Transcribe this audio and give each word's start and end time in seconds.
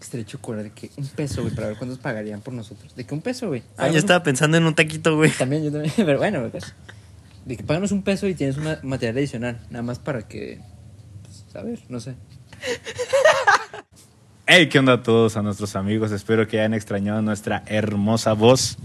Estrecho 0.00 0.40
cola 0.40 0.62
de 0.62 0.70
que 0.70 0.90
un 0.96 1.06
peso, 1.08 1.42
güey, 1.42 1.54
para 1.54 1.68
ver 1.68 1.76
cuántos 1.78 1.98
pagarían 1.98 2.40
por 2.40 2.52
nosotros. 2.54 2.94
De 2.94 3.04
que 3.04 3.14
un 3.14 3.20
peso, 3.22 3.48
güey. 3.48 3.62
Ah, 3.76 3.88
yo 3.88 3.98
estaba 3.98 4.22
pensando 4.22 4.56
en 4.56 4.64
un 4.64 4.74
taquito, 4.74 5.16
güey. 5.16 5.30
También, 5.30 5.64
yo 5.64 5.72
también. 5.72 5.92
Pero 5.96 6.18
bueno, 6.18 6.40
güey. 6.40 6.52
De 7.46 7.56
que 7.56 7.64
páganos 7.64 7.92
un 7.92 8.02
peso 8.02 8.26
y 8.28 8.34
tienes 8.34 8.56
un 8.58 8.64
ma- 8.64 8.78
material 8.82 9.16
adicional. 9.16 9.58
Nada 9.70 9.82
más 9.82 9.98
para 9.98 10.28
que. 10.28 10.60
Pues, 11.22 11.56
a 11.56 11.62
ver, 11.62 11.80
no 11.88 12.00
sé. 12.00 12.14
Hey, 14.46 14.68
¿qué 14.68 14.78
onda 14.78 14.94
a 14.94 15.02
todos, 15.02 15.36
a 15.36 15.42
nuestros 15.42 15.76
amigos? 15.76 16.10
Espero 16.12 16.46
que 16.48 16.58
hayan 16.60 16.74
extrañado 16.74 17.20
nuestra 17.22 17.62
hermosa 17.66 18.32
voz. 18.32 18.76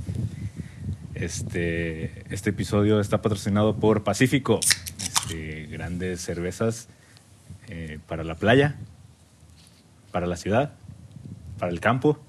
Este, 1.16 2.24
este 2.34 2.50
episodio 2.50 3.00
está 3.00 3.22
patrocinado 3.22 3.76
por 3.76 4.04
Pacífico. 4.04 4.60
Este, 4.98 5.68
grandes 5.68 6.22
cervezas 6.22 6.88
eh, 7.70 8.00
para 8.08 8.24
la 8.26 8.36
playa, 8.36 8.76
para 10.12 10.28
la 10.28 10.36
ciudad, 10.36 10.74
para 11.64 11.72
el 11.72 11.80
campo, 11.80 12.20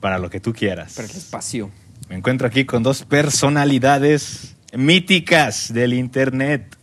para 0.00 0.18
lo 0.18 0.28
que 0.28 0.40
tú 0.40 0.52
quieras. 0.52 0.94
Para 0.94 1.06
el 1.06 1.16
espacio. 1.16 1.70
Me 2.08 2.16
encuentro 2.16 2.48
aquí 2.48 2.64
con 2.64 2.82
dos 2.82 3.04
personalidades 3.04 4.56
míticas 4.72 5.72
del 5.72 5.94
internet. 5.94 6.76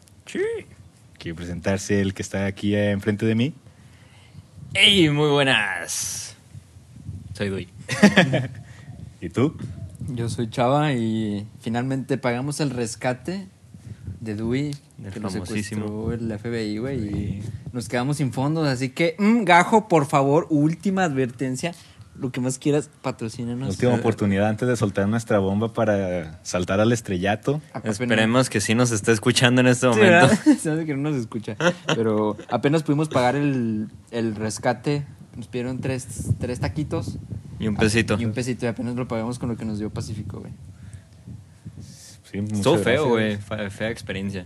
Quiero 1.17 1.35
presentarse 1.35 1.99
el 1.99 2.13
que 2.13 2.21
está 2.21 2.45
aquí 2.45 2.73
enfrente 2.73 3.25
de 3.25 3.35
mí. 3.35 3.53
¡Ey! 4.73 5.09
Muy 5.09 5.29
buenas. 5.29 6.37
Soy 7.33 7.49
Dui. 7.49 7.67
¿Y 9.19 9.27
tú? 9.27 9.57
Yo 10.07 10.29
soy 10.29 10.49
Chava 10.49 10.93
y 10.93 11.45
finalmente 11.59 12.17
pagamos 12.17 12.61
el 12.61 12.69
rescate 12.69 13.49
de 14.21 14.35
Dewey. 14.35 14.71
Que 15.13 15.19
nos 15.19 15.33
famosísimo. 15.33 15.85
secuestró 15.87 16.13
el 16.13 16.39
FBI, 16.39 16.77
güey. 16.77 16.97
Y 17.07 17.43
nos 17.71 17.87
quedamos 17.87 18.17
sin 18.17 18.33
fondos. 18.33 18.67
Así 18.67 18.89
que, 18.89 19.15
mm, 19.17 19.43
Gajo, 19.43 19.87
por 19.87 20.05
favor, 20.05 20.47
última 20.49 21.03
advertencia. 21.03 21.73
Lo 22.17 22.33
que 22.33 22.41
más 22.41 22.59
quieras, 22.59 22.89
patrocínanos. 23.01 23.69
Última 23.69 23.93
oportunidad 23.93 24.49
antes 24.49 24.67
de 24.67 24.75
soltar 24.75 25.07
nuestra 25.07 25.39
bomba 25.39 25.71
para 25.71 26.39
saltar 26.43 26.81
al 26.81 26.91
estrellato. 26.91 27.61
Esperemos 27.85 28.49
que 28.49 28.59
sí 28.59 28.75
nos 28.75 28.91
esté 28.91 29.13
escuchando 29.13 29.61
en 29.61 29.67
este 29.67 29.87
Sí, 29.89 29.97
momento. 29.97 30.25
hace 30.25 30.85
que 30.85 30.95
no 30.97 31.11
nos 31.11 31.15
escucha. 31.17 31.55
Pero 31.95 32.35
apenas 32.49 32.83
pudimos 32.83 33.07
pagar 33.07 33.37
el, 33.37 33.87
el 34.11 34.35
rescate. 34.35 35.05
Nos 35.37 35.47
pidieron 35.47 35.79
tres, 35.79 36.31
tres 36.39 36.59
taquitos. 36.59 37.17
Y 37.57 37.67
un 37.69 37.77
pesito. 37.77 38.17
Y 38.19 38.25
un 38.25 38.33
pesito. 38.33 38.65
Y 38.65 38.69
apenas 38.69 38.95
lo 38.97 39.07
pagamos 39.07 39.39
con 39.39 39.47
lo 39.47 39.55
que 39.55 39.63
nos 39.63 39.79
dio 39.79 39.89
Pacífico, 39.89 40.41
güey. 40.41 40.51
Sí, 42.29 42.39
Estuvo 42.51 42.77
feo, 42.77 43.07
güey. 43.07 43.37
Fea 43.37 43.89
experiencia. 43.89 44.45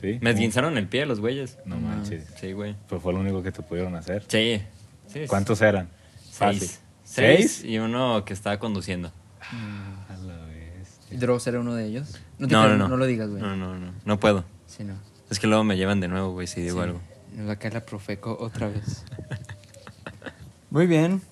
Sí. 0.00 0.18
Me 0.20 0.30
esguinzaron 0.30 0.76
el 0.78 0.88
pie 0.88 1.06
los 1.06 1.20
güeyes. 1.20 1.58
No 1.64 1.76
manches. 1.78 2.24
Sí, 2.40 2.52
güey. 2.52 2.76
Pues 2.88 3.02
fue 3.02 3.12
lo 3.12 3.20
único 3.20 3.42
que 3.42 3.52
te 3.52 3.62
pudieron 3.62 3.94
hacer. 3.94 4.24
Sí. 4.28 4.60
sí 5.06 5.24
¿Cuántos 5.26 5.60
eran? 5.62 5.88
Fácil. 6.32 6.60
Seis. 6.60 6.80
Seis. 7.04 7.60
¿Seis? 7.60 7.64
Y 7.64 7.78
uno 7.78 8.24
que 8.24 8.32
estaba 8.32 8.58
conduciendo. 8.58 9.12
A 9.40 10.16
la 10.26 10.36
bestia. 10.46 11.18
Dross 11.18 11.46
era 11.46 11.60
uno 11.60 11.74
de 11.74 11.86
ellos. 11.86 12.18
No, 12.38 12.48
te 12.48 12.52
No, 12.54 12.62
creo, 12.64 12.76
no, 12.76 12.84
no. 12.84 12.88
no 12.88 12.96
lo 12.96 13.06
digas, 13.06 13.30
güey. 13.30 13.40
No, 13.42 13.56
no, 13.56 13.78
no. 13.78 13.92
No 14.04 14.20
puedo. 14.20 14.44
Sí, 14.66 14.84
no. 14.84 14.94
Es 15.30 15.38
que 15.40 15.46
luego 15.46 15.64
me 15.64 15.76
llevan 15.76 16.00
de 16.00 16.08
nuevo, 16.08 16.32
güey, 16.32 16.46
si 16.46 16.60
digo 16.60 16.76
Sí, 16.78 16.82
algo. 16.84 17.00
Nos 17.34 17.48
va 17.48 17.52
a 17.52 17.56
caer 17.56 17.74
la 17.74 17.84
Profeco 17.84 18.36
otra 18.40 18.68
vez. 18.68 19.04
Muy 20.70 20.86
bien. 20.86 21.22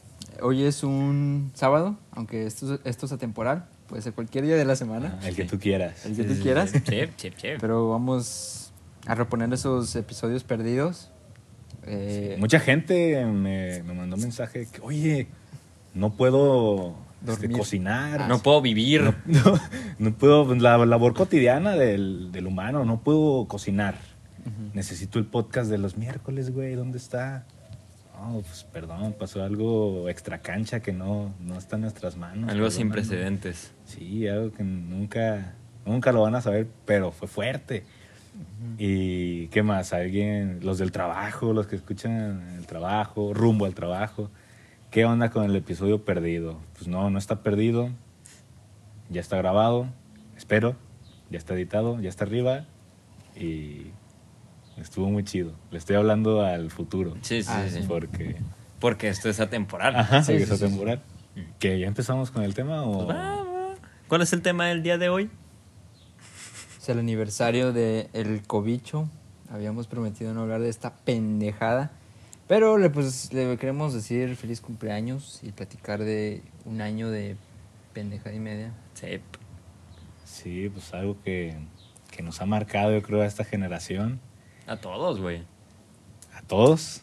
Hoy 0.41 0.65
es 0.65 0.83
un 0.83 1.51
sábado, 1.55 1.97
aunque 2.13 2.47
esto, 2.47 2.79
esto 2.85 3.07
es 3.07 3.13
atemporal. 3.13 3.67
Puede 3.95 4.03
ser 4.03 4.13
cualquier 4.13 4.45
día 4.45 4.57
de 4.57 4.65
la 4.65 4.75
semana. 4.75 5.21
Ah, 5.23 5.29
el 5.29 5.37
que 5.37 5.45
tú 5.45 5.61
quieras. 5.61 6.05
El 6.05 6.17
que 6.17 6.23
Sí, 6.25 6.29
tú 6.31 6.35
sí, 6.35 6.41
quieras. 6.43 6.71
Sí, 6.71 6.81
sí, 7.17 7.31
sí. 7.37 7.49
Pero 7.61 7.91
vamos 7.91 8.73
a 9.07 9.15
reponer 9.15 9.53
esos 9.53 9.95
episodios 9.95 10.43
perdidos. 10.43 11.13
Eh, 11.87 12.35
Mucha 12.41 12.59
gente 12.59 13.25
me, 13.25 13.85
me 13.85 13.95
mandó 13.95 14.17
mensaje 14.17 14.67
que, 14.67 14.81
oye, 14.81 15.29
no 15.95 16.15
puedo 16.15 16.97
este, 17.25 17.49
cocinar. 17.49 18.29
no 18.29 18.41
puedo 18.41 18.61
vivir. 18.61 19.01
No, 19.03 19.15
no, 19.27 19.61
no 20.01 20.15
puedo, 20.17 20.53
la 20.57 20.77
labor 20.85 21.15
cotidiana 21.15 21.77
del, 21.77 22.33
del 22.33 22.49
humano, 22.49 22.85
no 22.85 22.99
puedo 22.99 23.47
cocinar. 23.47 23.97
Necesito 24.73 25.21
el 25.21 25.27
podcast 25.27 25.71
de 25.71 25.79
los 25.79 25.97
miércoles, 25.97 26.51
güey, 26.53 26.75
¿dónde 26.75 26.99
está? 26.99 27.47
No, 28.15 28.41
pues 28.41 28.65
perdón, 28.65 29.15
pasó 29.19 29.43
algo 29.43 30.09
extra 30.09 30.39
cancha 30.39 30.81
que 30.81 30.93
no, 30.93 31.35
no 31.41 31.59
está 31.59 31.77
en 31.77 31.83
nuestras 31.83 32.17
manos. 32.17 32.51
Algo 32.51 32.71
sin 32.71 32.91
precedentes. 32.91 33.73
Sí, 33.85 34.27
algo 34.29 34.53
que 34.53 34.63
nunca, 34.63 35.55
nunca 35.85 36.13
lo 36.13 36.23
van 36.23 36.35
a 36.35 36.41
saber, 36.41 36.69
pero 36.87 37.11
fue 37.11 37.29
fuerte. 37.29 37.85
¿Y 38.79 39.49
qué 39.49 39.63
más? 39.63 39.93
Alguien, 39.93 40.61
los 40.63 40.79
del 40.79 40.91
trabajo, 40.91 41.53
los 41.53 41.67
que 41.67 41.77
escuchan 41.77 42.57
el 42.59 42.67
trabajo, 42.67 43.35
rumbo 43.35 43.67
al 43.67 43.75
trabajo. 43.75 44.31
¿Qué 44.91 45.05
onda 45.05 45.31
con 45.31 45.45
el 45.45 45.55
episodio 45.57 46.05
perdido? 46.05 46.59
Pues 46.75 46.89
no, 46.89 47.11
no 47.11 47.19
está 47.19 47.43
perdido. 47.43 47.91
Ya 49.11 49.21
está 49.21 49.37
grabado, 49.37 49.87
espero. 50.37 50.77
Ya 51.31 51.39
está 51.39 51.55
editado, 51.55 52.01
ya 52.01 52.09
está 52.09 52.25
arriba. 52.25 52.65
Y 53.37 53.89
estuvo 54.77 55.11
muy 55.11 55.25
chido. 55.25 55.53
Le 55.71 55.79
estoy 55.79 55.97
hablando 55.97 56.43
al 56.43 56.71
futuro. 56.71 57.15
Sí, 57.23 57.43
sí, 57.43 57.51
Ah, 57.53 57.67
sí. 57.71 57.81
Porque, 57.87 58.37
porque 58.81 59.09
esto 59.09 59.29
es 59.29 59.41
atemporal. 59.41 59.97
Ajá, 59.97 60.23
Sí, 60.23 60.33
porque 60.33 60.39
sí, 60.39 60.43
está 60.53 60.57
sí, 60.57 60.65
sí. 60.65 60.69
temporal. 60.71 61.03
¿Que 61.59 61.79
ya 61.81 61.87
empezamos 61.87 62.31
con 62.31 62.43
el 62.43 62.55
tema 62.55 62.83
o...? 62.85 63.05
Pues 63.07 63.17
va, 63.17 63.43
va. 63.43 63.75
¿Cuál 64.09 64.23
es 64.23 64.33
el 64.33 64.43
tema 64.43 64.67
del 64.67 64.83
día 64.83 64.99
de 64.99 65.09
hoy? 65.09 65.31
Es 66.81 66.89
el 66.89 66.99
aniversario 66.99 67.73
de 67.73 68.09
El 68.13 68.43
Cobicho. 68.47 69.09
Habíamos 69.51 69.87
prometido 69.87 70.35
no 70.35 70.43
hablar 70.43 70.61
de 70.61 70.69
esta 70.69 70.95
pendejada. 70.95 71.91
Pero 72.47 72.77
le, 72.77 72.91
pues, 72.91 73.33
le 73.33 73.57
queremos 73.57 73.95
decir 73.95 74.37
feliz 74.37 74.61
cumpleaños 74.61 75.41
y 75.43 75.51
platicar 75.53 76.05
de 76.05 76.43
un 76.67 76.83
año 76.83 77.11
de 77.11 77.37
pendejada 77.95 78.35
y 78.35 78.39
media. 78.41 78.73
Sí. 78.95 79.21
Sí, 80.25 80.69
pues 80.69 80.93
algo 80.93 81.17
que, 81.25 81.57
que 82.11 82.23
nos 82.23 82.41
ha 82.43 82.47
marcado, 82.47 82.93
yo 82.93 83.03
creo, 83.03 83.23
a 83.23 83.27
esta 83.27 83.45
generación, 83.45 84.21
A 84.67 84.77
todos, 84.77 85.21
güey. 85.21 85.43
a 86.35 86.43
todos, 86.43 87.03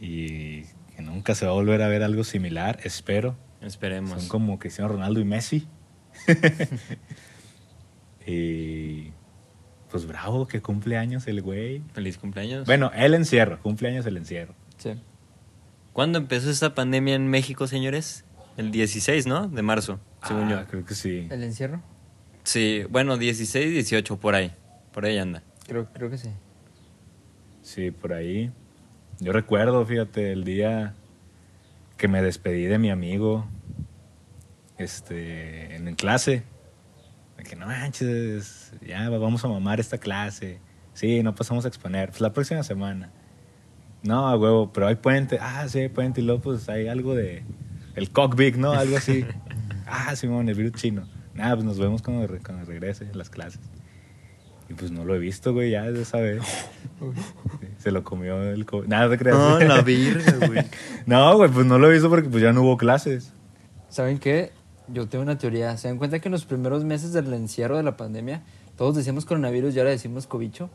y 0.00 0.62
que 0.94 1.02
nunca 1.02 1.34
se 1.34 1.46
va 1.46 1.52
a 1.52 1.54
volver 1.54 1.82
a 1.82 1.88
ver 1.88 2.02
algo 2.02 2.24
similar, 2.24 2.78
espero. 2.84 3.36
Esperemos. 3.60 4.20
Son 4.20 4.28
como 4.28 4.58
Cristiano 4.58 4.92
Ronaldo 4.92 5.20
y 5.20 5.24
Messi. 5.24 5.68
y 8.26 9.12
pues 9.90 10.06
bravo, 10.06 10.46
que 10.46 10.60
cumple 10.62 10.96
años 10.96 11.26
el 11.26 11.42
güey. 11.42 11.82
Feliz 11.92 12.18
cumpleaños. 12.18 12.66
Bueno, 12.66 12.90
el 12.94 13.14
encierro, 13.14 13.60
cumpleaños 13.60 14.06
el 14.06 14.16
encierro. 14.16 14.54
Sí. 14.78 14.92
¿Cuándo 15.92 16.18
empezó 16.18 16.50
esta 16.50 16.74
pandemia 16.74 17.14
en 17.14 17.28
México, 17.28 17.66
señores? 17.66 18.24
El 18.56 18.70
16, 18.70 19.26
¿no? 19.26 19.48
De 19.48 19.62
marzo, 19.62 19.98
según 20.26 20.44
Ah, 20.52 20.62
yo. 20.62 20.66
creo 20.68 20.84
que 20.84 20.94
sí. 20.94 21.26
¿El 21.30 21.42
encierro? 21.42 21.82
Sí, 22.44 22.84
bueno, 22.88 23.16
16, 23.16 23.72
18, 23.72 24.18
por 24.20 24.34
ahí. 24.34 24.52
Por 24.92 25.04
ahí 25.04 25.18
anda. 25.18 25.42
Creo, 25.66 25.88
creo 25.92 26.10
que 26.10 26.18
sí. 26.18 26.30
Sí, 27.70 27.92
por 27.92 28.12
ahí. 28.12 28.50
Yo 29.20 29.32
recuerdo, 29.32 29.86
fíjate, 29.86 30.32
el 30.32 30.42
día 30.42 30.94
que 31.96 32.08
me 32.08 32.20
despedí 32.20 32.64
de 32.64 32.78
mi 32.78 32.90
amigo 32.90 33.46
este, 34.76 35.76
en 35.76 35.94
clase. 35.94 36.42
De 37.36 37.44
que 37.44 37.54
no 37.54 37.66
manches, 37.66 38.72
ya 38.84 39.08
vamos 39.08 39.44
a 39.44 39.48
mamar 39.48 39.78
esta 39.78 39.98
clase. 39.98 40.58
Sí, 40.94 41.22
no 41.22 41.36
pasamos 41.36 41.64
a 41.64 41.68
exponer. 41.68 42.08
Pues 42.08 42.20
la 42.20 42.32
próxima 42.32 42.64
semana. 42.64 43.12
No, 44.02 44.26
a 44.26 44.36
huevo, 44.36 44.72
pero 44.72 44.88
hay 44.88 44.96
puente. 44.96 45.38
Ah, 45.40 45.68
sí, 45.68 45.78
hay 45.78 45.88
puente. 45.90 46.20
Y 46.20 46.24
luego, 46.24 46.40
pues 46.40 46.68
hay 46.68 46.88
algo 46.88 47.14
de. 47.14 47.44
El 47.94 48.10
cockpit, 48.10 48.56
¿no? 48.56 48.72
Algo 48.72 48.96
así. 48.96 49.24
ah, 49.86 50.16
Simón, 50.16 50.48
el 50.48 50.56
virus 50.56 50.72
chino. 50.72 51.06
Nada, 51.34 51.54
pues 51.54 51.64
nos 51.66 51.78
vemos 51.78 52.02
cuando, 52.02 52.26
re- 52.26 52.40
cuando 52.40 52.64
regrese 52.64 53.06
las 53.14 53.30
clases. 53.30 53.60
Y 54.70 54.74
pues 54.74 54.90
no 54.92 55.04
lo 55.04 55.14
he 55.14 55.18
visto, 55.18 55.52
güey, 55.52 55.72
ya 55.72 55.82
de 55.90 56.02
esa 56.02 56.18
vez. 56.18 56.42
Sí, 57.00 57.66
Se 57.78 57.90
lo 57.90 58.04
comió 58.04 58.42
el 58.42 58.64
COVID. 58.66 58.86
Nada, 58.86 59.04
no 59.06 59.10
te 59.10 59.18
creas. 59.18 59.84
virga, 59.84 60.32
güey. 60.46 60.64
No, 61.06 61.36
güey, 61.36 61.50
pues 61.50 61.66
no 61.66 61.78
lo 61.78 61.88
he 61.90 61.92
visto 61.92 62.08
porque 62.10 62.28
pues 62.28 62.42
ya 62.42 62.52
no 62.52 62.62
hubo 62.62 62.76
clases. 62.76 63.32
¿Saben 63.88 64.18
qué? 64.18 64.52
Yo 64.88 65.08
tengo 65.08 65.22
una 65.22 65.38
teoría. 65.38 65.76
¿Se 65.76 65.88
dan 65.88 65.98
cuenta 65.98 66.18
que 66.20 66.28
en 66.28 66.32
los 66.32 66.44
primeros 66.44 66.84
meses 66.84 67.12
del 67.12 67.32
encierro 67.34 67.76
de 67.76 67.82
la 67.82 67.96
pandemia 67.96 68.42
todos 68.76 68.96
decíamos 68.96 69.24
coronavirus 69.24 69.74
y 69.74 69.78
ahora 69.78 69.90
decimos 69.90 70.26
cobicho? 70.26 70.68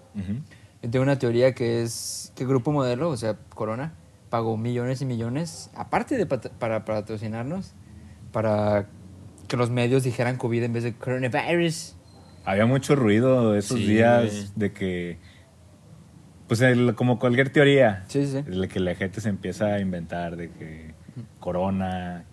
Yo 0.81 0.89
tengo 0.89 1.03
una 1.03 1.17
teoría 1.19 1.53
que 1.53 1.83
es 1.83 2.31
que 2.35 2.45
Grupo 2.45 2.71
Modelo, 2.71 3.09
o 3.09 3.17
sea, 3.17 3.37
Corona, 3.53 3.93
pagó 4.29 4.57
millones 4.57 5.01
y 5.01 5.05
millones, 5.05 5.69
aparte 5.75 6.17
de 6.17 6.25
pat- 6.25 6.49
para 6.59 6.85
patrocinarnos, 6.85 7.73
para 8.31 8.87
que 9.47 9.57
los 9.57 9.69
medios 9.69 10.03
dijeran 10.03 10.37
COVID 10.37 10.63
en 10.63 10.73
vez 10.73 10.83
de 10.83 10.93
coronavirus. 10.95 11.94
Había 12.45 12.65
mucho 12.65 12.95
ruido 12.95 13.55
esos 13.55 13.79
Sí, 13.79 13.85
días 13.87 14.23
güey. 14.31 14.47
de 14.55 14.71
que, 14.73 15.17
pues 16.47 16.61
el- 16.61 16.93
como 16.95 17.17
cualquier 17.19 17.49
teoría, 17.49 18.03
Sí, 18.07 18.25
sí. 18.27 18.41
de 18.43 18.67
que 18.67 18.79
la 18.79 18.95
gente 18.95 19.19
se 19.21 19.29
empieza 19.29 19.65
a 19.73 19.79
inventar 19.79 20.35
de 20.35 20.49
que 20.51 20.93
corona, 21.39 22.25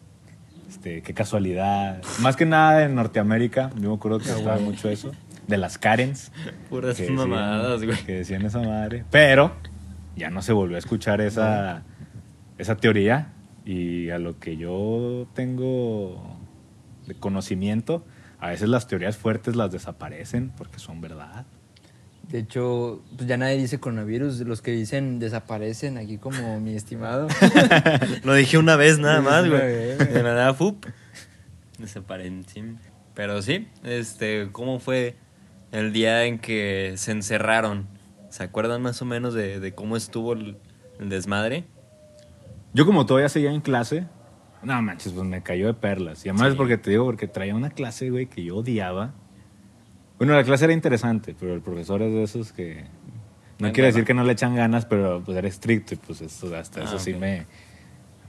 este, 0.69 1.03
qué 1.03 1.14
casualidad. 1.14 2.03
Más 2.20 2.37
que 2.37 2.44
nada 2.47 2.85
en 2.85 2.94
Norteamérica, 2.94 3.70
yo 3.81 3.91
me 3.91 3.94
acuerdo 3.97 4.19
que 4.19 4.29
estaba 4.31 4.59
mucho 4.59 4.88
eso, 4.91 5.12
de 5.47 5.56
las 5.56 5.79
Karens. 5.79 6.31
Puras 6.70 6.97
que 6.97 7.03
decían- 7.05 7.17
mamadas, 7.17 7.82
güey. 7.85 7.97
Que 8.05 8.12
decían 8.19 8.44
esa 8.44 8.61
madre. 8.61 9.05
Pero 9.11 9.53
ya 10.17 10.31
no 10.31 10.43
se 10.43 10.53
volvió 10.53 10.76
a 10.76 10.79
escuchar 10.79 11.20
esa, 11.20 11.82
esa 12.59 12.76
teoría 12.76 13.32
y 13.64 14.11
a 14.11 14.19
lo 14.19 14.38
que 14.38 14.56
yo 14.56 15.26
tengo 15.35 16.37
de 17.06 17.14
conocimiento, 17.14 18.05
a 18.42 18.48
veces 18.48 18.68
las 18.68 18.88
teorías 18.88 19.16
fuertes 19.16 19.54
las 19.54 19.70
desaparecen 19.70 20.50
porque 20.50 20.80
son 20.80 21.00
verdad. 21.00 21.46
De 22.28 22.40
hecho, 22.40 23.00
pues 23.16 23.28
ya 23.28 23.36
nadie 23.36 23.56
dice 23.56 23.78
coronavirus. 23.78 24.40
Los 24.40 24.60
que 24.60 24.72
dicen 24.72 25.20
desaparecen, 25.20 25.96
aquí 25.96 26.18
como 26.18 26.58
mi 26.58 26.74
estimado. 26.74 27.28
Lo 28.24 28.34
dije 28.34 28.58
una 28.58 28.74
vez 28.74 28.98
nada 28.98 29.20
más, 29.20 29.48
güey. 29.48 29.60
De 29.60 30.22
nada, 30.24 30.52
fup. 30.54 30.86
Desaparecen. 31.78 32.80
Pero 33.14 33.40
sí, 33.42 33.68
este, 33.84 34.48
¿cómo 34.50 34.80
fue 34.80 35.14
el 35.70 35.92
día 35.92 36.24
en 36.24 36.40
que 36.40 36.94
se 36.96 37.12
encerraron? 37.12 37.86
¿Se 38.28 38.42
acuerdan 38.42 38.82
más 38.82 39.00
o 39.02 39.04
menos 39.04 39.34
de, 39.34 39.60
de 39.60 39.72
cómo 39.72 39.96
estuvo 39.96 40.32
el, 40.32 40.56
el 40.98 41.10
desmadre? 41.10 41.62
Yo 42.74 42.86
como 42.86 43.06
todavía 43.06 43.28
seguía 43.28 43.52
en 43.52 43.60
clase, 43.60 44.08
no 44.62 44.81
manches, 44.82 45.12
pues 45.12 45.26
me 45.26 45.43
cayó 45.43 45.67
de 45.67 45.75
perlas. 45.75 46.25
Y 46.25 46.29
además 46.29 46.50
es 46.50 46.55
porque 46.55 46.79
te 46.79 46.91
digo, 46.91 47.05
porque 47.05 47.26
traía 47.26 47.55
una 47.55 47.70
clase, 47.70 48.11
güey, 48.11 48.26
que 48.26 48.44
yo 48.44 48.59
odiaba. 48.59 49.14
Bueno, 50.19 50.35
la 50.35 50.44
clase 50.44 50.64
era 50.64 50.73
interesante, 50.73 51.35
pero 51.38 51.55
el 51.55 51.61
profesor 51.61 52.03
es 52.03 52.12
de 52.12 52.23
esos 52.23 52.53
que... 52.53 52.85
No 53.59 53.73
quiere 53.73 53.88
decir 53.88 54.05
que 54.05 54.14
no 54.14 54.25
le 54.25 54.32
echan 54.32 54.55
ganas, 54.55 54.87
pero 54.87 55.23
pues 55.25 55.37
era 55.37 55.47
estricto 55.47 55.94
y 55.94 55.97
pues 55.97 56.20
eso, 56.20 56.55
hasta 56.56 56.81
Ah, 56.81 56.85
eso 56.85 56.99
sí 56.99 57.14
me... 57.14 57.47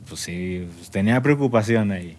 Pues 0.08 0.22
sí, 0.22 0.68
pues, 0.76 0.92
tenía 0.92 1.22
preocupación 1.22 1.92
ahí. 1.92 2.18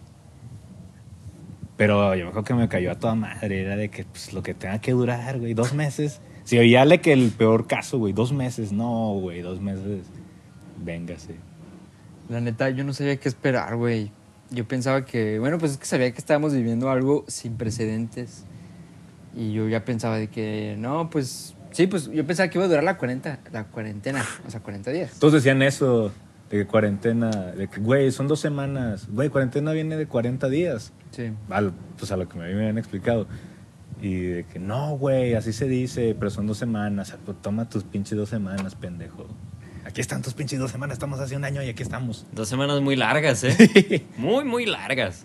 Pero 1.76 2.14
yo 2.14 2.24
me 2.24 2.30
acuerdo 2.30 2.44
que 2.44 2.54
me 2.54 2.68
cayó 2.68 2.92
a 2.92 2.94
toda 2.94 3.14
madre. 3.14 3.62
Era 3.62 3.76
de 3.76 3.88
que 3.88 4.04
pues, 4.04 4.32
lo 4.32 4.42
que 4.42 4.54
tenga 4.54 4.80
que 4.80 4.92
durar, 4.92 5.38
güey, 5.38 5.54
dos 5.54 5.74
meses. 5.74 6.20
Si 6.44 6.58
oíale 6.58 7.00
que 7.00 7.12
el 7.12 7.30
peor 7.30 7.66
caso, 7.66 7.98
güey, 7.98 8.12
dos 8.12 8.32
meses. 8.32 8.72
No, 8.72 9.14
güey, 9.14 9.42
dos 9.42 9.60
meses. 9.60 10.06
Véngase. 10.78 11.34
La 12.28 12.40
neta, 12.40 12.70
yo 12.70 12.84
no 12.84 12.92
sabía 12.94 13.16
qué 13.16 13.28
esperar, 13.28 13.76
güey. 13.76 14.10
Yo 14.50 14.66
pensaba 14.66 15.04
que, 15.04 15.38
bueno, 15.38 15.58
pues 15.58 15.72
es 15.72 15.78
que 15.78 15.86
sabía 15.86 16.10
que 16.12 16.18
estábamos 16.18 16.52
viviendo 16.54 16.90
algo 16.90 17.24
sin 17.28 17.56
precedentes. 17.56 18.44
Y 19.34 19.52
yo 19.52 19.68
ya 19.68 19.84
pensaba 19.84 20.16
de 20.18 20.28
que, 20.28 20.76
no, 20.78 21.10
pues, 21.10 21.54
sí, 21.72 21.86
pues 21.86 22.10
yo 22.10 22.24
pensaba 22.26 22.48
que 22.48 22.58
iba 22.58 22.64
a 22.64 22.68
durar 22.68 22.84
la, 22.84 22.96
40, 22.96 23.40
la 23.52 23.64
cuarentena, 23.64 24.24
o 24.46 24.50
sea, 24.50 24.60
40 24.60 24.90
días. 24.92 25.12
Todos 25.18 25.34
decían 25.34 25.60
eso, 25.62 26.12
de 26.50 26.58
que 26.58 26.66
cuarentena, 26.66 27.30
de 27.30 27.68
que, 27.68 27.80
güey, 27.80 28.12
son 28.12 28.28
dos 28.28 28.40
semanas. 28.40 29.08
Güey, 29.10 29.28
cuarentena 29.28 29.72
viene 29.72 29.96
de 29.96 30.06
40 30.06 30.48
días. 30.48 30.92
Sí. 31.10 31.32
Al- 31.50 31.72
pues 31.98 32.12
a 32.12 32.16
lo 32.16 32.28
que 32.28 32.38
me 32.38 32.44
habían 32.44 32.78
explicado. 32.78 33.26
Y 34.00 34.14
de 34.20 34.44
que, 34.44 34.58
no, 34.58 34.96
güey, 34.96 35.34
así 35.34 35.52
se 35.52 35.66
dice, 35.66 36.14
pero 36.18 36.30
son 36.30 36.46
dos 36.46 36.58
semanas. 36.58 37.16
Pues, 37.24 37.36
toma 37.42 37.68
tus 37.68 37.82
pinches 37.82 38.16
dos 38.16 38.28
semanas, 38.28 38.74
pendejo. 38.76 39.26
Aquí 39.94 40.00
están 40.00 40.22
tus 40.22 40.34
pinches 40.34 40.58
dos 40.58 40.72
semanas, 40.72 40.94
estamos 40.94 41.20
hace 41.20 41.36
un 41.36 41.44
año 41.44 41.62
y 41.62 41.68
aquí 41.68 41.84
estamos. 41.84 42.26
Dos 42.32 42.48
semanas 42.48 42.80
muy 42.80 42.96
largas, 42.96 43.44
¿eh? 43.44 44.04
Muy, 44.16 44.42
muy 44.42 44.66
largas. 44.66 45.24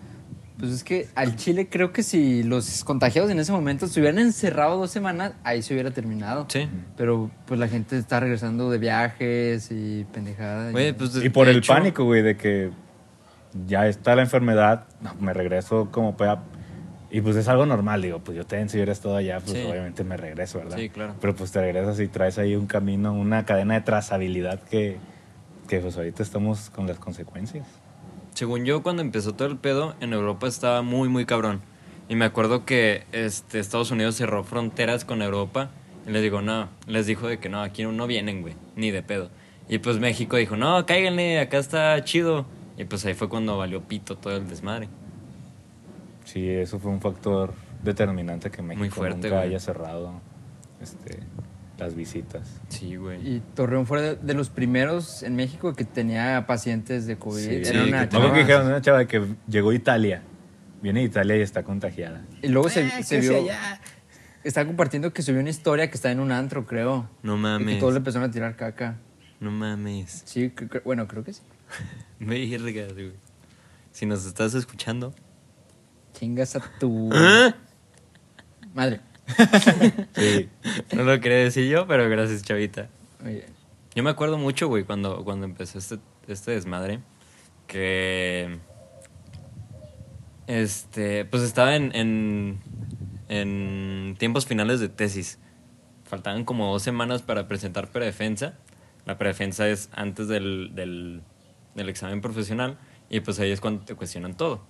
Pues 0.60 0.70
es 0.70 0.84
que 0.84 1.08
al 1.16 1.34
Chile 1.34 1.66
creo 1.68 1.92
que 1.92 2.04
si 2.04 2.44
los 2.44 2.84
contagiados 2.84 3.32
en 3.32 3.40
ese 3.40 3.50
momento 3.50 3.88
se 3.88 3.98
hubieran 3.98 4.20
encerrado 4.20 4.78
dos 4.78 4.92
semanas, 4.92 5.32
ahí 5.42 5.62
se 5.62 5.74
hubiera 5.74 5.90
terminado. 5.90 6.46
Sí. 6.48 6.68
Pero 6.96 7.32
pues 7.46 7.58
la 7.58 7.66
gente 7.66 7.98
está 7.98 8.20
regresando 8.20 8.70
de 8.70 8.78
viajes 8.78 9.72
y 9.72 10.06
pendejada. 10.12 10.70
Oye, 10.72 10.94
pues 10.94 11.16
Y 11.16 11.30
por 11.30 11.48
el 11.48 11.56
hecho, 11.56 11.72
pánico, 11.72 12.04
güey, 12.04 12.22
de 12.22 12.36
que 12.36 12.70
ya 13.66 13.88
está 13.88 14.14
la 14.14 14.22
enfermedad, 14.22 14.84
me 15.18 15.32
regreso 15.32 15.88
como 15.90 16.16
pueda. 16.16 16.44
Y 17.10 17.20
pues 17.22 17.34
es 17.36 17.48
algo 17.48 17.66
normal, 17.66 18.02
digo, 18.02 18.20
pues 18.20 18.36
yo 18.36 18.46
también 18.46 18.68
si 18.68 18.76
hubiera 18.76 18.92
estado 18.92 19.16
allá, 19.16 19.40
pues 19.40 19.58
Sí. 19.58 19.64
obviamente 19.68 20.04
me 20.04 20.16
regreso, 20.16 20.58
¿verdad? 20.58 20.76
Sí, 20.76 20.88
claro. 20.90 21.14
Pero 21.20 21.34
pues 21.34 21.50
te 21.50 21.60
regresas 21.60 21.98
y 21.98 22.06
traes 22.06 22.38
ahí 22.38 22.54
un 22.54 22.66
camino, 22.66 23.12
una 23.12 23.44
cadena 23.44 23.74
de 23.74 23.80
trazabilidad 23.80 24.60
que, 24.62 24.96
que 25.68 25.80
pues 25.80 25.96
ahorita 25.96 26.22
estamos 26.22 26.70
con 26.70 26.86
las 26.86 26.98
consecuencias. 26.98 27.66
Según 28.34 28.64
yo, 28.64 28.82
cuando 28.84 29.02
empezó 29.02 29.34
todo 29.34 29.48
el 29.48 29.56
pedo, 29.56 29.94
en 30.00 30.12
Europa 30.12 30.46
estaba 30.46 30.82
muy, 30.82 31.08
muy 31.08 31.26
cabrón. 31.26 31.60
Y 32.08 32.14
me 32.14 32.24
acuerdo 32.24 32.64
que 32.64 33.04
este, 33.12 33.58
Estados 33.58 33.90
Unidos 33.90 34.14
cerró 34.16 34.44
fronteras 34.44 35.04
con 35.04 35.20
Europa. 35.20 35.70
Y 36.06 36.10
les 36.12 36.22
digo, 36.22 36.40
no, 36.42 36.68
les 36.86 37.06
dijo 37.06 37.26
de 37.26 37.38
que 37.38 37.48
no, 37.48 37.60
aquí 37.60 37.82
no, 37.82 37.92
no 37.92 38.06
vienen, 38.06 38.42
güey, 38.42 38.54
ni 38.76 38.90
de 38.92 39.02
pedo. 39.02 39.30
Y 39.68 39.78
pues 39.78 39.98
México 39.98 40.36
dijo, 40.36 40.56
no, 40.56 40.86
cáiganle, 40.86 41.40
acá 41.40 41.58
está 41.58 42.02
chido. 42.04 42.46
Y 42.78 42.84
pues 42.84 43.04
ahí 43.04 43.14
fue 43.14 43.28
cuando 43.28 43.58
valió 43.58 43.82
pito 43.82 44.16
todo 44.16 44.36
el 44.36 44.48
desmadre. 44.48 44.88
Sí, 46.24 46.48
eso 46.48 46.78
fue 46.78 46.90
un 46.90 47.00
factor 47.00 47.52
determinante 47.82 48.50
que 48.50 48.62
México 48.62 48.80
Muy 48.80 48.90
fuerte, 48.90 49.16
nunca 49.28 49.36
güey. 49.36 49.48
haya 49.48 49.58
cerrado 49.60 50.20
este, 50.80 51.18
las 51.78 51.94
visitas. 51.94 52.60
Sí, 52.68 52.96
güey. 52.96 53.36
Y 53.36 53.40
Torreón 53.54 53.86
fue 53.86 54.00
de, 54.02 54.16
de 54.16 54.34
los 54.34 54.50
primeros 54.50 55.22
en 55.22 55.34
México 55.36 55.74
que 55.74 55.84
tenía 55.84 56.46
pacientes 56.46 57.06
de 57.06 57.16
COVID. 57.16 57.40
Sí, 57.42 57.54
Era 57.56 57.82
sí, 57.84 57.88
una 57.88 58.02
que 58.08 58.16
chava. 58.16 58.38
dijeron 58.38 58.66
una 58.66 58.80
chava 58.80 59.04
que 59.06 59.26
llegó 59.48 59.70
a 59.70 59.74
Italia. 59.74 60.22
Viene 60.82 61.00
de 61.00 61.06
Italia 61.06 61.36
y 61.36 61.40
está 61.42 61.62
contagiada. 61.62 62.22
Y 62.42 62.48
luego 62.48 62.68
se, 62.68 62.84
Ah, 62.84 63.02
se 63.02 63.20
que 63.20 63.28
vio. 63.28 63.38
allá. 63.38 63.80
Está 64.44 64.64
compartiendo 64.66 65.12
que 65.12 65.20
subió 65.22 65.40
una 65.40 65.50
historia 65.50 65.88
que 65.90 65.94
está 65.96 66.10
en 66.10 66.20
un 66.20 66.32
antro, 66.32 66.64
creo. 66.64 67.10
No 67.22 67.34
Y 67.34 67.36
que 67.36 67.42
mames. 67.42 67.78
todos 67.78 67.92
le 67.92 67.98
empezaron 67.98 68.28
a 68.30 68.32
tirar 68.32 68.56
caca. 68.56 68.96
No 69.40 69.50
mames. 69.50 70.22
Sí, 70.24 70.52
bueno, 70.84 71.06
creo 71.08 71.22
que 71.24 71.34
sí. 71.34 71.42
Verga, 72.20 72.92
güey. 72.94 73.12
Si 73.92 74.06
nos 74.06 74.24
estás 74.24 74.54
escuchando. 74.54 75.14
Chingas 76.12 76.56
a 76.56 76.60
tu 76.78 77.10
¿Ah? 77.12 77.54
madre. 78.74 79.00
Sí. 80.14 80.48
No 80.94 81.04
lo 81.04 81.20
quería 81.20 81.38
decir 81.38 81.68
yo, 81.68 81.86
pero 81.86 82.08
gracias, 82.08 82.42
chavita. 82.42 82.88
Oye, 83.24 83.46
Yo 83.94 84.02
me 84.02 84.10
acuerdo 84.10 84.38
mucho, 84.38 84.68
güey, 84.68 84.84
cuando, 84.84 85.24
cuando 85.24 85.46
empezó 85.46 85.78
este, 85.78 85.98
este 86.26 86.50
desmadre, 86.52 87.00
que... 87.66 88.58
Este, 90.46 91.24
pues 91.26 91.44
estaba 91.44 91.76
en, 91.76 91.94
en, 91.94 92.60
en 93.28 94.16
tiempos 94.18 94.46
finales 94.46 94.80
de 94.80 94.88
tesis. 94.88 95.38
Faltaban 96.04 96.44
como 96.44 96.72
dos 96.72 96.82
semanas 96.82 97.22
para 97.22 97.46
presentar 97.46 97.88
predefensa. 97.88 98.54
La 99.06 99.16
predefensa 99.16 99.68
es 99.68 99.90
antes 99.92 100.26
del, 100.26 100.72
del, 100.74 101.22
del 101.76 101.88
examen 101.88 102.20
profesional 102.20 102.78
y 103.08 103.20
pues 103.20 103.38
ahí 103.38 103.52
es 103.52 103.60
cuando 103.60 103.84
te 103.84 103.94
cuestionan 103.94 104.36
todo. 104.36 104.66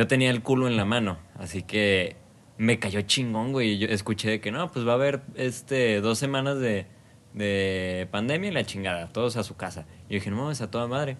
Yo 0.00 0.06
tenía 0.06 0.30
el 0.30 0.40
culo 0.40 0.66
en 0.66 0.78
la 0.78 0.86
mano, 0.86 1.18
así 1.38 1.62
que 1.62 2.16
me 2.56 2.78
cayó 2.78 3.02
chingón, 3.02 3.52
güey. 3.52 3.72
y 3.72 3.78
Yo 3.80 3.88
escuché 3.88 4.30
de 4.30 4.40
que 4.40 4.50
no, 4.50 4.72
pues 4.72 4.88
va 4.88 4.92
a 4.92 4.94
haber 4.94 5.20
este, 5.34 6.00
dos 6.00 6.18
semanas 6.18 6.58
de, 6.58 6.86
de 7.34 8.08
pandemia 8.10 8.48
y 8.48 8.52
la 8.54 8.64
chingada, 8.64 9.08
todos 9.08 9.36
a 9.36 9.44
su 9.44 9.56
casa. 9.56 9.84
Y 10.08 10.14
yo 10.14 10.20
dije, 10.20 10.30
no, 10.30 10.50
es 10.50 10.62
a 10.62 10.70
toda 10.70 10.86
madre. 10.86 11.18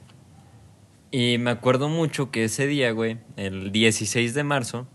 Y 1.10 1.36
me 1.36 1.50
acuerdo 1.50 1.90
mucho 1.90 2.30
que 2.30 2.44
ese 2.44 2.66
día, 2.66 2.92
güey, 2.92 3.18
el 3.36 3.70
16 3.70 4.32
de 4.32 4.44
marzo, 4.44 4.88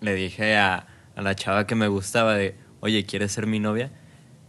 le 0.00 0.14
dije 0.14 0.56
a, 0.56 0.86
a 1.16 1.22
la 1.22 1.34
chava 1.34 1.66
que 1.66 1.74
me 1.74 1.88
gustaba 1.88 2.36
de, 2.36 2.54
oye, 2.78 3.04
¿quieres 3.04 3.32
ser 3.32 3.48
mi 3.48 3.58
novia? 3.58 3.90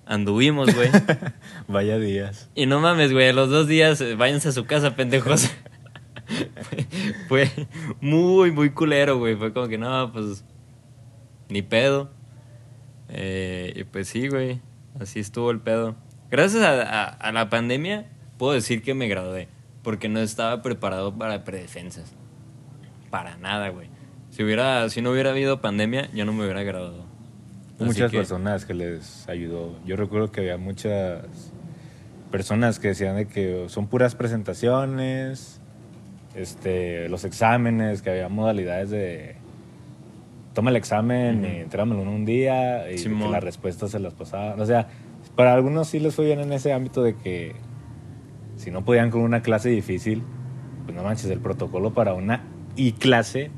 Anduvimos, 0.05 0.75
güey. 0.75 0.91
Vaya 1.67 1.97
días. 1.97 2.51
Y 2.53 2.67
no 2.67 2.81
mames, 2.81 3.11
güey, 3.11 3.29
a 3.29 3.33
los 3.33 3.49
dos 3.49 3.67
días 3.67 4.03
váyanse 4.15 4.49
a 4.49 4.51
su 4.51 4.65
casa, 4.65 4.95
pendejos. 4.95 5.49
Fue, 7.27 7.47
fue 7.47 7.67
muy, 8.01 8.51
muy 8.51 8.69
culero, 8.71 9.17
güey. 9.17 9.35
Fue 9.35 9.53
como 9.53 9.67
que 9.67 9.77
no, 9.77 10.11
pues 10.13 10.43
ni 11.49 11.61
pedo. 11.61 12.09
Eh, 13.09 13.73
y 13.75 13.83
pues 13.85 14.07
sí, 14.07 14.27
güey, 14.27 14.61
así 14.99 15.19
estuvo 15.19 15.51
el 15.51 15.59
pedo. 15.59 15.95
Gracias 16.29 16.61
a, 16.63 16.81
a- 16.81 17.03
a 17.05 17.31
la 17.31 17.49
pandemia, 17.49 18.07
puedo 18.37 18.53
decir 18.53 18.81
que 18.83 18.93
me 18.93 19.07
gradué. 19.07 19.47
Porque 19.83 20.09
no 20.09 20.19
estaba 20.19 20.61
preparado 20.61 21.15
para 21.17 21.43
predefensas. 21.45 22.13
Para 23.09 23.37
nada, 23.37 23.69
güey. 23.69 23.87
Si, 24.29 24.43
hubiera, 24.43 24.87
si 24.89 25.01
no 25.01 25.11
hubiera 25.11 25.31
habido 25.31 25.61
pandemia, 25.61 26.11
yo 26.13 26.25
no 26.25 26.33
me 26.33 26.43
hubiera 26.43 26.61
graduado. 26.63 27.05
Así 27.77 27.85
muchas 27.85 28.11
que- 28.11 28.17
personas 28.17 28.65
que 28.65 28.73
les 28.73 29.27
ayudó. 29.29 29.73
Yo 29.85 29.95
recuerdo 29.95 30.31
que 30.31 30.41
había 30.41 30.57
muchas 30.57 31.23
personas 32.29 32.77
que 32.77 32.89
decían 32.89 33.15
de 33.15 33.27
que 33.27 33.65
son 33.69 33.87
puras 33.87 34.13
presentaciones, 34.15 35.61
este, 36.35 37.09
los 37.09 37.25
exámenes, 37.25 38.01
que 38.01 38.11
había 38.11 38.29
modalidades 38.29 38.89
de 38.89 39.35
toma 40.53 40.71
el 40.71 40.75
examen 40.75 41.45
y 41.45 41.57
entrámelo 41.61 42.01
en 42.01 42.07
un 42.07 42.25
día 42.25 42.91
y 42.91 43.01
que 43.01 43.09
las 43.09 43.43
respuestas 43.43 43.91
se 43.91 43.99
las 43.99 44.13
pasaban. 44.13 44.59
O 44.59 44.65
sea, 44.65 44.87
para 45.35 45.53
algunos 45.53 45.87
sí 45.87 45.99
les 45.99 46.15
fue 46.15 46.25
bien 46.25 46.39
en 46.39 46.51
ese 46.51 46.73
ámbito 46.73 47.03
de 47.03 47.15
que 47.15 47.55
si 48.57 48.71
no 48.71 48.83
podían 48.83 49.09
con 49.09 49.21
una 49.21 49.41
clase 49.41 49.69
difícil, 49.69 50.23
pues 50.85 50.95
no 50.95 51.03
manches, 51.03 51.29
el 51.29 51.39
protocolo 51.39 51.93
para 51.93 52.13
una 52.13 52.43
y 52.75 52.93
clase, 52.93 53.51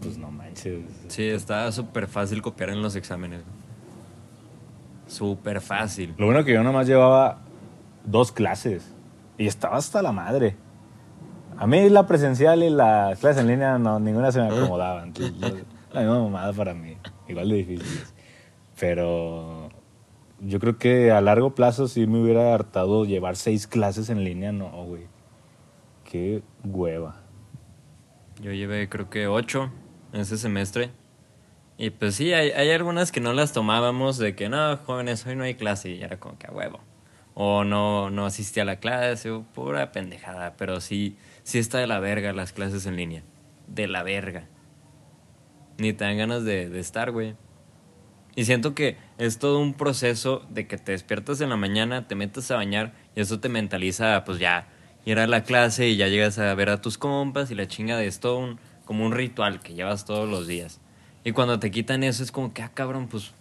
pues 0.00 0.18
no 0.18 0.30
manches. 0.30 0.80
Sí, 1.08 1.24
estaba 1.24 1.70
súper 1.72 2.08
fácil 2.08 2.42
copiar 2.42 2.70
en 2.70 2.82
los 2.82 2.96
exámenes. 2.96 3.42
Súper 5.06 5.60
fácil. 5.60 6.14
Lo 6.16 6.26
bueno 6.26 6.44
que 6.44 6.52
yo 6.52 6.62
nomás 6.62 6.86
llevaba 6.86 7.42
dos 8.04 8.32
clases 8.32 8.92
y 9.38 9.46
estaba 9.46 9.76
hasta 9.76 10.02
la 10.02 10.10
madre. 10.10 10.56
A 11.62 11.66
mí 11.68 11.88
la 11.90 12.08
presencial 12.08 12.64
y 12.64 12.70
las 12.70 13.20
clases 13.20 13.42
en 13.42 13.46
línea 13.46 13.78
no, 13.78 14.00
ninguna 14.00 14.32
se 14.32 14.40
me 14.40 14.46
acomodaba. 14.48 15.04
Entonces, 15.04 15.32
yo- 15.38 15.48
la 15.92 16.00
misma 16.00 16.18
mamada 16.18 16.52
para 16.52 16.74
mí, 16.74 16.96
igual 17.28 17.48
de 17.50 17.54
difíciles. 17.54 18.12
Pero 18.80 19.68
yo 20.40 20.58
creo 20.58 20.76
que 20.76 21.12
a 21.12 21.20
largo 21.20 21.54
plazo 21.54 21.86
sí 21.86 22.08
me 22.08 22.20
hubiera 22.20 22.52
hartado 22.52 23.04
llevar 23.04 23.36
seis 23.36 23.68
clases 23.68 24.10
en 24.10 24.24
línea, 24.24 24.50
no, 24.50 24.70
güey. 24.86 25.04
Qué 26.10 26.42
hueva. 26.64 27.20
Yo 28.40 28.50
llevé 28.50 28.88
creo 28.88 29.08
que 29.08 29.28
ocho 29.28 29.70
en 30.12 30.22
ese 30.22 30.38
semestre. 30.38 30.90
Y 31.78 31.90
pues 31.90 32.16
sí, 32.16 32.32
hay, 32.32 32.50
hay 32.50 32.70
algunas 32.72 33.12
que 33.12 33.20
no 33.20 33.32
las 33.34 33.52
tomábamos 33.52 34.18
de 34.18 34.34
que 34.34 34.48
no, 34.48 34.76
jóvenes, 34.78 35.24
hoy 35.28 35.36
no 35.36 35.44
hay 35.44 35.54
clase. 35.54 35.90
Y 35.90 36.02
era 36.02 36.18
como 36.18 36.36
que 36.38 36.48
a 36.48 36.50
huevo. 36.50 36.80
O 37.34 37.62
no, 37.62 38.10
no 38.10 38.26
asistí 38.26 38.58
a 38.58 38.64
la 38.64 38.76
clase, 38.80 39.30
o 39.30 39.42
pura 39.54 39.92
pendejada. 39.92 40.54
Pero 40.58 40.80
sí, 40.80 41.16
sí 41.42 41.58
está 41.58 41.78
de 41.78 41.86
la 41.86 42.00
verga 42.00 42.32
las 42.32 42.52
clases 42.52 42.86
en 42.86 42.96
línea. 42.96 43.22
De 43.66 43.86
la 43.88 44.02
verga. 44.02 44.48
Ni 45.78 45.92
te 45.92 46.04
dan 46.04 46.18
ganas 46.18 46.44
de, 46.44 46.68
de 46.68 46.80
estar, 46.80 47.10
güey. 47.10 47.34
Y 48.34 48.44
siento 48.44 48.74
que 48.74 48.96
es 49.18 49.38
todo 49.38 49.58
un 49.58 49.74
proceso 49.74 50.46
de 50.48 50.66
que 50.66 50.78
te 50.78 50.92
despiertas 50.92 51.40
en 51.40 51.50
la 51.50 51.56
mañana, 51.56 52.08
te 52.08 52.14
metes 52.14 52.50
a 52.50 52.56
bañar 52.56 52.94
y 53.14 53.20
eso 53.20 53.40
te 53.40 53.48
mentaliza, 53.48 54.24
pues 54.24 54.38
ya, 54.38 54.68
ir 55.04 55.18
a 55.18 55.26
la 55.26 55.44
clase 55.44 55.88
y 55.88 55.96
ya 55.96 56.08
llegas 56.08 56.38
a 56.38 56.54
ver 56.54 56.70
a 56.70 56.80
tus 56.80 56.96
compas 56.96 57.50
y 57.50 57.54
la 57.54 57.66
chinga 57.66 57.96
de 57.98 58.06
esto 58.06 58.38
un, 58.38 58.58
como 58.86 59.04
un 59.04 59.12
ritual 59.12 59.60
que 59.60 59.74
llevas 59.74 60.06
todos 60.06 60.28
los 60.28 60.46
días. 60.46 60.80
Y 61.24 61.32
cuando 61.32 61.58
te 61.58 61.70
quitan 61.70 62.02
eso 62.02 62.22
es 62.22 62.32
como 62.32 62.54
que, 62.54 62.62
ah, 62.62 62.70
cabrón, 62.72 63.08
pues 63.08 63.32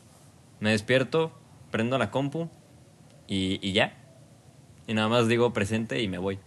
me 0.59 0.71
despierto, 0.71 1.31
prendo 1.71 1.97
la 1.97 2.11
compu 2.11 2.49
y, 3.27 3.65
y 3.65 3.71
ya. 3.71 3.97
Y 4.87 4.93
nada 4.93 5.07
más 5.07 5.27
digo 5.27 5.53
presente 5.53 6.01
y 6.01 6.07
me 6.09 6.17
voy. 6.17 6.39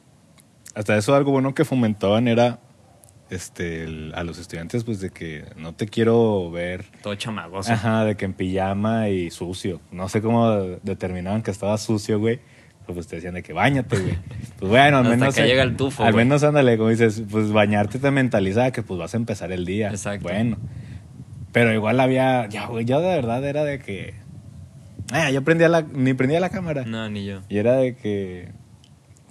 Hasta 0.75 0.97
eso 0.97 1.15
algo 1.15 1.31
bueno 1.33 1.55
que 1.55 1.65
fomentaban 1.65 2.27
era 2.29 2.59
este, 3.31 3.85
el- 3.85 4.13
a 4.15 4.23
los 4.25 4.39
estudiantes, 4.39 4.85
pues 4.85 5.01
de 5.01 5.11
que 5.11 5.45
no 5.57 5.73
te 5.75 5.87
quiero 5.87 6.51
ver, 6.51 6.85
Todo 7.03 7.15
chamagoso. 7.15 7.73
ajá, 7.73 8.05
de 8.05 8.17
que 8.17 8.25
en 8.25 8.35
pijama 8.35 9.09
y 9.09 9.31
sucio. 9.31 9.81
No 9.93 10.09
sé 10.09 10.21
cómo 10.21 10.51
determinaban 10.83 11.43
que 11.43 11.51
estaba 11.51 11.77
sucio, 11.79 12.19
güey. 12.19 12.41
Pero 12.87 12.95
pues 12.97 13.07
te 13.07 13.17
decían 13.17 13.33
de 13.35 13.43
que 13.43 13.53
bañate, 13.55 13.97
güey. 13.99 14.19
Pues 14.59 14.71
bueno, 14.71 14.99
al 14.99 15.05
Hasta 15.07 15.17
menos. 15.17 15.35
que 15.35 15.47
llega 15.47 15.63
el 15.63 15.75
tufo, 15.77 16.05
Al 16.05 16.13
güey. 16.13 16.25
menos 16.25 16.43
ándale, 16.45 16.77
como 16.77 16.91
dices, 16.91 17.23
pues 17.31 17.51
bañarte 17.51 17.99
te 17.99 18.11
mentaliza 18.11 18.71
que 18.73 18.83
pues 18.83 18.99
vas 19.01 19.15
a 19.15 19.17
empezar 19.17 19.53
el 19.53 19.65
día. 19.65 19.89
Exacto. 19.89 20.29
Bueno. 20.29 20.59
Pero 21.53 21.73
igual 21.73 21.99
había. 22.01 22.47
Ya, 22.49 22.67
güey, 22.67 22.85
yo 22.85 23.01
de 23.01 23.09
verdad 23.09 23.43
era 23.45 23.65
de 23.65 23.79
que. 23.79 24.15
Ah, 25.13 25.31
yo 25.31 25.43
prendía 25.45 25.69
la. 25.69 25.83
Ni 25.83 26.13
prendía 26.15 26.41
la 26.41 26.51
cámara. 26.51 26.85
No, 26.85 27.09
ni 27.09 27.25
yo. 27.25 27.41
Y 27.49 27.59
era 27.59 27.75
de 27.77 27.95
que, 27.97 28.49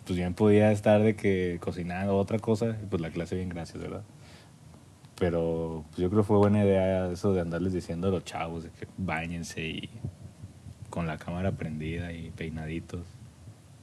pues 0.05 0.17
bien 0.17 0.33
podía 0.33 0.71
estar 0.71 1.01
de 1.01 1.15
que 1.15 1.57
cocinando 1.61 2.17
otra 2.17 2.39
cosa, 2.39 2.77
y 2.81 2.85
pues 2.85 3.01
la 3.01 3.09
clase 3.09 3.35
bien, 3.35 3.49
gracias, 3.49 3.81
¿verdad? 3.81 4.03
Pero 5.19 5.85
pues, 5.89 6.01
yo 6.01 6.09
creo 6.09 6.21
que 6.21 6.27
fue 6.27 6.37
buena 6.37 6.63
idea 6.63 7.11
eso 7.11 7.33
de 7.33 7.41
andarles 7.41 7.73
diciendo 7.73 8.07
a 8.07 8.11
los 8.11 8.25
chavos 8.25 8.63
de 8.63 8.69
que 8.71 8.87
bañense 8.97 9.61
y 9.61 9.89
con 10.89 11.07
la 11.07 11.17
cámara 11.17 11.51
prendida 11.51 12.11
y 12.11 12.31
peinaditos. 12.31 13.01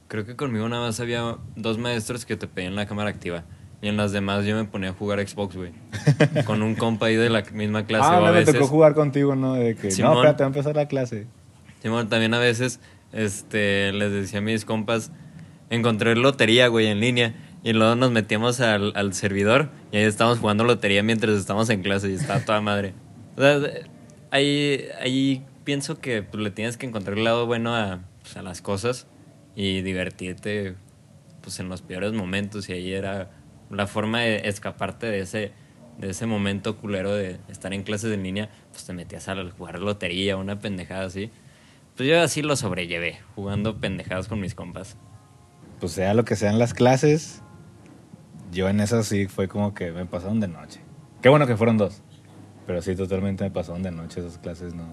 Creo 0.07 0.25
que 0.25 0.35
conmigo 0.35 0.67
nada 0.67 0.87
más 0.87 0.99
había 0.99 1.37
dos 1.55 1.77
maestros 1.77 2.25
que 2.25 2.35
te 2.35 2.47
pedían 2.47 2.75
la 2.75 2.85
cámara 2.85 3.09
activa. 3.09 3.43
Y 3.81 3.87
en 3.87 3.97
las 3.97 4.11
demás 4.11 4.45
yo 4.45 4.55
me 4.55 4.65
ponía 4.65 4.89
a 4.89 4.93
jugar 4.93 5.25
Xbox, 5.27 5.55
güey. 5.55 5.71
Con 6.45 6.61
un 6.61 6.75
compa 6.75 7.07
ahí 7.07 7.15
de 7.15 7.29
la 7.29 7.41
misma 7.53 7.85
clase. 7.85 8.05
ah, 8.07 8.19
o 8.21 8.25
a 8.25 8.31
me 8.31 8.45
tocó 8.45 8.67
jugar 8.67 8.93
contigo, 8.93 9.35
¿no? 9.35 9.55
De 9.55 9.75
que, 9.75 9.89
Simón. 9.89 10.13
no, 10.13 10.19
espérate, 10.19 10.43
va 10.43 10.47
a 10.47 10.49
empezar 10.49 10.75
la 10.75 10.87
clase. 10.87 11.25
Simón, 11.81 12.07
también 12.07 12.33
a 12.35 12.39
veces 12.39 12.79
este, 13.11 13.91
les 13.91 14.11
decía 14.11 14.39
a 14.39 14.41
mis 14.41 14.65
compas, 14.65 15.11
encontré 15.71 16.15
lotería, 16.15 16.67
güey, 16.67 16.87
en 16.87 16.99
línea. 16.99 17.33
Y 17.63 17.73
luego 17.73 17.95
nos 17.95 18.11
metíamos 18.11 18.59
al, 18.59 18.91
al 18.95 19.13
servidor 19.13 19.69
y 19.91 19.97
ahí 19.97 20.03
estábamos 20.03 20.39
jugando 20.39 20.63
lotería 20.63 21.03
mientras 21.03 21.35
estábamos 21.35 21.69
en 21.69 21.81
clase 21.83 22.09
y 22.09 22.13
estaba 22.13 22.39
toda 22.45 22.61
madre. 22.61 22.93
O 23.37 23.41
sea, 23.41 23.59
ahí, 24.31 24.85
ahí 24.99 25.45
pienso 25.63 25.99
que 25.99 26.23
pues, 26.23 26.43
le 26.43 26.51
tienes 26.51 26.77
que 26.77 26.87
encontrar 26.87 27.17
el 27.17 27.23
lado 27.23 27.45
bueno 27.45 27.75
a, 27.75 28.01
pues, 28.21 28.35
a 28.35 28.41
las 28.41 28.61
cosas 28.61 29.07
y 29.55 29.81
divertirte 29.81 30.75
pues, 31.41 31.59
en 31.59 31.69
los 31.69 31.83
peores 31.83 32.13
momentos. 32.13 32.67
Y 32.69 32.73
ahí 32.73 32.93
era 32.93 33.29
la 33.69 33.85
forma 33.85 34.21
de 34.21 34.47
escaparte 34.49 35.05
de 35.05 35.19
ese, 35.19 35.51
de 35.99 36.09
ese 36.09 36.25
momento 36.25 36.77
culero 36.77 37.13
de 37.13 37.37
estar 37.47 37.73
en 37.73 37.83
clases 37.83 38.11
en 38.11 38.23
línea. 38.23 38.49
Pues 38.71 38.85
te 38.85 38.93
metías 38.93 39.27
a 39.29 39.35
jugar 39.51 39.79
lotería, 39.79 40.35
una 40.35 40.57
pendejada 40.57 41.05
así. 41.05 41.29
Pues 41.95 42.09
yo 42.09 42.19
así 42.19 42.41
lo 42.41 42.55
sobrellevé, 42.55 43.19
jugando 43.35 43.79
pendejadas 43.79 44.27
con 44.27 44.39
mis 44.39 44.55
compas. 44.55 44.97
Pues 45.81 45.93
sea 45.93 46.13
lo 46.13 46.23
que 46.23 46.35
sean 46.35 46.59
las 46.59 46.73
clases, 46.73 47.41
yo 48.51 48.69
en 48.69 48.79
esas 48.79 49.07
sí 49.07 49.27
fue 49.27 49.47
como 49.47 49.73
que 49.73 49.91
me 49.91 50.05
pasaron 50.05 50.39
de 50.39 50.47
noche. 50.47 50.79
Qué 51.21 51.29
bueno 51.29 51.47
que 51.47 51.57
fueron 51.57 51.77
dos. 51.77 52.03
Pero 52.67 52.81
sí, 52.81 52.95
totalmente 52.95 53.43
me 53.43 53.51
pasaron 53.51 53.81
de 53.81 53.91
noche 53.91 54.19
esas 54.21 54.37
clases. 54.37 54.75
No, 54.75 54.85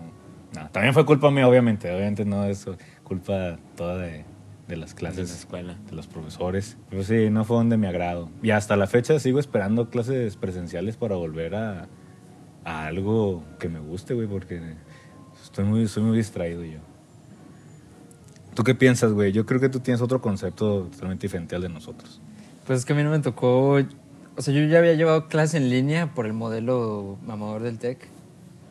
no. 0.56 0.70
También 0.70 0.94
fue 0.94 1.04
culpa 1.04 1.30
mía, 1.30 1.46
obviamente. 1.46 1.94
Obviamente 1.94 2.24
no 2.24 2.44
es 2.46 2.66
culpa 3.04 3.58
toda 3.76 3.98
de, 3.98 4.24
de 4.66 4.76
las 4.76 4.96
de 4.96 5.02
la 5.02 5.10
clases 5.10 5.30
escuela. 5.30 5.76
de 5.88 5.94
los 5.94 6.06
profesores. 6.06 6.78
Pero 6.88 7.04
sí, 7.04 7.28
no 7.30 7.44
fueron 7.44 7.68
de 7.68 7.76
mi 7.76 7.86
agrado. 7.86 8.30
Y 8.42 8.50
hasta 8.50 8.74
la 8.76 8.86
fecha 8.86 9.18
sigo 9.20 9.38
esperando 9.38 9.90
clases 9.90 10.36
presenciales 10.36 10.96
para 10.96 11.16
volver 11.16 11.54
a, 11.54 11.88
a 12.64 12.86
algo 12.86 13.44
que 13.58 13.68
me 13.68 13.78
guste, 13.80 14.14
güey, 14.14 14.26
porque 14.26 14.60
estoy 15.42 15.66
muy, 15.66 15.86
soy 15.86 16.02
muy 16.02 16.16
distraído 16.16 16.64
yo. 16.64 16.78
¿Tú 18.58 18.64
qué 18.64 18.74
piensas, 18.74 19.12
güey? 19.12 19.30
Yo 19.30 19.46
creo 19.46 19.60
que 19.60 19.68
tú 19.68 19.78
tienes 19.78 20.02
otro 20.02 20.20
concepto 20.20 20.88
totalmente 20.90 21.28
diferente 21.28 21.54
al 21.54 21.62
de 21.62 21.68
nosotros. 21.68 22.20
Pues 22.66 22.80
es 22.80 22.84
que 22.84 22.92
a 22.92 22.96
mí 22.96 23.04
no 23.04 23.10
me 23.12 23.20
tocó. 23.20 23.74
O 24.36 24.42
sea, 24.42 24.52
yo 24.52 24.64
ya 24.64 24.78
había 24.78 24.94
llevado 24.94 25.28
clase 25.28 25.58
en 25.58 25.70
línea 25.70 26.12
por 26.12 26.26
el 26.26 26.32
modelo 26.32 27.18
mamador 27.24 27.62
del 27.62 27.78
TEC. 27.78 28.08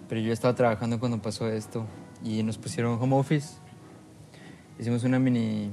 Pero 0.09 0.19
yo 0.19 0.33
estaba 0.33 0.55
trabajando 0.55 0.99
cuando 0.99 1.21
pasó 1.21 1.47
esto. 1.47 1.85
Y 2.21 2.43
nos 2.43 2.57
pusieron 2.57 3.01
home 3.01 3.15
office. 3.15 3.59
Hicimos 4.77 5.05
una 5.05 5.19
mini. 5.19 5.71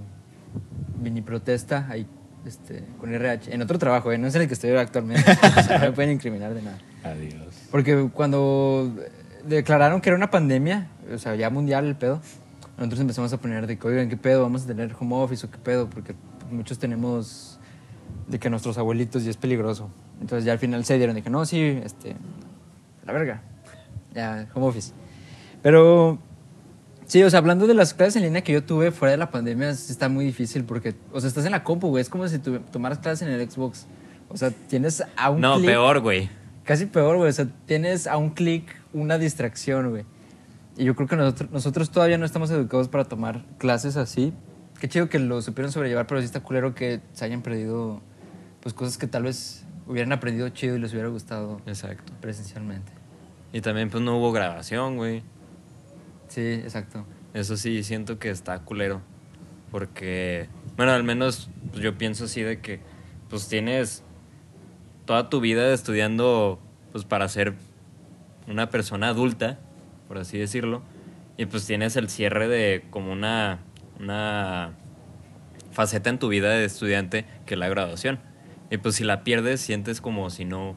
mini 1.03 1.21
protesta 1.21 1.89
ahí 1.91 2.07
este, 2.47 2.85
con 3.01 3.13
RH. 3.13 3.53
En 3.53 3.63
otro 3.63 3.81
trabajo, 3.81 4.13
¿eh? 4.13 4.19
no 4.19 4.29
es 4.29 4.35
en 4.37 4.43
el 4.43 4.47
que 4.47 4.55
estoy 4.55 4.71
actualmente. 4.77 5.29
o 5.59 5.63
sea, 5.65 5.79
no 5.79 5.87
me 5.87 5.93
pueden 5.93 6.13
incriminar 6.13 6.55
de 6.55 6.63
nada. 6.63 6.79
Adiós. 7.03 7.53
Porque 7.73 8.11
cuando 8.15 8.95
declararon 9.45 10.01
que 10.01 10.11
era 10.11 10.17
una 10.17 10.31
pandemia, 10.31 10.87
o 11.13 11.19
sea, 11.19 11.35
ya 11.35 11.51
mundial 11.51 11.87
el 11.87 11.97
pedo, 11.97 12.21
nosotros 12.77 13.01
empezamos 13.01 13.33
a 13.33 13.39
poner 13.39 13.67
de 13.67 13.79
que, 13.79 13.87
oigan, 13.87 14.09
¿qué 14.09 14.17
pedo? 14.17 14.43
¿Vamos 14.43 14.65
a 14.65 14.67
tener 14.67 14.95
home 14.99 15.15
office 15.17 15.47
o 15.47 15.51
qué 15.51 15.59
pedo? 15.59 15.89
Porque 15.89 16.15
muchos 16.51 16.79
tenemos 16.79 17.59
de 18.29 18.39
que 18.39 18.51
nuestros 18.51 18.79
abuelitos 18.79 19.25
ya 19.25 19.31
es 19.31 19.37
peligroso. 19.37 19.91
Entonces 20.21 20.45
ya 20.45 20.53
al 20.53 20.59
final 20.59 20.85
se 20.85 20.97
dieron 20.97 21.15
de 21.15 21.23
que, 21.23 21.31
no, 21.31 21.45
sí, 21.47 21.61
este, 21.85 22.17
la 23.05 23.13
verga, 23.13 23.43
ya, 24.15 24.49
home 24.55 24.67
office. 24.67 24.93
Pero, 25.63 26.19
sí, 27.07 27.23
o 27.23 27.31
sea, 27.31 27.39
hablando 27.39 27.67
de 27.67 27.75
las 27.75 27.95
clases 27.95 28.17
en 28.17 28.23
línea 28.23 28.43
que 28.43 28.53
yo 28.53 28.65
tuve 28.65 28.91
fuera 28.91 29.13
de 29.13 29.19
la 29.19 29.31
pandemia, 29.31 29.71
está 29.71 30.09
muy 30.09 30.25
difícil 30.25 30.65
porque, 30.65 30.95
o 31.13 31.21
sea, 31.21 31.29
estás 31.29 31.45
en 31.47 31.53
la 31.53 31.65
compu, 31.65 31.89
güey, 31.89 32.03
es 32.03 32.09
como 32.09 32.27
si 32.29 32.39
tu- 32.39 32.59
tomaras 32.61 32.99
clases 32.99 33.27
en 33.27 33.35
el 33.35 33.51
Xbox. 33.51 33.87
O 34.29 34.37
sea, 34.37 34.51
tienes 34.51 35.03
a 35.17 35.31
un 35.31 35.41
No, 35.41 35.61
peor, 35.61 36.01
güey. 36.01 36.29
Casi 36.65 36.87
peor, 36.87 37.17
güey. 37.19 37.29
O 37.29 37.33
sea, 37.33 37.47
tienes 37.67 38.07
a 38.07 38.17
un 38.17 38.31
clic 38.31 38.65
una 38.93 39.19
distracción, 39.19 39.91
güey. 39.91 40.05
Y 40.77 40.85
yo 40.85 40.95
creo 40.97 41.09
que 41.09 41.17
nosotros, 41.17 41.51
nosotros 41.51 41.91
todavía 41.91 42.19
no 42.19 42.27
estamos 42.27 42.51
educados 42.51 42.89
para 42.89 43.05
tomar 43.05 43.45
clases 43.59 43.97
así. 43.97 44.33
Qué 44.81 44.89
chido 44.89 45.09
que 45.09 45.19
lo 45.19 45.41
supieron 45.41 45.71
sobrellevar, 45.71 46.07
pero 46.07 46.21
sí 46.21 46.27
está 46.27 46.41
culero 46.41 46.75
que 46.75 47.01
se 47.13 47.25
hayan 47.25 47.43
perdido 47.43 48.01
pues 48.61 48.75
cosas 48.75 48.99
que 48.99 49.07
tal 49.07 49.25
vez 49.25 49.65
hubieran 49.87 50.13
aprendido 50.13 50.49
chido 50.49 50.77
y 50.77 50.81
les 50.81 50.93
hubiera 50.93 51.09
gustado 51.09 51.61
Exacto. 51.67 52.13
presencialmente. 52.21 52.93
Y 53.53 53.61
también 53.61 53.91
pues 53.91 54.03
no 54.03 54.17
hubo 54.19 54.33
grabación, 54.33 54.97
güey. 54.97 55.23
Sí, 56.29 56.41
exacto. 56.41 57.05
Eso 57.35 57.57
sí, 57.57 57.83
siento 57.85 58.19
que 58.19 58.31
está 58.31 58.59
culero. 58.61 59.01
Porque, 59.71 60.49
bueno, 60.77 60.93
al 60.93 61.05
menos 61.05 61.51
pues, 61.71 61.83
yo 61.83 61.97
pienso 61.97 62.25
así 62.25 62.43
de 62.43 62.61
que 62.61 62.81
pues 63.29 63.49
tienes 63.49 64.03
toda 65.05 65.29
tu 65.29 65.41
vida 65.41 65.73
estudiando 65.73 66.59
pues 66.93 67.05
para 67.05 67.29
ser 67.29 67.55
una 68.49 68.71
persona 68.71 69.09
adulta, 69.09 69.59
por 70.09 70.19
así 70.19 70.39
decirlo. 70.39 70.83
Y 71.37 71.47
pues 71.47 71.67
tienes 71.67 71.97
el 71.97 72.09
cierre 72.09 72.49
de 72.49 72.85
como 72.91 73.13
una, 73.13 73.61
una 73.99 74.73
faceta 75.73 76.11
en 76.11 76.19
tu 76.19 76.29
vida 76.29 76.51
de 76.51 76.65
estudiante 76.65 77.25
que 77.47 77.55
es 77.55 77.61
la 77.61 77.69
graduación. 77.69 78.21
Y 78.71 78.79
pues 78.79 78.97
si 78.97 79.05
la 79.05 79.25
pierdes, 79.25 79.61
sientes 79.61 80.01
como 80.01 80.31
si 80.31 80.45
no, 80.45 80.77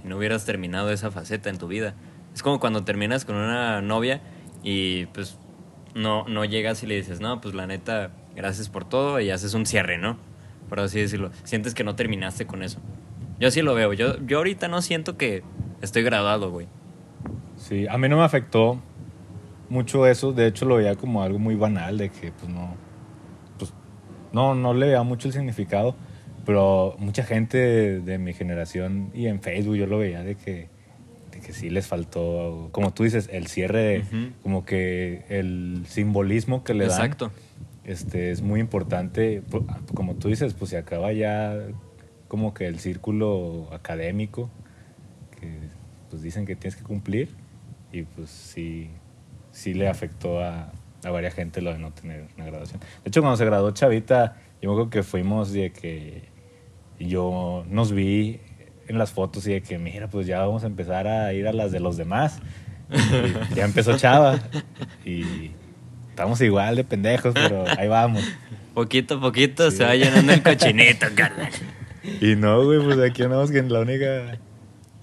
si 0.00 0.08
no 0.08 0.16
hubieras 0.16 0.44
terminado 0.44 0.90
esa 0.90 1.10
faceta 1.10 1.50
en 1.50 1.58
tu 1.58 1.68
vida. 1.68 1.94
Es 2.34 2.42
como 2.42 2.58
cuando 2.58 2.84
terminas 2.84 3.24
con 3.24 3.36
una 3.36 3.80
novia 3.82 4.20
y 4.62 5.06
pues 5.06 5.38
no, 5.94 6.26
no 6.26 6.44
llegas 6.44 6.82
y 6.82 6.86
le 6.86 6.96
dices, 6.96 7.20
no, 7.20 7.40
pues 7.40 7.54
la 7.54 7.66
neta, 7.66 8.10
gracias 8.34 8.68
por 8.68 8.88
todo 8.88 9.20
y 9.20 9.30
haces 9.30 9.54
un 9.54 9.66
cierre, 9.66 9.98
¿no? 9.98 10.18
Por 10.68 10.80
así 10.80 11.00
decirlo. 11.00 11.30
Sientes 11.44 11.74
que 11.74 11.84
no 11.84 11.94
terminaste 11.94 12.46
con 12.46 12.62
eso. 12.62 12.80
Yo 13.38 13.50
sí 13.50 13.62
lo 13.62 13.74
veo. 13.74 13.92
Yo, 13.92 14.18
yo 14.26 14.38
ahorita 14.38 14.68
no 14.68 14.82
siento 14.82 15.16
que 15.16 15.42
estoy 15.82 16.02
graduado, 16.02 16.50
güey. 16.50 16.66
Sí, 17.66 17.86
a 17.88 17.96
mí 17.96 18.08
no 18.08 18.16
me 18.18 18.24
afectó 18.24 18.78
mucho 19.70 20.06
eso. 20.06 20.32
De 20.32 20.46
hecho, 20.46 20.66
lo 20.66 20.76
veía 20.76 20.96
como 20.96 21.22
algo 21.22 21.38
muy 21.38 21.54
banal 21.54 21.96
de 21.96 22.10
que, 22.10 22.30
pues 22.30 22.52
no, 22.52 22.74
pues 23.58 23.72
no, 24.32 24.54
no 24.54 24.74
le 24.74 24.86
veía 24.86 25.02
mucho 25.02 25.28
el 25.28 25.34
significado. 25.34 25.94
Pero 26.44 26.94
mucha 26.98 27.24
gente 27.24 27.56
de, 27.56 28.00
de 28.00 28.18
mi 28.18 28.34
generación 28.34 29.10
y 29.14 29.28
en 29.28 29.40
Facebook 29.40 29.76
yo 29.76 29.86
lo 29.86 29.96
veía 29.96 30.22
de 30.22 30.34
que, 30.34 30.68
de 31.32 31.40
que 31.40 31.54
sí 31.54 31.70
les 31.70 31.86
faltó, 31.86 32.68
como 32.72 32.92
tú 32.92 33.04
dices, 33.04 33.30
el 33.32 33.46
cierre, 33.46 34.00
Ujú. 34.00 34.32
como 34.42 34.64
que 34.66 35.24
el 35.30 35.84
simbolismo 35.88 36.62
que 36.64 36.74
le 36.74 36.86
dan. 36.86 36.92
Exacto. 37.00 37.30
este, 37.84 38.30
es 38.30 38.42
muy 38.42 38.60
importante. 38.60 39.42
Como 39.94 40.16
tú 40.16 40.28
dices, 40.28 40.52
pues 40.52 40.70
se 40.70 40.76
acaba 40.76 41.14
ya 41.14 41.56
como 42.28 42.52
que 42.52 42.66
el 42.66 42.78
círculo 42.78 43.68
académico 43.72 44.50
que 45.40 45.48
pues 46.10 46.20
dicen 46.20 46.44
que 46.44 46.56
tienes 46.56 46.76
que 46.76 46.82
cumplir 46.84 47.30
y 47.94 48.02
pues 48.02 48.30
sí, 48.30 48.90
sí 49.52 49.72
le 49.74 49.88
afectó 49.88 50.40
a, 50.42 50.72
a 51.04 51.10
varias 51.10 51.34
gente 51.34 51.62
lo 51.62 51.72
de 51.72 51.78
no 51.78 51.92
tener 51.92 52.26
una 52.36 52.46
graduación. 52.46 52.80
De 52.80 53.08
hecho, 53.08 53.20
cuando 53.20 53.36
se 53.36 53.44
graduó 53.44 53.70
Chavita, 53.70 54.36
yo 54.60 54.70
me 54.70 54.74
acuerdo 54.74 54.90
que 54.90 55.02
fuimos 55.02 55.52
de 55.52 55.70
que 55.72 56.28
yo 56.98 57.64
nos 57.68 57.92
vi 57.92 58.40
en 58.88 58.98
las 58.98 59.12
fotos 59.12 59.46
y 59.46 59.52
de 59.52 59.62
que, 59.62 59.78
mira, 59.78 60.08
pues 60.08 60.26
ya 60.26 60.40
vamos 60.40 60.64
a 60.64 60.66
empezar 60.66 61.06
a 61.06 61.32
ir 61.32 61.46
a 61.48 61.52
las 61.52 61.72
de 61.72 61.80
los 61.80 61.96
demás. 61.96 62.40
Y 63.52 63.54
ya 63.54 63.64
empezó 63.64 63.96
Chava 63.96 64.38
y 65.04 65.52
estamos 66.10 66.40
igual 66.42 66.76
de 66.76 66.84
pendejos, 66.84 67.32
pero 67.34 67.64
ahí 67.78 67.88
vamos. 67.88 68.22
Poquito 68.74 69.14
a 69.18 69.20
poquito 69.20 69.70
Sí. 69.70 69.78
se 69.78 69.84
va 69.84 69.94
llenando 69.94 70.32
el 70.32 70.42
cochinito, 70.42 71.06
carnal. 71.14 71.50
Y 72.20 72.36
no, 72.36 72.62
güey, 72.64 72.80
pues 72.84 72.98
aquí 72.98 73.22
andamos 73.22 73.50
que 73.50 73.62
la 73.62 73.80
única 73.80 74.38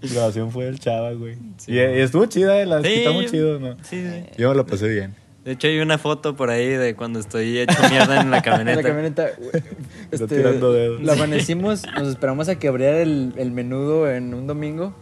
grabación 0.14 0.52
fue 0.52 0.68
el 0.68 0.80
Chava, 0.80 1.12
güey. 1.14 1.36
Sí. 1.58 1.72
y, 1.74 1.76
y 1.80 2.00
estuvo 2.02 2.26
chida, 2.26 2.60
eh, 2.62 2.66
la 2.66 2.82
Sí, 2.82 2.94
está 2.94 3.12
muy 3.12 3.26
chido, 3.28 3.60
¿no? 3.60 3.76
Sí, 3.84 4.04
sí. 4.08 4.24
Yo 4.38 4.50
me 4.50 4.56
lo 4.56 4.66
pasé 4.66 4.88
bien. 4.90 5.16
De 5.46 5.54
hecho, 5.54 5.68
hay 5.68 5.80
una 5.80 5.98
foto 5.98 6.36
por 6.36 6.52
ahí 6.52 6.68
de 6.70 6.96
cuando 6.96 7.20
estoy 7.20 7.58
hecho 7.58 7.76
mierda 7.90 8.22
en 8.22 8.30
la 8.30 8.42
camioneta. 8.44 8.82
La 8.82 8.88
camioneta. 8.88 9.30
güey, 9.40 9.64
Está 10.12 10.28
tirando 10.28 10.72
dedos. 10.72 11.02
La 11.02 11.14
amanecimos, 11.14 11.84
nos 11.98 12.08
esperamos 12.10 12.48
a 12.48 12.60
que 12.60 12.68
abriera 12.68 13.02
el, 13.02 13.34
el 13.38 13.50
menudo 13.52 14.10
en 14.10 14.34
un 14.36 14.46
domingo. 14.46 14.94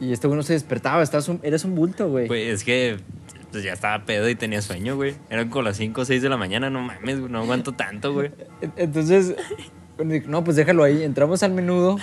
Y 0.00 0.12
este 0.12 0.26
güey 0.28 0.36
no 0.36 0.42
se 0.44 0.52
despertaba, 0.52 1.02
estabas 1.02 1.28
un- 1.28 1.40
eras 1.42 1.64
un 1.64 1.74
bulto, 1.74 2.08
güey. 2.08 2.26
Pues 2.28 2.46
es 2.54 2.62
que 2.64 2.98
pues, 3.50 3.64
ya 3.64 3.72
estaba 3.72 4.04
pedo 4.04 4.28
y 4.28 4.34
tenía 4.36 4.60
sueño, 4.62 4.94
güey. 4.96 5.14
Eran 5.30 5.48
como 5.48 5.62
las 5.62 5.76
5 5.76 6.00
o 6.00 6.04
6 6.04 6.22
de 6.22 6.28
la 6.28 6.36
mañana, 6.36 6.70
no 6.70 6.80
mames, 6.80 7.18
güey, 7.20 7.32
no 7.32 7.38
aguanto 7.40 7.72
tanto, 7.72 8.12
güey. 8.12 8.30
En- 8.60 8.72
Entonces, 8.76 9.34
no, 10.26 10.44
pues 10.44 10.56
déjalo 10.56 10.84
ahí. 10.84 11.02
Entramos 11.02 11.42
al 11.42 11.52
menudo, 11.52 11.96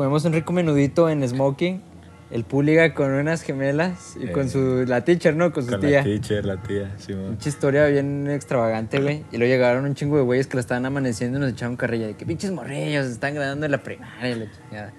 comemos 0.00 0.24
un 0.24 0.32
rico 0.32 0.54
menudito 0.54 1.10
en 1.10 1.28
smoking, 1.28 1.82
el 2.30 2.44
púliga 2.44 2.94
con 2.94 3.10
unas 3.10 3.42
gemelas 3.42 4.16
y 4.18 4.28
con 4.28 4.46
Eh. 4.46 4.48
su, 4.48 4.84
la 4.86 5.04
teacher, 5.04 5.36
¿no? 5.36 5.52
Con 5.52 5.64
su 5.64 5.72
Con 5.72 5.80
tía. 5.80 5.98
la 5.98 6.04
teacher, 6.04 6.46
la 6.46 6.56
tía, 6.62 6.90
Simón. 6.96 7.32
Mucha 7.32 7.48
historia 7.50 7.84
bien 7.86 8.30
extravagante, 8.30 8.98
güey. 8.98 9.24
Y 9.30 9.36
luego 9.36 9.52
llegaron 9.52 9.84
un 9.84 9.94
chingo 9.94 10.16
de 10.16 10.22
güeyes 10.22 10.46
que 10.46 10.54
la 10.56 10.62
estaban 10.62 10.86
amaneciendo 10.86 11.36
y 11.36 11.42
nos 11.42 11.50
echaron 11.52 11.76
carrilla 11.76 12.06
de 12.06 12.14
que 12.14 12.24
pinches 12.24 12.50
morrillos, 12.50 13.04
están 13.08 13.34
graduando 13.34 13.64
de 13.64 13.68
la 13.68 13.82
primaria 13.82 14.30
y 14.30 14.38
la 14.38 14.46
chingada. 14.50 14.92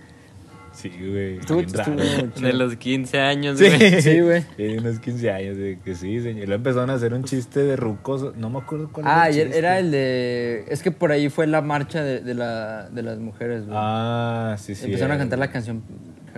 Sí, 0.81 0.89
güey. 0.89 1.37
Estuvo- 1.37 1.59
estuvo. 1.61 1.95
De 2.41 2.53
los 2.53 2.75
15 2.75 3.19
años, 3.19 3.59
Sí, 3.59 3.65
güey. 3.67 4.01
Sí, 4.01 4.19
güey. 4.21 4.43
Sí, 4.57 4.77
unos 4.77 4.99
15 4.99 5.31
años 5.31 5.57
de 5.57 5.79
que 5.83 5.93
sí, 5.95 6.19
señor. 6.21 6.43
Y 6.43 6.47
luego 6.47 6.55
empezaron 6.55 6.89
a 6.89 6.93
hacer 6.93 7.13
un 7.13 7.23
chiste 7.23 7.59
de 7.59 7.75
rucos. 7.75 8.35
No 8.37 8.49
me 8.49 8.59
acuerdo 8.59 8.89
cuál 8.91 9.05
Ah, 9.07 9.29
era 9.29 9.43
chiste. 9.43 9.57
era 9.59 9.79
el 9.79 9.91
de. 9.91 10.65
Es 10.69 10.81
que 10.81 10.91
por 10.91 11.11
ahí 11.11 11.29
fue 11.29 11.45
la 11.47 11.61
marcha 11.61 12.03
de, 12.03 12.21
de, 12.21 12.33
la, 12.33 12.89
de 12.89 13.03
las 13.03 13.19
mujeres, 13.19 13.65
güey. 13.65 13.77
Ah, 13.79 14.55
sí, 14.57 14.73
sí. 14.75 14.85
Empezaron 14.85 15.11
a 15.15 15.17
cantar 15.19 15.37
la 15.39 15.51
canción. 15.51 15.83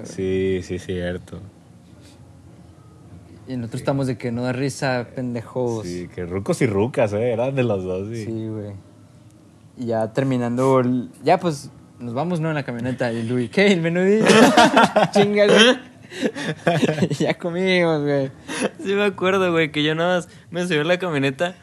Sí, 0.03 0.59
sí, 0.63 0.79
cierto. 0.79 1.39
Y 3.47 3.57
nosotros 3.57 3.81
estamos 3.81 4.07
de 4.07 4.17
que 4.17 4.31
no 4.31 4.43
da 4.43 4.53
risa, 4.53 5.07
pendejos. 5.15 5.85
Sí, 5.85 6.07
que 6.13 6.25
rucos 6.25 6.61
y 6.61 6.65
rucas, 6.67 7.11
¿eh? 7.13 7.31
Eran 7.33 7.55
de 7.55 7.63
los 7.63 7.83
dos, 7.83 8.07
sí. 8.09 8.25
Sí, 8.25 8.47
güey. 8.47 8.71
Y 9.77 9.87
ya 9.87 10.13
terminando. 10.13 10.79
el- 10.79 11.09
Ya 11.23 11.39
pues 11.39 11.69
nos 11.99 12.13
vamos, 12.13 12.39
¿no? 12.39 12.49
En 12.49 12.55
la 12.55 12.63
camioneta. 12.63 13.11
Y 13.11 13.23
Luis, 13.23 13.49
¿qué? 13.49 13.67
El 13.67 13.81
menudito. 13.81 14.25
Chinga, 15.13 15.45
güey. 15.47 15.93
Y 17.09 17.13
ya 17.23 17.33
comimos, 17.33 18.03
güey. 18.03 18.31
Sí 18.83 18.93
me 18.93 19.05
acuerdo, 19.05 19.51
güey, 19.51 19.71
que 19.71 19.83
yo 19.83 19.95
nada 19.95 20.17
más 20.17 20.29
me 20.51 20.65
subí 20.65 20.77
a 20.77 20.83
la 20.83 20.97
camioneta. 20.97 21.55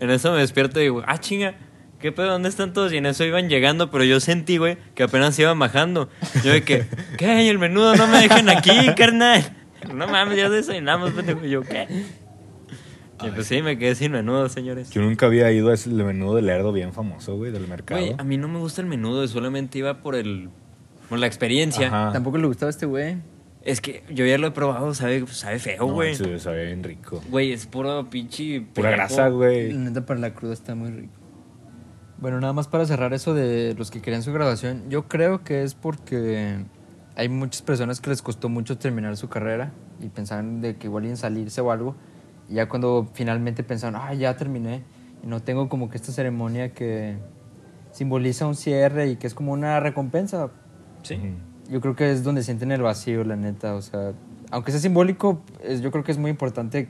En 0.00 0.10
eso 0.10 0.32
me 0.32 0.38
despierto 0.38 0.80
y 0.80 0.84
digo, 0.84 1.02
ah, 1.06 1.18
chinga, 1.18 1.54
¿qué 2.00 2.12
pedo? 2.12 2.32
¿Dónde 2.32 2.48
están 2.48 2.72
todos? 2.72 2.92
Y 2.92 2.98
en 2.98 3.06
eso 3.06 3.24
iban 3.24 3.48
llegando, 3.48 3.90
pero 3.90 4.04
yo 4.04 4.20
sentí, 4.20 4.58
güey, 4.58 4.76
que 4.94 5.04
apenas 5.04 5.38
iban 5.38 5.58
bajando. 5.58 6.10
Yo 6.42 6.52
de 6.52 6.62
que, 6.62 6.86
¿qué? 7.16 7.44
¿Y 7.44 7.48
el 7.48 7.58
menudo 7.58 7.94
no 7.94 8.06
me 8.06 8.20
dejan 8.20 8.48
aquí, 8.48 8.72
carnal? 8.96 9.42
No 9.92 10.08
mames, 10.08 10.38
ya 10.38 10.48
desayunamos, 10.48 11.10
pendejo. 11.10 11.44
Y 11.44 11.50
yo, 11.50 11.60
¿qué? 11.60 11.86
Y 13.22 13.30
pues 13.30 13.46
sí, 13.46 13.62
me 13.62 13.78
quedé 13.78 13.94
sin 13.94 14.12
menudo, 14.12 14.48
señores. 14.48 14.90
Yo 14.90 15.00
nunca 15.02 15.26
había 15.26 15.50
ido 15.52 15.70
a 15.70 15.74
ese 15.74 15.88
menudo 15.90 16.34
de 16.34 16.42
lerdo 16.42 16.72
bien 16.72 16.92
famoso, 16.92 17.36
güey, 17.36 17.52
del 17.52 17.68
mercado. 17.68 18.00
Güey, 18.00 18.14
a 18.18 18.24
mí 18.24 18.36
no 18.36 18.48
me 18.48 18.58
gusta 18.58 18.80
el 18.80 18.88
menudo, 18.88 19.26
solamente 19.28 19.78
iba 19.78 20.02
por 20.02 20.14
el... 20.14 20.50
Por 21.08 21.18
la 21.18 21.26
experiencia. 21.26 21.86
Ajá. 21.88 22.12
Tampoco 22.12 22.38
le 22.38 22.46
gustaba 22.46 22.68
a 22.68 22.70
este 22.70 22.86
güey. 22.86 23.16
Es 23.62 23.80
que 23.80 24.02
yo 24.10 24.26
ya 24.26 24.36
lo 24.36 24.48
he 24.48 24.50
probado, 24.50 24.92
sabe, 24.94 25.26
sabe 25.28 25.58
feo, 25.58 25.86
No, 25.86 25.92
güey. 25.94 26.14
se 26.14 26.38
sabía 26.38 26.64
bien 26.64 26.82
rico. 26.82 27.22
Güey, 27.30 27.52
es 27.52 27.66
puro 27.66 28.10
pinche... 28.10 28.62
Pura 28.74 28.90
grasa, 28.90 29.28
güey. 29.28 29.72
La 29.72 29.78
neta 29.80 30.04
para 30.04 30.20
la 30.20 30.34
cruda 30.34 30.52
está 30.52 30.74
muy 30.74 30.90
rico. 30.90 31.12
Bueno, 32.18 32.40
nada 32.40 32.52
más 32.52 32.68
para 32.68 32.84
cerrar 32.86 33.12
eso 33.14 33.34
de 33.34 33.74
los 33.78 33.90
que 33.90 34.00
querían 34.02 34.22
su 34.22 34.32
graduación. 34.32 34.84
Yo 34.88 35.08
creo 35.08 35.44
que 35.44 35.62
es 35.62 35.74
porque 35.74 36.64
hay 37.16 37.28
muchas 37.28 37.62
personas 37.62 38.00
que 38.00 38.10
les 38.10 38.22
costó 38.22 38.48
mucho 38.48 38.76
terminar 38.78 39.16
su 39.16 39.28
carrera 39.28 39.72
y 40.00 40.08
pensaban 40.08 40.60
de 40.60 40.76
que 40.76 40.86
igual 40.86 41.04
iban 41.04 41.14
a 41.14 41.18
salirse 41.18 41.60
o 41.60 41.70
algo. 41.70 41.96
Ya 42.48 42.68
cuando 42.68 43.08
finalmente 43.14 43.62
pensaron, 43.62 44.00
ah, 44.00 44.12
ya 44.14 44.36
terminé. 44.36 44.82
Y 45.22 45.26
no 45.26 45.40
tengo 45.42 45.68
como 45.68 45.88
que 45.88 45.96
esta 45.96 46.12
ceremonia 46.12 46.72
que 46.72 47.16
simboliza 47.92 48.46
un 48.46 48.54
cierre 48.54 49.08
y 49.08 49.16
que 49.16 49.26
es 49.26 49.34
como 49.34 49.52
una 49.52 49.80
recompensa. 49.80 50.50
Sí. 51.02 51.18
Yo 51.70 51.80
creo 51.80 51.96
que 51.96 52.10
es 52.10 52.22
donde 52.24 52.42
sienten 52.42 52.72
el 52.72 52.82
vacío, 52.82 53.24
la 53.24 53.36
neta. 53.36 53.74
O 53.74 53.82
sea, 53.82 54.12
aunque 54.50 54.70
sea 54.72 54.80
simbólico, 54.80 55.42
es- 55.62 55.80
yo 55.80 55.90
creo 55.90 56.04
que 56.04 56.12
es 56.12 56.18
muy 56.18 56.30
importante, 56.30 56.88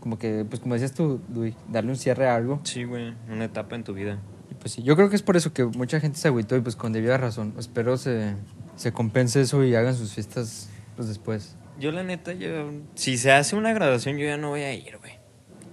como 0.00 0.18
que, 0.18 0.46
pues 0.48 0.60
como 0.60 0.74
decías 0.74 0.92
tú, 0.92 1.20
Dui, 1.28 1.54
darle 1.68 1.90
un 1.90 1.96
cierre 1.96 2.28
a 2.28 2.36
algo. 2.36 2.60
Sí, 2.64 2.84
güey, 2.84 3.14
una 3.30 3.44
etapa 3.46 3.74
en 3.74 3.82
tu 3.84 3.92
vida. 3.94 4.18
Y 4.50 4.54
pues 4.54 4.72
sí, 4.72 4.82
yo 4.82 4.94
creo 4.96 5.10
que 5.10 5.16
es 5.16 5.22
por 5.22 5.36
eso 5.36 5.52
que 5.52 5.64
mucha 5.64 6.00
gente 6.00 6.18
se 6.18 6.28
agüitó 6.28 6.56
y 6.56 6.60
pues 6.60 6.76
con 6.76 6.92
debida 6.92 7.16
razón. 7.18 7.54
Espero 7.58 7.96
se, 7.96 8.34
se 8.76 8.92
compense 8.92 9.40
eso 9.40 9.64
y 9.64 9.74
hagan 9.74 9.94
sus 9.94 10.12
fiestas 10.14 10.70
pues 10.96 11.08
después. 11.08 11.56
Yo 11.80 11.92
la 11.92 12.02
neta, 12.02 12.34
yo, 12.34 12.72
si 12.94 13.16
se 13.16 13.32
hace 13.32 13.56
una 13.56 13.72
graduación, 13.72 14.18
yo 14.18 14.26
ya 14.26 14.36
no 14.36 14.50
voy 14.50 14.60
a 14.60 14.74
ir, 14.74 14.98
güey. 14.98 15.14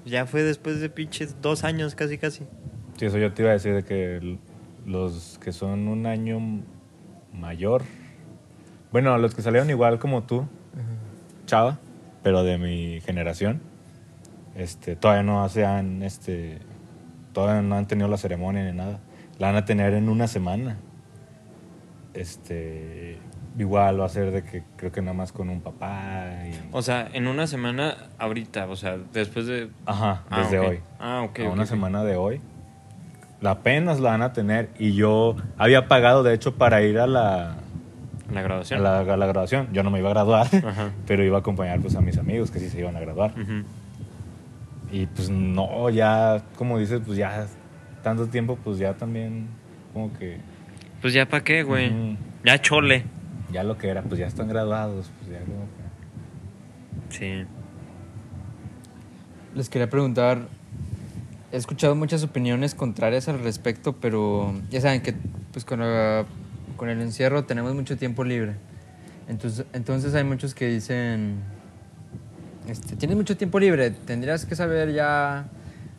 Ya 0.06 0.26
fue 0.26 0.42
después 0.42 0.80
de 0.80 0.90
pinches 0.90 1.42
dos 1.42 1.66
años, 1.66 1.96
casi, 1.96 2.18
casi. 2.18 2.46
Sí, 2.98 3.08
eso 3.08 3.18
yo 3.18 3.34
te 3.34 3.42
iba 3.42 3.52
a 3.52 3.56
decir 3.56 3.76
de 3.76 3.84
que 3.84 4.38
los 4.86 5.38
que 5.44 5.52
son 5.52 5.90
un 5.90 6.06
año 6.06 6.40
mayor, 7.34 7.84
bueno, 8.94 9.18
los 9.18 9.36
que 9.36 9.42
salieron 9.42 9.70
igual 9.70 10.00
como 10.00 10.24
tú, 10.24 10.48
chava, 11.46 11.78
pero 12.24 12.44
de 12.44 12.58
mi 12.58 13.02
generación, 13.02 13.60
este, 14.56 14.96
todavía 14.96 15.24
no 15.24 15.48
se 15.50 15.66
han, 15.66 16.04
este, 16.04 16.60
todavía 17.34 17.62
no 17.64 17.76
han 17.76 17.86
tenido 17.86 18.08
la 18.08 18.18
ceremonia 18.18 18.64
ni 18.64 18.72
nada. 18.72 19.02
La 19.40 19.48
van 19.48 19.58
a 19.58 19.66
tener 19.66 19.94
en 19.94 20.08
una 20.08 20.28
semana. 20.28 20.78
Este, 22.18 23.18
igual 23.58 24.00
va 24.02 24.06
a 24.06 24.10
ser 24.10 24.32
de 24.32 24.44
que 24.44 24.64
creo 24.76 24.92
que 24.92 25.02
nada 25.02 25.14
más 25.14 25.32
con 25.32 25.50
un 25.50 25.62
papá 25.62 26.26
y, 26.48 26.52
O 26.72 26.82
sea, 26.82 27.08
en 27.14 27.28
una 27.28 27.48
semana, 27.48 27.96
ahorita, 28.18 28.68
o 28.68 28.76
sea, 28.76 28.98
después 29.14 29.46
de... 29.48 29.70
ajá, 29.86 30.24
Ah, 30.30 30.42
desde 30.42 30.60
hoy. 30.60 30.80
Ah, 31.00 31.22
ok. 31.24 31.40
a 31.40 31.50
una 31.50 31.66
semana 31.66 32.04
de 32.04 32.16
hoy. 32.16 32.42
La 33.40 33.52
apenas 33.52 34.00
la 34.00 34.10
van 34.12 34.24
a 34.24 34.34
tener 34.34 34.70
y 34.80 34.94
yo 34.94 35.36
había 35.60 35.88
pagado 35.88 36.24
de 36.24 36.34
hecho 36.34 36.56
para 36.56 36.82
ir 36.82 36.98
a 36.98 37.06
la, 37.06 37.56
La 38.32 38.40
a 38.40 38.44
graduación. 38.44 38.82
la, 38.82 39.00
a 39.02 39.04
la 39.18 39.26
graduación. 39.28 39.68
Yo 39.74 39.84
no 39.84 39.92
me 39.92 40.00
iba 40.00 40.10
a 40.10 40.14
graduar, 40.14 40.48
Ajá. 40.66 40.92
pero 41.06 41.24
iba 41.24 41.38
a 41.38 41.42
acompañar 41.42 41.80
pues 41.80 41.96
a 41.96 42.02
mis 42.02 42.18
amigos 42.18 42.50
que 42.50 42.60
sí 42.60 42.70
se 42.70 42.80
iban 42.80 42.96
a 42.96 43.00
graduar. 43.00 43.34
Y 44.92 45.06
pues 45.08 45.30
no, 45.30 45.90
ya 45.92 46.42
como 46.58 46.80
dices, 46.80 47.02
pues 47.06 47.18
ya 47.18 47.46
tanto 48.04 48.26
tiempo 48.28 48.58
pues 48.64 48.80
ya 48.80 48.94
también 48.96 49.48
como 49.94 50.12
que 50.18 50.38
Pues 51.02 51.14
ya 51.14 51.28
para 51.28 51.44
qué, 51.44 51.64
güey. 51.64 52.18
Ya 52.44 52.60
chole. 52.62 53.04
ya 53.52 53.64
lo 53.64 53.78
que 53.78 53.88
era, 53.90 54.02
pues 54.02 54.20
ya 54.20 54.28
están 54.28 54.48
graduados, 54.48 55.10
pues 55.20 55.32
ya 55.32 55.40
como 55.46 55.66
que... 57.10 57.18
Sí. 57.18 57.46
Les 59.56 59.70
quería 59.70 59.90
preguntar, 59.90 60.48
he 61.52 61.58
escuchado 61.58 61.96
muchas 61.96 62.24
opiniones 62.24 62.76
contrarias 62.76 63.28
al 63.28 63.40
respecto, 63.40 63.94
pero 63.94 64.54
ya 64.70 64.82
saben 64.82 65.02
que 65.02 65.14
pues 65.52 65.66
con, 65.66 65.80
la- 65.80 66.26
con 66.76 66.90
el 66.90 67.02
encierro 67.02 67.46
tenemos 67.46 67.74
mucho 67.74 67.98
tiempo 67.98 68.24
libre. 68.24 68.54
Entonces, 69.28 69.66
entonces 69.74 70.14
hay 70.14 70.24
muchos 70.24 70.54
que 70.54 70.68
dicen, 70.68 71.38
este, 72.68 72.96
tienes 72.96 73.18
mucho 73.18 73.36
tiempo 73.38 73.60
libre, 73.60 73.92
tendrías 73.92 74.46
que 74.46 74.56
saber 74.56 74.94
ya 74.94 75.46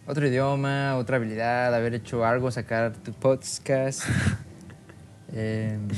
otro 0.06 0.26
idioma, 0.26 0.96
otra 0.96 1.16
habilidad, 1.16 1.74
haber 1.74 1.94
hecho 1.94 2.24
algo, 2.24 2.50
sacar 2.50 2.92
tu 2.92 3.12
podcast. 3.12 4.02
Em, 5.32 5.88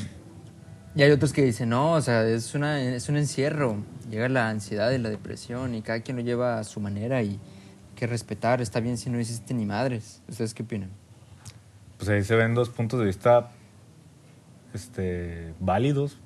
y 0.94 1.02
hay 1.02 1.10
otros 1.10 1.32
que 1.32 1.42
dicen, 1.44 1.68
no, 1.68 1.92
o 1.92 2.00
sea, 2.00 2.26
es, 2.26 2.54
una, 2.54 2.80
es 2.80 3.08
un 3.08 3.16
encierro. 3.16 3.76
Llega 4.10 4.28
la 4.28 4.48
ansiedad 4.48 4.90
y 4.90 4.98
la 4.98 5.08
depresión 5.10 5.74
y 5.74 5.82
cada 5.82 6.00
quien 6.00 6.16
lo 6.16 6.22
lleva 6.22 6.58
a 6.58 6.64
su 6.64 6.80
manera 6.80 7.22
y 7.22 7.28
hay 7.28 7.40
que 7.96 8.06
respetar. 8.06 8.60
Está 8.60 8.80
bien 8.80 8.98
si 8.98 9.08
no 9.10 9.20
hiciste 9.20 9.54
ni 9.54 9.66
madres. 9.66 10.22
¿Ustedes 10.28 10.52
qué 10.54 10.62
opinan? 10.64 10.90
Pues 11.98 12.08
ahí 12.10 12.24
se 12.24 12.34
ven 12.34 12.54
dos 12.54 12.70
puntos 12.70 12.98
de 12.98 13.06
vista 13.06 13.50
este, 14.74 15.54
válidos. 15.60 16.18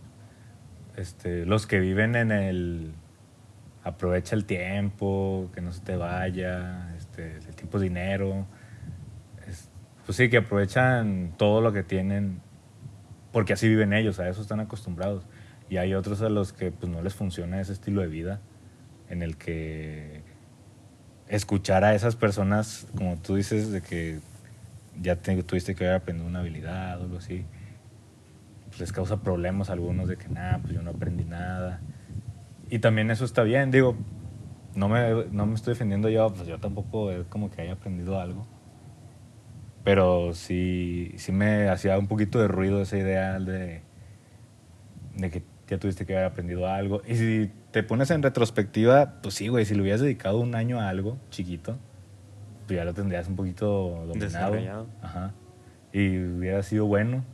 este, 0.96 1.44
los 1.46 1.66
que 1.66 1.80
viven 1.80 2.14
en 2.14 2.30
el 2.32 2.92
aprovecha 3.82 4.34
el 4.34 4.44
tiempo, 4.46 5.50
que 5.54 5.60
no 5.60 5.70
se 5.72 5.80
te 5.82 5.96
vaya, 5.96 6.94
este, 6.96 7.36
el 7.36 7.54
tiempo 7.54 7.76
es 7.76 7.82
dinero. 7.82 8.46
Es- 9.46 9.68
pues 10.06 10.16
sí, 10.16 10.30
que 10.30 10.38
aprovechan 10.38 11.34
todo 11.36 11.60
lo 11.60 11.72
que 11.72 11.82
tienen 11.82 12.40
porque 13.34 13.52
así 13.52 13.68
viven 13.68 13.92
ellos, 13.92 14.20
a 14.20 14.28
eso 14.28 14.40
están 14.40 14.60
acostumbrados. 14.60 15.24
Y 15.68 15.78
hay 15.78 15.92
otros 15.94 16.22
a 16.22 16.28
los 16.28 16.52
que 16.52 16.70
pues, 16.70 16.90
no 16.90 17.02
les 17.02 17.14
funciona 17.14 17.60
ese 17.60 17.72
estilo 17.72 18.00
de 18.00 18.06
vida 18.06 18.40
en 19.10 19.22
el 19.22 19.36
que 19.36 20.22
escuchar 21.28 21.82
a 21.82 21.96
esas 21.96 22.14
personas, 22.14 22.86
como 22.96 23.16
tú 23.16 23.34
dices, 23.34 23.72
de 23.72 23.82
que 23.82 24.20
ya 25.02 25.16
te- 25.16 25.42
tuviste 25.42 25.74
que 25.74 25.84
haber 25.84 25.96
aprendido 25.96 26.28
una 26.28 26.38
habilidad 26.38 27.00
o 27.00 27.04
algo 27.04 27.18
así, 27.18 27.44
pues 28.68 28.78
les 28.78 28.92
causa 28.92 29.16
problemas 29.20 29.68
a 29.68 29.72
algunos 29.72 30.06
de 30.06 30.16
que, 30.16 30.28
nada, 30.28 30.58
pues 30.58 30.72
yo 30.72 30.82
no 30.82 30.90
aprendí 30.92 31.24
nada. 31.24 31.80
Y 32.70 32.78
también 32.78 33.10
eso 33.10 33.24
está 33.24 33.42
bien, 33.42 33.72
digo, 33.72 33.96
no 34.76 34.88
me, 34.88 35.26
no 35.32 35.44
me 35.46 35.54
estoy 35.54 35.74
defendiendo 35.74 36.08
yo, 36.08 36.32
pues 36.32 36.46
yo 36.46 36.58
tampoco 36.60 37.10
es 37.10 37.24
como 37.26 37.50
que 37.50 37.62
haya 37.62 37.72
aprendido 37.72 38.20
algo. 38.20 38.46
Pero 39.84 40.32
sí, 40.32 41.12
sí 41.18 41.30
me 41.30 41.68
hacía 41.68 41.98
un 41.98 42.08
poquito 42.08 42.40
de 42.40 42.48
ruido 42.48 42.80
esa 42.80 42.96
idea 42.96 43.38
de, 43.38 43.82
de 45.16 45.30
que 45.30 45.42
ya 45.68 45.78
tuviste 45.78 46.06
que 46.06 46.14
haber 46.14 46.26
aprendido 46.26 46.66
algo. 46.66 47.02
Y 47.06 47.16
si 47.16 47.50
te 47.70 47.82
pones 47.82 48.10
en 48.10 48.22
retrospectiva, 48.22 49.20
pues 49.22 49.34
sí, 49.34 49.48
güey, 49.48 49.66
si 49.66 49.74
le 49.74 49.82
hubieras 49.82 50.00
dedicado 50.00 50.40
un 50.40 50.54
año 50.54 50.80
a 50.80 50.88
algo 50.88 51.18
chiquito, 51.30 51.76
pues 52.66 52.78
ya 52.78 52.84
lo 52.84 52.94
tendrías 52.94 53.28
un 53.28 53.36
poquito 53.36 54.06
dominado. 54.06 54.86
Ajá. 55.02 55.32
Y 55.92 56.18
hubiera 56.18 56.62
sido 56.62 56.86
bueno. 56.86 57.24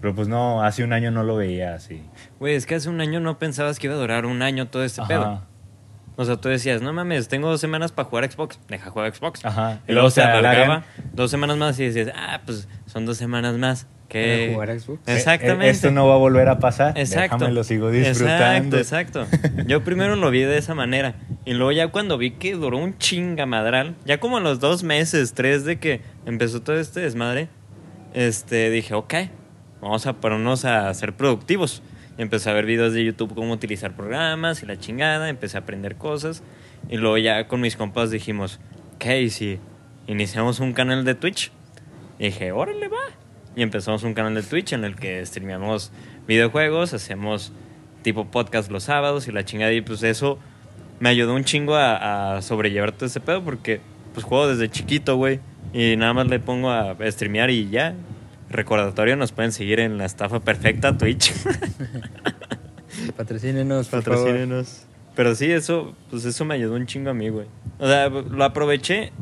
Pero 0.00 0.14
pues 0.14 0.28
no, 0.28 0.62
hace 0.62 0.84
un 0.84 0.92
año 0.92 1.10
no 1.10 1.24
lo 1.24 1.36
veía 1.36 1.74
así. 1.74 2.02
Güey, 2.38 2.54
es 2.54 2.66
que 2.66 2.76
hace 2.76 2.88
un 2.88 3.00
año 3.00 3.20
no 3.20 3.38
pensabas 3.38 3.78
que 3.78 3.88
iba 3.88 3.96
a 3.96 3.98
durar 3.98 4.26
un 4.26 4.42
año 4.42 4.68
todo 4.68 4.84
este 4.84 5.02
pedo. 5.08 5.42
O 6.20 6.24
sea, 6.24 6.36
tú 6.36 6.48
decías, 6.48 6.82
no 6.82 6.92
mames, 6.92 7.28
tengo 7.28 7.48
dos 7.48 7.60
semanas 7.60 7.92
para 7.92 8.08
jugar 8.08 8.28
Xbox. 8.28 8.58
Deja 8.66 8.90
jugar 8.90 9.14
Xbox. 9.14 9.44
Ajá. 9.44 9.78
Y 9.86 9.92
luego 9.92 10.10
se 10.10 10.20
alargaba 10.20 10.82
dos 11.12 11.30
semanas 11.30 11.56
más 11.58 11.78
y 11.78 11.84
decías, 11.84 12.12
ah, 12.12 12.40
pues 12.44 12.66
son 12.86 13.06
dos 13.06 13.16
semanas 13.18 13.54
más. 13.56 13.86
Que... 14.08 14.50
jugar 14.52 14.80
Xbox. 14.80 14.98
Eh, 15.06 15.14
Exactamente. 15.14 15.66
eh, 15.68 15.70
Esto 15.70 15.92
no 15.92 16.08
va 16.08 16.14
a 16.14 16.18
volver 16.18 16.48
a 16.48 16.58
pasar. 16.58 16.98
Exacto. 16.98 17.36
Déjame 17.36 17.54
lo 17.54 17.62
sigo 17.62 17.92
disfrutando. 17.92 18.76
Exacto, 18.78 19.20
exacto. 19.22 19.62
Yo 19.68 19.84
primero 19.84 20.16
lo 20.16 20.30
vi 20.32 20.40
de 20.40 20.58
esa 20.58 20.74
manera. 20.74 21.14
Y 21.44 21.52
luego 21.52 21.70
ya 21.70 21.86
cuando 21.88 22.18
vi 22.18 22.32
que 22.32 22.54
duró 22.54 22.78
un 22.78 22.98
chingamadral, 22.98 23.94
ya 24.04 24.18
como 24.18 24.38
a 24.38 24.40
los 24.40 24.58
dos 24.58 24.82
meses, 24.82 25.34
tres 25.34 25.64
de 25.64 25.78
que 25.78 26.00
empezó 26.26 26.62
todo 26.62 26.80
este 26.80 26.98
desmadre, 26.98 27.48
este, 28.12 28.70
dije, 28.70 28.94
ok, 28.94 29.14
vamos 29.80 30.04
a 30.08 30.14
ponernos 30.14 30.64
a 30.64 30.92
ser 30.94 31.12
productivos. 31.14 31.80
Empecé 32.18 32.50
a 32.50 32.52
ver 32.52 32.66
videos 32.66 32.92
de 32.92 33.04
YouTube 33.04 33.34
cómo 33.34 33.52
utilizar 33.52 33.94
programas 33.94 34.62
y 34.62 34.66
la 34.66 34.78
chingada, 34.78 35.28
empecé 35.28 35.56
a 35.56 35.60
aprender 35.60 35.96
cosas. 35.96 36.42
Y 36.90 36.96
luego 36.96 37.16
ya 37.16 37.48
con 37.48 37.60
mis 37.60 37.76
compas 37.76 38.10
dijimos, 38.10 38.60
¿y 39.00 39.30
si 39.30 39.60
iniciamos 40.08 40.58
un 40.58 40.72
canal 40.72 41.04
de 41.04 41.14
Twitch. 41.14 41.52
Y 42.18 42.24
dije, 42.24 42.50
órale, 42.50 42.88
va. 42.88 42.96
Y 43.54 43.62
empezamos 43.62 44.02
un 44.02 44.14
canal 44.14 44.34
de 44.34 44.42
Twitch 44.42 44.72
en 44.72 44.84
el 44.84 44.96
que 44.96 45.24
streameamos 45.24 45.92
videojuegos, 46.26 46.94
hacemos 46.94 47.52
tipo 48.02 48.24
podcast 48.26 48.70
los 48.70 48.84
sábados 48.84 49.28
y 49.28 49.32
la 49.32 49.44
chingada. 49.44 49.72
Y 49.72 49.82
pues 49.82 50.02
eso 50.02 50.38
me 50.98 51.10
ayudó 51.10 51.34
un 51.34 51.44
chingo 51.44 51.76
a, 51.76 52.36
a 52.36 52.42
sobrellevar 52.42 52.92
todo 52.92 53.06
ese 53.06 53.20
pedo 53.20 53.44
porque 53.44 53.80
pues 54.14 54.24
juego 54.24 54.48
desde 54.48 54.68
chiquito, 54.68 55.16
güey. 55.16 55.40
Y 55.72 55.96
nada 55.96 56.14
más 56.14 56.26
le 56.26 56.40
pongo 56.40 56.70
a 56.70 56.96
streamear 57.10 57.50
y 57.50 57.68
ya. 57.68 57.94
Recordatorio, 58.50 59.16
nos 59.16 59.32
pueden 59.32 59.52
seguir 59.52 59.80
en 59.80 59.98
la 59.98 60.04
estafa 60.04 60.40
perfecta 60.40 60.96
Twitch. 60.96 61.32
Patrocínenos, 63.16 63.88
por 63.88 64.02
favor. 64.02 64.18
Patrocínenos. 64.20 64.86
Pero 65.14 65.34
sí, 65.34 65.50
eso, 65.50 65.94
pues 66.10 66.24
eso 66.24 66.44
me 66.44 66.54
ayudó 66.54 66.74
un 66.74 66.86
chingo 66.86 67.10
a 67.10 67.14
mí, 67.14 67.28
güey. 67.28 67.46
O 67.78 67.86
sea, 67.86 68.08
lo 68.08 68.44
aproveché 68.44 69.12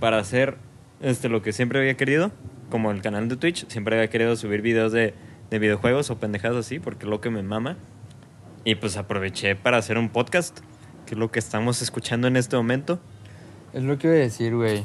para 0.00 0.18
hacer 0.18 0.56
este, 1.00 1.28
lo 1.28 1.42
que 1.42 1.52
siempre 1.52 1.78
había 1.80 1.94
querido, 1.94 2.30
como 2.70 2.90
el 2.90 3.00
canal 3.00 3.28
de 3.28 3.36
Twitch. 3.36 3.66
Siempre 3.68 3.96
había 3.96 4.10
querido 4.10 4.36
subir 4.36 4.62
videos 4.62 4.92
de, 4.92 5.14
de 5.50 5.58
videojuegos 5.58 6.10
o 6.10 6.18
pendejadas 6.18 6.58
así, 6.58 6.78
porque 6.78 7.06
es 7.06 7.10
lo 7.10 7.20
que 7.20 7.30
me 7.30 7.42
mama. 7.42 7.76
Y 8.64 8.74
pues 8.74 8.96
aproveché 8.96 9.56
para 9.56 9.78
hacer 9.78 9.98
un 9.98 10.10
podcast, 10.10 10.58
que 11.06 11.14
es 11.14 11.18
lo 11.18 11.30
que 11.30 11.38
estamos 11.38 11.80
escuchando 11.80 12.28
en 12.28 12.36
este 12.36 12.56
momento. 12.56 13.00
Es 13.72 13.82
lo 13.82 13.98
que 13.98 14.08
iba 14.08 14.16
a 14.16 14.20
decir, 14.20 14.54
güey. 14.54 14.84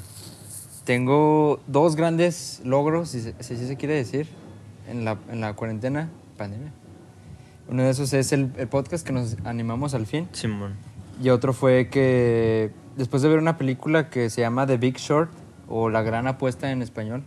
Tengo 0.85 1.61
dos 1.67 1.95
grandes 1.95 2.61
logros, 2.65 3.09
si, 3.09 3.21
se- 3.21 3.35
si 3.39 3.53
así 3.53 3.67
se 3.67 3.77
quiere 3.77 3.95
decir, 3.95 4.27
en 4.89 5.05
la, 5.05 5.17
en 5.31 5.39
la 5.41 5.53
cuarentena, 5.53 6.09
pandemia. 6.37 6.71
Uno 7.69 7.83
de 7.83 7.89
esos 7.89 8.11
es 8.13 8.33
el, 8.33 8.51
el 8.57 8.67
podcast 8.67 9.05
que 9.07 9.13
nos 9.13 9.37
animamos 9.45 9.93
al 9.93 10.05
fin. 10.05 10.27
Simón. 10.33 10.73
Y 11.21 11.29
otro 11.29 11.53
fue 11.53 11.87
que 11.89 12.71
después 12.97 13.21
de 13.21 13.29
ver 13.29 13.37
una 13.39 13.57
película 13.57 14.09
que 14.09 14.29
se 14.29 14.41
llama 14.41 14.67
The 14.67 14.77
Big 14.77 14.97
Short, 14.97 15.31
o 15.69 15.89
La 15.89 16.01
Gran 16.01 16.27
Apuesta 16.27 16.71
en 16.71 16.81
español, 16.81 17.23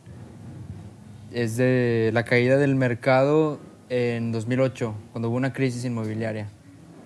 es 1.32 1.56
de 1.56 2.10
la 2.12 2.24
caída 2.24 2.58
del 2.58 2.74
mercado 2.74 3.58
en 3.88 4.32
2008, 4.32 4.94
cuando 5.12 5.28
hubo 5.30 5.36
una 5.36 5.52
crisis 5.54 5.84
inmobiliaria. 5.84 6.48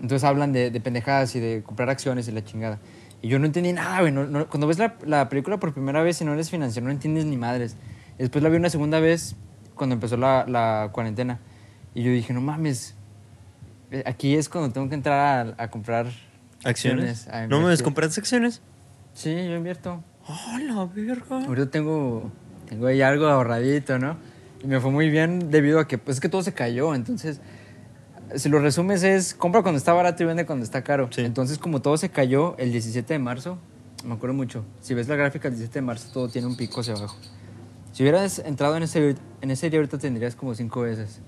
Entonces 0.03 0.25
hablan 0.25 0.53
de, 0.53 0.71
de 0.71 0.81
pendejadas 0.81 1.37
y 1.37 1.41
de 1.41 1.63
comprar 1.63 1.91
acciones 1.91 2.27
y 2.27 2.33
la 2.33 2.43
chingada. 2.45 2.79
Y 3.23 3.29
yo 3.29 3.39
no 3.39 3.47
entendí 3.47 3.73
nada, 3.73 4.01
güey. 4.01 4.13
No- 4.13 4.27
no- 4.27 4.49
cuando 4.49 4.67
ves 4.67 4.79
la, 4.79 4.95
la 5.05 5.29
película 5.29 5.59
por 5.59 5.73
primera 5.75 6.03
vez 6.03 6.21
y 6.21 6.25
no 6.25 6.33
eres 6.33 6.51
financiero, 6.51 6.87
no 6.87 6.93
entiendes 6.93 7.27
ni 7.27 7.37
madres. 7.37 7.77
Después 8.19 8.43
la 8.43 8.49
vi 8.51 8.57
una 8.57 8.71
segunda 8.71 9.01
vez 9.01 9.37
cuando 9.75 9.95
empezó 9.95 10.17
la, 10.17 10.45
la 10.49 10.91
cuarentena. 10.93 11.39
Y 11.95 12.03
yo 12.03 12.11
dije, 12.13 12.33
no 12.33 12.41
mames, 12.41 12.95
eh, 13.91 14.03
aquí 14.07 14.35
es 14.37 14.49
cuando 14.49 14.73
tengo 14.73 14.89
que 14.89 14.95
entrar 14.95 15.55
a, 15.59 15.63
a 15.65 15.69
comprar 15.71 16.07
¿Acciones? 16.65 17.27
a 17.29 17.43
¿No 17.43 17.49
me 17.49 17.57
invertir. 17.57 17.69
descompraste 17.71 18.21
acciones? 18.21 18.61
Sí, 19.15 19.31
yo 19.35 19.57
invierto. 19.57 20.03
¡Oh, 20.29 20.59
la 20.59 20.85
verga! 20.87 21.45
Ahorita 21.47 21.71
tengo, 21.71 22.31
tengo 22.69 22.87
ahí 22.87 23.03
algo 23.03 23.27
ahorradito, 23.27 23.99
¿no? 23.99 24.17
Y 24.63 24.67
me 24.67 24.79
fue 24.81 24.91
muy 24.91 25.09
bien 25.11 25.51
debido 25.51 25.81
a 25.81 25.89
que, 25.89 25.99
pues 25.99 26.19
es 26.19 26.21
que 26.21 26.29
todo 26.29 26.43
se 26.43 26.53
cayó. 26.53 26.95
Entonces, 26.95 27.41
si 28.37 28.49
lo 28.49 28.59
resumes 28.61 29.03
es, 29.03 29.35
compra 29.35 29.63
cuando 29.63 29.79
está 29.79 29.93
barato 29.93 30.23
y 30.23 30.27
vende 30.27 30.47
cuando 30.47 30.65
está 30.65 30.83
caro. 30.83 31.09
Sí. 31.11 31.23
Entonces, 31.23 31.59
como 31.59 31.81
todo 31.83 31.97
se 31.97 32.11
cayó 32.11 32.57
el 32.59 32.73
17 32.73 33.13
de 33.15 33.19
marzo, 33.19 33.59
me 34.05 34.15
acuerdo 34.15 34.35
mucho. 34.35 34.65
Si 34.81 34.95
ves 34.95 35.09
la 35.09 35.17
gráfica 35.17 35.49
del 35.49 35.59
17 35.59 35.79
de 35.79 35.83
marzo, 35.83 36.09
todo 36.13 36.29
tiene 36.29 36.47
un 36.47 36.57
pico 36.57 36.81
hacia 36.81 36.95
abajo. 36.95 37.17
Si 37.93 38.03
hubieras 38.03 38.39
entrado 38.41 38.77
en 38.77 38.85
ese, 38.85 39.17
en 39.41 39.51
ese 39.51 39.69
día, 39.69 39.79
ahorita 39.81 39.99
tendrías 39.99 40.37
como 40.37 40.55
cinco 40.55 40.83
veces. 40.83 41.21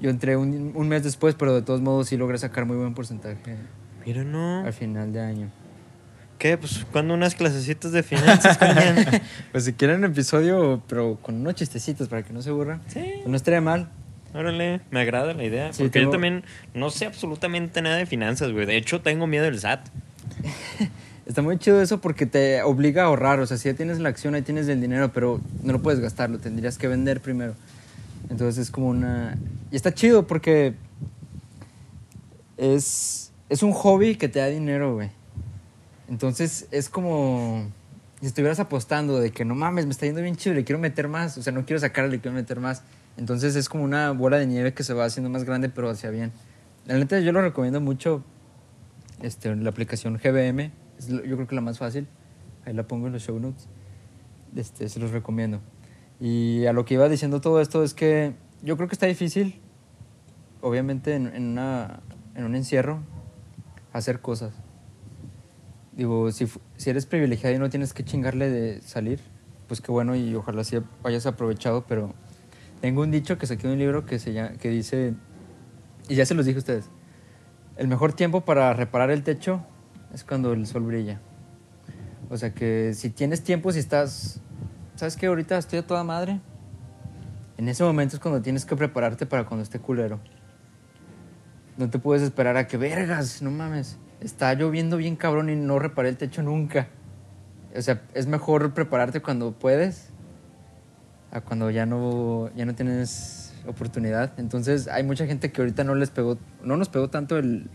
Yo 0.00 0.10
entré 0.10 0.36
un, 0.36 0.72
un 0.74 0.88
mes 0.88 1.02
después, 1.04 1.34
pero 1.34 1.54
de 1.54 1.62
todos 1.62 1.80
modos 1.80 2.08
sí 2.08 2.16
logré 2.16 2.38
sacar 2.38 2.64
muy 2.66 2.76
buen 2.76 2.94
porcentaje 2.94 3.36
Mira, 4.06 4.22
no. 4.24 4.64
al 4.64 4.72
final 4.72 5.12
de 5.12 5.20
año. 5.20 5.50
¿Qué? 6.38 6.56
Pues 6.56 6.86
cuando 6.92 7.14
unas 7.14 7.34
clasecitas 7.34 7.90
de 7.90 8.02
finanzas? 8.04 8.58
Pues 9.52 9.64
si 9.64 9.72
quieren 9.72 9.98
un 9.98 10.04
episodio, 10.04 10.82
pero 10.88 11.18
con 11.20 11.34
unos 11.34 11.56
chistecitos 11.56 12.08
para 12.08 12.22
que 12.22 12.32
no 12.32 12.40
se 12.42 12.50
aburran, 12.50 12.80
Sí. 12.86 13.00
pues 13.16 13.26
no 13.26 13.36
estaría 13.36 13.60
mal. 13.60 13.90
Órale, 14.34 14.80
me 14.90 15.00
agrada 15.00 15.32
la 15.32 15.44
idea. 15.44 15.72
Sí, 15.72 15.84
porque 15.84 16.02
yo 16.02 16.10
también 16.10 16.44
no 16.74 16.90
sé 16.90 17.06
absolutamente 17.06 17.80
nada 17.80 17.96
de 17.96 18.06
finanzas, 18.06 18.52
güey. 18.52 18.66
De 18.66 18.76
hecho, 18.76 19.00
tengo 19.00 19.26
miedo 19.26 19.44
del 19.44 19.58
SAT. 19.58 19.88
Está 21.26 21.42
muy 21.42 21.58
chido 21.58 21.82
eso 21.82 22.00
porque 22.00 22.26
te 22.26 22.62
obliga 22.62 23.02
a 23.02 23.06
ahorrar. 23.06 23.40
O 23.40 23.46
sea, 23.46 23.56
si 23.56 23.68
ya 23.68 23.74
tienes 23.74 23.98
la 23.98 24.08
acción, 24.08 24.34
ahí 24.34 24.42
tienes 24.42 24.68
el 24.68 24.80
dinero, 24.80 25.12
pero 25.12 25.40
no 25.62 25.72
lo 25.72 25.82
puedes 25.82 26.00
gastar, 26.00 26.30
lo 26.30 26.38
tendrías 26.38 26.78
que 26.78 26.88
vender 26.88 27.20
primero. 27.20 27.54
Entonces 28.30 28.58
es 28.58 28.70
como 28.70 28.88
una... 28.88 29.36
Y 29.70 29.76
está 29.76 29.92
chido 29.92 30.26
porque 30.26 30.74
es, 32.56 33.32
es 33.48 33.62
un 33.62 33.72
hobby 33.72 34.16
que 34.16 34.28
te 34.28 34.38
da 34.38 34.46
dinero, 34.46 34.94
güey. 34.94 35.10
Entonces 36.08 36.66
es 36.70 36.88
como 36.88 37.66
si 38.20 38.26
estuvieras 38.26 38.58
apostando 38.58 39.20
de 39.20 39.30
que 39.30 39.44
no 39.44 39.54
mames, 39.54 39.86
me 39.86 39.92
está 39.92 40.06
yendo 40.06 40.20
bien 40.22 40.36
chido, 40.36 40.54
le 40.54 40.64
quiero 40.64 40.78
meter 40.78 41.08
más. 41.08 41.38
O 41.38 41.42
sea, 41.42 41.52
no 41.52 41.64
quiero 41.64 41.80
sacarle, 41.80 42.12
le 42.12 42.20
quiero 42.20 42.34
meter 42.34 42.58
más. 42.58 42.82
Entonces 43.18 43.56
es 43.56 43.68
como 43.68 43.82
una 43.82 44.12
bola 44.12 44.38
de 44.38 44.46
nieve 44.46 44.72
que 44.72 44.84
se 44.84 44.94
va 44.94 45.04
haciendo 45.04 45.28
más 45.28 45.44
grande, 45.44 45.68
pero 45.68 45.90
hacia 45.90 46.10
bien. 46.10 46.32
La 46.86 46.96
neta, 46.96 47.18
yo 47.18 47.32
lo 47.32 47.42
recomiendo 47.42 47.80
mucho. 47.80 48.24
Este, 49.20 49.54
la 49.56 49.70
aplicación 49.70 50.16
GBM, 50.22 50.70
es 50.98 51.08
yo 51.08 51.20
creo 51.20 51.46
que 51.48 51.54
la 51.56 51.60
más 51.60 51.78
fácil. 51.78 52.06
Ahí 52.64 52.72
la 52.72 52.84
pongo 52.84 53.08
en 53.08 53.12
los 53.12 53.22
show 53.22 53.38
notes. 53.40 53.68
Este, 54.54 54.88
se 54.88 55.00
los 55.00 55.10
recomiendo. 55.10 55.60
Y 56.20 56.66
a 56.66 56.72
lo 56.72 56.84
que 56.84 56.94
iba 56.94 57.08
diciendo 57.08 57.40
todo 57.40 57.60
esto 57.60 57.82
es 57.82 57.92
que 57.92 58.34
yo 58.62 58.76
creo 58.76 58.88
que 58.88 58.94
está 58.94 59.06
difícil, 59.06 59.60
obviamente 60.60 61.14
en, 61.14 61.26
una, 61.26 62.00
en 62.36 62.44
un 62.44 62.54
encierro, 62.54 63.02
hacer 63.92 64.20
cosas. 64.20 64.52
Digo, 65.92 66.30
si 66.30 66.46
eres 66.86 67.06
privilegiado 67.06 67.56
y 67.56 67.58
no 67.58 67.68
tienes 67.68 67.92
que 67.92 68.04
chingarle 68.04 68.48
de 68.48 68.80
salir, 68.82 69.20
pues 69.66 69.80
qué 69.80 69.90
bueno 69.90 70.14
y 70.14 70.36
ojalá 70.36 70.62
sí 70.62 70.78
hayas 71.02 71.26
aprovechado, 71.26 71.84
pero 71.86 72.14
tengo 72.80 73.02
un 73.02 73.10
dicho 73.10 73.38
que 73.38 73.46
saqué 73.46 73.66
de 73.66 73.72
un 73.72 73.78
libro 73.78 74.06
que, 74.06 74.18
se 74.18 74.32
llama, 74.32 74.50
que 74.52 74.68
dice, 74.70 75.14
y 76.08 76.14
ya 76.14 76.24
se 76.24 76.34
los 76.34 76.46
dije 76.46 76.58
a 76.58 76.60
ustedes, 76.60 76.90
el 77.76 77.88
mejor 77.88 78.12
tiempo 78.12 78.42
para 78.42 78.72
reparar 78.72 79.10
el 79.10 79.22
techo 79.22 79.64
es 80.12 80.24
cuando 80.24 80.52
el 80.52 80.66
sol 80.66 80.82
brilla. 80.82 81.20
O 82.30 82.36
sea 82.36 82.52
que 82.52 82.92
si 82.94 83.10
tienes 83.10 83.42
tiempo, 83.42 83.72
si 83.72 83.78
estás, 83.78 84.40
¿sabes 84.96 85.16
qué? 85.16 85.26
Ahorita 85.26 85.56
estoy 85.58 85.78
a 85.78 85.86
toda 85.86 86.04
madre. 86.04 86.40
En 87.56 87.68
ese 87.68 87.82
momento 87.82 88.16
es 88.16 88.20
cuando 88.20 88.42
tienes 88.42 88.64
que 88.64 88.76
prepararte 88.76 89.26
para 89.26 89.44
cuando 89.44 89.62
esté 89.62 89.78
culero. 89.78 90.20
no 91.76 91.88
te 91.90 91.98
puedes 91.98 92.22
esperar 92.22 92.56
a 92.56 92.66
que 92.66 92.76
vergas, 92.76 93.42
no 93.42 93.50
mames. 93.50 93.98
Está 94.20 94.52
lloviendo 94.54 94.96
bien 94.96 95.16
cabrón 95.16 95.48
y 95.48 95.56
no 95.56 95.78
reparé 95.78 96.08
el 96.08 96.16
techo 96.16 96.42
nunca. 96.42 96.88
O 97.76 97.82
sea, 97.82 98.02
es 98.14 98.26
mejor 98.26 98.74
prepararte 98.74 99.20
cuando 99.22 99.52
puedes 99.52 100.10
a 101.30 101.40
cuando 101.40 101.70
ya 101.70 101.86
no, 101.86 102.50
ya 102.54 102.64
no 102.64 102.74
tienes 102.74 103.54
oportunidad. 103.66 104.32
Entonces, 104.38 104.88
hay 104.88 105.02
mucha 105.02 105.26
gente 105.26 105.52
que 105.52 105.60
ahorita 105.60 105.84
no 105.84 105.94
les 105.94 106.10
pegó, 106.10 106.38
no 106.62 106.76
nos 106.76 106.88
pegó 106.88 107.08
tanto 107.08 107.38
el 107.38 107.68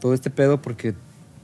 todo 0.00 0.14
este 0.14 0.30
pedo 0.30 0.60
porque 0.60 0.94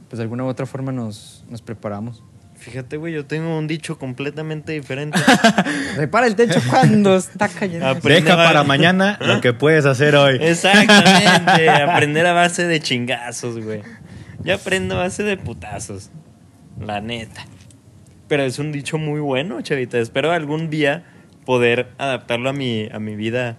pues 0.09 0.19
de 0.19 0.23
alguna 0.23 0.45
u 0.45 0.49
otra 0.49 0.67
forma 0.67 0.93
nos, 0.93 1.45
nos 1.49 1.63
preparamos. 1.63 2.23
Fíjate, 2.61 2.99
güey, 2.99 3.15
yo 3.15 3.25
tengo 3.25 3.57
un 3.57 3.67
dicho 3.67 3.99
completamente 3.99 4.73
diferente. 4.73 5.19
Repara 5.97 6.27
el 6.27 6.37
techo 6.37 6.61
cuando 6.69 7.17
está 7.17 7.49
cayendo. 7.49 7.89
Aprende 7.89 8.31
para 8.31 8.65
mañana 8.65 9.17
lo 9.23 9.41
que 9.41 9.55
puedes 9.55 9.87
hacer 9.87 10.15
hoy. 10.15 10.37
Exactamente. 10.43 11.71
Aprender 11.71 12.27
a 12.27 12.35
base 12.35 12.67
de 12.67 12.81
chingazos, 12.81 13.65
güey. 13.65 13.81
Yo 14.45 14.57
aprendo 14.57 14.97
a 14.97 15.05
base 15.05 15.23
de 15.23 15.39
putazos. 15.39 16.11
La 16.79 17.01
neta. 17.01 17.47
Pero 18.31 18.45
es 18.45 18.61
un 18.61 18.71
dicho 18.71 18.97
muy 18.97 19.19
bueno, 19.19 19.61
chavita. 19.61 19.99
Espero 19.99 20.31
algún 20.31 20.71
día 20.71 21.03
poder 21.45 21.89
adaptarlo 21.99 22.49
a 22.49 22.53
mi, 22.53 22.89
a 22.93 23.01
mi 23.01 23.17
vida 23.17 23.59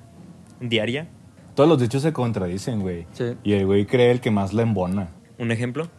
diaria. 0.61 1.09
Todos 1.55 1.67
los 1.67 1.77
dichos 1.81 2.01
se 2.03 2.13
contradicen, 2.13 2.79
güey. 2.79 3.05
Sí. 3.11 3.35
Y 3.43 3.51
el 3.51 3.65
güey 3.65 3.85
cree 3.85 4.11
el 4.11 4.21
que 4.21 4.31
más 4.31 4.53
le 4.53 4.63
embona. 4.63 5.09
¿Un 5.37 5.51
ejemplo? 5.51 5.89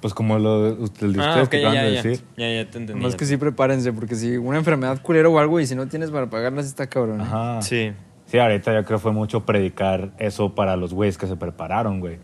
Pues 0.00 0.12
como 0.12 0.40
lo, 0.40 0.66
el 0.70 0.76
de 0.78 0.82
ustedes 0.82 1.16
Ah, 1.20 1.42
ok, 1.44 1.48
que 1.50 1.60
ya, 1.60 1.68
acaban 1.68 1.74
ya, 1.84 1.88
de 1.88 1.94
ya. 1.94 2.02
decir. 2.02 2.24
Ya, 2.36 2.52
ya 2.52 2.68
te 2.68 2.78
entendí. 2.78 3.00
Más 3.00 3.14
que 3.14 3.24
sí 3.26 3.36
prepárense, 3.36 3.92
porque 3.92 4.16
si 4.16 4.36
una 4.38 4.58
enfermedad 4.58 5.00
culera 5.02 5.28
o 5.28 5.38
algo 5.38 5.60
y 5.60 5.66
si 5.68 5.76
no 5.76 5.86
tienes 5.86 6.10
para 6.10 6.28
pagarlas 6.28 6.66
está 6.66 6.88
cabrón. 6.88 7.20
¿eh? 7.20 7.22
Ajá. 7.24 7.62
Sí. 7.62 7.92
Sí, 8.26 8.38
ahorita 8.38 8.74
yo 8.74 8.84
creo 8.84 8.98
que 8.98 9.02
fue 9.02 9.12
mucho 9.12 9.46
predicar 9.46 10.10
eso 10.18 10.56
para 10.56 10.74
los 10.76 10.92
güeyes 10.92 11.16
que 11.16 11.28
se 11.28 11.36
prepararon, 11.36 12.00
güey. 12.00 12.18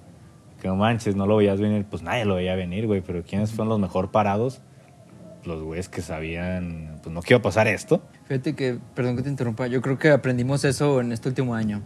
Que 0.60 0.66
no 0.66 0.74
manches, 0.74 1.14
no 1.14 1.26
lo 1.28 1.36
veías 1.36 1.60
venir, 1.60 1.84
pues 1.88 2.02
nadie 2.02 2.24
lo 2.24 2.34
veía 2.34 2.56
venir, 2.56 2.88
güey. 2.88 3.02
Pero 3.02 3.22
¿quiénes 3.22 3.52
fueron 3.52 3.68
los 3.68 3.78
mejor 3.78 4.10
parados? 4.10 4.62
Los 5.46 5.62
güeyes 5.62 5.88
que 5.88 6.02
sabían, 6.02 6.98
pues 7.02 7.14
no 7.14 7.22
quiero 7.22 7.40
pasar 7.40 7.68
esto. 7.68 8.02
Fíjate 8.26 8.54
que, 8.54 8.78
perdón 8.94 9.16
que 9.16 9.22
te 9.22 9.28
interrumpa, 9.28 9.66
yo 9.68 9.80
creo 9.80 9.98
que 9.98 10.10
aprendimos 10.10 10.64
eso 10.64 11.00
en 11.00 11.12
este 11.12 11.28
último 11.28 11.54
año. 11.54 11.82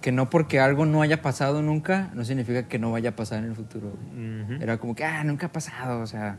Que 0.00 0.10
no 0.12 0.28
porque 0.30 0.60
algo 0.60 0.86
no 0.86 1.02
haya 1.02 1.22
pasado 1.22 1.62
nunca, 1.62 2.10
no 2.14 2.24
significa 2.24 2.68
que 2.68 2.78
no 2.78 2.90
vaya 2.92 3.10
a 3.10 3.16
pasar 3.16 3.38
en 3.38 3.50
el 3.50 3.54
futuro. 3.54 3.92
Era 4.60 4.78
como 4.78 4.94
que, 4.94 5.04
ah, 5.04 5.22
nunca 5.24 5.46
ha 5.46 5.52
pasado, 5.52 6.00
o 6.00 6.06
sea, 6.06 6.38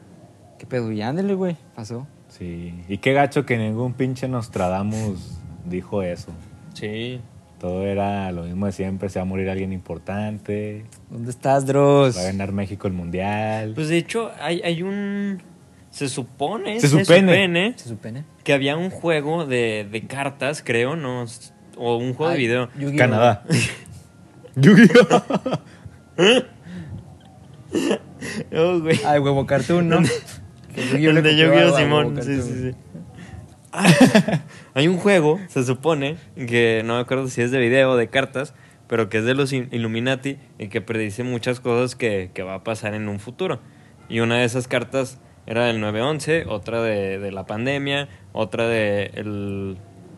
qué 0.59 0.65
pedo. 0.65 0.91
Y 0.91 1.01
ándale, 1.01 1.33
güey, 1.33 1.57
pasó. 1.75 2.07
Sí. 2.27 2.83
Y 2.87 2.97
qué 2.99 3.13
gacho 3.13 3.45
que 3.45 3.57
ningún 3.57 3.93
pinche 3.93 4.27
Nostradamus 4.27 5.39
dijo 5.65 6.01
eso. 6.03 6.31
Sí. 6.73 7.21
Todo 7.59 7.87
era 7.87 8.31
lo 8.31 8.43
mismo 8.43 8.65
de 8.65 8.71
siempre, 8.71 9.09
se 9.09 9.17
va 9.17 9.23
a 9.23 9.25
morir 9.25 9.49
alguien 9.49 9.71
importante, 9.71 10.85
¿Dónde 11.09 11.31
estás, 11.31 11.65
Dross? 11.65 12.17
va 12.17 12.21
a 12.21 12.25
ganar 12.25 12.51
México 12.51 12.85
el 12.87 12.93
mundial. 12.93 13.71
Pues 13.73 13.87
de 13.87 13.97
hecho, 13.97 14.31
hay, 14.39 14.61
hay 14.61 14.83
un. 14.83 15.41
Se 15.95 16.09
supone. 16.09 16.81
Se 16.81 16.89
supone. 16.89 17.73
¿Se 17.77 17.87
supone? 17.87 18.25
que 18.43 18.51
había 18.51 18.75
un 18.75 18.89
juego 18.89 19.45
de, 19.45 19.87
de 19.89 20.05
cartas, 20.05 20.61
creo, 20.61 20.97
¿no? 20.97 21.23
O 21.77 21.95
un 21.95 22.13
juego 22.13 22.33
de 22.33 22.37
video. 22.37 22.69
Canadá. 22.97 23.45
Yu-Gi-Oh! 24.57 25.23
Oh, 28.53 28.79
güey. 28.81 28.99
Ay, 29.05 29.19
huevo 29.19 29.45
cartoon, 29.45 29.87
¿no? 29.87 29.99
El 30.75 31.23
de 31.23 31.37
Yu-Gi-Oh 31.37 31.77
Simón. 31.77 32.21
Sí, 32.21 32.41
sí, 32.41 32.53
sí. 32.61 32.71
Ah, 33.71 33.87
hay 34.73 34.89
un 34.89 34.97
juego, 34.97 35.39
se 35.47 35.63
supone, 35.63 36.17
que 36.35 36.81
no 36.83 36.95
me 36.95 36.99
acuerdo 36.99 37.29
si 37.29 37.41
es 37.41 37.51
de 37.51 37.59
video 37.59 37.91
o 37.91 37.95
de 37.95 38.09
cartas, 38.09 38.53
pero 38.87 39.07
que 39.07 39.19
es 39.19 39.23
de 39.23 39.33
los 39.33 39.53
Il- 39.53 39.69
Illuminati 39.71 40.39
y 40.59 40.67
que 40.67 40.81
predice 40.81 41.23
muchas 41.23 41.61
cosas 41.61 41.95
que, 41.95 42.31
que 42.33 42.43
va 42.43 42.55
a 42.55 42.63
pasar 42.65 42.95
en 42.95 43.07
un 43.07 43.21
futuro. 43.21 43.61
Y 44.09 44.19
una 44.19 44.39
de 44.39 44.43
esas 44.43 44.67
cartas 44.67 45.19
era 45.47 45.65
del 45.65 45.81
9-11, 45.81 46.45
otra 46.47 46.81
de, 46.81 47.19
de 47.19 47.31
la 47.31 47.45
pandemia, 47.45 48.07
otra 48.33 48.67
de 48.67 49.11
el, 49.15 49.77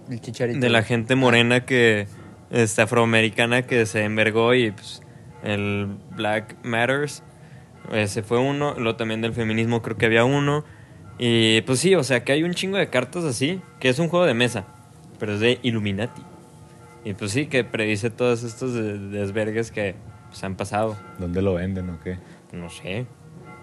El 0.09 0.21
chicharito. 0.21 0.59
de 0.59 0.69
la 0.69 0.83
gente 0.83 1.15
morena 1.15 1.65
que 1.65 2.07
este, 2.49 2.81
afroamericana 2.81 3.63
que 3.63 3.85
se 3.85 4.03
envergó 4.03 4.53
y 4.53 4.71
pues, 4.71 5.01
el 5.43 5.87
Black 6.15 6.55
Matters 6.63 7.23
ese 7.91 8.21
fue 8.23 8.39
uno. 8.39 8.73
Lo 8.79 8.95
también 8.95 9.21
del 9.21 9.33
feminismo 9.33 9.81
creo 9.81 9.97
que 9.97 10.05
había 10.07 10.25
uno. 10.25 10.63
Y 11.19 11.61
pues 11.61 11.79
sí 11.79 11.95
o 11.95 12.03
sea 12.03 12.23
que 12.23 12.31
hay 12.33 12.43
un 12.43 12.53
chingo 12.53 12.77
de 12.77 12.89
cartas 12.89 13.23
así 13.23 13.59
que 13.79 13.89
es 13.89 13.97
un 13.97 14.07
juego 14.07 14.25
de 14.25 14.33
mesa 14.35 14.65
pero 15.19 15.33
es 15.33 15.39
de 15.39 15.57
Illuminati. 15.63 16.21
Y 17.05 17.13
pues 17.13 17.31
sí 17.31 17.47
que 17.47 17.63
predice 17.63 18.09
todos 18.11 18.43
estos 18.43 18.73
de- 18.73 18.99
desvergues 18.99 19.71
que 19.71 19.95
pues, 20.29 20.43
han 20.43 20.55
pasado. 20.55 20.95
¿Dónde 21.17 21.41
lo 21.41 21.53
venden 21.55 21.89
o 21.89 21.99
qué? 22.03 22.17
no 22.53 22.69
sé 22.69 23.05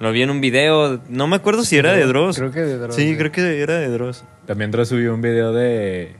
lo 0.01 0.13
vi 0.13 0.23
en 0.23 0.31
un 0.31 0.41
video 0.41 1.01
no 1.09 1.27
me 1.27 1.37
acuerdo 1.37 1.65
si 1.65 1.77
era 1.77 1.93
de 1.93 2.05
Dross 2.05 2.37
Creo 2.37 2.51
que 2.51 2.61
de 2.61 2.79
Dross, 2.79 2.97
sí 2.97 3.11
sí. 3.11 3.17
creo 3.17 3.31
que 3.31 3.63
era 3.63 3.79
de 3.79 3.89
Dross 3.89 4.25
También 4.47 4.71
Dross 4.71 4.89
subió 4.89 5.15
un 5.15 5.21
video 5.21 5.53
de 5.53 6.17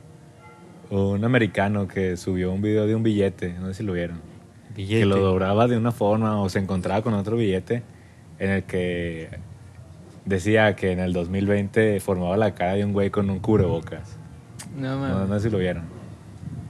un 0.89 1.23
americano 1.23 1.87
que 1.87 2.17
subió 2.17 2.51
un 2.51 2.61
video 2.61 2.87
de 2.87 2.95
un 2.95 3.03
billete, 3.03 3.53
no 3.59 3.67
sé 3.67 3.75
si 3.75 3.83
lo 3.83 3.93
vieron. 3.93 4.21
Billete. 4.75 4.99
Que 4.99 5.05
lo 5.05 5.17
doblaba 5.17 5.67
de 5.67 5.77
una 5.77 5.91
forma 5.91 6.41
o 6.41 6.49
se 6.49 6.59
encontraba 6.59 7.01
con 7.01 7.13
otro 7.13 7.37
billete 7.37 7.83
en 8.39 8.49
el 8.51 8.63
que 8.63 9.29
decía 10.25 10.75
que 10.75 10.91
en 10.91 10.99
el 10.99 11.13
2020 11.13 11.99
formaba 11.99 12.37
la 12.37 12.53
cara 12.53 12.73
de 12.73 12.85
un 12.85 12.93
güey 12.93 13.09
con 13.09 13.29
un 13.29 13.39
cubrebocas. 13.39 14.17
No, 14.77 14.99
No, 14.99 15.25
no 15.25 15.39
sé 15.39 15.47
si 15.47 15.49
lo 15.49 15.57
vieron. 15.57 15.83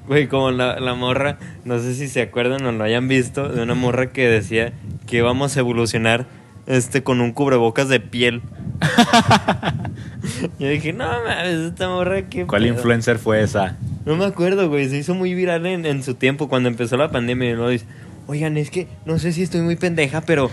Güey, 0.08 0.28
como 0.28 0.52
la, 0.52 0.80
la 0.80 0.94
morra, 0.94 1.40
no 1.64 1.80
sé 1.80 1.96
si 1.96 2.08
se 2.08 2.22
acuerdan 2.22 2.64
o 2.66 2.72
lo 2.72 2.84
hayan 2.84 3.08
visto, 3.08 3.50
de 3.50 3.64
una 3.64 3.74
morra 3.74 4.12
que 4.12 4.28
decía 4.28 4.74
que 5.08 5.18
íbamos 5.18 5.58
a 5.58 5.62
evolucionar 5.62 6.28
este 6.68 7.04
con 7.04 7.22
un 7.22 7.32
cubrebocas 7.32 7.90
de 7.90 8.00
piel. 8.00 8.42
Yo 10.60 10.68
dije, 10.70 10.94
no 10.94 11.06
mames, 11.06 11.72
esta 11.72 11.88
morra 11.90 12.24
qué 12.30 12.46
¿Cuál 12.46 12.64
pedo?". 12.64 12.74
influencer 12.74 13.18
fue 13.20 13.42
esa? 13.42 13.78
No 14.06 14.16
me 14.16 14.26
acuerdo, 14.26 14.70
güey, 14.70 14.90
se 14.90 14.98
hizo 14.98 15.14
muy 15.16 15.34
viral 15.34 15.66
en, 15.66 15.86
en 15.86 16.04
su 16.04 16.16
tiempo 16.16 16.48
cuando 16.50 16.70
empezó 16.70 16.98
la 16.98 17.10
pandemia 17.12 17.50
y 17.52 17.54
luego 17.54 17.70
dice, 17.70 17.86
oigan, 18.28 18.58
es 18.58 18.70
que 18.70 18.88
no 19.06 19.18
sé 19.20 19.32
si 19.32 19.44
estoy 19.44 19.62
muy 19.62 19.76
pendeja, 19.76 20.22
pero 20.22 20.50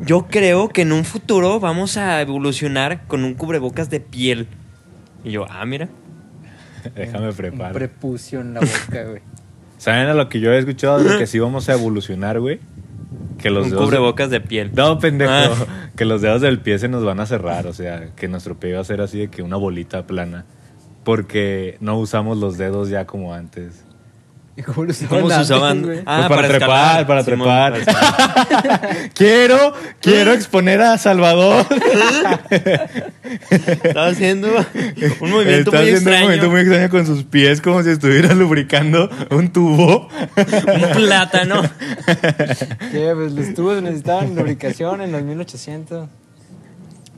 yo 0.00 0.26
creo 0.28 0.68
que 0.68 0.82
en 0.82 0.92
un 0.92 1.04
futuro 1.04 1.60
vamos 1.60 1.96
a 1.96 2.20
evolucionar 2.20 3.06
con 3.06 3.24
un 3.24 3.34
cubrebocas 3.34 3.90
de 3.90 4.00
piel. 4.00 4.46
Y 5.24 5.32
yo, 5.32 5.46
ah, 5.50 5.64
mira. 5.66 5.88
Déjame 6.94 7.28
Un 7.30 7.34
preparar. 7.34 7.72
prepucio 7.72 8.40
en 8.40 8.54
la 8.54 8.60
boca, 8.60 9.04
güey. 9.08 9.22
¿Saben 9.78 10.06
a 10.06 10.14
lo 10.14 10.28
que 10.30 10.40
yo 10.40 10.52
he 10.52 10.58
escuchado 10.58 10.98
de 11.02 11.18
que 11.18 11.26
sí 11.26 11.38
vamos 11.38 11.68
a 11.68 11.74
evolucionar, 11.74 12.40
güey? 12.40 12.60
Que 13.38 13.50
los 13.50 13.64
un 13.64 13.70
dedos... 13.70 13.84
cubrebocas 13.84 14.30
de 14.30 14.40
piel. 14.40 14.72
No, 14.74 14.98
pendejo. 14.98 15.32
Ah. 15.32 15.90
Que 15.96 16.04
los 16.04 16.20
dedos 16.20 16.42
del 16.42 16.60
pie 16.60 16.78
se 16.78 16.88
nos 16.88 17.04
van 17.04 17.20
a 17.20 17.26
cerrar. 17.26 17.66
O 17.66 17.72
sea, 17.72 18.10
que 18.16 18.28
nuestro 18.28 18.58
pie 18.58 18.74
va 18.74 18.80
a 18.80 18.84
ser 18.84 19.00
así 19.00 19.18
de 19.18 19.28
que 19.28 19.42
una 19.42 19.56
bolita 19.56 20.06
plana. 20.06 20.44
Porque 21.04 21.78
no 21.80 21.98
usamos 21.98 22.36
los 22.36 22.58
dedos 22.58 22.90
ya 22.90 23.06
como 23.06 23.32
antes. 23.32 23.85
¿Y 24.58 24.62
cómo 24.62 24.84
lo 24.84 24.90
usaban 24.90 25.20
¿Cómo 25.20 25.30
se 25.34 25.40
usaban? 25.42 26.02
Ah, 26.06 26.24
Pues 26.28 26.38
para 26.38 26.48
trepar, 26.48 27.06
para 27.06 27.22
Simón, 27.22 27.72
trepar. 27.74 27.84
para 27.84 28.80
quiero, 29.14 29.74
quiero 30.00 30.32
exponer 30.32 30.80
a 30.80 30.96
Salvador. 30.96 31.66
Estaba 33.50 34.06
haciendo 34.08 34.48
un 35.20 35.30
movimiento 35.30 35.70
Está 35.70 35.82
muy 35.82 35.90
haciendo 35.90 36.10
extraño. 36.10 36.16
un 36.16 36.22
movimiento 36.22 36.50
muy 36.50 36.60
extraño 36.60 36.88
con 36.90 37.06
sus 37.06 37.24
pies, 37.24 37.60
como 37.60 37.82
si 37.82 37.90
estuviera 37.90 38.34
lubricando 38.34 39.10
un 39.30 39.52
tubo. 39.52 40.08
Un 40.36 40.90
plátano. 40.94 41.62
¿Qué? 42.92 43.12
Pues 43.14 43.32
los 43.32 43.54
tubos 43.54 43.82
necesitaban 43.82 44.34
lubricación 44.34 45.00
en 45.02 45.12
los 45.12 45.22
1800. 45.22 46.08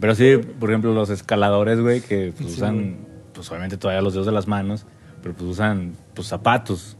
Pero 0.01 0.14
sí, 0.14 0.38
por 0.59 0.70
ejemplo, 0.70 0.92
los 0.94 1.11
escaladores, 1.11 1.81
güey, 1.81 2.01
que 2.01 2.33
pues, 2.37 2.51
Sí, 2.51 2.57
usan, 2.57 2.74
güey. 2.74 2.96
pues 3.33 3.48
obviamente 3.51 3.77
todavía 3.77 4.03
los 4.03 4.12
dedos 4.12 4.27
de 4.27 4.33
las 4.33 4.46
manos, 4.46 4.87
pero 5.22 5.35
pues 5.35 5.51
usan 5.51 5.94
pues 6.14 6.29
zapatos. 6.29 6.96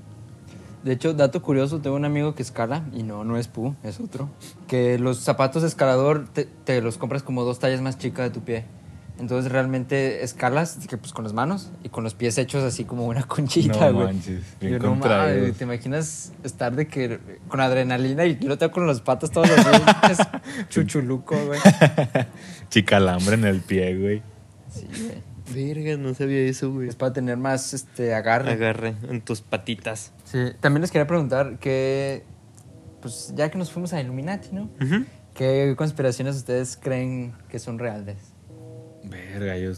De 0.85 0.93
hecho, 0.93 1.13
dato 1.15 1.43
curioso, 1.43 1.81
tengo 1.81 1.97
un 1.97 2.05
amigo 2.05 2.35
que 2.35 2.43
escala, 2.43 2.85
y 2.95 3.03
no, 3.03 3.25
no 3.25 3.37
es 3.37 3.49
Pu, 3.49 3.75
es 3.83 3.99
otro, 4.01 4.29
que 4.67 4.99
los 4.99 5.19
zapatos 5.19 5.63
de 5.63 5.69
escalador 5.69 6.29
te, 6.33 6.45
te 6.65 6.81
los 6.81 6.99
compras 6.99 7.23
como 7.23 7.45
dos 7.45 7.59
tallas 7.59 7.81
más 7.81 7.99
chicas 7.99 8.27
de 8.27 8.31
tu 8.31 8.41
pie. 8.45 8.65
Entonces 9.19 9.51
realmente 9.51 10.23
escalas 10.23 10.79
que, 10.89 10.97
pues, 10.97 11.13
con 11.13 11.25
las 11.25 11.33
manos 11.33 11.73
y 11.83 11.89
con 11.89 12.05
los 12.05 12.15
pies 12.15 12.39
hechos 12.39 12.63
así 12.63 12.85
como 12.85 13.05
una 13.07 13.23
conchita, 13.27 13.91
No 13.91 13.95
güey. 13.95 14.07
manches, 14.07 14.43
bien 14.61 14.75
Yo, 14.75 14.79
no 14.79 14.95
mames, 14.95 15.57
¿Te 15.57 15.65
imaginas 15.65 16.33
estar 16.45 16.77
de 16.77 16.87
que 16.87 17.19
con 17.49 17.61
adrenalina 17.61 18.25
y 18.27 18.39
yo 18.39 18.49
lo 18.49 18.57
tengo 18.59 18.71
con 18.73 18.87
las 18.87 19.01
patas 19.01 19.33
todos 19.33 19.49
los 19.49 19.57
días? 19.59 20.19
Chuchuluco, 20.69 21.35
güey. 21.47 21.59
Chicalambre 22.71 23.35
en 23.35 23.45
el 23.45 23.61
pie, 23.61 23.97
güey. 23.99 24.23
Sí, 24.73 24.87
güey. 24.87 25.28
Verga, 25.55 25.97
no 25.97 26.15
sabía 26.15 26.41
eso, 26.41 26.73
güey. 26.73 26.89
Es 26.89 26.97
para 26.97 27.13
tener 27.13 27.37
más 27.37 27.73
este, 27.75 28.15
agarre. 28.15 28.53
Agarre 28.53 28.95
en 29.09 29.21
tus 29.21 29.41
patitas. 29.41 30.13
Sí, 30.25 30.39
también 30.61 30.83
les 30.83 30.91
quería 30.91 31.07
preguntar 31.07 31.59
que, 31.59 32.25
pues 33.01 33.33
ya 33.37 33.51
que 33.51 33.59
nos 33.59 33.71
fuimos 33.73 33.93
a 33.93 34.01
Illuminati, 34.01 34.49
¿no? 34.53 34.69
¿Qué 35.35 35.75
conspiraciones 35.79 36.37
ustedes 36.37 36.77
creen 36.77 37.33
que 37.49 37.59
son 37.59 37.79
reales? 37.79 38.17
Verga, 39.05 39.57
yo 39.57 39.73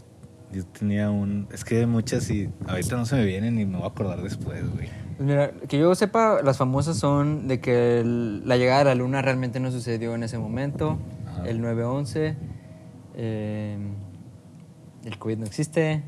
Yo 0.51 0.65
tenía 0.65 1.09
un. 1.09 1.47
Es 1.53 1.63
que 1.63 1.79
hay 1.79 1.85
muchas 1.85 2.29
y 2.29 2.49
ahorita 2.67 2.97
no 2.97 3.05
se 3.05 3.15
me 3.15 3.23
vienen 3.25 3.57
y 3.57 3.65
me 3.65 3.77
voy 3.77 3.85
a 3.85 3.89
acordar 3.89 4.21
después, 4.21 4.61
güey. 4.73 4.89
Pues 5.15 5.29
mira, 5.29 5.51
que 5.69 5.79
yo 5.79 5.95
sepa, 5.95 6.41
las 6.43 6.57
famosas 6.57 6.97
son 6.97 7.47
de 7.47 7.61
que 7.61 8.01
el- 8.01 8.45
la 8.45 8.57
llegada 8.57 8.81
a 8.81 8.83
la 8.83 8.95
luna 8.95 9.21
realmente 9.21 9.61
no 9.61 9.71
sucedió 9.71 10.13
en 10.13 10.23
ese 10.23 10.37
momento. 10.37 10.99
Ajá. 11.25 11.47
El 11.47 11.61
9-11. 11.61 12.35
eh, 13.15 13.77
el 15.05 15.17
COVID 15.17 15.37
no 15.37 15.45
existe. 15.45 16.03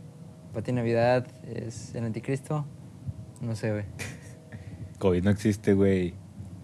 Pati 0.54 0.72
Navidad 0.72 1.28
es 1.46 1.94
el 1.96 2.04
anticristo. 2.06 2.66
No 3.42 3.56
sé, 3.56 3.72
güey. 3.72 3.86
COVID 5.00 5.24
no 5.24 5.32
existe, 5.32 5.74
güey. 5.74 6.14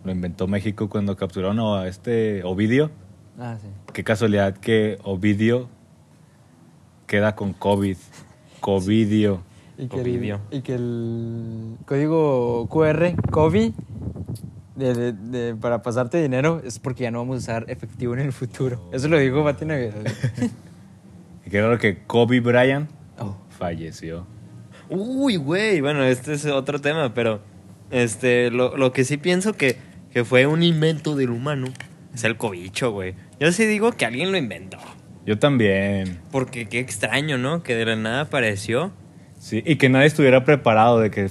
Lo 0.04 0.12
inventó 0.12 0.48
México 0.48 0.90
cuando 0.90 1.16
capturaron 1.18 1.60
a 1.60 1.88
este 1.88 2.44
Ovidio. 2.44 2.92
Ah, 3.38 3.58
sí. 3.62 3.68
Qué 3.94 4.04
casualidad 4.04 4.56
que 4.58 4.98
Ovidio 5.04 5.68
queda 7.08 7.36
con 7.36 7.54
COVID. 7.54 7.98
Covidio. 8.62 9.42
Y 9.78 9.88
que, 9.88 9.96
el, 9.96 10.02
Ovidio. 10.02 10.42
y 10.52 10.62
que 10.62 10.76
el 10.76 11.78
código 11.86 12.68
QR, 12.68 13.16
COVID, 13.32 13.72
de, 14.76 14.94
de- 14.94 15.14
de- 15.14 15.56
para 15.56 15.82
pasarte 15.82 16.22
dinero 16.22 16.62
es 16.66 16.80
porque 16.80 17.04
ya 17.04 17.12
no 17.12 17.20
vamos 17.20 17.36
a 17.36 17.40
usar 17.40 17.66
efectivo 17.70 18.14
en 18.14 18.20
el 18.20 18.34
futuro. 18.34 18.90
Eso 18.92 19.08
lo 19.08 19.18
dijo 19.18 19.42
Pati 19.44 19.66
Navidad. 19.66 19.94
Y 21.50 21.52
que 21.52 21.62
raro 21.64 21.80
que 21.80 21.98
Kobe 22.06 22.42
Bryant 22.42 22.92
Oh. 23.18 23.36
falleció. 23.50 24.28
Uy, 24.88 25.36
güey. 25.38 25.82
Bueno, 25.82 26.04
este 26.04 26.34
es 26.34 26.46
otro 26.46 26.80
tema, 26.80 27.16
pero 27.16 27.42
este, 27.90 28.52
lo, 28.52 28.78
lo 28.78 28.92
que 28.92 29.04
sí 29.04 29.18
pienso 29.18 29.54
que, 29.54 29.76
que 30.12 30.24
fue 30.24 30.46
un 30.46 30.62
invento 30.62 31.16
del 31.16 31.32
humano 31.32 31.66
es 32.14 32.24
el 32.24 32.38
cobicho, 32.38 32.92
güey. 32.92 33.16
Yo 33.40 33.52
sí 33.52 33.66
digo 33.66 33.92
que 33.94 34.06
alguien 34.06 34.32
lo 34.32 34.38
inventó. 34.38 34.78
Yo 35.26 35.40
también. 35.40 36.20
Porque 36.32 36.68
qué 36.68 36.78
extraño, 36.80 37.40
¿no? 37.40 37.64
Que 37.64 37.76
de 37.76 37.86
la 37.86 37.96
nada 37.96 38.22
apareció. 38.22 38.92
Sí, 39.40 39.64
y 39.66 39.78
que 39.78 39.90
nadie 39.90 40.06
estuviera 40.06 40.46
preparado 40.46 41.00
de 41.00 41.10
que 41.10 41.28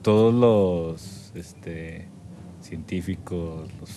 todos 0.00 0.32
los 0.32 1.30
este, 1.34 2.08
científicos, 2.62 3.68
los 3.78 3.90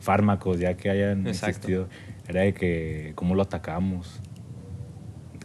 fármacos 0.00 0.58
ya 0.58 0.74
que 0.74 0.88
hayan 0.88 1.26
Exacto. 1.26 1.50
existido, 1.50 1.88
era 2.28 2.40
de 2.42 2.54
que 2.54 3.12
cómo 3.14 3.34
lo 3.34 3.42
atacamos. 3.42 4.21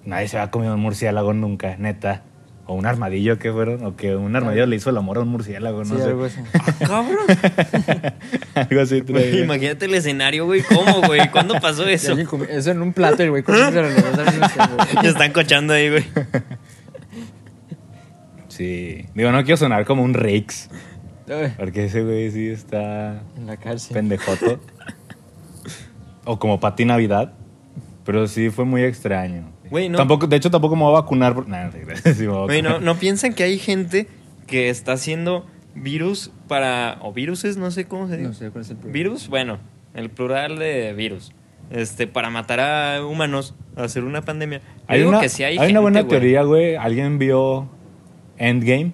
Nadie 0.07 0.27
se 0.29 0.37
había 0.37 0.51
comido 0.51 0.73
un 0.73 0.79
murciélago 0.79 1.33
nunca, 1.33 1.75
neta. 1.77 2.21
O 2.65 2.73
un 2.75 2.85
armadillo 2.85 3.39
que 3.39 3.51
fueron, 3.51 3.85
o 3.85 3.95
que 3.95 4.15
un 4.15 4.35
armadillo 4.35 4.65
le 4.65 4.75
hizo 4.77 4.89
el 4.89 4.97
amor 4.97 5.17
a 5.17 5.21
un 5.21 5.29
murciélago, 5.29 5.83
no 5.83 5.95
Sí, 5.95 6.01
sé. 6.01 6.07
algo 6.07 6.25
así. 6.25 6.39
¡Ah, 6.53 6.73
cabrón! 6.79 8.13
Algo 8.55 8.81
así. 8.81 8.99
Güey, 9.01 9.41
imagínate 9.43 9.85
el 9.85 9.93
escenario, 9.93 10.45
güey. 10.45 10.63
¿Cómo, 10.63 11.01
güey? 11.07 11.29
¿Cuándo 11.31 11.53
pasó 11.61 11.85
eso? 11.87 12.13
Eso 12.49 12.71
en 12.71 12.81
un 12.81 12.91
plato, 12.93 13.23
el 13.23 13.29
güey. 13.29 13.43
Ya 15.03 15.09
están 15.09 15.31
cochando 15.33 15.73
ahí, 15.73 15.89
güey. 15.89 16.05
Sí. 18.47 19.05
Digo, 19.13 19.31
no 19.31 19.43
quiero 19.43 19.57
sonar 19.57 19.85
como 19.85 20.03
un 20.03 20.13
Rix, 20.13 20.69
porque 21.57 21.85
ese 21.85 22.03
güey 22.03 22.31
sí 22.31 22.47
está 22.49 23.21
En 23.37 23.45
la 23.45 23.57
cárcel. 23.57 23.93
pendejoto. 23.93 24.59
o 26.25 26.39
como 26.39 26.59
Pati 26.59 26.85
Navidad. 26.85 27.33
Pero 28.03 28.27
sí 28.27 28.49
fue 28.49 28.63
muy 28.65 28.83
extraño. 28.83 29.51
Güey, 29.69 29.89
no. 29.89 29.97
Tampoco, 29.97 30.27
de 30.27 30.35
hecho, 30.35 30.49
tampoco 30.51 30.75
me 30.75 30.83
voy 30.83 30.91
a 30.91 31.01
vacunar. 31.01 31.33
Por... 31.33 31.47
Nah, 31.47 31.69
sí 31.71 32.25
a 32.25 32.45
Güey, 32.45 32.61
no, 32.61 32.69
vacunar. 32.69 32.81
no 32.81 32.95
piensan 32.95 33.33
que 33.33 33.43
hay 33.43 33.57
gente 33.59 34.07
que 34.45 34.69
está 34.69 34.93
haciendo 34.93 35.45
virus 35.75 36.31
para. 36.47 36.97
o 37.01 37.13
viruses, 37.13 37.57
no 37.57 37.71
sé 37.71 37.85
cómo 37.85 38.07
se 38.07 38.17
dice. 38.17 38.27
No 38.27 38.33
sé 38.33 38.49
cuál 38.49 38.63
es 38.63 38.69
el 38.69 38.77
problema. 38.77 38.93
Virus, 38.93 39.27
bueno, 39.29 39.59
el 39.93 40.09
plural 40.09 40.57
de 40.59 40.93
virus. 40.93 41.31
Este, 41.69 42.07
para 42.07 42.29
matar 42.29 42.59
a 42.61 43.05
humanos, 43.05 43.53
hacer 43.75 44.03
una 44.05 44.21
pandemia. 44.21 44.59
Yo 44.59 44.65
Hay, 44.87 44.99
digo 44.99 45.09
una, 45.09 45.19
que 45.19 45.27
sí 45.29 45.43
hay, 45.43 45.57
hay 45.57 45.71
una 45.71 45.81
buena 45.81 46.01
güey. 46.01 46.09
teoría, 46.09 46.43
güey. 46.43 46.75
Alguien 46.77 47.19
vio 47.19 47.67
Endgame. 48.37 48.93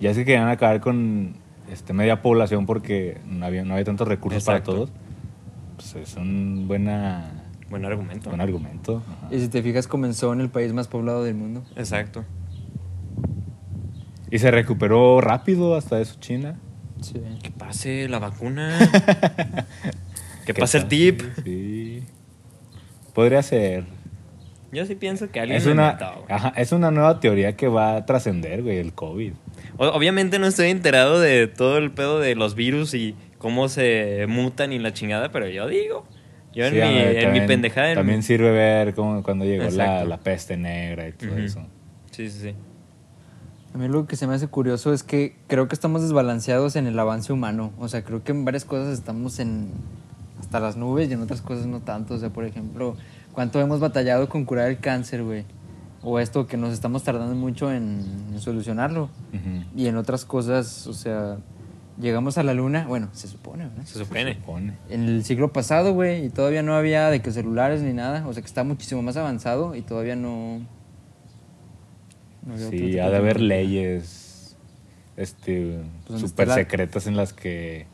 Ya 0.00 0.10
es 0.10 0.16
que 0.16 0.24
querían 0.24 0.48
acabar 0.48 0.80
con 0.80 1.36
este, 1.70 1.92
media 1.92 2.22
población 2.22 2.66
porque 2.66 3.18
no 3.26 3.46
había, 3.46 3.64
no 3.64 3.74
había 3.74 3.84
tantos 3.84 4.08
recursos 4.08 4.42
Exacto. 4.42 4.72
para 4.72 4.76
todos. 4.86 4.92
Pues 5.76 5.94
es 5.94 6.16
un 6.16 6.66
buena, 6.66 7.35
Buen 7.70 7.84
argumento. 7.84 8.28
buen 8.30 8.40
argumento. 8.40 9.02
ajá. 9.06 9.34
Y 9.34 9.40
si 9.40 9.48
te 9.48 9.62
fijas, 9.62 9.88
comenzó 9.88 10.32
en 10.32 10.40
el 10.40 10.48
país 10.50 10.72
más 10.72 10.86
poblado 10.88 11.24
del 11.24 11.34
mundo. 11.34 11.64
Exacto. 11.76 12.24
Y 14.30 14.38
se 14.38 14.50
recuperó 14.50 15.20
rápido 15.20 15.76
hasta 15.76 16.00
eso 16.00 16.16
China. 16.20 16.58
Sí. 17.00 17.20
Que 17.42 17.50
pase 17.50 18.08
la 18.08 18.18
vacuna. 18.18 18.78
que 20.46 20.52
¿Qué 20.52 20.60
pase 20.60 20.78
el 20.78 20.86
tip. 20.88 21.22
Sí. 21.44 22.02
Podría 23.14 23.42
ser. 23.42 23.84
Yo 24.72 24.84
sí 24.84 24.94
pienso 24.94 25.30
que 25.30 25.40
alguien 25.40 25.56
Es 25.58 25.64
lo 25.66 25.72
una, 25.72 25.92
inventó, 25.92 26.12
güey. 26.14 26.24
ajá, 26.28 26.48
es 26.56 26.72
una 26.72 26.90
nueva 26.90 27.20
teoría 27.20 27.56
que 27.56 27.68
va 27.68 27.96
a 27.96 28.04
trascender, 28.04 28.62
güey, 28.62 28.78
el 28.78 28.92
COVID. 28.92 29.32
O- 29.78 29.86
Obviamente 29.88 30.38
no 30.38 30.46
estoy 30.46 30.70
enterado 30.70 31.20
de 31.20 31.46
todo 31.46 31.78
el 31.78 31.92
pedo 31.92 32.18
de 32.18 32.34
los 32.34 32.54
virus 32.56 32.92
y 32.94 33.14
cómo 33.38 33.68
se 33.68 34.26
mutan 34.28 34.72
y 34.72 34.78
la 34.78 34.92
chingada, 34.92 35.30
pero 35.30 35.48
yo 35.48 35.66
digo. 35.68 36.04
Yo 36.56 36.64
en, 36.64 36.70
Sí, 36.72 36.76
mi, 36.76 36.80
ver, 36.80 37.08
en 37.08 37.14
mi 37.16 37.22
también- 37.22 37.46
pendejada. 37.46 37.88
en 37.90 37.94
También 37.96 38.18
mi- 38.18 38.22
sirve 38.24 38.50
ver 38.50 38.94
cómo, 38.94 39.22
cuando 39.22 39.44
llegó 39.44 39.68
la, 39.70 40.04
la 40.04 40.16
peste 40.16 40.56
negra 40.56 41.06
y 41.06 41.12
todo 41.12 41.30
Ujú. 41.32 41.38
eso. 41.40 41.60
Sí, 42.10 42.28
sí, 42.30 42.38
sí. 42.40 42.54
A 43.74 43.78
mí 43.78 43.88
lo 43.88 44.06
que 44.06 44.16
se 44.16 44.26
me 44.26 44.34
hace 44.34 44.48
curioso 44.48 44.92
es 44.94 45.02
que 45.02 45.36
creo 45.48 45.68
que 45.68 45.74
estamos 45.74 46.00
desbalanceados 46.00 46.74
en 46.76 46.86
el 46.86 46.98
avance 46.98 47.30
humano. 47.32 47.72
O 47.78 47.88
sea, 47.88 48.02
creo 48.02 48.24
que 48.24 48.32
en 48.32 48.44
varias 48.46 48.64
cosas 48.64 48.88
estamos 48.98 49.38
en 49.38 49.68
hasta 50.40 50.58
las 50.60 50.76
nubes 50.78 51.10
y 51.10 51.12
en 51.12 51.20
otras 51.20 51.42
cosas 51.42 51.66
no 51.66 51.80
tanto. 51.80 52.14
O 52.14 52.18
sea, 52.18 52.30
por 52.30 52.44
ejemplo, 52.46 52.96
¿cuánto 53.32 53.60
hemos 53.60 53.78
batallado 53.80 54.28
con 54.30 54.46
curar 54.46 54.70
el 54.70 54.78
cáncer, 54.78 55.22
güey? 55.22 55.44
O 56.02 56.18
esto 56.20 56.46
que 56.46 56.56
nos 56.56 56.72
estamos 56.72 57.02
tardando 57.02 57.34
mucho 57.34 57.70
en, 57.70 58.02
en 58.32 58.40
solucionarlo. 58.40 59.10
Ujú. 59.34 59.64
Y 59.76 59.88
en 59.88 59.96
otras 59.98 60.24
cosas, 60.24 60.86
o 60.86 60.94
sea, 60.94 61.36
llegamos 61.98 62.38
a 62.38 62.42
la 62.42 62.54
luna, 62.54 62.84
bueno, 62.86 63.08
se 63.12 63.28
supone, 63.28 63.64
¿verdad? 63.68 63.84
Se 63.84 63.98
supone. 63.98 64.34
Supone. 64.34 64.74
En 64.90 65.04
el 65.08 65.24
siglo 65.24 65.52
pasado, 65.52 65.92
güey, 65.94 66.26
y 66.26 66.28
todavía 66.30 66.62
no 66.62 66.74
había 66.74 67.08
de 67.10 67.20
que 67.20 67.30
celulares 67.30 67.80
ni 67.82 67.92
nada. 67.92 68.26
O 68.26 68.32
sea, 68.32 68.42
que 68.42 68.46
está 68.46 68.64
muchísimo 68.64 69.02
más 69.02 69.16
avanzado 69.16 69.74
y 69.74 69.82
todavía 69.82 70.16
no... 70.16 70.60
no 72.44 72.54
había 72.54 72.68
Sí, 72.70 72.98
ha 72.98 73.10
de 73.10 73.16
haber 73.16 73.40
leyes 73.40 74.56
este, 75.16 75.78
Pues 76.06 76.48
la- 76.48 76.54
secretas 76.54 77.06
en 77.06 77.16
las 77.16 77.32
que, 77.32 77.86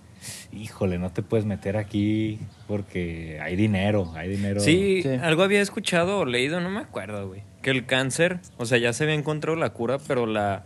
híjole, 0.53 0.99
no 0.99 1.11
te 1.11 1.23
puedes 1.23 1.47
meter 1.47 1.77
aquí 1.77 2.39
porque 2.67 3.39
hay 3.41 3.55
dinero, 3.57 4.13
hay 4.17 4.29
dinero. 4.31 4.61
Sí, 4.61 5.01
Sí. 5.03 5.09
algo 5.09 5.43
había 5.43 5.61
escuchado 5.61 6.19
o 6.21 6.25
leído, 6.25 6.61
no 6.61 6.69
me 6.71 6.81
acuerdo, 6.81 7.29
güey. 7.29 7.43
Que 7.63 7.71
el 7.71 7.87
cáncer, 7.87 8.41
o 8.59 8.67
sea, 8.67 8.79
ya 8.79 8.93
se 8.93 9.05
había 9.05 9.15
encontrado 9.15 9.57
la 9.57 9.71
cura, 9.71 9.99
pero 10.09 10.27
la, 10.27 10.65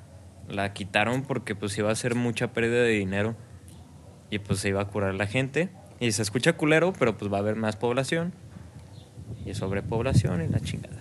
la 0.48 0.72
quitaron 0.72 1.22
porque 1.22 1.54
pues 1.54 1.76
iba 1.78 1.90
a 1.90 1.94
ser 1.94 2.14
mucha 2.14 2.52
pérdida 2.52 2.82
de 2.82 2.90
dinero. 2.90 3.34
Y 4.30 4.38
pues 4.38 4.60
se 4.60 4.68
iba 4.70 4.82
a 4.82 4.86
curar 4.86 5.14
la 5.14 5.26
gente. 5.26 5.68
Y 6.00 6.12
se 6.12 6.22
escucha 6.22 6.54
culero, 6.54 6.92
pero 6.98 7.16
pues 7.16 7.32
va 7.32 7.38
a 7.38 7.40
haber 7.40 7.56
más 7.56 7.76
población. 7.76 8.32
Y 9.44 9.54
sobrepoblación 9.54 10.44
y 10.44 10.48
la 10.48 10.60
chingada. 10.60 10.96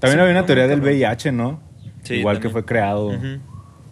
También 0.00 0.20
había 0.20 0.32
una 0.32 0.46
teoría 0.46 0.66
del. 0.66 0.80
VIH, 0.80 1.32
¿no? 1.32 1.60
Sí, 2.02 2.14
Igual 2.14 2.36
que 2.36 2.42
también. 2.42 2.52
fue 2.52 2.64
creado. 2.64 3.06
Ujú. 3.08 3.40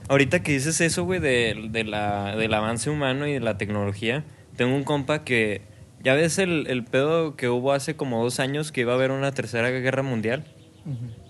Ahorita 0.09 0.43
que 0.43 0.53
dices 0.53 0.81
eso, 0.81 1.05
güey, 1.05 1.21
de, 1.21 1.69
de 1.71 1.85
la, 1.85 2.37
del 2.37 2.53
avance 2.53 2.91
humano 2.91 3.27
y 3.27 3.33
de 3.33 3.41
la 3.41 3.57
tecnología, 3.57 4.25
tengo 4.57 4.75
un 4.75 4.85
compa 4.85 5.25
que, 5.25 5.63
ya 6.03 6.15
ves 6.15 6.39
el, 6.39 6.67
el 6.67 6.85
pedo 6.85 7.37
que 7.37 7.49
hubo 7.49 7.73
hace 7.73 7.95
como 7.95 8.23
dos 8.23 8.41
años 8.41 8.73
que 8.73 8.81
iba 8.83 8.93
a 8.93 8.97
haber 8.97 9.13
una 9.13 9.33
tercera 9.33 9.71
guerra 9.71 10.03
mundial. 10.03 10.45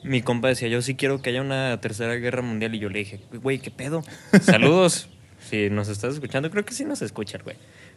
Mi 0.02 0.22
compa 0.22 0.48
decía, 0.48 0.68
yo 0.68 0.82
sí 0.82 0.94
quiero 0.94 1.22
que 1.22 1.30
haya 1.30 1.40
una 1.40 1.80
tercera 1.80 2.14
guerra 2.14 2.42
mundial. 2.42 2.74
Y 2.74 2.78
yo 2.78 2.88
le 2.88 3.00
dije, 3.00 3.20
güey, 3.42 3.58
¿qué 3.58 3.70
pedo? 3.70 4.02
Saludos. 4.40 5.08
si 5.38 5.70
nos 5.70 5.88
estás 5.88 6.14
escuchando, 6.14 6.50
creo 6.50 6.64
que 6.64 6.74
sí 6.74 6.84
nos 6.84 7.02
escucha 7.02 7.36
el 7.36 7.42
güey. 7.44 7.56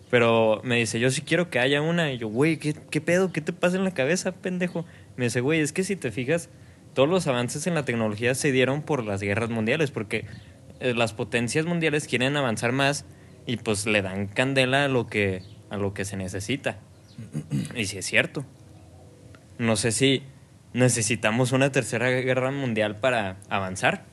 Pero 0.09 0.61
me 0.63 0.77
dice, 0.77 0.99
yo 0.99 1.09
sí 1.09 1.21
quiero 1.21 1.49
que 1.49 1.59
haya 1.59 1.81
una. 1.81 2.11
Y 2.11 2.17
yo, 2.17 2.27
güey, 2.27 2.57
¿qué, 2.57 2.73
¿qué 2.73 3.01
pedo? 3.01 3.31
¿Qué 3.31 3.41
te 3.41 3.53
pasa 3.53 3.77
en 3.77 3.83
la 3.83 3.91
cabeza, 3.91 4.33
pendejo? 4.33 4.85
Me 5.17 5.25
dice, 5.25 5.41
güey, 5.41 5.61
es 5.61 5.73
que 5.73 5.83
si 5.83 5.95
te 5.95 6.11
fijas, 6.11 6.49
todos 6.93 7.09
los 7.09 7.27
avances 7.27 7.67
en 7.67 7.75
la 7.75 7.85
tecnología 7.85 8.35
se 8.35 8.51
dieron 8.51 8.81
por 8.81 9.03
las 9.03 9.21
guerras 9.21 9.49
mundiales, 9.49 9.91
porque 9.91 10.25
eh, 10.79 10.93
las 10.93 11.13
potencias 11.13 11.65
mundiales 11.65 12.07
quieren 12.07 12.37
avanzar 12.37 12.71
más 12.71 13.05
y 13.45 13.57
pues 13.57 13.85
le 13.85 14.01
dan 14.01 14.27
candela 14.27 14.85
a 14.85 14.87
lo 14.87 15.07
que, 15.07 15.41
a 15.69 15.77
lo 15.77 15.93
que 15.93 16.05
se 16.05 16.17
necesita. 16.17 16.79
Y 17.75 17.85
sí 17.85 17.97
es 17.97 18.05
cierto. 18.05 18.45
No 19.57 19.75
sé 19.75 19.91
si 19.91 20.23
necesitamos 20.75 21.51
una 21.53 21.71
tercera 21.71 22.09
guerra 22.09 22.51
mundial 22.51 22.97
para 22.97 23.37
avanzar. 23.49 24.03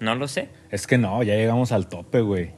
No 0.00 0.14
lo 0.14 0.28
sé. 0.28 0.48
Es 0.70 0.86
que 0.86 0.96
no, 0.96 1.22
ya 1.24 1.34
llegamos 1.34 1.72
al 1.72 1.88
tope, 1.88 2.20
güey. 2.20 2.50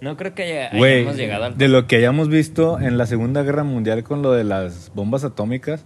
No 0.00 0.16
creo 0.16 0.34
que 0.34 0.42
haya- 0.42 0.76
Güey, 0.76 0.94
hayamos 0.98 1.16
llegado 1.16 1.44
al 1.44 1.56
de 1.56 1.68
lo 1.68 1.86
que 1.86 1.94
hayamos 1.96 2.28
visto 2.28 2.80
en 2.80 2.98
la 2.98 3.06
Segunda 3.06 3.42
Guerra 3.44 3.62
Mundial 3.62 4.02
con 4.02 4.20
lo 4.20 4.32
de 4.32 4.42
las 4.42 4.90
bombas 4.94 5.22
atómicas, 5.22 5.84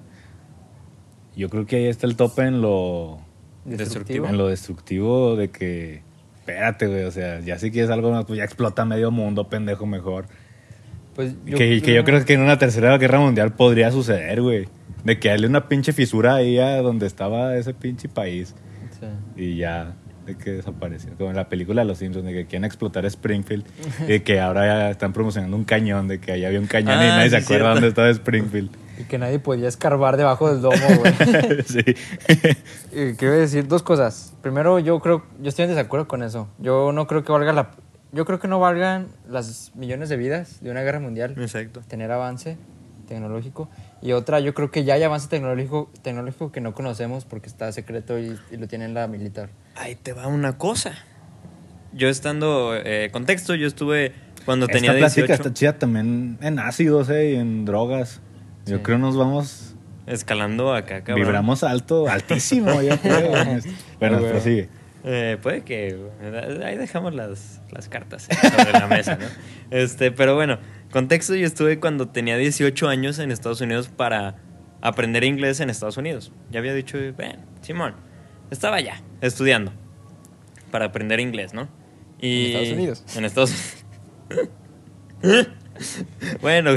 yo 1.37 1.51
creo 1.51 1.67
que 1.67 1.77
ahí 1.77 1.87
está 1.87 2.07
el 2.07 2.17
tope 2.17 2.43
en 2.45 2.63
lo, 2.63 3.19
Destructivo. 3.67 4.27
en 4.27 4.39
lo 4.39 4.49
destructivo 4.49 5.37
de 5.37 5.51
que, 5.51 6.01
espérate, 6.39 6.87
güey, 6.87 7.05
o 7.05 7.11
sea, 7.11 7.41
ya 7.41 7.59
si 7.59 7.71
quieres 7.71 7.91
algo 7.91 8.11
más, 8.11 8.25
pues 8.25 8.39
ya 8.39 8.45
explota 8.45 8.87
medio 8.87 9.11
mundo, 9.11 9.51
pendejo, 9.51 9.85
mejor. 9.85 10.25
Pues 11.15 11.35
que, 11.45 11.83
que 11.83 11.95
yo 11.95 12.05
creo 12.05 12.25
que 12.25 12.33
en 12.33 12.41
una 12.41 12.59
tercera 12.59 12.97
guerra 12.97 13.21
mundial 13.21 13.53
podría 13.53 13.91
suceder, 13.91 14.41
güey. 14.41 14.67
De 15.07 15.19
que 15.19 15.31
haya 15.31 15.47
una 15.49 15.69
pinche 15.69 15.93
fisura 15.93 16.35
ahí 16.35 16.59
a 16.59 16.83
donde 16.83 17.07
estaba 17.07 17.57
ese 17.57 17.73
pinche 17.75 18.09
país. 18.09 18.55
Sí. 18.99 19.07
Y 19.43 19.57
ya, 19.57 19.95
de 20.27 20.37
que 20.37 20.51
desapareció. 20.53 21.13
Como 21.17 21.31
en 21.31 21.37
la 21.37 21.49
película 21.49 21.83
de 21.83 21.87
Los 21.89 21.99
Simpsons, 21.99 22.25
de 22.27 22.33
que 22.33 22.47
quieren 22.47 22.65
explotar 22.65 23.05
Springfield. 23.07 23.65
y 24.09 24.21
que 24.21 24.41
ahora 24.41 24.67
ya 24.67 24.91
están 24.91 25.13
promocionando 25.13 25.57
un 25.57 25.65
cañón, 25.65 26.09
de 26.09 26.19
que 26.19 26.33
allá 26.33 26.49
había 26.49 26.61
un 26.61 26.67
cañón 26.67 26.95
y 27.01 27.05
Ah, 27.05 27.17
nadie 27.19 27.31
se 27.31 27.37
acuerda 27.37 27.47
cierto. 27.47 27.75
dónde 27.75 27.89
estaba 27.89 28.11
Springfield. 28.11 28.71
Y 28.99 29.05
que 29.05 29.19
nadie 29.19 29.39
podía 29.39 29.69
escarbar 29.69 30.17
debajo 30.17 30.51
del 30.51 30.63
domo, 30.63 30.77
güey. 30.99 31.13
sí. 31.67 31.85
Y 32.93 33.15
quiero 33.15 33.35
decir 33.35 33.69
dos 33.69 33.83
cosas. 33.83 34.35
Primero, 34.43 34.79
yo 34.79 34.99
creo, 35.01 35.25
yo 35.41 35.49
estoy 35.51 35.65
en 35.65 35.71
desacuerdo 35.71 36.09
con 36.09 36.23
eso. 36.23 36.49
Yo 36.59 36.93
no 36.93 37.07
creo 37.07 37.23
que 37.23 37.31
valga 37.31 37.53
la, 37.53 37.71
yo 38.13 38.25
creo 38.25 38.41
que 38.41 38.49
no 38.49 38.59
valgan 38.59 39.09
las 39.29 39.73
millones 39.75 40.09
de 40.09 40.17
vidas 40.17 40.63
de 40.63 40.71
una 40.71 40.81
guerra 40.83 40.99
mundial 41.01 41.35
Exacto. 41.39 41.83
tener 41.87 42.11
avance 42.11 42.57
tecnológico. 43.07 43.69
Y 44.03 44.13
otra, 44.13 44.41
yo 44.41 44.53
creo 44.55 44.71
que 44.71 44.85
ya 44.85 44.95
hay 44.95 45.03
avance 45.03 45.29
tecnológico, 45.29 45.91
tecnológico 46.03 46.53
que 46.53 46.61
no 46.61 46.75
conocemos 46.75 47.25
porque 47.25 47.49
está 47.49 47.73
secreto 47.73 48.19
y, 48.19 48.39
y 48.51 48.57
lo 48.57 48.69
tiene 48.69 48.89
la 48.89 49.07
militar. 49.09 49.49
Ahí 49.75 49.95
te 49.97 50.13
va 50.13 50.27
una 50.27 50.59
cosa. 50.59 50.93
Yo 51.93 52.09
estando, 52.09 52.75
eh, 52.77 53.09
contexto, 53.11 53.55
yo 53.55 53.67
estuve 53.67 54.13
cuando 54.45 54.67
tenía 54.69 54.91
Esta 54.93 54.99
plática 55.07 55.23
18, 55.27 55.33
está 55.43 55.55
chida 55.55 55.79
también 55.79 56.39
en 56.43 56.59
ácidos, 56.59 57.09
eh, 57.09 57.33
y 57.33 57.37
en 57.37 57.65
drogas. 57.65 58.21
Yo 58.67 58.77
Sí. 58.77 58.83
creo 58.83 58.99
nos 58.99 59.17
vamos... 59.17 59.75
escalando 60.07 60.75
acá, 60.75 61.03
cabrón. 61.03 61.25
Vibramos 61.25 61.65
alto, 61.65 62.07
altísimo, 62.09 62.81
yo 62.83 62.97
creo. 63.01 63.31
bueno, 63.99 64.19
güey. 64.21 64.31
prosigue. 64.31 64.69
Eh, 65.09 65.39
puede 65.41 65.63
que 65.63 65.97
ahí 66.65 66.77
dejamos 66.77 67.15
las, 67.15 67.61
las 67.71 67.89
cartas 67.89 68.29
eh, 68.29 68.35
sobre 68.35 68.73
la 68.73 68.87
mesa, 68.89 69.17
¿no? 69.17 69.27
Este, 69.71 70.11
pero 70.13 70.35
bueno, 70.35 70.59
contexto, 70.97 71.35
yo 71.35 71.47
estuve 71.47 71.79
cuando 71.79 72.09
tenía 72.09 72.39
18 72.39 72.89
años 72.89 73.19
en 73.19 73.31
Estados 73.31 73.61
Unidos 73.61 73.89
para 73.89 74.37
aprender 74.81 75.25
inglés 75.25 75.61
en 75.61 75.69
Estados 75.69 75.99
Unidos. 75.99 76.33
Ya 76.51 76.61
había 76.61 76.73
dicho, 76.73 76.97
bueno, 77.15 77.45
Simón, 77.61 77.97
estaba 78.51 78.81
ya 78.81 79.03
estudiando 79.21 79.75
para 80.71 80.87
aprender 80.87 81.21
inglés, 81.21 81.53
¿no? 81.53 81.69
Y 82.19 82.47
¿En 82.47 82.47
Estados 82.47 82.73
Unidos? 82.73 83.05
En 83.15 83.25
Estados 83.27 83.85
Bueno, 86.41 86.71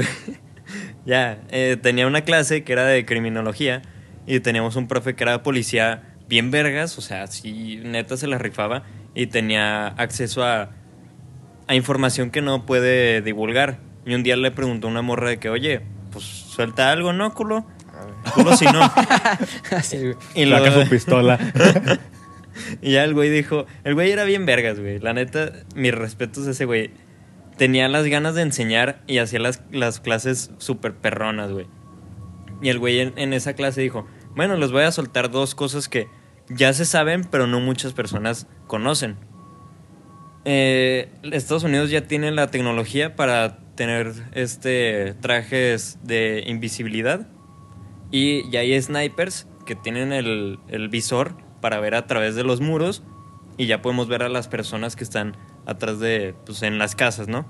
ya, 1.06 1.40
eh, 1.48 1.78
tenía 1.80 2.06
una 2.06 2.20
clase 2.20 2.62
que 2.62 2.74
era 2.74 2.84
de 2.84 3.06
criminología 3.06 3.80
y 4.26 4.40
teníamos 4.40 4.76
un 4.76 4.86
profe 4.86 5.14
que 5.14 5.24
era 5.24 5.42
policía 5.42 6.18
bien 6.28 6.50
vergas, 6.50 6.98
o 6.98 7.00
sea, 7.00 7.26
sí, 7.26 7.80
neta 7.84 8.18
se 8.18 8.26
la 8.26 8.36
rifaba 8.36 8.82
y 9.14 9.28
tenía 9.28 9.86
acceso 9.86 10.44
a, 10.44 10.72
a 11.68 11.74
información 11.74 12.30
que 12.30 12.42
no 12.42 12.66
puede 12.66 13.22
divulgar. 13.22 13.88
Y 14.10 14.14
un 14.16 14.24
día 14.24 14.36
le 14.36 14.50
preguntó 14.50 14.88
a 14.88 14.90
una 14.90 15.02
morra 15.02 15.28
de 15.28 15.38
que, 15.38 15.48
oye, 15.50 15.82
pues 16.10 16.24
suelta 16.24 16.90
algo, 16.90 17.12
¿no, 17.12 17.32
culo? 17.32 17.64
Culo 18.34 18.56
si 18.56 18.64
no. 18.64 18.80
Y, 20.34 20.44
Saca 20.46 20.58
luego- 20.60 20.82
su 20.82 20.90
pistola. 20.90 21.38
y 22.82 22.90
ya 22.90 23.04
el 23.04 23.14
güey 23.14 23.30
dijo, 23.30 23.66
el 23.84 23.94
güey 23.94 24.10
era 24.10 24.24
bien 24.24 24.46
vergas, 24.46 24.80
güey. 24.80 24.98
La 24.98 25.12
neta, 25.12 25.52
mis 25.76 25.94
respetos 25.94 26.44
a 26.48 26.50
ese 26.50 26.64
güey. 26.64 26.90
Tenía 27.56 27.86
las 27.88 28.04
ganas 28.06 28.34
de 28.34 28.42
enseñar 28.42 29.00
y 29.06 29.18
hacía 29.18 29.38
las, 29.38 29.62
las 29.70 30.00
clases 30.00 30.50
súper 30.58 30.92
perronas, 30.94 31.52
güey. 31.52 31.68
Y 32.62 32.68
el 32.70 32.80
güey 32.80 32.98
en, 32.98 33.12
en 33.16 33.32
esa 33.32 33.52
clase 33.52 33.80
dijo, 33.80 34.08
bueno, 34.34 34.56
les 34.56 34.72
voy 34.72 34.82
a 34.82 34.90
soltar 34.90 35.30
dos 35.30 35.54
cosas 35.54 35.88
que 35.88 36.08
ya 36.48 36.72
se 36.72 36.84
saben, 36.84 37.22
pero 37.22 37.46
no 37.46 37.60
muchas 37.60 37.92
personas 37.92 38.48
conocen. 38.66 39.18
Eh, 40.44 41.12
Estados 41.22 41.62
Unidos 41.62 41.90
ya 41.90 42.08
tiene 42.08 42.32
la 42.32 42.50
tecnología 42.50 43.14
para 43.14 43.59
tener 43.80 44.12
este 44.32 45.14
trajes 45.22 45.98
de 46.02 46.44
invisibilidad 46.46 47.26
y 48.10 48.46
ya 48.50 48.60
hay 48.60 48.78
snipers 48.82 49.46
que 49.64 49.74
tienen 49.74 50.12
el, 50.12 50.58
el 50.68 50.90
visor 50.90 51.32
para 51.62 51.80
ver 51.80 51.94
a 51.94 52.06
través 52.06 52.34
de 52.34 52.44
los 52.44 52.60
muros 52.60 53.02
y 53.56 53.64
ya 53.64 53.80
podemos 53.80 54.06
ver 54.06 54.22
a 54.22 54.28
las 54.28 54.48
personas 54.48 54.96
que 54.96 55.04
están 55.04 55.34
atrás 55.64 55.98
de, 55.98 56.34
pues 56.44 56.62
en 56.62 56.76
las 56.76 56.94
casas, 56.94 57.26
¿no? 57.28 57.46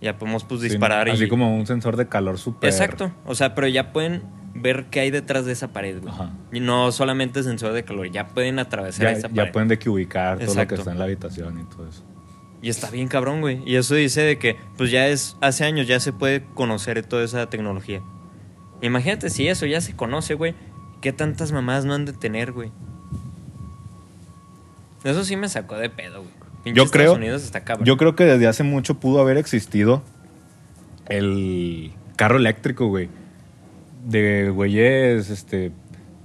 Ya 0.00 0.18
podemos 0.18 0.44
pues 0.44 0.60
Sí, 0.60 0.68
disparar 0.68 1.08
Así 1.10 1.24
y... 1.24 1.28
como 1.28 1.52
un 1.56 1.66
sensor 1.66 1.96
de 1.96 2.06
calor 2.06 2.38
súper. 2.38 2.70
Exacto, 2.70 3.10
o 3.26 3.34
sea, 3.34 3.56
pero 3.56 3.66
ya 3.66 3.92
pueden 3.92 4.22
ver 4.54 4.84
qué 4.88 5.00
hay 5.00 5.10
detrás 5.10 5.46
de 5.46 5.52
esa 5.52 5.72
pared, 5.72 6.00
güey. 6.00 6.14
Ajá. 6.14 6.30
Y 6.52 6.60
no 6.60 6.92
solamente 6.92 7.42
sensor 7.42 7.72
de 7.72 7.82
calor, 7.82 8.08
ya 8.08 8.28
pueden 8.28 8.60
atravesar 8.60 9.02
Ya, 9.06 9.10
esa 9.18 9.28
ya 9.30 9.34
pared. 9.34 9.52
pueden 9.52 9.66
de 9.68 9.80
que 9.80 9.90
ubicar 9.90 10.36
todo 10.38 10.46
lo 10.46 10.52
Exacto. 10.52 10.74
que 10.76 10.80
está 10.80 10.92
en 10.92 10.98
la 11.00 11.04
habitación 11.06 11.58
y 11.58 11.64
todo 11.64 11.88
eso. 11.88 12.04
Y 12.62 12.70
está 12.70 12.90
bien 12.90 13.08
cabrón, 13.08 13.40
güey. 13.40 13.60
Y 13.66 13.74
eso 13.74 13.96
dice 13.96 14.22
de 14.22 14.38
que, 14.38 14.56
pues 14.78 14.90
ya 14.92 15.08
es, 15.08 15.36
hace 15.40 15.64
años 15.64 15.88
ya 15.88 15.98
se 15.98 16.12
puede 16.12 16.44
conocer 16.54 17.04
toda 17.04 17.24
esa 17.24 17.50
tecnología. 17.50 18.00
Imagínate 18.80 19.30
si 19.30 19.48
eso 19.48 19.66
ya 19.66 19.80
se 19.80 19.94
conoce, 19.96 20.34
güey. 20.34 20.54
¿Qué 21.00 21.12
tantas 21.12 21.50
mamás 21.50 21.84
no 21.84 21.94
han 21.94 22.04
de 22.04 22.12
tener, 22.12 22.52
güey? 22.52 22.70
Eso 25.04 25.24
sí 25.24 25.36
me 25.36 25.48
sacó 25.48 25.76
de 25.76 25.90
pedo, 25.90 26.20
güey. 26.20 26.32
Pinche 26.62 26.76
Yo 26.76 26.84
Estados 26.84 26.90
creo, 27.06 27.12
Unidos 27.14 27.42
está 27.42 27.64
cabrón. 27.64 27.84
yo 27.86 27.96
creo 27.96 28.14
que 28.14 28.24
desde 28.24 28.46
hace 28.46 28.62
mucho 28.62 29.00
pudo 29.00 29.20
haber 29.20 29.36
existido 29.36 30.02
el 31.08 31.92
carro 32.14 32.36
eléctrico, 32.36 32.86
güey. 32.86 33.08
De 34.06 34.50
güeyes, 34.50 35.30
este, 35.30 35.72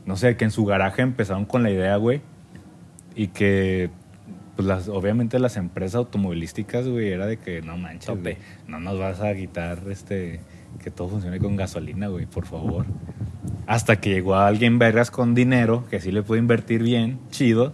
no 0.05 0.15
sé, 0.15 0.37
que 0.37 0.45
en 0.45 0.51
su 0.51 0.65
garaje 0.65 1.01
empezaron 1.01 1.45
con 1.45 1.63
la 1.63 1.71
idea, 1.71 1.95
güey. 1.97 2.21
Y 3.15 3.29
que, 3.29 3.89
pues 4.57 4.67
las, 4.67 4.89
obviamente 4.89 5.37
las 5.37 5.55
empresas 5.55 5.95
automovilísticas, 5.95 6.87
güey, 6.87 7.09
era 7.09 7.27
de 7.27 7.37
que 7.37 7.61
no 7.61 7.77
manches, 7.77 8.19
güey, 8.19 8.37
no 8.67 8.79
nos 8.79 8.97
vas 8.97 9.21
a 9.21 9.35
quitar, 9.35 9.83
este, 9.87 10.39
que 10.83 10.89
todo 10.89 11.09
funcione 11.09 11.37
con 11.37 11.55
gasolina, 11.55 12.07
güey, 12.07 12.25
por 12.25 12.47
favor. 12.47 12.87
Hasta 13.67 14.01
que 14.01 14.09
llegó 14.09 14.33
alguien 14.35 14.79
vergas 14.79 15.11
con 15.11 15.35
dinero, 15.35 15.85
que 15.91 16.01
sí 16.01 16.11
le 16.11 16.23
puede 16.23 16.41
invertir 16.41 16.81
bien, 16.81 17.19
chido, 17.29 17.73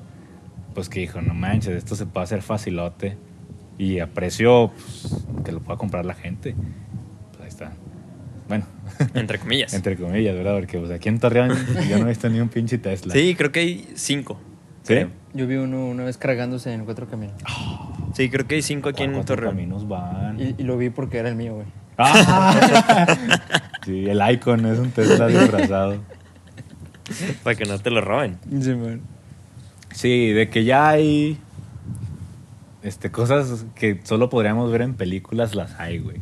pues 0.73 0.89
que 0.89 0.99
dijo, 0.99 1.21
no 1.21 1.33
manches, 1.33 1.73
esto 1.73 1.95
se 1.95 2.05
puede 2.05 2.25
hacer 2.25 2.41
facilote 2.41 3.15
y 3.77 3.99
a 3.99 4.07
precio 4.07 4.73
pues, 4.75 5.25
que 5.45 5.53
lo 5.53 5.61
pueda 5.61 5.77
comprar 5.77 6.05
la 6.05 6.15
gente. 6.15 6.53
Pues 7.31 7.41
ahí 7.41 7.47
está. 7.47 7.71
Bueno, 8.49 8.65
Entre 9.13 9.39
comillas. 9.39 9.73
entre 9.73 9.95
comillas, 9.95 10.35
¿verdad? 10.35 10.55
Porque 10.55 10.79
pues, 10.79 10.91
aquí 10.91 11.07
en 11.07 11.19
Torreón 11.19 11.51
yo 11.89 11.97
no 11.97 12.07
he 12.07 12.09
visto 12.09 12.27
ni 12.27 12.41
un 12.41 12.49
pinche 12.49 12.77
Tesla. 12.77 13.13
Sí, 13.13 13.35
creo 13.35 13.53
que 13.53 13.61
hay 13.61 13.87
cinco. 13.95 14.37
¿Sí? 14.81 14.95
creo. 14.95 15.22
Yo 15.33 15.47
vi 15.47 15.55
uno 15.55 15.87
una 15.87 16.03
vez 16.03 16.17
cargándose 16.17 16.73
en 16.73 16.85
cuatro 16.85 17.07
caminos. 17.07 17.35
Sí, 18.13 18.29
creo 18.29 18.47
que 18.47 18.55
hay 18.55 18.61
cinco 18.61 18.89
aquí 18.89 19.03
en 19.03 19.11
¿Cuántos 19.11 19.35
Torreón. 19.35 19.55
caminos 19.55 19.87
van? 19.87 20.39
Y, 20.39 20.55
y 20.57 20.63
lo 20.63 20.77
vi 20.77 20.89
porque 20.89 21.17
era 21.17 21.29
el 21.29 21.35
mío, 21.35 21.55
güey. 21.55 21.65
¡Ah! 21.97 23.07
sí, 23.85 24.05
el 24.07 24.21
Icon 24.33 24.65
es 24.65 24.79
un 24.79 24.91
Tesla 24.91 25.27
disfrazado. 25.27 25.97
Para 27.43 27.55
que 27.55 27.65
no 27.65 27.77
te 27.79 27.89
lo 27.89 28.01
roben. 28.01 28.37
Sí, 28.61 28.73
man. 28.75 29.01
Sí, 29.91 30.29
de 30.31 30.49
que 30.49 30.63
ya 30.63 30.89
hay 30.89 31.37
este, 32.81 33.11
cosas 33.11 33.65
que 33.75 34.01
solo 34.03 34.29
podríamos 34.29 34.71
ver 34.71 34.81
en 34.81 34.93
películas, 34.95 35.55
las 35.55 35.79
hay, 35.79 35.99
güey. 35.99 36.17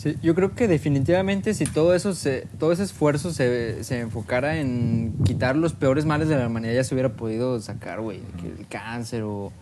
Sí, 0.00 0.16
yo 0.22 0.34
creo 0.34 0.54
que 0.54 0.66
definitivamente 0.66 1.52
si 1.52 1.66
todo 1.66 1.94
eso 1.94 2.14
se, 2.14 2.46
todo 2.58 2.72
ese 2.72 2.84
esfuerzo 2.84 3.34
se, 3.34 3.84
se 3.84 4.00
enfocara 4.00 4.56
en 4.56 5.12
quitar 5.24 5.56
los 5.56 5.74
peores 5.74 6.06
males 6.06 6.28
de 6.28 6.36
la 6.36 6.46
humanidad 6.46 6.72
ya 6.72 6.84
se 6.84 6.94
hubiera 6.94 7.10
podido 7.10 7.60
sacar, 7.60 8.00
güey, 8.00 8.22
el 8.42 8.66
cáncer 8.66 9.24
o 9.24 9.52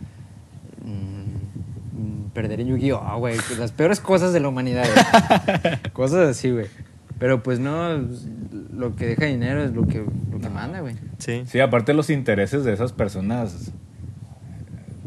mm, 0.85 2.01
mm, 2.01 2.31
perder 2.31 2.61
en 2.61 2.69
Yu-Gi-Oh, 2.69 3.19
güey, 3.19 3.37
las 3.59 3.73
peores 3.73 3.99
cosas 3.99 4.33
de 4.33 4.39
la 4.39 4.47
humanidad, 4.47 4.85
güey. 4.85 5.77
cosas 5.93 6.29
así, 6.29 6.53
güey. 6.53 6.67
Pero 7.19 7.43
pues 7.43 7.59
no, 7.59 8.01
lo 8.73 8.95
que 8.95 9.07
deja 9.07 9.25
dinero 9.25 9.65
es 9.65 9.73
lo 9.73 9.89
que, 9.89 10.05
lo 10.31 10.39
que 10.39 10.49
manda, 10.49 10.79
güey. 10.79 10.95
Sí. 11.19 11.43
Sí, 11.47 11.59
aparte 11.59 11.95
los 11.95 12.11
intereses 12.11 12.63
de 12.63 12.75
esas 12.75 12.93
personas, 12.93 13.73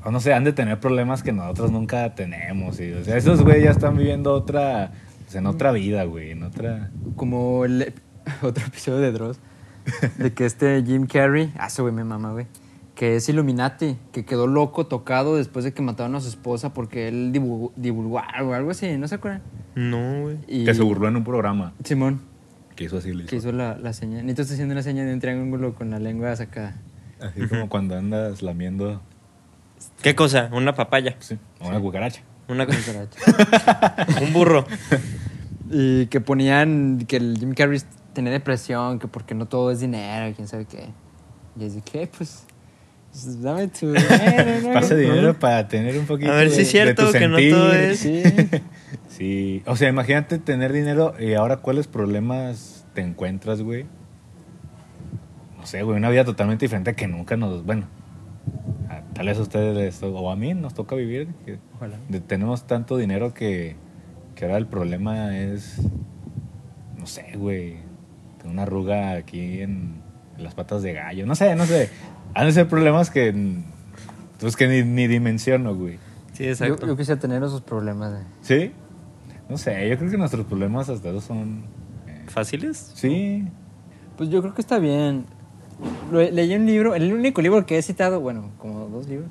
o 0.03 0.11
no 0.11 0.19
sé, 0.19 0.33
han 0.33 0.43
de 0.43 0.51
tener 0.51 0.81
problemas 0.81 1.23
que 1.23 1.31
nosotros 1.31 1.71
nunca 1.71 2.15
tenemos. 2.15 2.81
Y, 2.81 2.91
o 2.91 3.05
sea, 3.05 3.15
esos 3.15 3.43
güey 3.43 3.63
ya 3.63 3.71
están 3.71 3.95
viviendo 3.95 4.33
otra, 4.33 4.91
pues, 5.31 5.35
en 5.39 5.45
otra 5.47 5.71
vida, 5.71 6.03
güey, 6.03 6.31
en 6.31 6.43
otra... 6.43 6.91
Como 7.15 7.65
el 7.65 7.93
otro 8.41 8.65
episodio 8.65 8.99
de 8.99 9.11
Dross, 9.11 9.39
de 10.17 10.33
que 10.33 10.45
este 10.45 10.83
Jim 10.85 11.07
Carrey, 11.07 11.53
ah, 11.57 11.67
ese 11.67 11.81
güey 11.81 11.93
me 11.93 12.03
mama, 12.03 12.31
güey, 12.33 12.47
que 12.95 13.15
es 13.15 13.27
Illuminati, 13.29 13.97
que 14.11 14.25
quedó 14.25 14.45
loco, 14.47 14.85
tocado 14.87 15.37
después 15.37 15.65
de 15.65 15.73
que 15.73 15.81
mataron 15.81 16.15
a 16.15 16.19
su 16.21 16.27
esposa 16.29 16.73
porque 16.73 17.07
él 17.07 17.31
divulgó, 17.31 17.71
divulgó 17.75 18.19
algo, 18.19 18.53
algo 18.53 18.71
así, 18.71 18.97
¿no 18.97 19.07
se 19.07 19.15
acuerdan? 19.15 19.41
No, 19.75 20.21
güey. 20.23 20.37
Y- 20.47 20.65
Que 20.65 20.73
se 20.73 20.83
burló 20.83 21.07
en 21.07 21.15
un 21.15 21.23
programa 21.23 21.73
Simón, 21.83 22.21
que 22.75 22.83
hizo 22.83 22.97
así, 22.97 23.13
le 23.13 23.25
que 23.25 23.37
hizo. 23.37 23.47
hizo 23.49 23.57
la, 23.57 23.77
la 23.77 23.93
señal. 23.93 24.25
Nito 24.25 24.41
está 24.41 24.53
haciendo 24.53 24.73
una 24.73 24.83
señal 24.83 25.07
de 25.07 25.13
un 25.13 25.19
triángulo 25.19 25.73
con 25.75 25.89
la 25.89 25.99
lengua 25.99 26.35
sacada. 26.35 26.75
Así 27.21 27.47
como 27.47 27.69
cuando 27.69 27.97
andas 27.97 28.41
lamiendo 28.41 29.01
¿Qué 30.03 30.13
cosa? 30.15 30.49
Una 30.51 30.73
papaya. 30.75 31.15
sí, 31.19 31.37
a 31.59 31.67
una 31.67 31.79
cucaracha. 31.79 32.21
Una 32.47 32.65
cucaracha. 32.65 33.17
Un 34.21 34.33
burro. 34.33 34.65
Y 35.71 36.05
que 36.07 36.21
ponían 36.21 36.99
que 37.07 37.17
el 37.17 37.37
Jim 37.39 37.53
Carrey 37.53 37.79
tenía 38.13 38.31
depresión, 38.31 38.99
que 38.99 39.07
porque 39.07 39.33
no 39.35 39.47
todo 39.47 39.71
es 39.71 39.79
dinero, 39.79 40.33
quién 40.35 40.47
sabe 40.47 40.65
qué. 40.65 40.85
Y 41.59 41.65
es 41.65 41.75
de 41.75 41.81
que, 41.81 42.07
pues, 42.07 42.45
pues, 43.11 43.41
dame 43.41 43.67
tu 43.67 43.87
dinero. 43.93 44.73
Pasa 44.73 44.95
dinero 44.95 45.37
para 45.39 45.67
tener 45.67 45.97
un 45.97 46.05
poquito 46.05 46.31
A 46.31 46.35
ver 46.35 46.49
de, 46.49 46.55
si 46.55 46.61
es 46.61 46.69
cierto 46.71 47.07
de 47.07 47.11
tu 47.13 47.17
que 47.19 47.27
no 47.27 47.37
todo 47.37 47.73
es- 47.73 47.99
Sí. 47.99 48.23
Sí, 49.09 49.61
o 49.67 49.75
sea, 49.75 49.89
imagínate 49.89 50.39
tener 50.39 50.73
dinero 50.73 51.13
y 51.19 51.33
ahora 51.33 51.57
cuáles 51.57 51.87
problemas 51.87 52.85
te 52.93 53.01
encuentras, 53.01 53.61
güey. 53.61 53.85
No 55.57 55.65
sé, 55.65 55.83
güey, 55.83 55.97
una 55.97 56.09
vida 56.09 56.25
totalmente 56.25 56.65
diferente 56.65 56.95
que 56.95 57.07
nunca 57.07 57.37
nos, 57.37 57.63
bueno, 57.65 57.85
a- 58.89 59.01
tal 59.13 59.27
vez 59.27 59.37
a 59.37 59.41
ustedes 59.41 59.75
les- 59.75 60.01
o 60.03 60.31
a 60.31 60.35
mí 60.35 60.53
nos 60.53 60.73
toca 60.73 60.95
vivir. 60.95 61.27
que 61.45 61.59
Ojalá. 61.75 61.97
de- 62.09 62.19
tenemos 62.21 62.65
tanto 62.65 62.97
dinero 62.97 63.33
que, 63.33 63.75
que 64.41 64.45
ahora 64.45 64.57
el 64.57 64.65
problema 64.65 65.37
es, 65.37 65.77
no 66.97 67.05
sé, 67.05 67.33
güey, 67.37 67.75
tengo 68.39 68.51
una 68.53 68.63
arruga 68.63 69.11
aquí 69.11 69.61
en, 69.61 70.01
en 70.35 70.43
las 70.43 70.55
patas 70.55 70.81
de 70.81 70.93
gallo. 70.93 71.27
No 71.27 71.35
sé, 71.35 71.55
no 71.55 71.67
sé. 71.67 71.91
Han 72.33 72.47
de 72.47 72.51
ser 72.51 72.67
problemas 72.67 73.11
que, 73.11 73.35
pues 74.39 74.55
que 74.55 74.67
ni, 74.67 74.81
ni 74.81 75.05
dimensiono, 75.05 75.75
güey. 75.75 75.99
Sí, 76.33 76.45
Yo, 76.45 76.49
exacto. 76.49 76.87
yo 76.87 76.97
quisiera 76.97 77.21
tener 77.21 77.43
esos 77.43 77.61
problemas. 77.61 78.13
de- 78.13 78.23
¿Sí? 78.41 78.71
No 79.47 79.59
sé, 79.59 79.87
yo 79.87 79.95
creo 79.99 80.09
que 80.09 80.17
nuestros 80.17 80.43
problemas 80.47 80.89
hasta 80.89 81.09
eso 81.09 81.21
son... 81.21 81.65
eh, 82.07 82.23
¿Fáciles? 82.27 82.93
sí, 82.95 83.45
Pues 84.17 84.31
yo 84.31 84.41
creo 84.41 84.55
que 84.55 84.61
está 84.61 84.79
bien. 84.79 85.25
Leí 86.11 86.55
un 86.55 86.65
libro, 86.65 86.95
el 86.95 87.13
único 87.13 87.43
libro 87.43 87.63
que 87.67 87.77
he 87.77 87.81
citado, 87.83 88.19
bueno, 88.21 88.49
como 88.57 88.87
dos 88.87 89.07
libros, 89.07 89.29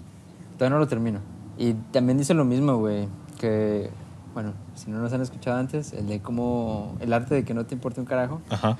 todavía 0.57 0.75
no 0.77 0.79
lo 0.79 0.87
termino. 0.87 1.19
Y 1.59 1.73
también 1.91 2.17
dice 2.17 2.33
lo 2.33 2.45
mismo, 2.45 2.77
güey, 2.77 3.09
que, 3.41 3.91
bueno, 4.35 4.53
si 4.75 4.91
no 4.91 4.99
nos 4.99 5.13
han 5.13 5.21
escuchado 5.21 5.59
antes, 5.59 5.93
el 5.93 6.07
de 6.07 6.21
cómo, 6.21 6.97
el 7.01 7.13
arte 7.13 7.35
de 7.35 7.45
que 7.45 7.55
no 7.55 7.67
te 7.67 7.75
importe 7.75 8.01
un 8.01 8.07
carajo, 8.07 8.41
ajá. 8.51 8.77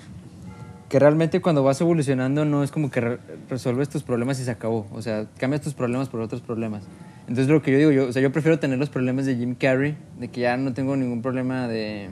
que 0.89 0.99
realmente 0.99 1.41
cuando 1.41 1.63
vas 1.63 1.81
evolucionando 1.81 2.45
no 2.45 2.63
es 2.63 2.71
como 2.71 2.91
que 2.91 3.01
re- 3.01 3.19
resuelves 3.49 3.89
tus 3.89 4.03
problemas 4.03 4.41
y 4.41 4.45
se 4.45 4.51
acabó, 4.51 4.87
o 4.93 5.03
sea, 5.03 5.27
cambias 5.39 5.63
tus 5.63 5.75
problemas 5.75 6.09
por 6.09 6.21
otros 6.21 6.41
problemas. 6.41 6.83
Entonces 7.23 7.49
lo 7.49 7.63
que 7.63 7.71
yo 7.73 7.79
digo, 7.79 7.91
yo, 7.93 8.09
o 8.09 8.13
sea, 8.13 8.23
yo 8.23 8.33
prefiero 8.33 8.59
tener 8.59 8.79
los 8.79 8.89
problemas 8.91 9.25
de 9.27 9.37
Jim 9.37 9.55
Carrey, 9.55 9.97
de 10.19 10.29
que 10.29 10.41
ya 10.41 10.57
no 10.57 10.73
tengo 10.73 10.97
ningún 10.97 11.23
problema 11.23 11.69
de... 11.69 12.11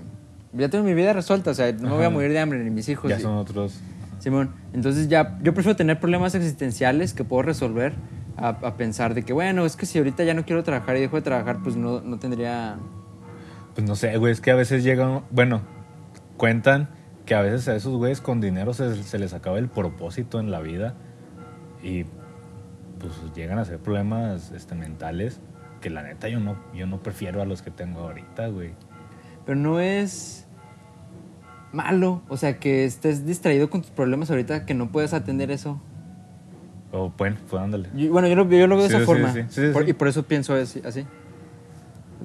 Ya 0.53 0.69
tengo 0.69 0.85
mi 0.85 0.95
vida 0.95 1.13
resuelta, 1.13 1.51
o 1.51 1.55
sea, 1.55 1.73
no 1.73 1.83
me 1.83 1.89
voy 1.91 2.05
a 2.05 2.07
Ajá. 2.07 2.11
morir 2.11 2.31
de 2.31 2.39
hambre 2.39 2.63
ni 2.63 2.71
mis 2.71 2.89
hijos. 2.89 3.11
ya 3.11 3.19
y- 3.19 3.23
son 3.23 3.37
otros... 3.37 3.81
Simón, 4.21 4.51
entonces 4.73 5.09
ya 5.09 5.39
yo 5.43 5.55
prefiero 5.55 5.77
tener 5.77 6.01
problemas 6.01 6.35
existenciales 6.35 7.15
que 7.15 7.23
puedo 7.23 7.43
resolver 7.43 7.93
a, 8.37 8.49
a 8.49 8.77
pensar 8.77 9.15
de 9.15 9.23
que, 9.23 9.33
bueno, 9.33 9.65
es 9.65 9.77
que 9.77 9.87
si 9.87 9.99
ahorita 9.99 10.25
ya 10.25 10.35
no 10.35 10.45
quiero 10.45 10.65
trabajar 10.65 10.97
y 10.97 11.01
dejo 11.01 11.17
de 11.17 11.23
trabajar, 11.23 11.59
pues 11.63 11.77
no, 11.77 12.01
no 12.01 12.19
tendría... 12.19 12.77
Pues 13.79 13.87
no 13.87 13.95
sé, 13.95 14.17
güey, 14.17 14.33
es 14.33 14.41
que 14.41 14.51
a 14.51 14.57
veces 14.57 14.83
llegan, 14.83 15.23
bueno, 15.31 15.61
cuentan 16.37 16.89
que 17.25 17.37
a 17.37 17.43
veces 17.43 17.69
a 17.69 17.77
esos 17.77 17.97
güeyes 17.97 18.21
con 18.21 18.41
dinero 18.41 18.75
se, 18.75 19.01
se 19.05 19.21
les 19.21 19.35
acaba 19.35 19.57
el 19.61 19.69
propósito 19.69 20.41
en 20.41 20.51
la 20.51 20.59
vida 20.59 20.95
y 21.81 22.03
pues 22.99 23.13
llegan 23.37 23.57
a 23.61 23.65
ser 23.65 23.79
problemas 23.79 24.51
este, 24.51 24.75
mentales 24.75 25.39
que 25.81 25.91
la 25.91 26.03
neta 26.03 26.29
yo 26.29 26.41
no, 26.41 26.57
yo 26.75 26.89
no 26.89 27.01
prefiero 27.05 27.41
a 27.41 27.45
los 27.45 27.63
que 27.63 27.71
tengo 27.71 28.01
ahorita, 28.01 28.49
güey. 28.49 28.73
Pero 29.47 29.57
no 29.57 29.79
es 29.79 30.49
malo, 31.73 32.23
o 32.29 32.37
sea, 32.37 32.59
que 32.59 32.85
estés 32.85 33.27
distraído 33.27 33.71
con 33.71 33.83
tus 33.83 33.93
problemas 33.93 34.29
ahorita, 34.29 34.67
que 34.67 34.75
no 34.75 34.91
puedes 34.91 35.15
atender 35.15 35.53
eso. 35.53 35.81
O 36.91 37.13
bueno, 37.17 37.37
pues 37.49 37.63
ándale. 37.63 37.91
Yo- 37.95 38.11
bueno, 38.11 38.27
yo 38.27 38.35
lo, 38.35 38.51
yo 38.51 38.67
lo 38.67 38.75
veo 38.77 38.89
de 38.89 38.91
Sí, 38.91 38.97
esa 38.97 39.01
sí, 39.03 39.07
forma. 39.07 39.33
sí, 39.33 39.43
sí, 39.51 39.67
sí, 39.69 39.73
Por-. 39.73 39.89
Y 39.89 39.93
por 39.93 40.09
eso 40.09 40.25
pienso 40.25 40.53
así. 40.55 40.83
así. 40.85 41.07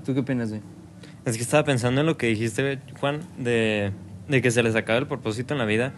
¿Tú 0.03 0.15
qué 0.15 0.21
opinas, 0.21 0.49
güey? 0.49 0.61
Es 1.25 1.37
que 1.37 1.43
estaba 1.43 1.63
pensando 1.63 2.01
en 2.01 2.07
lo 2.07 2.17
que 2.17 2.27
dijiste, 2.27 2.79
Juan, 2.99 3.21
de, 3.37 3.91
de 4.27 4.41
que 4.41 4.51
se 4.51 4.61
les 4.61 4.75
acaba 4.75 4.99
el 4.99 5.07
propósito 5.07 5.53
en 5.53 5.57
la 5.57 5.65
vida. 5.65 5.93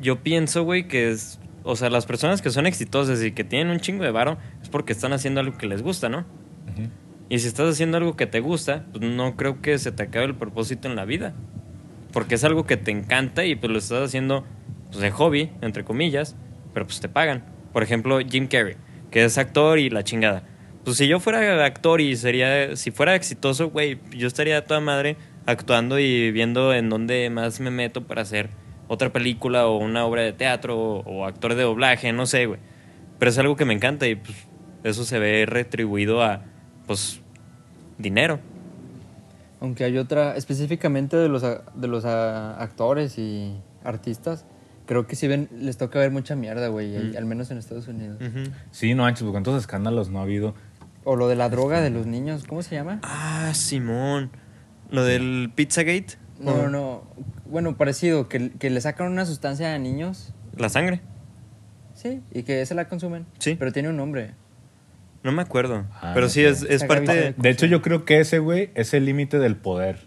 Yo 0.00 0.22
pienso, 0.22 0.64
güey, 0.64 0.88
que 0.88 1.10
es... 1.10 1.38
O 1.62 1.76
sea, 1.76 1.88
las 1.88 2.04
personas 2.04 2.42
que 2.42 2.50
son 2.50 2.66
exitosas 2.66 3.22
y 3.22 3.32
que 3.32 3.42
tienen 3.42 3.70
un 3.70 3.80
chingo 3.80 4.04
de 4.04 4.10
varo 4.10 4.36
es 4.60 4.68
porque 4.68 4.92
están 4.92 5.12
haciendo 5.12 5.40
algo 5.40 5.56
que 5.56 5.66
les 5.66 5.82
gusta, 5.82 6.08
¿no? 6.08 6.26
Y 7.30 7.38
si 7.38 7.48
estás 7.48 7.70
haciendo 7.70 7.96
algo 7.96 8.16
que 8.16 8.26
te 8.26 8.40
gusta, 8.40 8.84
pues 8.92 9.02
no 9.02 9.34
creo 9.36 9.62
que 9.62 9.78
se 9.78 9.90
te 9.92 10.02
acabe 10.02 10.26
el 10.26 10.34
propósito 10.34 10.88
en 10.88 10.96
la 10.96 11.06
vida. 11.06 11.34
Porque 12.12 12.34
es 12.34 12.44
algo 12.44 12.66
que 12.66 12.76
te 12.76 12.90
encanta 12.90 13.46
y 13.46 13.54
pues 13.54 13.72
lo 13.72 13.78
estás 13.78 14.02
haciendo 14.02 14.44
pues, 14.90 15.00
de 15.00 15.10
hobby, 15.10 15.50
entre 15.62 15.84
comillas, 15.84 16.36
pero 16.74 16.86
pues 16.86 17.00
te 17.00 17.08
pagan. 17.08 17.44
Por 17.72 17.82
ejemplo, 17.82 18.18
Jim 18.20 18.46
Carrey, 18.46 18.76
que 19.10 19.24
es 19.24 19.38
actor 19.38 19.78
y 19.78 19.88
la 19.88 20.04
chingada. 20.04 20.44
Pues 20.84 20.98
si 20.98 21.08
yo 21.08 21.18
fuera 21.20 21.64
actor 21.64 22.00
y 22.00 22.16
sería, 22.16 22.76
si 22.76 22.90
fuera 22.90 23.14
exitoso, 23.14 23.70
güey, 23.70 23.98
yo 24.16 24.26
estaría 24.26 24.58
a 24.58 24.64
toda 24.64 24.80
madre 24.80 25.16
actuando 25.46 25.98
y 25.98 26.30
viendo 26.30 26.74
en 26.74 26.90
dónde 26.90 27.30
más 27.30 27.58
me 27.60 27.70
meto 27.70 28.02
para 28.06 28.22
hacer 28.22 28.50
otra 28.86 29.10
película 29.12 29.66
o 29.66 29.78
una 29.78 30.04
obra 30.04 30.22
de 30.22 30.32
teatro 30.34 30.78
o, 30.78 30.98
o 31.00 31.24
actor 31.24 31.54
de 31.54 31.62
doblaje, 31.62 32.12
no 32.12 32.26
sé, 32.26 32.46
güey. 32.46 32.60
Pero 33.18 33.30
es 33.30 33.38
algo 33.38 33.56
que 33.56 33.64
me 33.64 33.72
encanta 33.72 34.06
y 34.06 34.16
pues 34.16 34.36
eso 34.82 35.04
se 35.04 35.18
ve 35.18 35.46
retribuido 35.46 36.22
a, 36.22 36.42
pues, 36.86 37.20
dinero. 37.96 38.40
Aunque 39.60 39.84
hay 39.84 39.96
otra, 39.96 40.36
específicamente 40.36 41.16
de 41.16 41.28
los, 41.30 41.44
a- 41.44 41.62
de 41.74 41.88
los 41.88 42.04
a- 42.04 42.60
actores 42.62 43.16
y 43.18 43.54
artistas, 43.82 44.44
creo 44.84 45.06
que 45.06 45.16
sí 45.16 45.26
ven, 45.28 45.48
les 45.58 45.78
toca 45.78 45.98
ver 45.98 46.10
mucha 46.10 46.36
mierda, 46.36 46.68
güey, 46.68 46.88
Mm. 46.98 47.16
al 47.16 47.24
menos 47.24 47.50
en 47.50 47.56
Estados 47.56 47.88
Unidos. 47.88 48.18
Sí, 48.70 48.92
no 48.94 49.04
manches, 49.04 49.22
pues, 49.22 49.30
¿cuántos 49.32 49.58
escándalos 49.58 50.10
no 50.10 50.18
ha 50.18 50.22
habido? 50.22 50.54
O 51.04 51.16
lo 51.16 51.28
de 51.28 51.36
la 51.36 51.48
droga 51.50 51.80
de 51.80 51.90
los 51.90 52.06
niños, 52.06 52.44
¿cómo 52.48 52.62
se 52.62 52.74
llama? 52.74 53.00
Ah, 53.02 53.52
Simón. 53.54 54.30
Lo 54.90 55.04
del 55.04 55.52
Pizzagate. 55.54 56.14
No, 56.40 56.56
no, 56.56 56.68
no. 56.70 57.02
Bueno, 57.46 57.76
parecido, 57.76 58.28
que, 58.28 58.50
que 58.52 58.70
le 58.70 58.80
sacan 58.80 59.10
una 59.12 59.26
sustancia 59.26 59.74
a 59.74 59.78
niños, 59.78 60.32
La 60.56 60.68
sangre. 60.68 61.00
sí, 61.94 62.22
y 62.32 62.42
que 62.42 62.60
esa 62.62 62.74
la 62.74 62.88
consumen. 62.88 63.26
Sí. 63.38 63.54
Pero 63.58 63.72
tiene 63.72 63.88
un 63.90 63.96
nombre. 63.96 64.32
No 65.22 65.32
me 65.32 65.42
acuerdo. 65.42 65.86
Ah, 65.92 66.12
pero 66.14 66.28
sí, 66.28 66.42
es, 66.44 66.62
es 66.62 66.84
parte 66.84 67.14
de... 67.14 67.32
De 67.32 67.48
hecho, 67.50 67.66
yo 67.66 67.80
creo 67.82 68.04
que 68.04 68.20
ese, 68.20 68.38
güey, 68.40 68.70
es 68.74 68.92
el 68.94 69.04
límite 69.06 69.38
del 69.38 69.56
poder. 69.56 70.06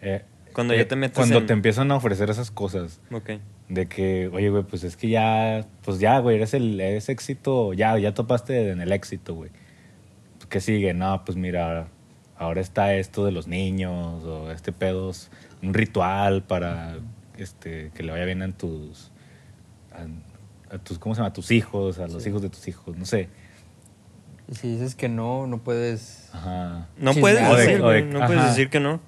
Eh, 0.00 0.22
Cuando 0.52 0.74
eh, 0.74 0.78
ya 0.78 0.88
te 0.88 0.96
metes 0.96 1.16
Cuando 1.16 1.38
en- 1.38 1.46
te 1.46 1.52
empiezan 1.52 1.90
a 1.92 1.96
ofrecer 1.96 2.28
esas 2.30 2.50
cosas. 2.50 3.00
Ok. 3.12 3.30
De 3.68 3.86
que, 3.86 4.28
oye, 4.32 4.50
güey, 4.50 4.62
pues 4.64 4.82
es 4.84 4.96
que 4.96 5.08
ya, 5.10 5.64
pues 5.84 6.00
ya, 6.00 6.18
güey, 6.20 6.36
eres 6.36 6.54
el 6.54 6.80
eres 6.80 7.08
éxito, 7.08 7.72
ya, 7.74 7.96
ya 7.98 8.14
topaste 8.14 8.70
en 8.70 8.80
el 8.80 8.90
éxito, 8.92 9.34
güey. 9.34 9.50
¿Qué 10.48 10.60
sigue? 10.60 10.94
No, 10.94 11.24
pues 11.24 11.36
mira, 11.36 11.88
ahora, 12.36 12.60
está 12.60 12.94
esto 12.94 13.24
de 13.24 13.32
los 13.32 13.46
niños, 13.46 14.24
o 14.24 14.50
este 14.50 14.72
pedo 14.72 15.10
es 15.10 15.30
un 15.62 15.74
ritual 15.74 16.42
para 16.42 16.96
este, 17.36 17.90
que 17.94 18.02
le 18.02 18.12
vaya 18.12 18.24
bien 18.24 18.42
a 18.42 18.50
tus, 18.52 19.10
a, 19.92 20.74
a 20.74 20.78
tus, 20.78 20.98
¿cómo 20.98 21.14
se 21.14 21.20
llama? 21.20 21.30
A 21.30 21.32
tus 21.32 21.50
hijos, 21.50 21.98
a 21.98 22.06
los 22.08 22.26
hijos 22.26 22.42
de 22.42 22.50
tus 22.50 22.66
hijos, 22.68 22.96
no 22.96 23.04
sé. 23.04 23.28
Y 24.50 24.54
si 24.54 24.68
dices 24.72 24.94
que 24.94 25.10
no, 25.10 25.46
no 25.46 25.58
puedes... 25.58 26.30
Ajá. 26.32 26.88
No 26.96 27.12
puedes 27.14 27.46
o 27.46 27.54
de- 27.54 27.62
decir, 27.66 27.82
o 27.82 27.90
de- 27.90 28.02
güey, 28.02 28.12
no 28.12 28.26
puedes 28.26 28.44
decir 28.46 28.70
que 28.70 28.80
no. 28.80 29.00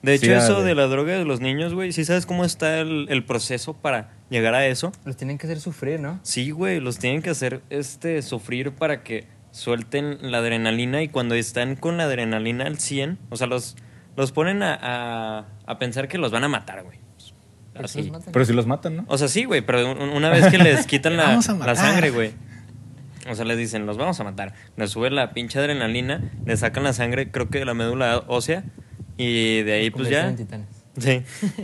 De 0.00 0.14
hecho, 0.14 0.34
eso 0.34 0.62
de 0.62 0.74
la 0.74 0.86
droga 0.86 1.14
de 1.18 1.24
los 1.24 1.40
niños, 1.40 1.72
güey, 1.74 1.92
¿sí 1.92 2.04
sabes 2.04 2.26
cómo 2.26 2.44
está 2.44 2.78
el, 2.80 3.06
el 3.08 3.24
proceso 3.24 3.72
para 3.74 4.12
llegar 4.28 4.54
a 4.54 4.66
eso? 4.66 4.92
Los 5.06 5.16
tienen 5.16 5.38
que 5.38 5.46
hacer 5.46 5.60
sufrir, 5.60 5.98
¿no? 5.98 6.20
Sí, 6.22 6.50
güey, 6.50 6.78
los 6.80 6.98
tienen 6.98 7.22
que 7.22 7.30
hacer 7.30 7.62
este 7.70 8.20
sufrir 8.20 8.72
para 8.72 9.02
que 9.02 9.26
suelten 9.54 10.18
la 10.32 10.38
adrenalina 10.38 11.00
y 11.02 11.08
cuando 11.08 11.36
están 11.36 11.76
con 11.76 11.96
la 11.96 12.04
adrenalina 12.04 12.64
al 12.66 12.78
100, 12.80 13.18
o 13.30 13.36
sea, 13.36 13.46
los, 13.46 13.76
los 14.16 14.32
ponen 14.32 14.64
a, 14.64 14.76
a, 14.80 15.46
a 15.66 15.78
pensar 15.78 16.08
que 16.08 16.18
los 16.18 16.32
van 16.32 16.42
a 16.42 16.48
matar, 16.48 16.82
güey. 16.82 16.98
¿Por 17.72 17.82
qué 17.82 17.84
Así. 17.86 18.12
Pero 18.32 18.44
si 18.44 18.52
los 18.52 18.66
matan, 18.66 18.96
¿no? 18.96 19.04
O 19.06 19.16
sea, 19.16 19.28
sí, 19.28 19.44
güey, 19.44 19.60
pero 19.60 19.92
un- 19.92 20.10
una 20.10 20.28
vez 20.28 20.48
que 20.48 20.58
les 20.58 20.86
quitan 20.88 21.16
la, 21.16 21.36
la 21.64 21.74
sangre, 21.76 22.10
güey. 22.10 22.32
O 23.30 23.34
sea, 23.34 23.44
les 23.44 23.56
dicen, 23.56 23.86
los 23.86 23.96
vamos 23.96 24.18
a 24.20 24.24
matar. 24.24 24.54
Les 24.76 24.90
sube 24.90 25.08
la 25.10 25.32
pinche 25.32 25.58
adrenalina, 25.60 26.32
le 26.44 26.56
sacan 26.56 26.82
la 26.82 26.92
sangre, 26.92 27.30
creo 27.30 27.48
que 27.48 27.60
de 27.60 27.64
la 27.64 27.74
médula 27.74 28.24
ósea, 28.26 28.64
y 29.16 29.62
de 29.62 29.72
ahí 29.72 29.90
pues 29.90 30.08
ya... 30.08 30.24
Convertirse 30.26 30.54
en 30.54 30.64
titanes. 30.66 31.26
Sí. 31.46 31.62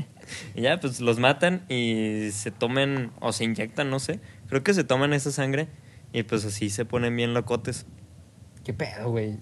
y 0.55 0.62
ya, 0.62 0.78
pues 0.80 1.01
los 1.01 1.18
matan 1.18 1.62
y 1.68 2.30
se 2.32 2.51
tomen 2.53 3.11
o 3.20 3.32
se 3.32 3.45
inyectan, 3.45 3.91
no 3.91 3.99
sé. 3.99 4.20
Creo 4.49 4.62
que 4.62 4.74
se 4.74 4.84
toman 4.84 5.12
esa 5.12 5.30
sangre 5.32 5.68
y 6.12 6.22
pues 6.22 6.44
así 6.44 6.70
se 6.70 6.84
ponen 6.84 7.14
bien 7.16 7.34
locotes. 7.34 7.86
¿Qué 8.64 8.72
pedo, 8.72 9.11
güey? 9.11 9.38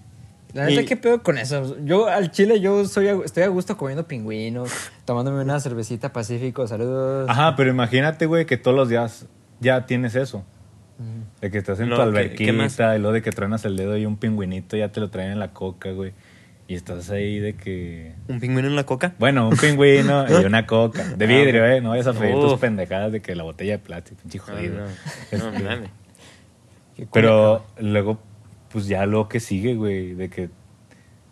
La 0.53 0.65
neta, 0.65 0.81
Y- 0.81 0.85
¿qué 0.85 0.97
pedo 0.97 1.21
con 1.21 1.37
eso? 1.37 1.77
Yo 1.85 2.07
al 2.07 2.31
chile, 2.31 2.59
yo 2.59 2.85
soy 2.85 3.07
a- 3.07 3.19
estoy 3.23 3.43
a 3.43 3.47
gusto 3.49 3.77
comiendo 3.77 4.07
pingüinos, 4.07 4.71
tomándome 5.05 5.41
una 5.43 5.59
cervecita 5.59 6.11
Pacífico, 6.11 6.65
saludos. 6.67 7.29
Ajá, 7.29 7.55
pero 7.55 7.69
imagínate, 7.69 8.25
güey, 8.25 8.45
que 8.45 8.57
todos 8.57 8.75
los 8.75 8.89
días 8.89 9.27
ya 9.59 9.85
tienes 9.85 10.15
eso. 10.15 10.43
Mm. 10.97 11.41
De 11.41 11.51
que 11.51 11.57
estás 11.59 11.79
en 11.79 11.89
No, 11.89 11.95
tu 11.95 12.01
¿qué- 12.01 12.07
alberquita 12.07 12.95
y 12.95 12.99
luego 12.99 13.13
de 13.13 13.21
que 13.21 13.31
truenas 13.31 13.63
el 13.65 13.77
dedo 13.77 13.95
y 13.97 14.05
un 14.05 14.17
pingüinito 14.17 14.75
ya 14.75 14.91
te 14.91 14.99
lo 14.99 15.09
traen 15.09 15.31
en 15.31 15.39
la 15.39 15.53
coca, 15.53 15.91
güey. 15.91 16.13
Y 16.67 16.75
estás 16.75 17.09
ahí 17.09 17.39
de 17.39 17.55
que... 17.55 18.13
¿Un 18.27 18.39
pingüino 18.39 18.67
en 18.67 18.75
la 18.75 18.85
coca? 18.85 19.13
Bueno, 19.17 19.49
un 19.49 19.57
pingüino 19.57 20.25
y 20.29 20.33
una 20.45 20.65
coca. 20.67 21.03
De 21.15 21.25
vidrio, 21.27 21.65
¿eh? 21.65 21.79
No 21.81 21.89
vayas 21.89 22.07
a 22.07 22.13
freír 22.13 22.35
tus 22.35 22.59
pendejadas 22.59 23.11
de 23.11 23.21
que 23.21 23.35
la 23.35 23.43
botella 23.43 23.73
de 23.73 23.79
plástico, 23.79 24.19
pinche 24.21 24.37
No, 24.39 24.43
jodido. 24.45 24.75
no, 24.79 24.85
no. 24.87 24.91
Qué 25.29 25.37
cool. 25.37 25.89
Pero 27.11 27.65
luego, 27.79 28.19
pues 28.71 28.87
ya 28.87 29.05
lo 29.05 29.27
que 29.27 29.39
sigue, 29.39 29.75
güey, 29.75 30.13
de 30.13 30.29
que... 30.29 30.49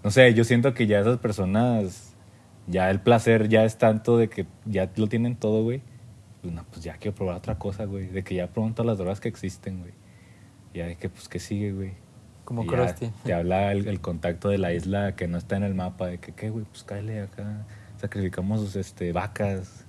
No 0.03 0.11
sé, 0.11 0.33
yo 0.33 0.43
siento 0.43 0.73
que 0.73 0.87
ya 0.87 0.99
esas 0.99 1.17
personas... 1.17 2.13
Ya 2.67 2.89
el 2.89 2.99
placer 2.99 3.47
ya 3.47 3.63
es 3.63 3.77
tanto 3.77 4.17
de 4.17 4.27
que 4.27 4.45
ya 4.65 4.91
lo 4.97 5.07
tienen 5.07 5.37
todo, 5.37 5.63
güey. 5.63 5.81
Pues 6.41 6.53
no, 6.53 6.65
pues 6.69 6.83
ya 6.83 6.97
quiero 6.97 7.15
probar 7.15 7.37
otra 7.37 7.57
cosa, 7.57 7.85
güey. 7.85 8.07
De 8.07 8.23
que 8.23 8.35
ya 8.35 8.47
todas 8.47 8.85
las 8.85 8.97
drogas 8.97 9.21
que 9.21 9.29
existen, 9.29 9.79
güey. 9.79 9.93
Ya 10.73 10.85
de 10.85 10.95
que, 10.97 11.07
pues, 11.07 11.29
¿qué 11.29 11.39
sigue, 11.39 11.71
güey? 11.71 11.93
Como 12.43 12.63
Y 12.63 12.67
Krusty. 12.67 13.09
Te 13.23 13.33
habla 13.33 13.71
el, 13.71 13.87
el 13.87 14.01
contacto 14.01 14.49
de 14.49 14.57
la 14.57 14.73
isla 14.73 15.15
que 15.15 15.27
no 15.27 15.37
está 15.37 15.55
en 15.55 15.63
el 15.63 15.75
mapa, 15.75 16.07
de 16.07 16.17
que, 16.17 16.33
¿qué, 16.33 16.49
güey? 16.49 16.65
Pues 16.65 16.83
cáele 16.83 17.21
acá. 17.21 17.65
Sacrificamos 17.97 18.75
este, 18.75 19.13
vacas 19.13 19.85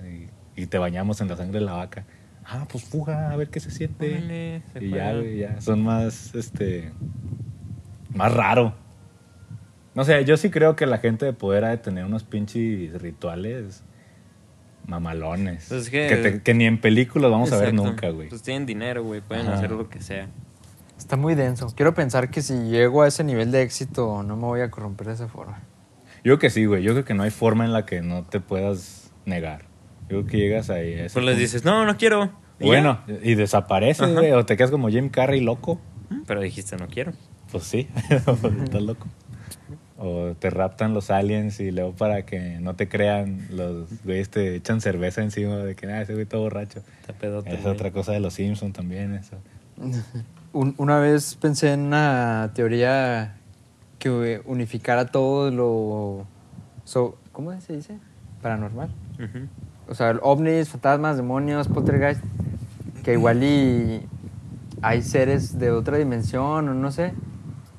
y, 0.57 0.61
y 0.61 0.66
te 0.66 0.79
bañamos 0.79 1.20
en 1.20 1.29
la 1.29 1.37
sangre 1.37 1.59
de 1.59 1.66
la 1.66 1.72
vaca. 1.72 2.05
Ah, 2.51 2.66
pues 2.70 2.82
fuga, 2.84 3.30
a 3.30 3.36
ver 3.36 3.51
qué 3.51 3.61
se 3.61 3.70
siente. 3.70 4.11
Órale, 4.16 4.62
se 4.72 4.84
y 4.84 4.90
ya, 4.90 5.12
ya. 5.55 5.61
Son 5.61 5.82
más, 5.82 6.34
este. 6.34 6.92
Más 8.14 8.32
raro. 8.32 8.74
No 9.94 10.05
sé, 10.05 10.24
yo 10.24 10.36
sí 10.38 10.49
creo 10.51 10.74
que 10.74 10.86
la 10.86 10.99
gente 10.99 11.26
de 11.26 11.32
poder 11.34 11.64
ha 11.64 11.68
de 11.68 11.76
tener 11.78 12.05
unos 12.05 12.24
pinches 12.24 13.01
rituales 13.03 13.82
mamalones. 14.86 15.66
Pues 15.68 15.82
es 15.82 15.90
que- 15.90 16.07
que, 16.09 16.16
te- 16.16 16.42
que 16.42 16.55
ni 16.55 16.64
en 16.64 16.80
películas 16.80 17.30
vamos 17.30 17.53
a 17.53 17.59
ver 17.59 17.74
nunca, 17.74 18.09
güey. 18.11 18.28
Pues 18.28 18.42
tienen 18.42 18.64
dinero, 18.64 19.03
güey. 19.05 19.20
Pueden 19.20 19.46
Ajá. 19.46 19.57
hacer 19.57 19.70
lo 19.72 19.88
que 19.90 20.01
sea. 20.01 20.28
Está 20.96 21.16
muy 21.16 21.34
denso. 21.34 21.68
Quiero 21.76 21.94
pensar 21.94 22.30
que 22.30 22.42
si 22.42 22.55
llego 22.70 23.03
a 23.03 23.09
ese 23.09 23.22
nivel 23.24 23.51
de 23.53 23.62
éxito 23.62 24.22
no 24.22 24.36
me 24.36 24.42
voy 24.44 24.61
a 24.62 24.70
corromper 24.70 25.09
de 25.09 25.12
esa 25.14 25.28
forma. 25.28 25.59
Yo 26.18 26.22
creo 26.22 26.38
que 26.38 26.51
sí, 26.51 26.64
güey. 26.64 26.82
Yo 26.82 26.92
creo 26.92 27.05
que 27.05 27.14
no 27.14 27.22
hay 27.22 27.30
forma 27.30 27.64
en 27.64 27.72
la 27.72 27.84
que 27.86 28.01
no 28.01 28.24
te 28.24 28.40
puedas 28.40 29.12
negar. 29.26 29.66
Yo 30.09 30.20
creo 30.20 30.26
que 30.26 30.36
llegas 30.38 30.70
ahí. 30.70 30.94
a 31.00 31.06
Pues 31.12 31.24
les 31.24 31.38
dices, 31.38 31.64
no, 31.64 31.84
no 31.84 31.96
quiero. 31.96 32.30
Y 32.61 32.66
Bueno, 32.66 33.00
y 33.22 33.34
desapareces, 33.34 34.12
güey. 34.14 34.32
O 34.32 34.44
te 34.44 34.56
quedas 34.56 34.70
como 34.70 34.88
Jim 34.88 35.09
Carrey 35.11 35.40
loco. 35.40 35.80
ya. 36.11 36.16
Pero 36.26 36.40
dijiste, 36.40 36.76
no 36.76 36.88
quiero. 36.88 37.12
Pues 37.52 37.64
sí, 37.64 37.88
estás 38.11 38.82
loco. 38.82 39.06
O 40.00 40.34
te 40.38 40.48
raptan 40.50 40.94
los 40.94 41.11
aliens 41.11 41.59
y 41.61 41.70
luego 41.72 41.92
para 41.92 42.24
que 42.24 42.59
no 42.61 42.74
te 42.76 42.88
crean, 42.88 43.46
los 43.50 43.88
güeyes 44.04 44.28
te 44.30 44.54
echan 44.54 44.80
cerveza 44.80 45.22
encima 45.22 45.56
de 45.56 45.74
que 45.74 45.86
nada, 45.88 46.02
ese 46.02 46.14
güey 46.14 46.24
todo 46.26 46.42
borracho. 46.42 46.80
Está 47.00 47.12
pedote. 47.14 47.52
Es 47.52 47.62
güey. 47.62 47.72
otra 47.74 47.90
cosa 47.90 48.12
de 48.12 48.20
los 48.20 48.34
Simpsons 48.34 48.72
también, 48.72 49.14
eso. 49.14 49.36
Un- 50.52 50.74
una 50.78 50.98
vez 50.98 51.34
pensé 51.34 51.72
en 51.72 51.80
una 51.80 52.52
teoría 52.54 53.36
que 53.98 54.40
unificara 54.46 55.06
todo 55.06 55.50
lo... 55.50 56.26
so- 56.84 57.18
¿Cómo 57.32 57.59
se 57.61 57.74
dice? 57.76 57.98
Paranormal. 58.40 58.88
Ujú. 59.14 59.46
O 59.89 59.95
sea, 59.95 60.18
ovnis, 60.22 60.68
fantasmas, 60.68 61.16
demonios, 61.16 61.68
poltergeist. 61.68 62.22
Que 63.05 63.12
igual 63.14 63.43
y 63.43 64.03
hay 64.82 65.03
seres 65.03 65.59
de 65.59 65.70
otra 65.70 65.97
dimensión 65.97 66.68
o 66.68 66.74
no 66.74 66.93
sé. 66.93 67.14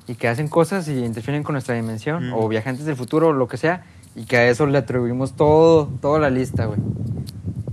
Y 0.06 0.16
que 0.16 0.28
hacen 0.28 0.48
cosas 0.48 0.88
y 0.88 1.04
interfieren 1.04 1.42
con 1.42 1.52
nuestra 1.52 1.74
dimensión. 1.74 2.30
Mm. 2.30 2.34
O 2.34 2.48
viajantes 2.48 2.84
del 2.84 2.96
futuro 2.96 3.28
o 3.28 3.32
lo 3.32 3.48
que 3.48 3.56
sea. 3.56 3.84
Y 4.16 4.24
que 4.24 4.36
a 4.36 4.48
eso 4.48 4.66
le 4.66 4.78
atribuimos 4.78 5.34
todo, 5.34 5.86
toda 6.00 6.18
la 6.18 6.30
lista, 6.30 6.66
güey. 6.66 6.80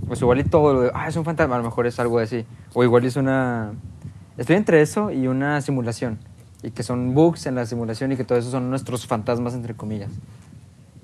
Pues 0.06 0.20
igual 0.22 0.38
y 0.38 0.44
todo 0.44 0.72
lo 0.72 0.80
de, 0.82 0.90
ah, 0.94 1.08
es 1.08 1.16
un 1.16 1.24
fantasma, 1.24 1.56
a 1.56 1.58
lo 1.58 1.64
mejor 1.64 1.86
es 1.86 1.98
algo 1.98 2.18
así. 2.18 2.46
O 2.72 2.84
igual 2.84 3.04
es 3.04 3.16
una... 3.16 3.72
Estoy 4.38 4.56
entre 4.56 4.80
eso 4.80 5.10
y 5.10 5.26
una 5.26 5.60
simulación. 5.60 6.18
Y 6.62 6.70
que 6.70 6.82
son 6.82 7.14
bugs 7.14 7.46
en 7.46 7.56
la 7.56 7.66
simulación 7.66 8.12
y 8.12 8.16
que 8.16 8.24
todo 8.24 8.38
eso 8.38 8.50
son 8.50 8.70
nuestros 8.70 9.06
fantasmas, 9.06 9.54
entre 9.54 9.74
comillas. 9.74 10.10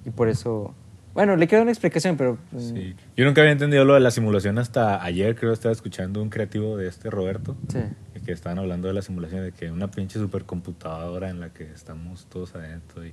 Y 0.07 0.11
por 0.11 0.29
eso... 0.29 0.73
Bueno, 1.15 1.37
le 1.37 1.47
queda 1.47 1.63
una 1.63 1.71
explicación, 1.71 2.17
pero... 2.17 2.39
mm, 2.53 2.59
Sí. 2.59 2.95
Yo 3.17 3.25
nunca 3.25 3.41
había 3.41 3.53
entendido 3.53 3.85
lo 3.85 3.95
de 3.95 4.01
la 4.01 4.11
simulación 4.11 4.59
hasta 4.59 5.03
ayer, 5.03 5.37
creo 5.37 5.51
que 5.51 5.55
estaba 5.55 5.73
escuchando 5.73 6.21
un 6.21 6.29
creativo 6.29 6.77
de 6.77 6.89
este 6.89 7.09
Roberto, 7.11 7.57
Sí. 7.69 7.79
que 8.25 8.33
estaban 8.33 8.59
hablando 8.59 8.89
de 8.89 8.95
la 8.95 9.03
simulación, 9.03 9.43
de 9.43 9.53
que 9.53 9.71
una 9.71 9.91
pinche 9.91 10.19
supercomputadora 10.19 11.31
en 11.31 11.41
la 11.41 11.51
que 11.53 11.65
estamos 11.71 12.27
todos 12.27 12.55
adentro 12.55 13.07
y 13.07 13.13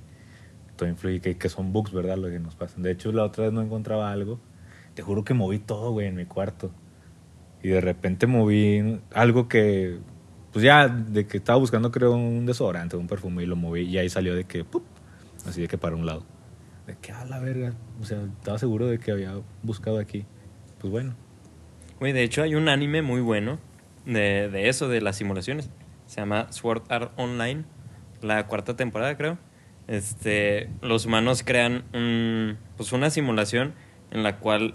todo 0.76 0.88
influye, 0.88 1.20
que, 1.20 1.36
que 1.36 1.48
son 1.48 1.72
bugs, 1.72 1.92
¿verdad? 1.92 2.16
Lo 2.16 2.28
que 2.28 2.38
nos 2.40 2.56
pasan. 2.56 2.82
De 2.82 2.90
hecho, 2.90 3.12
la 3.12 3.24
otra 3.24 3.44
vez 3.44 3.52
no 3.52 3.60
encontraba 3.62 4.10
algo. 4.10 4.40
Te 4.94 5.02
juro 5.02 5.22
que 5.22 5.34
moví 5.34 5.58
todo, 5.58 5.92
güey, 5.92 6.06
en 6.08 6.16
mi 6.16 6.24
cuarto. 6.24 6.70
Y 7.62 7.68
de 7.68 7.80
repente 7.80 8.26
moví 8.26 9.00
algo 9.14 9.48
que, 9.48 9.98
pues 10.52 10.64
ya, 10.64 10.88
de 10.88 11.26
que 11.26 11.36
estaba 11.36 11.58
buscando, 11.58 11.92
creo, 11.92 12.12
un 12.14 12.46
desodorante, 12.46 12.96
un 12.96 13.06
perfume, 13.06 13.42
y 13.42 13.46
lo 13.46 13.54
moví, 13.54 13.82
y 13.82 13.98
ahí 13.98 14.08
salió 14.08 14.34
de 14.34 14.44
que, 14.44 14.64
¡pup! 14.64 14.82
así 15.46 15.60
de 15.60 15.68
que 15.68 15.78
para 15.78 15.94
un 15.94 16.04
lado. 16.06 16.24
De 16.86 16.96
que, 16.96 17.12
a 17.12 17.24
la 17.24 17.38
verga. 17.38 17.74
O 18.00 18.04
sea, 18.04 18.22
estaba 18.22 18.58
seguro 18.58 18.86
de 18.86 18.98
que 18.98 19.12
había 19.12 19.34
buscado 19.62 19.98
aquí. 19.98 20.24
Pues 20.78 20.90
bueno. 20.90 21.14
Güey, 22.00 22.12
de 22.12 22.22
hecho 22.22 22.42
hay 22.42 22.54
un 22.54 22.68
anime 22.68 23.02
muy 23.02 23.20
bueno 23.20 23.58
de, 24.04 24.48
de 24.48 24.68
eso, 24.68 24.88
de 24.88 25.00
las 25.00 25.16
simulaciones. 25.16 25.70
Se 26.06 26.20
llama 26.20 26.50
Sword 26.50 26.82
Art 26.88 27.12
Online, 27.16 27.64
la 28.20 28.46
cuarta 28.46 28.76
temporada 28.76 29.16
creo. 29.16 29.38
Este, 29.88 30.68
los 30.80 31.06
humanos 31.06 31.42
crean 31.44 31.84
un, 31.92 32.58
pues 32.76 32.92
una 32.92 33.10
simulación 33.10 33.74
en 34.10 34.22
la 34.22 34.38
cual 34.38 34.74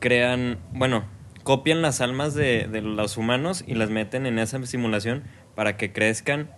crean, 0.00 0.58
bueno, 0.72 1.04
copian 1.42 1.82
las 1.82 2.00
almas 2.00 2.34
de, 2.34 2.68
de 2.68 2.82
los 2.82 3.16
humanos 3.16 3.64
y 3.66 3.74
las 3.74 3.90
meten 3.90 4.26
en 4.26 4.38
esa 4.38 4.64
simulación 4.66 5.24
para 5.54 5.76
que 5.76 5.92
crezcan 5.92 6.50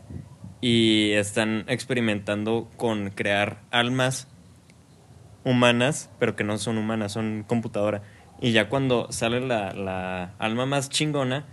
y 0.61 1.13
están 1.13 1.65
experimentando 1.69 2.71
con 2.77 3.11
crear 3.11 3.63
almas 3.71 4.29
humanas, 5.45 6.11
pero 6.19 6.37
que 6.37 6.45
no 6.45 6.59
son 6.59 6.79
humanas, 6.79 7.13
son 7.13 7.45
computadora. 7.47 8.03
Y 8.41 8.53
ya 8.53 8.69
cuando 8.69 9.11
sale 9.13 9.41
la, 9.41 9.73
la 9.73 10.35
alma 10.39 10.67
más 10.67 10.89
chingona, 10.89 11.45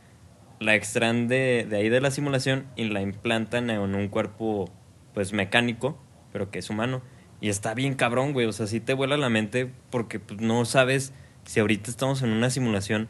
la 0.60 0.76
extraen 0.76 1.28
de, 1.28 1.66
de 1.70 1.78
ahí 1.78 1.90
de 1.90 2.02
la 2.02 2.12
simulación 2.12 2.66
y 2.76 2.86
la 2.86 3.02
implantan 3.02 3.70
en 3.70 3.80
un 3.96 4.08
cuerpo, 4.08 4.70
pues 5.14 5.34
mecánico, 5.34 5.98
pero 6.32 6.50
que 6.50 6.60
es 6.60 6.70
humano. 6.70 7.02
Y 7.42 7.50
está 7.50 7.74
bien 7.74 7.94
cabrón, 7.94 8.34
güey. 8.34 8.48
O 8.48 8.54
sea, 8.54 8.68
sí 8.68 8.80
te 8.80 8.94
vuela 8.94 9.18
la 9.18 9.30
mente 9.30 9.72
porque 9.92 10.20
pues, 10.20 10.42
no 10.42 10.66
sabes 10.66 11.14
si 11.46 11.60
ahorita 11.60 11.90
estamos 11.90 12.22
en 12.24 12.30
una 12.32 12.50
simulación 12.50 13.08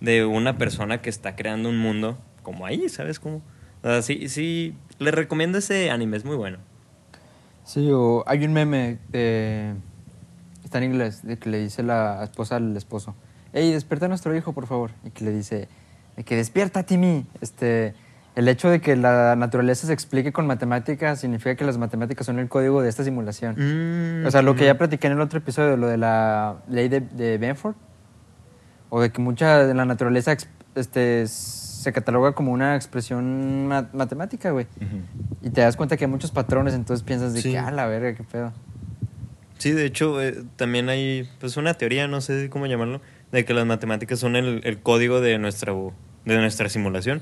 de 0.00 0.24
una 0.24 0.58
persona 0.58 1.02
que 1.02 1.10
está 1.10 1.36
creando 1.36 1.68
un 1.68 1.78
mundo 1.78 2.18
como 2.42 2.66
ahí, 2.66 2.88
¿sabes 2.88 3.20
cómo? 3.20 3.42
O 3.82 3.88
sea, 3.88 4.02
sí, 4.02 4.28
sí, 4.28 4.74
les 4.98 5.14
recomiendo 5.14 5.58
ese 5.58 5.90
anime, 5.90 6.16
es 6.16 6.24
muy 6.24 6.36
bueno. 6.36 6.58
Sí, 7.64 7.88
hay 8.26 8.44
un 8.44 8.52
meme, 8.52 8.98
de- 9.08 9.74
está 10.70 10.78
en 10.78 10.84
inglés, 10.84 11.26
de 11.26 11.36
que 11.36 11.50
le 11.50 11.58
dice 11.58 11.82
la 11.82 12.22
esposa 12.22 12.54
al 12.56 12.76
esposo, 12.76 13.16
hey, 13.52 13.72
despierta 13.72 14.06
a 14.06 14.08
nuestro 14.08 14.36
hijo, 14.36 14.52
por 14.52 14.68
favor. 14.68 14.92
Y 15.04 15.10
que 15.10 15.24
le 15.24 15.32
dice, 15.32 15.68
de 16.16 16.22
que 16.24 16.36
despierta, 16.36 16.84
Timmy. 16.84 17.26
Este, 17.40 17.92
el 18.36 18.46
hecho 18.46 18.70
de 18.70 18.80
que 18.80 18.94
la 18.94 19.34
naturaleza 19.34 19.88
se 19.88 19.92
explique 19.92 20.32
con 20.32 20.46
matemáticas 20.46 21.18
significa 21.18 21.56
que 21.56 21.64
las 21.64 21.76
matemáticas 21.76 22.24
son 22.24 22.38
el 22.38 22.48
código 22.48 22.82
de 22.82 22.88
esta 22.88 23.02
simulación. 23.02 23.56
Mm, 23.58 24.26
O 24.26 24.30
sea, 24.30 24.42
lo 24.42 24.54
que 24.54 24.64
ya 24.64 24.78
platiqué 24.78 25.08
en 25.08 25.14
el 25.14 25.20
otro 25.20 25.40
episodio, 25.40 25.76
lo 25.76 25.88
de 25.88 25.96
la 25.96 26.58
ley 26.68 26.88
de, 26.88 27.00
de 27.00 27.36
Benford, 27.38 27.74
o 28.90 29.00
de 29.00 29.10
que 29.10 29.20
mucha 29.20 29.64
de 29.66 29.74
la 29.74 29.84
naturaleza 29.84 30.36
este, 30.76 31.26
se 31.26 31.92
cataloga 31.92 32.32
como 32.32 32.52
una 32.52 32.76
expresión 32.76 33.66
ma- 33.66 33.88
matemática, 33.92 34.52
güey. 34.52 34.68
Y 35.42 35.50
te 35.50 35.62
das 35.62 35.74
cuenta 35.76 35.96
que 35.96 36.04
hay 36.04 36.10
muchos 36.10 36.30
patrones, 36.30 36.74
entonces 36.74 37.02
piensas 37.04 37.34
de 37.34 37.42
Sí. 37.42 37.50
que, 37.50 37.58
ah, 37.58 37.72
la 37.72 37.86
verga, 37.86 38.14
qué 38.14 38.22
pedo. 38.22 38.52
Sí, 39.60 39.72
de 39.72 39.84
hecho, 39.84 40.22
eh, 40.22 40.42
también 40.56 40.88
hay 40.88 41.28
pues 41.38 41.58
una 41.58 41.74
teoría, 41.74 42.08
no 42.08 42.22
sé 42.22 42.48
cómo 42.48 42.64
llamarlo, 42.64 43.02
de 43.30 43.44
que 43.44 43.52
las 43.52 43.66
matemáticas 43.66 44.18
son 44.18 44.34
el, 44.34 44.62
el 44.64 44.80
código 44.80 45.20
de 45.20 45.36
nuestra, 45.36 45.74
de 45.74 46.38
nuestra 46.38 46.70
simulación. 46.70 47.20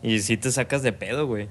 Y 0.00 0.20
sí 0.20 0.36
te 0.36 0.52
sacas 0.52 0.84
de 0.84 0.92
pedo, 0.92 1.26
güey. 1.26 1.48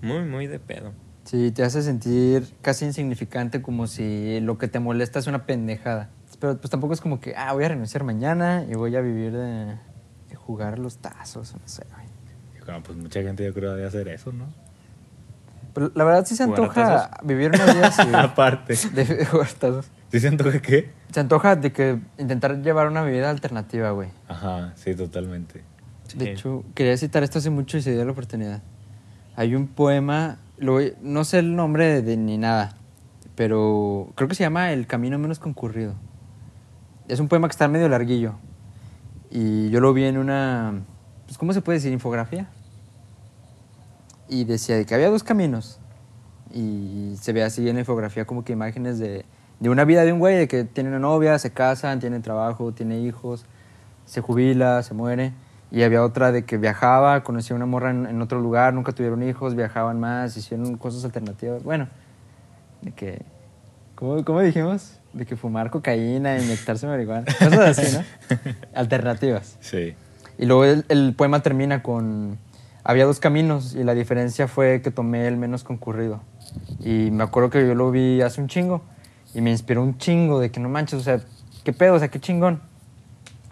Muy, 0.00 0.24
muy 0.24 0.46
de 0.46 0.58
pedo. 0.58 0.94
Sí, 1.24 1.50
te 1.50 1.62
hace 1.62 1.82
sentir 1.82 2.48
casi 2.62 2.86
insignificante, 2.86 3.60
como 3.60 3.86
si 3.86 4.40
lo 4.40 4.56
que 4.56 4.66
te 4.66 4.80
molesta 4.80 5.18
es 5.18 5.26
una 5.26 5.44
pendejada. 5.44 6.08
Pero 6.40 6.56
pues 6.58 6.70
tampoco 6.70 6.94
es 6.94 7.02
como 7.02 7.20
que, 7.20 7.34
ah, 7.36 7.52
voy 7.52 7.64
a 7.64 7.68
renunciar 7.68 8.04
mañana 8.04 8.64
y 8.66 8.76
voy 8.76 8.96
a 8.96 9.02
vivir 9.02 9.32
de, 9.32 9.76
de 10.30 10.36
jugar 10.36 10.78
los 10.78 11.02
tazos, 11.02 11.52
no 11.52 11.68
sé, 11.68 11.84
güey. 11.92 12.06
Bueno, 12.64 12.82
pues 12.82 12.96
mucha 12.96 13.20
gente 13.20 13.44
yo 13.44 13.52
creo 13.52 13.76
de 13.76 13.86
hacer 13.86 14.08
eso, 14.08 14.32
¿no? 14.32 14.46
Pero 15.78 15.92
la 15.94 16.04
verdad 16.04 16.26
sí 16.26 16.34
se 16.34 16.44
¿Jugar 16.44 16.60
a 16.60 16.62
antoja 16.64 17.10
vivir 17.22 17.50
una 17.54 17.72
vida 17.72 17.86
así. 17.86 18.08
Aparte. 18.12 18.74
de, 18.92 19.04
de 19.16 19.26
jugar 19.26 19.48
tazos. 19.52 19.86
¿Sí 20.10 20.18
siento 20.20 20.50
que 20.50 20.60
qué? 20.60 20.90
Se 21.12 21.20
antoja 21.20 21.54
de 21.54 21.70
que 21.72 21.98
intentar 22.18 22.60
llevar 22.62 22.88
una 22.88 23.04
vida 23.04 23.30
alternativa, 23.30 23.90
güey. 23.92 24.08
Ajá, 24.26 24.72
sí, 24.76 24.94
totalmente. 24.94 25.62
De 26.16 26.24
Sí. 26.24 26.30
hecho, 26.30 26.64
quería 26.74 26.96
citar 26.96 27.22
esto 27.22 27.38
hace 27.38 27.50
mucho 27.50 27.76
y 27.78 27.82
se 27.82 27.92
dio 27.92 28.04
la 28.04 28.12
oportunidad. 28.12 28.62
Hay 29.36 29.54
un 29.54 29.68
poema, 29.68 30.38
lo 30.56 30.72
voy- 30.72 30.94
no 31.00 31.22
sé 31.24 31.38
el 31.38 31.54
nombre 31.54 31.86
de, 31.86 32.02
de 32.02 32.16
ni 32.16 32.38
nada, 32.38 32.74
pero 33.36 34.08
creo 34.16 34.26
que 34.28 34.34
se 34.34 34.42
llama 34.42 34.72
El 34.72 34.86
camino 34.86 35.18
menos 35.18 35.38
concurrido. 35.38 35.94
Es 37.06 37.20
un 37.20 37.28
poema 37.28 37.46
que 37.48 37.52
está 37.52 37.68
medio 37.68 37.88
larguillo. 37.88 38.34
Y 39.30 39.68
yo 39.70 39.80
lo 39.80 39.92
vi 39.92 40.04
en 40.04 40.18
una, 40.18 40.80
pues, 41.26 41.38
¿cómo 41.38 41.52
se 41.52 41.60
puede 41.60 41.78
decir? 41.78 41.92
Infografía. 41.92 42.48
Y 44.28 44.44
decía 44.44 44.76
de 44.76 44.84
que 44.84 44.94
había 44.94 45.10
dos 45.10 45.22
caminos. 45.22 45.80
Y 46.52 47.14
se 47.20 47.32
ve 47.32 47.42
así 47.42 47.68
en 47.68 47.74
la 47.76 47.80
infografía 47.80 48.24
como 48.24 48.44
que 48.44 48.52
imágenes 48.52 48.98
de, 48.98 49.24
de 49.60 49.70
una 49.70 49.84
vida 49.84 50.04
de 50.04 50.12
un 50.12 50.18
güey, 50.18 50.36
de 50.36 50.48
que 50.48 50.64
tiene 50.64 50.90
una 50.90 50.98
novia, 50.98 51.38
se 51.38 51.52
casan, 51.52 52.00
tiene 52.00 52.20
trabajo, 52.20 52.72
tiene 52.72 53.00
hijos, 53.00 53.44
se 54.06 54.20
jubila, 54.20 54.82
se 54.82 54.94
muere. 54.94 55.32
Y 55.70 55.82
había 55.82 56.02
otra 56.02 56.32
de 56.32 56.44
que 56.44 56.56
viajaba, 56.56 57.22
conocía 57.22 57.54
una 57.54 57.66
morra 57.66 57.90
en, 57.90 58.06
en 58.06 58.22
otro 58.22 58.40
lugar, 58.40 58.72
nunca 58.72 58.92
tuvieron 58.92 59.22
hijos, 59.22 59.54
viajaban 59.54 60.00
más, 60.00 60.36
hicieron 60.36 60.78
cosas 60.78 61.04
alternativas. 61.04 61.62
Bueno, 61.62 61.88
de 62.80 62.92
que, 62.92 63.22
¿cómo, 63.94 64.24
cómo 64.24 64.40
dijimos? 64.40 64.98
De 65.12 65.26
que 65.26 65.36
fumar 65.36 65.70
cocaína, 65.70 66.38
inyectarse 66.38 66.86
marihuana, 66.86 67.24
cosas 67.38 67.78
así, 67.78 67.96
¿no? 67.96 68.04
Alternativas. 68.74 69.58
Sí. 69.60 69.94
Y 70.38 70.46
luego 70.46 70.64
el, 70.64 70.84
el 70.88 71.14
poema 71.14 71.40
termina 71.42 71.82
con 71.82 72.38
había 72.88 73.04
dos 73.04 73.20
caminos 73.20 73.74
y 73.74 73.84
la 73.84 73.92
diferencia 73.92 74.48
fue 74.48 74.80
que 74.80 74.90
tomé 74.90 75.28
el 75.28 75.36
menos 75.36 75.62
concurrido. 75.62 76.22
Y 76.80 77.10
me 77.10 77.22
acuerdo 77.22 77.50
que 77.50 77.66
yo 77.66 77.74
lo 77.74 77.90
vi 77.90 78.22
hace 78.22 78.40
un 78.40 78.48
chingo 78.48 78.82
y 79.34 79.42
me 79.42 79.50
inspiró 79.50 79.82
un 79.82 79.98
chingo 79.98 80.40
de 80.40 80.50
que 80.50 80.58
no 80.58 80.70
manches, 80.70 80.98
o 80.98 81.02
sea, 81.02 81.20
qué 81.64 81.74
pedo, 81.74 81.96
o 81.96 81.98
sea, 81.98 82.08
qué 82.08 82.18
chingón. 82.18 82.62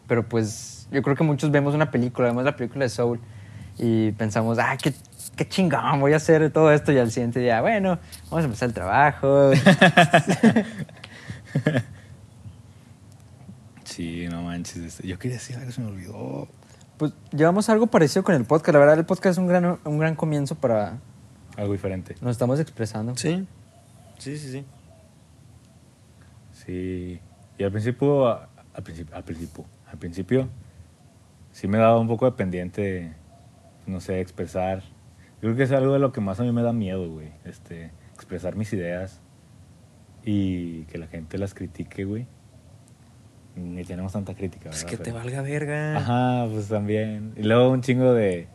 Pero 0.08 0.26
pues 0.26 0.88
yo 0.90 1.02
creo 1.02 1.16
que 1.16 1.22
muchos 1.22 1.50
vemos 1.50 1.74
una 1.74 1.90
película, 1.90 2.28
vemos 2.28 2.44
la 2.44 2.56
película 2.56 2.86
de 2.86 2.88
Soul 2.88 3.20
y 3.76 4.12
pensamos, 4.12 4.58
ah, 4.58 4.74
qué, 4.82 4.94
qué 5.36 5.46
chingón, 5.46 6.00
voy 6.00 6.14
a 6.14 6.16
hacer 6.16 6.50
todo 6.50 6.72
esto 6.72 6.90
y 6.92 6.98
al 6.98 7.10
siguiente 7.10 7.38
día, 7.38 7.60
bueno, 7.60 7.98
vamos 8.30 8.42
a 8.42 8.46
empezar 8.46 8.68
el 8.70 8.74
trabajo. 8.74 9.50
Sí, 13.84 14.26
no 14.28 14.42
manches. 14.42 14.76
este, 14.76 15.08
Yo 15.08 15.18
quería 15.18 15.38
decir 15.38 15.56
algo, 15.56 15.72
se 15.72 15.80
me 15.80 15.86
olvidó. 15.86 16.48
Pues 16.96 17.12
llevamos 17.32 17.68
algo 17.68 17.86
parecido 17.86 18.22
con 18.24 18.34
el 18.34 18.44
podcast. 18.44 18.72
La 18.72 18.78
verdad, 18.78 18.98
el 18.98 19.04
podcast 19.04 19.32
es 19.32 19.38
un 19.38 19.46
gran, 19.46 19.78
un 19.84 19.98
gran 19.98 20.14
comienzo 20.14 20.54
para... 20.54 20.98
Algo 21.56 21.72
diferente. 21.72 22.16
Nos 22.20 22.32
estamos 22.32 22.60
expresando. 22.60 23.16
Sí. 23.16 23.46
Sí, 24.18 24.36
sí, 24.36 24.50
sí. 24.50 24.64
Sí. 26.52 27.20
Y 27.58 27.64
al 27.64 27.70
principio, 27.70 28.28
al 28.28 28.82
principio, 28.82 29.16
al 29.16 29.24
principio, 29.24 29.64
al 29.86 29.98
principio, 29.98 30.48
sí 31.52 31.68
me 31.68 31.78
daba 31.78 31.98
un 31.98 32.08
poco 32.08 32.26
de 32.26 32.32
pendiente, 32.32 33.14
no 33.86 34.00
sé, 34.00 34.20
expresar. 34.20 34.82
Yo 35.36 35.40
creo 35.40 35.56
que 35.56 35.62
es 35.62 35.72
algo 35.72 35.92
de 35.92 35.98
lo 35.98 36.12
que 36.12 36.20
más 36.20 36.40
a 36.40 36.42
mí 36.42 36.52
me 36.52 36.62
da 36.62 36.72
miedo, 36.72 37.10
güey. 37.10 37.32
Este, 37.44 37.92
expresar 38.14 38.56
mis 38.56 38.72
ideas 38.72 39.20
y 40.24 40.84
que 40.84 40.98
la 40.98 41.06
gente 41.06 41.38
las 41.38 41.54
critique, 41.54 42.04
güey. 42.04 42.26
Ni 43.56 43.84
tenemos 43.84 44.12
tanta 44.12 44.34
crítica, 44.34 44.68
Es 44.68 44.84
¿verdad? 44.84 44.98
que 44.98 45.04
te 45.04 45.12
valga 45.12 45.40
verga. 45.42 45.96
Ajá, 45.96 46.46
pues 46.52 46.68
también. 46.68 47.32
Y 47.36 47.42
luego 47.42 47.70
un 47.70 47.80
chingo 47.80 48.12
de... 48.12 48.48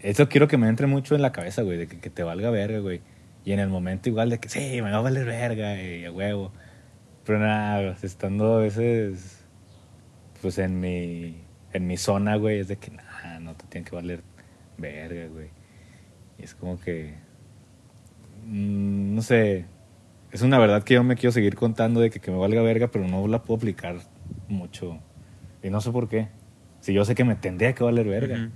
Eso 0.00 0.28
quiero 0.28 0.46
que 0.46 0.56
me 0.56 0.68
entre 0.68 0.86
mucho 0.86 1.14
en 1.16 1.22
la 1.22 1.32
cabeza, 1.32 1.62
güey, 1.62 1.78
de 1.78 1.88
que, 1.88 1.98
que 1.98 2.10
te 2.10 2.22
valga 2.22 2.50
verga, 2.50 2.78
güey. 2.78 3.00
Y 3.44 3.52
en 3.52 3.58
el 3.60 3.68
momento 3.68 4.08
igual 4.08 4.30
de 4.30 4.38
que 4.38 4.48
sí, 4.48 4.80
me 4.82 4.90
va 4.90 4.98
a 4.98 5.00
valer 5.00 5.26
verga, 5.26 5.82
y 5.82 6.04
a 6.04 6.12
huevo. 6.12 6.52
Pero 7.24 7.38
nada, 7.38 7.92
pues, 7.92 8.04
estando 8.04 8.54
a 8.54 8.60
veces, 8.60 9.44
pues 10.40 10.58
en 10.58 10.78
mi, 10.78 11.42
en 11.72 11.86
mi 11.86 11.96
zona, 11.96 12.36
güey, 12.36 12.60
es 12.60 12.68
de 12.68 12.76
que 12.76 12.90
nada, 12.90 13.40
no 13.40 13.54
te 13.54 13.66
tiene 13.66 13.86
que 13.88 13.96
valer 13.96 14.22
verga, 14.78 15.26
güey. 15.32 15.48
Y 16.38 16.44
es 16.44 16.54
como 16.54 16.78
que, 16.80 17.14
mm, 18.46 19.14
no 19.14 19.22
sé, 19.22 19.66
es 20.34 20.42
una 20.42 20.58
verdad 20.58 20.82
que 20.82 20.94
yo 20.94 21.04
me 21.04 21.14
quiero 21.14 21.30
seguir 21.30 21.54
contando 21.54 22.00
de 22.00 22.10
que, 22.10 22.18
que 22.18 22.32
me 22.32 22.36
valga 22.36 22.60
verga, 22.60 22.88
pero 22.88 23.06
no 23.06 23.28
la 23.28 23.44
puedo 23.44 23.58
aplicar 23.58 23.98
mucho. 24.48 24.98
Y 25.62 25.70
no 25.70 25.80
sé 25.80 25.92
por 25.92 26.08
qué. 26.08 26.26
Si 26.80 26.92
yo 26.92 27.04
sé 27.04 27.14
que 27.14 27.22
me 27.22 27.36
tendría 27.36 27.72
que 27.72 27.84
valer 27.84 28.08
verga. 28.08 28.50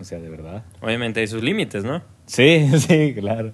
O 0.00 0.04
sea, 0.04 0.18
de 0.18 0.30
verdad. 0.30 0.64
Obviamente 0.80 1.20
hay 1.20 1.26
sus 1.26 1.42
límites, 1.42 1.84
¿no? 1.84 2.02
Sí, 2.24 2.66
sí, 2.78 3.14
claro. 3.14 3.52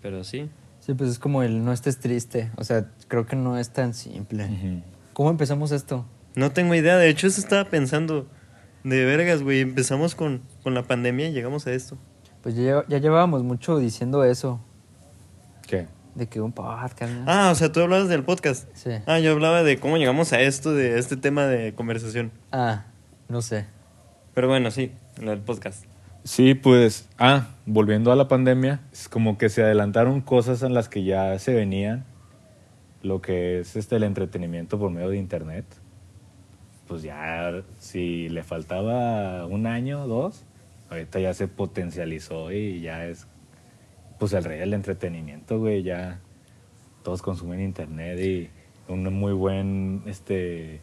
Pero 0.00 0.22
sí. 0.22 0.48
Sí, 0.78 0.94
pues 0.94 1.10
es 1.10 1.18
como 1.18 1.42
el 1.42 1.64
no 1.64 1.72
estés 1.72 1.98
triste. 1.98 2.52
O 2.56 2.62
sea, 2.62 2.88
creo 3.08 3.26
que 3.26 3.34
no 3.34 3.58
es 3.58 3.70
tan 3.70 3.92
simple. 3.92 4.48
¿Cómo 5.12 5.30
empezamos 5.30 5.72
esto? 5.72 6.06
No 6.36 6.52
tengo 6.52 6.76
idea. 6.76 6.96
De 6.98 7.08
hecho, 7.08 7.26
eso 7.26 7.40
estaba 7.40 7.64
pensando. 7.64 8.28
De 8.84 9.04
vergas, 9.04 9.42
güey. 9.42 9.58
Empezamos 9.58 10.14
con, 10.14 10.42
con 10.62 10.72
la 10.74 10.84
pandemia 10.84 11.30
y 11.30 11.32
llegamos 11.32 11.66
a 11.66 11.72
esto. 11.72 11.98
Pues 12.44 12.54
ya, 12.54 12.84
ya 12.86 12.98
llevábamos 12.98 13.42
mucho 13.42 13.76
diciendo 13.78 14.22
eso. 14.22 14.60
¿Qué? 15.66 15.88
De 16.14 16.28
que 16.28 16.40
un 16.40 16.52
podcast, 16.52 17.12
¿no? 17.12 17.24
Ah, 17.26 17.50
o 17.50 17.54
sea, 17.54 17.72
tú 17.72 17.80
hablabas 17.80 18.08
del 18.08 18.22
podcast. 18.22 18.68
Sí. 18.74 18.90
Ah, 19.06 19.18
yo 19.18 19.32
hablaba 19.32 19.62
de 19.62 19.78
cómo 19.78 19.96
llegamos 19.96 20.32
a 20.32 20.40
esto, 20.40 20.72
de 20.72 20.98
este 20.98 21.16
tema 21.16 21.46
de 21.46 21.74
conversación. 21.74 22.30
Ah, 22.52 22.84
no 23.28 23.42
sé. 23.42 23.66
Pero 24.34 24.48
bueno, 24.48 24.70
sí, 24.70 24.92
lo 25.20 25.30
del 25.30 25.40
podcast. 25.40 25.84
Sí, 26.24 26.54
pues, 26.54 27.08
ah, 27.18 27.48
volviendo 27.66 28.10
a 28.10 28.16
la 28.16 28.28
pandemia, 28.28 28.80
es 28.92 29.08
como 29.08 29.36
que 29.38 29.48
se 29.48 29.62
adelantaron 29.62 30.20
cosas 30.20 30.62
en 30.62 30.72
las 30.72 30.88
que 30.88 31.04
ya 31.04 31.38
se 31.38 31.52
venían, 31.52 32.04
lo 33.02 33.20
que 33.20 33.60
es 33.60 33.76
este 33.76 33.96
el 33.96 34.04
entretenimiento 34.04 34.78
por 34.78 34.90
medio 34.90 35.10
de 35.10 35.18
internet. 35.18 35.66
Pues 36.88 37.02
ya, 37.02 37.62
si 37.78 38.28
le 38.28 38.42
faltaba 38.42 39.46
un 39.46 39.66
año 39.66 40.04
o 40.04 40.06
dos, 40.06 40.44
ahorita 40.90 41.20
ya 41.20 41.34
se 41.34 41.48
potencializó 41.48 42.52
y 42.52 42.80
ya 42.80 43.04
es, 43.06 43.26
pues, 44.18 44.32
el 44.32 44.44
rey 44.44 44.58
del 44.60 44.74
entretenimiento, 44.74 45.58
güey, 45.58 45.82
ya 45.82 46.20
todos 47.02 47.22
consumen 47.22 47.60
internet 47.60 48.18
y 48.20 48.50
un 48.92 49.02
muy 49.14 49.32
buen, 49.32 50.02
este, 50.06 50.80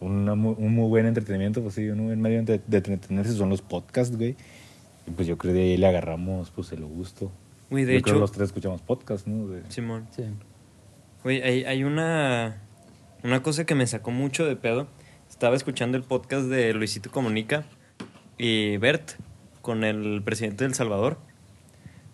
una 0.00 0.32
un 0.34 0.74
muy 0.74 0.88
buen 0.88 1.06
entretenimiento, 1.06 1.62
pues 1.62 1.74
sí, 1.74 1.88
un 1.88 2.06
buen 2.06 2.20
medio 2.20 2.42
de, 2.44 2.60
de 2.66 2.76
entretenerse 2.78 3.32
son 3.32 3.48
los 3.50 3.62
podcasts, 3.62 4.16
güey. 4.16 4.36
Y 5.06 5.10
pues 5.12 5.26
yo 5.28 5.38
creo 5.38 5.52
que 5.54 5.58
de 5.60 5.64
ahí 5.66 5.76
le 5.76 5.86
agarramos 5.86 6.50
pues 6.50 6.72
el 6.72 6.84
gusto. 6.84 7.30
Güey, 7.70 7.84
de 7.84 7.94
yo 7.94 8.02
creo 8.02 8.14
hecho- 8.14 8.20
los 8.20 8.32
tres 8.32 8.48
escuchamos 8.48 8.80
podcasts, 8.82 9.26
¿no? 9.26 9.48
De- 9.48 9.62
Simón. 9.70 10.06
Sí. 10.10 10.24
Güey, 11.22 11.42
hay, 11.42 11.64
hay 11.64 11.82
una, 11.84 12.62
una 13.24 13.42
cosa 13.42 13.64
que 13.66 13.74
me 13.74 13.86
sacó 13.86 14.10
mucho 14.12 14.44
de 14.44 14.54
pedo. 14.56 14.86
Estaba 15.28 15.56
escuchando 15.56 15.96
el 15.96 16.04
podcast 16.04 16.46
de 16.46 16.72
Luisito 16.74 17.10
Comunica 17.10 17.64
y 18.38 18.76
Bert 18.76 19.12
con 19.62 19.82
el 19.82 20.22
presidente 20.24 20.62
del 20.64 20.74
Salvador. 20.74 21.18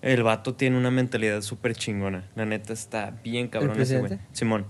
El 0.03 0.23
vato 0.25 0.55
tiene 0.55 0.77
una 0.77 0.91
mentalidad 0.91 1.41
súper 1.43 1.75
chingona. 1.75 2.29
La 2.35 2.45
neta 2.45 2.73
está 2.73 3.19
bien 3.23 3.49
cabrón 3.49 3.81
ese 3.81 4.01
güey. 4.01 4.19
Simón. 4.33 4.67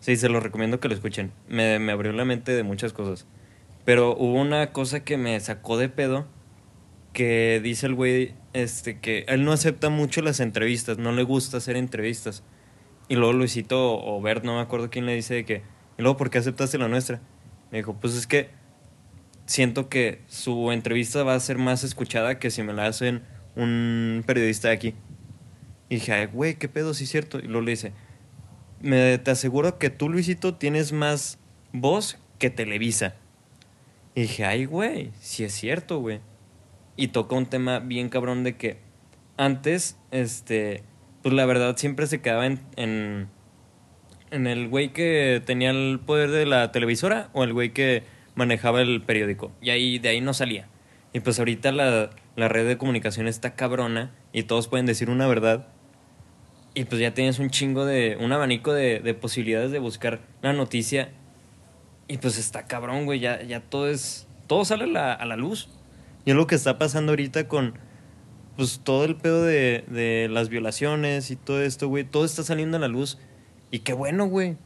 Sí, 0.00 0.16
se 0.16 0.28
lo 0.28 0.40
recomiendo 0.40 0.80
que 0.80 0.88
lo 0.88 0.94
escuchen. 0.94 1.32
Me, 1.48 1.78
me 1.78 1.92
abrió 1.92 2.12
la 2.12 2.24
mente 2.24 2.52
de 2.52 2.64
muchas 2.64 2.92
cosas. 2.92 3.26
Pero 3.84 4.16
hubo 4.16 4.40
una 4.40 4.72
cosa 4.72 5.04
que 5.04 5.16
me 5.16 5.38
sacó 5.38 5.78
de 5.78 5.88
pedo 5.88 6.26
que 7.12 7.60
dice 7.62 7.86
el 7.86 7.94
güey 7.94 8.34
este, 8.52 8.98
que 8.98 9.24
él 9.28 9.44
no 9.44 9.52
acepta 9.52 9.90
mucho 9.90 10.22
las 10.22 10.40
entrevistas, 10.40 10.98
no 10.98 11.12
le 11.12 11.22
gusta 11.22 11.58
hacer 11.58 11.76
entrevistas. 11.76 12.42
Y 13.08 13.16
luego 13.16 13.32
Luisito 13.32 14.02
o 14.02 14.20
Bert, 14.20 14.44
no 14.44 14.56
me 14.56 14.60
acuerdo 14.60 14.90
quién 14.90 15.06
le 15.06 15.14
dice 15.14 15.34
de 15.34 15.44
que, 15.44 15.62
y 15.98 16.02
luego, 16.02 16.16
¿por 16.16 16.30
qué 16.30 16.38
aceptaste 16.38 16.78
la 16.78 16.88
nuestra? 16.88 17.20
Me 17.70 17.78
dijo, 17.78 17.94
pues 18.00 18.14
es 18.14 18.26
que 18.26 18.50
siento 19.46 19.88
que 19.88 20.22
su 20.28 20.72
entrevista 20.72 21.22
va 21.22 21.34
a 21.34 21.40
ser 21.40 21.58
más 21.58 21.84
escuchada 21.84 22.38
que 22.38 22.50
si 22.50 22.62
me 22.62 22.72
la 22.72 22.86
hacen 22.86 23.22
un 23.56 24.22
periodista 24.26 24.68
de 24.68 24.74
aquí. 24.74 24.94
Y 25.88 25.96
dije, 25.96 26.12
"Ay, 26.12 26.26
güey, 26.26 26.54
¿qué 26.54 26.68
pedo? 26.68 26.94
Sí 26.94 27.04
es 27.04 27.10
cierto. 27.10 27.38
Y 27.38 27.42
luego 27.42 27.62
le 27.62 27.72
dice, 27.72 27.92
me, 28.82 29.18
te 29.18 29.30
aseguro 29.30 29.78
que 29.78 29.90
tú, 29.90 30.08
Luisito, 30.08 30.54
tienes 30.54 30.92
más 30.92 31.38
voz 31.72 32.18
que 32.38 32.50
Televisa. 32.50 33.14
Y 34.14 34.22
dije, 34.22 34.44
ay, 34.44 34.66
güey, 34.66 35.10
sí 35.20 35.44
es 35.44 35.52
cierto, 35.52 36.00
güey. 36.00 36.20
Y 36.96 37.08
toca 37.08 37.36
un 37.36 37.46
tema 37.46 37.78
bien 37.78 38.08
cabrón 38.08 38.44
de 38.44 38.56
que 38.56 38.78
antes, 39.36 39.96
este, 40.10 40.82
pues 41.22 41.34
la 41.34 41.46
verdad 41.46 41.76
siempre 41.76 42.06
se 42.06 42.20
quedaba 42.20 42.46
en, 42.46 42.60
en, 42.76 43.28
en 44.30 44.46
el 44.46 44.68
güey 44.68 44.92
que 44.92 45.42
tenía 45.46 45.70
el 45.70 46.00
poder 46.04 46.30
de 46.30 46.44
la 46.44 46.72
televisora 46.72 47.30
o 47.32 47.44
el 47.44 47.52
güey 47.52 47.72
que 47.72 48.02
manejaba 48.34 48.82
el 48.82 49.00
periódico. 49.00 49.52
Y 49.62 49.70
ahí 49.70 49.98
de 49.98 50.10
ahí 50.10 50.20
no 50.20 50.34
salía. 50.34 50.68
Y 51.14 51.20
pues 51.20 51.38
ahorita 51.38 51.72
la, 51.72 52.10
la 52.36 52.48
red 52.48 52.66
de 52.66 52.78
comunicación 52.78 53.28
está 53.28 53.54
cabrona 53.54 54.14
y 54.32 54.44
todos 54.44 54.68
pueden 54.68 54.86
decir 54.86 55.10
una 55.10 55.26
verdad. 55.26 55.68
Y 56.74 56.84
pues 56.84 57.00
ya 57.00 57.12
tienes 57.12 57.38
un 57.38 57.50
chingo 57.50 57.84
de, 57.84 58.16
un 58.20 58.32
abanico 58.32 58.72
de, 58.72 59.00
de 59.00 59.14
posibilidades 59.14 59.70
de 59.70 59.78
buscar 59.78 60.20
la 60.40 60.52
noticia. 60.52 61.10
Y 62.08 62.18
pues 62.18 62.38
está 62.38 62.66
cabrón, 62.66 63.04
güey, 63.04 63.20
ya, 63.20 63.42
ya 63.42 63.60
todo 63.60 63.88
es, 63.88 64.26
todo 64.46 64.64
sale 64.64 64.84
a 64.84 64.86
la, 64.86 65.12
a 65.12 65.26
la 65.26 65.36
luz. 65.36 65.68
Y 66.24 66.30
es 66.30 66.36
lo 66.36 66.46
que 66.46 66.54
está 66.54 66.78
pasando 66.78 67.12
ahorita 67.12 67.48
con, 67.48 67.74
pues 68.56 68.80
todo 68.82 69.04
el 69.04 69.16
pedo 69.16 69.42
de, 69.42 69.84
de 69.88 70.28
las 70.30 70.48
violaciones 70.48 71.30
y 71.30 71.36
todo 71.36 71.62
esto, 71.62 71.88
güey, 71.88 72.04
todo 72.04 72.24
está 72.24 72.42
saliendo 72.42 72.78
a 72.78 72.80
la 72.80 72.88
luz. 72.88 73.18
Y 73.70 73.80
qué 73.80 73.92
bueno, 73.92 74.26
güey. 74.26 74.56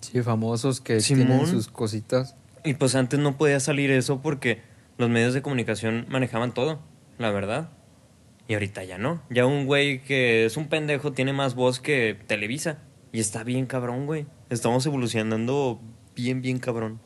Sí, 0.00 0.22
famosos 0.22 0.80
que 0.80 1.00
Simón. 1.00 1.26
tienen 1.26 1.46
sus 1.46 1.68
cositas. 1.68 2.36
Y 2.64 2.74
pues 2.74 2.94
antes 2.94 3.18
no 3.18 3.36
podía 3.36 3.60
salir 3.60 3.90
eso 3.90 4.20
porque 4.22 4.62
los 4.98 5.10
medios 5.10 5.34
de 5.34 5.42
comunicación 5.42 6.06
manejaban 6.08 6.52
todo, 6.52 6.80
la 7.18 7.30
verdad. 7.30 7.70
Y 8.48 8.54
ahorita 8.54 8.84
ya 8.84 8.98
no. 8.98 9.22
Ya 9.30 9.46
un 9.46 9.66
güey 9.66 10.02
que 10.02 10.44
es 10.44 10.56
un 10.56 10.68
pendejo 10.68 11.12
tiene 11.12 11.32
más 11.32 11.54
voz 11.54 11.80
que 11.80 12.16
Televisa. 12.26 12.78
Y 13.12 13.20
está 13.20 13.44
bien 13.44 13.66
cabrón, 13.66 14.06
güey. 14.06 14.26
Estamos 14.50 14.86
evolucionando 14.86 15.80
bien, 16.14 16.42
bien 16.42 16.58
cabrón. 16.58 17.00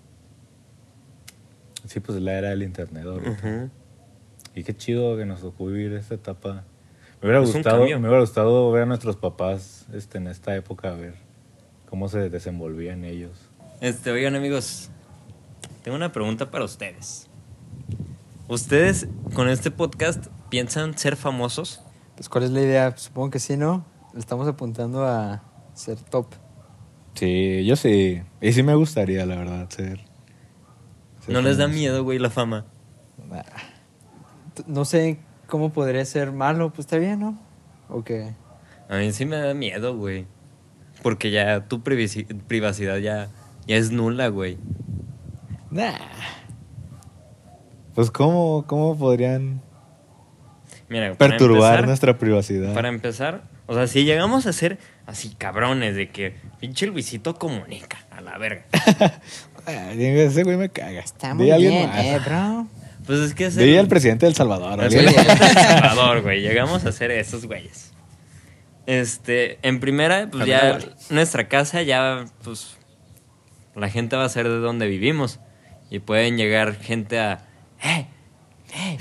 Sí, 1.86 2.01
pues 2.01 2.18
es 2.18 2.22
la 2.22 2.34
era 2.34 2.51
del 2.51 2.62
internet 2.62 3.05
ahorita. 3.07 3.70
Y 4.55 4.64
qué 4.64 4.76
chido 4.76 5.16
que 5.16 5.24
nos 5.24 5.41
tocó 5.41 5.66
vivir 5.66 5.93
esta 5.93 6.14
etapa. 6.14 6.64
Me 7.22 7.28
hubiera 7.28 7.43
Es 7.43 7.53
gustado, 7.53 7.84
me 7.84 7.97
hubiera 7.97 8.20
gustado 8.20 8.70
ver 8.72 8.82
a 8.82 8.86
nuestros 8.86 9.16
papás 9.16 9.86
este, 9.93 10.18
en 10.18 10.26
esta 10.26 10.55
época, 10.57 10.93
a 10.93 10.97
ver 10.97 11.14
cómo 11.88 12.09
se 12.09 12.28
desenvolvían 12.28 13.05
ellos. 13.05 13.51
Este, 13.80 14.11
oigan 14.11 14.36
amigos, 14.36 14.91
tengo 15.82 15.97
una 15.97 16.12
pregunta 16.12 16.51
para 16.51 16.64
ustedes. 16.64 17.30
¿Ustedes 18.51 19.07
con 19.34 19.48
este 19.48 19.70
podcast 19.70 20.26
piensan 20.48 20.98
ser 20.98 21.14
famosos? 21.14 21.82
Pues, 22.16 22.28
¿cuál 22.28 22.42
es 22.42 22.51
la 22.51 22.61
idea? 22.61 22.96
Supongo 22.96 23.30
que 23.30 23.38
sí, 23.38 23.57
¿no? 23.57 23.86
Estamos 24.18 24.48
apuntando 24.48 25.07
a 25.07 25.44
ser 25.72 25.98
top. 25.98 26.34
Sí, 27.14 27.64
yo 27.64 27.76
sí. 27.76 28.22
Y 28.40 28.53
sí 28.53 28.64
me 28.64 28.74
gustaría, 28.74 29.24
la 29.24 29.36
verdad, 29.36 29.70
ser. 29.70 30.01
ser 31.24 31.32
¿No 31.32 31.42
les 31.42 31.59
da 31.59 31.68
miedo, 31.68 32.03
güey, 32.03 32.18
la 32.18 32.28
fama? 32.28 32.66
Nah. 33.28 33.44
no 34.66 34.84
sé 34.84 35.20
cómo 35.46 35.72
podría 35.72 36.05
ser 36.05 36.32
malo, 36.32 36.70
pues 36.70 36.80
está 36.86 36.98
bien, 36.98 37.20
¿no? 37.20 37.38
¿O 37.88 38.03
qué? 38.03 38.34
A 38.88 38.96
mí 38.96 39.12
sí 39.12 39.26
me 39.26 39.36
da 39.36 39.55
miedo, 39.55 39.96
güey. 39.96 40.26
Porque 41.05 41.30
ya 41.30 41.68
tu 41.68 41.84
privaci- 41.84 42.26
privacidad 42.48 42.96
ya, 42.96 43.28
ya 43.68 43.76
es 43.76 43.92
nula, 43.92 44.26
güey. 44.26 44.59
Nah. 45.70 45.92
Pues, 48.01 48.11
¿cómo, 48.11 48.64
cómo 48.66 48.96
podrían 48.96 49.61
Mira, 50.88 51.12
perturbar 51.16 51.72
empezar- 51.80 51.86
nuestra 51.86 52.16
privacidad? 52.18 52.72
Para 52.72 52.88
empezar, 52.88 53.42
o 53.66 53.74
sea, 53.74 53.86
si 53.88 54.05
llegamos 54.05 54.46
a 54.46 54.55
ser 54.55 54.78
así 55.05 55.34
cabrones 55.36 55.96
de 55.96 56.09
que 56.09 56.34
pinche 56.61 56.86
Luisito 56.86 57.34
comunica 57.34 57.98
a 58.11 58.22
la 58.22 58.38
verga. 58.38 58.64
Ese 59.66 60.44
güey 60.44 60.57
me 60.57 60.70
caga. 60.70 61.01
Está 61.01 61.34
muy 61.34 61.53
bien, 61.53 61.88
más. 61.90 62.05
eh, 62.07 62.18
bro. 62.24 62.68
Pues 63.07 63.18
es 63.20 63.34
que 63.34 63.44
el- 63.48 63.78
al 63.78 63.86
presidente 63.88 64.24
del 64.24 64.34
Salvador. 64.34 64.82
el 64.82 64.88
presidente 64.88 65.22
de 65.22 65.30
El 65.30 65.38
Salvador, 65.59 66.22
güey. 66.22 66.40
Llegamos 66.40 66.86
a 66.86 66.92
ser 66.92 67.11
esos 67.11 67.44
güeyes. 67.44 67.92
Este, 68.86 69.59
en 69.61 69.78
primera, 69.78 70.26
pues 70.32 70.46
ya 70.46 70.78
nuestra 71.11 71.48
casa 71.48 71.82
ya, 71.82 72.24
pues, 72.44 72.78
la 73.76 73.90
gente 73.90 74.16
va 74.16 74.24
a 74.24 74.28
ser 74.30 74.48
de 74.48 74.57
donde 74.57 74.86
vivimos. 74.86 75.38
Y 75.90 75.98
pueden 75.98 76.38
llegar 76.38 76.76
gente 76.76 77.18
a, 77.20 77.46
¡eh! 77.83 78.07
¡eh! 78.74 78.99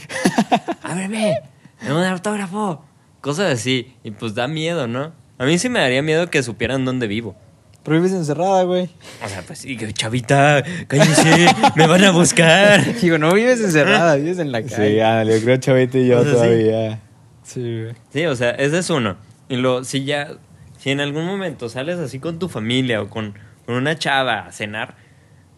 ¡Ábreme! 0.84 1.42
¡Me 1.82 1.94
un 1.94 2.04
autógrafo! 2.04 2.84
Cosas 3.22 3.54
así. 3.54 3.94
Y 4.04 4.12
pues 4.12 4.36
da 4.36 4.48
miedo, 4.48 4.88
¿no? 4.88 5.12
A 5.38 5.46
mí 5.46 5.58
sí 5.58 5.70
me 5.70 5.80
daría 5.80 6.02
miedo 6.02 6.30
que 6.30 6.44
supieran 6.44 6.86
dónde 6.86 7.08
vivo. 7.08 7.36
Pero 7.84 7.98
vives 7.98 8.12
encerrada, 8.12 8.64
güey. 8.64 8.90
O 9.24 9.30
sea, 9.30 9.42
pues 9.42 9.60
sí, 9.60 9.78
que, 9.78 9.92
chavita, 9.94 10.64
cállese, 10.88 11.48
me 11.76 11.88
van 11.88 12.04
a 12.04 12.12
buscar. 12.12 12.94
Digo, 13.02 13.18
no 13.18 13.34
vives 13.34 13.62
encerrada, 13.62 14.16
vives 14.16 14.40
en 14.40 14.52
la 14.52 14.62
Sí, 14.62 14.70
calle. 14.70 15.04
ándale, 15.04 15.40
yo 15.40 15.46
creo 15.46 15.58
Chavito 15.58 15.98
y 15.98 16.08
yo 16.08 16.20
O 16.20 16.24
sea, 16.24 16.32
sí. 16.34 16.38
todavía. 16.38 17.00
Sí, 17.44 17.82
güey. 17.84 17.96
Sí, 18.12 18.26
o 18.26 18.36
sea, 18.36 18.52
ese 18.52 18.80
es 18.80 18.90
uno. 18.90 19.16
Y 19.48 19.56
lo, 19.56 19.84
si 19.86 20.04
ya, 20.04 20.34
si 20.78 20.92
en 20.92 21.00
algún 21.00 21.26
momento 21.26 21.70
sales 21.70 21.98
así 22.00 22.20
con 22.20 22.38
tu 22.38 22.50
familia 22.50 23.02
o 23.02 23.10
con, 23.10 23.34
con 23.66 23.76
una 23.76 23.98
chava 23.98 24.42
a 24.46 24.52
cenar, 24.52 24.96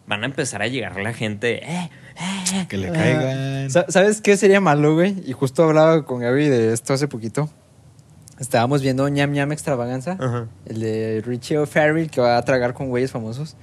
van 0.06 0.22
a 0.22 0.26
empezar 0.26 0.62
a 0.62 0.68
llegar 0.68 0.96
la 1.00 1.12
gente, 1.12 1.60
eh. 1.70 1.90
Que 2.68 2.76
le 2.76 2.88
Ah, 2.88 2.92
caigan. 2.92 3.70
sa- 3.70 3.86
¿Sabes 3.88 4.20
qué 4.20 4.36
sería 4.36 4.60
malo, 4.60 4.94
güey? 4.94 5.16
Y 5.26 5.32
justo 5.32 5.64
hablaba 5.64 6.04
con 6.04 6.20
Gaby 6.20 6.48
de 6.48 6.72
esto 6.72 6.92
hace 6.92 7.08
poquito. 7.08 7.48
Estábamos 8.38 8.82
viendo 8.82 9.08
ñam 9.08 9.32
ñam 9.32 9.52
extravaganza. 9.52 10.16
Ajá. 10.18 10.48
El 10.66 10.80
de 10.80 11.22
Richie 11.24 11.58
O'Farrell 11.58 12.10
que 12.10 12.20
va 12.20 12.36
a 12.36 12.42
tragar 12.44 12.74
con 12.74 12.88
güeyes 12.88 13.10
famosos. 13.10 13.56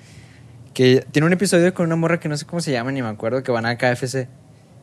Que 0.74 1.06
tiene 1.12 1.26
un 1.26 1.34
episodio 1.34 1.74
con 1.74 1.86
una 1.88 1.96
morra 1.96 2.20
que 2.20 2.30
no 2.30 2.38
sé 2.38 2.46
cómo 2.46 2.62
se 2.62 2.72
llama 2.72 2.92
ni 2.92 3.02
me 3.02 3.10
acuerdo, 3.10 3.44
que 3.44 3.52
van 3.52 3.66
a 3.66 3.78
KFC. 3.78 4.28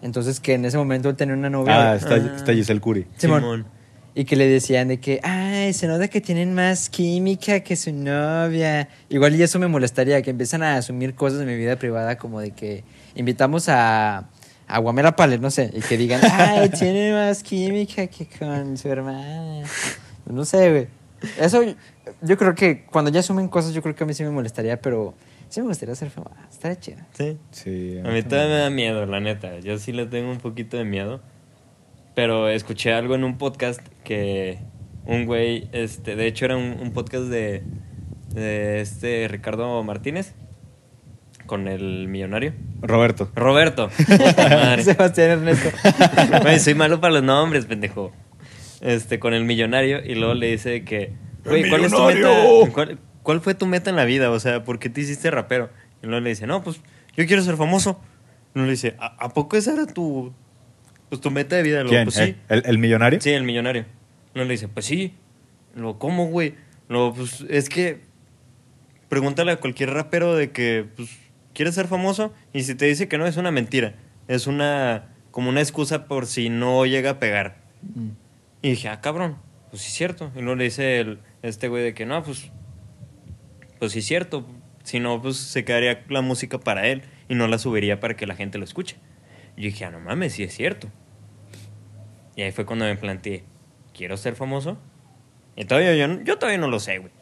Entonces 0.02 0.40
que 0.40 0.54
en 0.54 0.64
ese 0.64 0.76
momento 0.76 1.08
él 1.08 1.16
tenía 1.16 1.34
una 1.34 1.48
novia. 1.48 1.92
Ah, 1.92 1.96
está, 1.96 2.14
Ah. 2.14 2.32
está 2.36 2.52
Giselle 2.52 2.80
Curi. 2.80 3.06
Simón. 3.16 3.66
Y 4.14 4.24
que 4.24 4.34
le 4.36 4.46
decían 4.48 4.88
de 4.88 4.98
que, 4.98 5.20
ay, 5.22 5.72
se 5.74 5.86
nota 5.86 6.08
que 6.08 6.20
tienen 6.22 6.54
más 6.54 6.88
química 6.88 7.60
que 7.60 7.76
su 7.76 7.92
novia. 7.92 8.88
Igual 9.10 9.34
y 9.36 9.42
eso 9.42 9.58
me 9.58 9.68
molestaría, 9.68 10.20
que 10.22 10.30
empiezan 10.30 10.62
a 10.62 10.76
asumir 10.76 11.14
cosas 11.14 11.38
de 11.38 11.44
mi 11.46 11.54
vida 11.56 11.76
privada 11.76 12.16
como 12.16 12.40
de 12.40 12.50
que 12.52 12.82
invitamos 13.16 13.68
a, 13.68 14.28
a 14.68 14.78
Guamela 14.78 15.16
Pale, 15.16 15.38
no 15.38 15.50
sé, 15.50 15.70
y 15.74 15.80
que 15.80 15.96
digan, 15.96 16.20
ay, 16.30 16.68
tiene 16.70 17.12
más 17.12 17.42
química 17.42 18.06
que 18.06 18.26
con 18.26 18.76
su 18.76 18.88
hermana. 18.88 19.66
No 20.26 20.44
sé, 20.44 20.70
güey. 20.70 20.86
Eso 21.40 21.62
yo 22.22 22.36
creo 22.36 22.54
que 22.54 22.84
cuando 22.84 23.10
ya 23.10 23.20
asumen 23.20 23.48
cosas, 23.48 23.72
yo 23.72 23.82
creo 23.82 23.94
que 23.94 24.04
a 24.04 24.06
mí 24.06 24.14
sí 24.14 24.22
me 24.22 24.30
molestaría, 24.30 24.80
pero 24.80 25.14
sí 25.48 25.60
me 25.60 25.68
gustaría 25.68 25.94
ser 25.94 26.10
famosa. 26.10 26.36
Estaría 26.50 26.78
chido. 26.78 26.98
Sí. 27.14 27.38
Sí. 27.50 27.98
A 28.04 28.08
mí 28.10 28.22
todavía 28.22 28.54
me 28.54 28.60
da 28.60 28.70
miedo, 28.70 29.06
la 29.06 29.20
neta. 29.20 29.58
Yo 29.60 29.78
sí 29.78 29.92
le 29.92 30.06
tengo 30.06 30.30
un 30.30 30.38
poquito 30.38 30.76
de 30.76 30.84
miedo. 30.84 31.20
Pero 32.14 32.48
escuché 32.48 32.94
algo 32.94 33.14
en 33.14 33.24
un 33.24 33.36
podcast 33.36 33.80
que 34.02 34.58
un 35.04 35.26
güey, 35.26 35.68
este, 35.72 36.16
de 36.16 36.26
hecho 36.26 36.46
era 36.46 36.56
un, 36.56 36.78
un 36.80 36.92
podcast 36.92 37.24
de, 37.24 37.62
de 38.32 38.80
este 38.80 39.28
Ricardo 39.28 39.82
Martínez 39.84 40.32
con 41.46 41.68
el 41.68 42.08
millonario. 42.08 42.52
Roberto. 42.82 43.30
Roberto. 43.34 43.90
Madre. 44.38 44.82
Sebastián 44.82 45.30
Ernesto. 45.30 45.70
Güey, 46.42 46.58
soy 46.60 46.74
malo 46.74 47.00
para 47.00 47.14
los 47.14 47.22
nombres, 47.22 47.66
pendejo. 47.66 48.12
Este, 48.80 49.18
con 49.18 49.32
el 49.32 49.44
millonario 49.44 50.04
y 50.04 50.14
luego 50.14 50.34
le 50.34 50.48
dice 50.50 50.84
que, 50.84 51.12
güey, 51.44 51.68
¿cuál 51.68 51.84
es 51.84 51.92
tu 51.92 52.02
meta? 52.04 52.28
¿Cuál, 52.72 52.98
cuál 53.22 53.40
fue 53.40 53.54
tu 53.54 53.66
meta 53.66 53.90
en 53.90 53.96
la 53.96 54.04
vida? 54.04 54.30
O 54.30 54.38
sea, 54.38 54.64
¿por 54.64 54.78
qué 54.78 54.90
te 54.90 55.00
hiciste 55.00 55.30
rapero? 55.30 55.70
Y 56.02 56.06
luego 56.06 56.20
le 56.20 56.30
dice, 56.30 56.46
no, 56.46 56.62
pues 56.62 56.80
yo 57.16 57.26
quiero 57.26 57.42
ser 57.42 57.56
famoso. 57.56 58.00
Y 58.54 58.58
luego 58.58 58.66
le 58.66 58.72
dice, 58.72 58.94
¿a, 58.98 59.16
a 59.24 59.28
poco 59.30 59.56
esa 59.56 59.72
era 59.72 59.86
tu, 59.86 60.32
pues, 61.08 61.20
tu 61.20 61.30
meta 61.30 61.56
de 61.56 61.62
vida? 61.62 61.80
Y 61.80 61.84
luego, 61.84 61.90
¿Quién? 61.90 62.04
Pues 62.04 62.16
sí. 62.16 62.36
¿El, 62.48 62.62
el 62.66 62.78
millonario? 62.78 63.20
Sí, 63.20 63.30
el 63.30 63.44
millonario. 63.44 63.86
Luego 64.34 64.46
le 64.48 64.52
dice, 64.52 64.68
pues 64.68 64.84
sí. 64.84 65.14
Lo, 65.74 65.98
¿cómo, 65.98 66.26
güey? 66.26 66.54
Luego, 66.88 67.14
pues 67.14 67.44
es 67.48 67.68
que 67.68 68.00
pregúntale 69.08 69.52
a 69.52 69.56
cualquier 69.56 69.90
rapero 69.90 70.34
de 70.34 70.50
que, 70.50 70.86
pues, 70.96 71.08
¿quieres 71.56 71.74
ser 71.74 71.88
famoso? 71.88 72.34
Y 72.52 72.62
si 72.64 72.74
te 72.74 72.84
dice 72.84 73.08
que 73.08 73.16
no, 73.16 73.26
es 73.26 73.38
una 73.38 73.50
mentira. 73.50 73.94
Es 74.28 74.46
una, 74.46 75.08
como 75.30 75.48
una 75.48 75.60
excusa 75.60 76.06
por 76.06 76.26
si 76.26 76.50
no 76.50 76.84
llega 76.84 77.12
a 77.12 77.18
pegar. 77.18 77.56
Mm. 77.82 78.10
Y 78.60 78.70
dije, 78.70 78.88
ah, 78.88 79.00
cabrón, 79.00 79.38
pues 79.70 79.82
sí 79.82 79.88
es 79.88 79.94
cierto. 79.94 80.30
Y 80.36 80.40
luego 80.40 80.56
le 80.56 80.64
dice 80.64 81.00
el, 81.00 81.20
este 81.42 81.68
güey 81.68 81.82
de 81.82 81.94
que 81.94 82.04
no, 82.04 82.22
pues, 82.22 82.52
pues 83.78 83.92
sí 83.92 84.00
es 84.00 84.04
cierto. 84.04 84.46
Si 84.84 85.00
no, 85.00 85.20
pues 85.22 85.38
se 85.38 85.64
quedaría 85.64 86.04
la 86.10 86.20
música 86.20 86.60
para 86.60 86.86
él 86.86 87.02
y 87.28 87.34
no 87.34 87.48
la 87.48 87.58
subiría 87.58 87.98
para 88.00 88.14
que 88.14 88.26
la 88.26 88.36
gente 88.36 88.58
lo 88.58 88.64
escuche. 88.64 88.96
Y 89.56 89.62
yo 89.62 89.66
dije, 89.68 89.86
ah, 89.86 89.90
no 89.90 89.98
mames, 89.98 90.34
sí 90.34 90.42
es 90.42 90.54
cierto. 90.54 90.88
Y 92.36 92.42
ahí 92.42 92.52
fue 92.52 92.66
cuando 92.66 92.84
me 92.84 92.96
planteé, 92.96 93.44
¿quiero 93.94 94.18
ser 94.18 94.34
famoso? 94.36 94.76
Y 95.56 95.64
todavía 95.64 95.96
yo, 95.96 96.22
yo 96.22 96.36
todavía 96.36 96.58
no 96.58 96.68
lo 96.68 96.80
sé, 96.80 96.98
güey. 96.98 97.15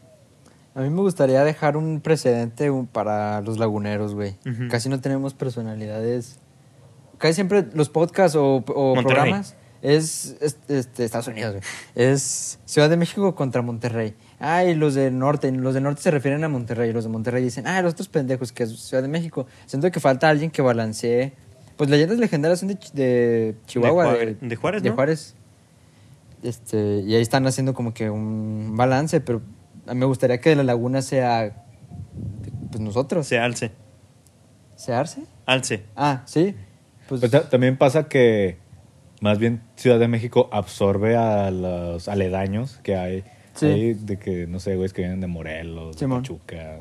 A 0.75 0.81
mí 0.81 0.91
me 0.91 1.01
gustaría 1.03 1.45
dejar 1.45 1.77
un 1.77 2.01
precedente 2.01 2.71
para 2.93 3.41
los 3.43 3.59
laguneros, 3.59 4.15
güey. 4.15 4.35
Casi 4.71 4.89
no 4.89 5.01
tenemos 5.01 5.33
personalidades. 5.35 6.39
Casi 7.19 7.35
siempre 7.35 7.65
los 7.75 7.89
podcasts 7.91 8.37
o, 8.37 8.57
o 8.57 8.95
programas 9.05 9.55
es, 9.83 10.37
es- 10.41 10.59
este, 10.69 11.05
Estados 11.05 11.29
Unidos, 11.29 11.53
güey. 11.53 11.63
Es 11.95 12.59
Ciudad 12.65 12.91
de 12.91 12.97
México 12.97 13.35
contra 13.37 13.63
Monterrey. 13.63 14.15
Ay, 14.41 14.75
los 14.75 14.95
del 14.95 15.17
norte. 15.17 15.53
Los 15.53 15.75
del 15.75 15.85
norte 15.85 16.03
se 16.03 16.11
refieren 16.11 16.43
a 16.43 16.49
Monterrey. 16.49 16.93
Los 16.93 17.05
de 17.05 17.11
Monterrey 17.11 17.43
dicen, 17.45 17.67
ah, 17.69 17.81
los 17.81 17.93
otros 17.93 18.09
pendejos 18.09 18.51
que 18.51 18.65
es 18.65 18.77
Ciudad 18.81 19.03
de 19.03 19.09
México. 19.09 19.47
Siento 19.67 19.89
que 19.93 20.01
falta 20.01 20.29
alguien 20.29 20.51
que 20.51 20.61
balancee. 20.61 21.33
Pues 21.77 21.89
leyendas 21.89 22.19
legendarias 22.19 22.59
son 22.61 22.69
de, 22.71 22.79
de 22.95 23.55
Chihuahua. 23.67 24.07
Juárez- 24.17 24.39
de 24.41 24.57
Juárez, 24.57 24.83
De 24.83 24.89
¿no? 24.91 24.95
Juárez. 24.97 25.35
Este, 26.43 27.01
y 27.07 27.15
ahí 27.15 27.23
están 27.23 27.47
haciendo 27.47 27.75
como 27.75 27.95
que 27.95 28.11
un 28.11 28.75
balance, 28.77 29.21
pero 29.21 29.41
me 29.93 30.07
gustaría 30.07 30.41
que 30.41 30.55
la 30.57 30.63
laguna 30.65 31.03
sea 31.03 31.65
pues 32.71 32.81
nosotros. 32.81 33.27
Se 33.27 33.39
alce, 33.39 33.71
¿Se 34.77 34.93
arce? 34.93 35.23
alce. 35.47 35.85
Ah, 35.97 36.23
sí. 36.27 36.55
Pues, 37.09 37.21
Pues 37.21 37.31
ta- 37.33 37.49
también 37.49 37.77
pasa 37.77 38.09
que 38.09 38.57
más 39.21 39.39
bien 39.39 39.63
Ciudad 39.77 39.99
de 39.99 40.09
México 40.09 40.49
absorbe 40.53 41.17
a 41.17 41.51
los 41.51 42.09
aledaños 42.09 42.81
que 42.83 42.97
hay. 42.97 43.25
Sí. 43.55 43.67
Hay 43.67 43.95
de 43.95 44.19
que, 44.19 44.47
no 44.47 44.59
sé, 44.59 44.75
güeyes 44.75 44.93
que 44.93 45.03
vienen 45.03 45.21
de 45.21 45.27
Morelos, 45.29 45.97
de 45.97 46.01
Simón. 46.01 46.23
Pachuca, 46.23 46.79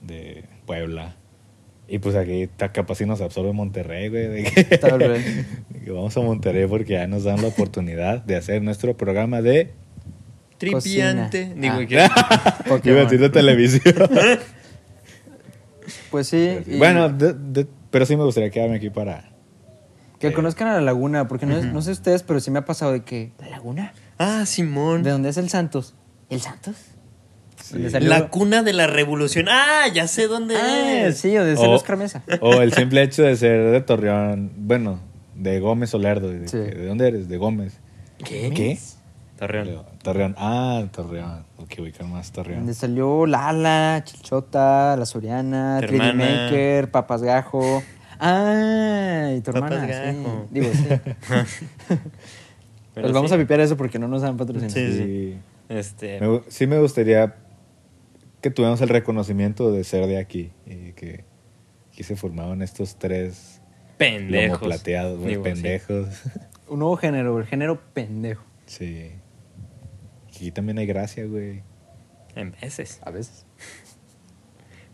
de 0.00 0.44
Puebla. 0.66 1.16
Y 1.88 1.98
pues 1.98 2.14
aquí 2.16 2.48
capaz 2.72 2.94
si 2.94 3.04
nos 3.06 3.20
absorbe 3.20 3.52
Monterrey, 3.52 4.08
güey. 4.08 4.28
De 4.28 4.42
que, 4.44 4.78
Tal 4.78 4.98
vez. 4.98 5.24
de 5.68 5.80
que 5.80 5.90
vamos 5.90 6.16
a 6.16 6.20
Monterrey 6.20 6.66
porque 6.66 6.92
ya 6.94 7.06
nos 7.06 7.24
dan 7.24 7.42
la 7.42 7.48
oportunidad 7.48 8.22
de 8.22 8.36
hacer 8.36 8.62
nuestro 8.62 8.96
programa 8.96 9.42
de... 9.42 9.72
Tripiante. 10.70 11.48
Cocina. 11.48 11.78
Digo, 11.78 11.98
Ah. 12.16 12.60
que- 12.82 12.90
Iba 12.90 13.00
a 13.00 13.04
decir 13.04 13.20
de 13.20 13.30
televisión. 13.30 13.94
Pues 16.10 16.28
sí. 16.28 16.58
y 16.66 16.78
bueno, 16.78 17.08
de- 17.08 17.34
de- 17.34 17.66
pero 17.90 18.06
sí 18.06 18.16
me 18.16 18.24
gustaría 18.24 18.50
quedarme 18.50 18.76
aquí 18.76 18.88
para... 18.90 19.30
que 20.18 20.28
eh, 20.28 20.32
conozcan 20.32 20.68
a 20.68 20.74
la 20.74 20.80
laguna, 20.80 21.28
porque 21.28 21.44
no, 21.46 21.56
es- 21.56 21.64
no 21.66 21.82
sé 21.82 21.90
ustedes, 21.90 22.22
pero 22.22 22.40
sí 22.40 22.50
me 22.50 22.60
ha 22.60 22.64
pasado 22.64 22.92
de 22.92 23.02
que. 23.02 23.32
¿La 23.40 23.50
laguna? 23.50 23.92
Ah, 24.18 24.46
Simón. 24.46 25.02
¿De 25.02 25.10
dónde 25.10 25.28
es 25.28 25.36
el 25.36 25.48
Santos? 25.50 25.94
¿El 26.30 26.40
Santos? 26.40 26.76
Sí. 27.62 27.78
La 28.00 28.28
cuna 28.28 28.62
de 28.62 28.72
la 28.72 28.86
revolución. 28.86 29.46
Ah, 29.50 29.86
ya 29.92 30.06
sé 30.06 30.26
dónde 30.26 30.56
Ah, 30.56 31.06
es. 31.08 31.18
sí, 31.18 31.36
o 31.36 31.44
de 31.44 31.56
ser 31.56 31.66
O- 31.68 31.72
Oscar 31.72 31.96
Mesa. 31.96 32.22
O 32.40 32.60
el 32.62 32.72
simple 32.74 33.02
hecho 33.02 33.22
de 33.22 33.36
ser 33.36 33.70
de 33.70 33.80
Torreón, 33.80 34.52
bueno, 34.56 35.00
de 35.34 35.60
Gómez 35.60 35.92
Olerdo. 35.94 36.30
De, 36.30 36.48
Sí. 36.48 36.58
¿De 36.58 36.86
dónde 36.86 37.08
eres? 37.08 37.28
De 37.28 37.36
Gómez. 37.36 37.78
¿Qué? 38.24 38.50
¿Qué? 38.54 38.78
Torreón. 39.38 39.82
Torreón. 40.04 40.34
Ah, 40.38 40.84
Torreón. 40.92 41.44
Ok, 41.58 41.72
ubicar 41.80 42.06
más 42.06 42.30
Torreón. 42.30 42.58
Donde 42.60 42.74
salió 42.74 43.26
Lala, 43.26 44.02
Chilchota, 44.04 44.96
La 44.96 45.04
Soriana, 45.06 45.78
Tu 45.80 45.88
3D 45.88 45.94
hermana. 45.94 46.42
Maker, 46.44 46.90
Papas 46.92 47.22
Gajo. 47.22 47.82
Ah, 48.20 49.32
y 49.36 49.40
tu 49.40 49.50
Papas 49.52 49.72
hermana, 49.72 49.86
Gajo. 49.86 50.46
sí. 50.52 50.60
Digo, 50.60 50.72
sí. 50.72 50.84
Pero 51.88 51.98
Pues 52.94 53.12
vamos 53.12 53.30
sí. 53.30 53.34
a 53.34 53.38
pipear 53.38 53.60
eso 53.60 53.76
porque 53.76 53.98
no 53.98 54.06
nos 54.06 54.22
han 54.22 54.36
patrocinado. 54.36 54.72
Sí, 54.72 54.92
sí. 54.92 54.98
Sí. 54.98 55.38
Este. 55.68 56.20
Me 56.20 56.28
gu- 56.28 56.44
sí 56.48 56.66
me 56.68 56.78
gustaría 56.78 57.34
que 58.40 58.50
tuviéramos 58.50 58.80
el 58.82 58.88
reconocimiento 58.90 59.72
de 59.72 59.82
ser 59.84 60.06
de 60.06 60.18
aquí. 60.18 60.52
Y 60.66 60.92
que 60.92 61.24
aquí 61.92 62.02
se 62.04 62.14
formaban 62.14 62.62
estos 62.62 62.96
tres 62.96 63.60
Pendejos. 63.98 64.60
lomo 64.60 64.66
plateados, 64.68 65.18
güey, 65.18 65.30
Digo, 65.30 65.44
sí. 65.44 65.50
pendejos. 65.52 66.08
Un 66.68 66.78
nuevo 66.78 66.96
género, 66.96 67.38
el 67.38 67.46
género 67.46 67.80
pendejo. 67.92 68.44
Sí. 68.66 69.10
Aquí 70.34 70.50
también 70.50 70.78
hay 70.78 70.86
gracia, 70.86 71.24
güey. 71.26 71.62
En 72.34 72.50
veces. 72.60 73.00
A 73.04 73.10
veces. 73.10 73.46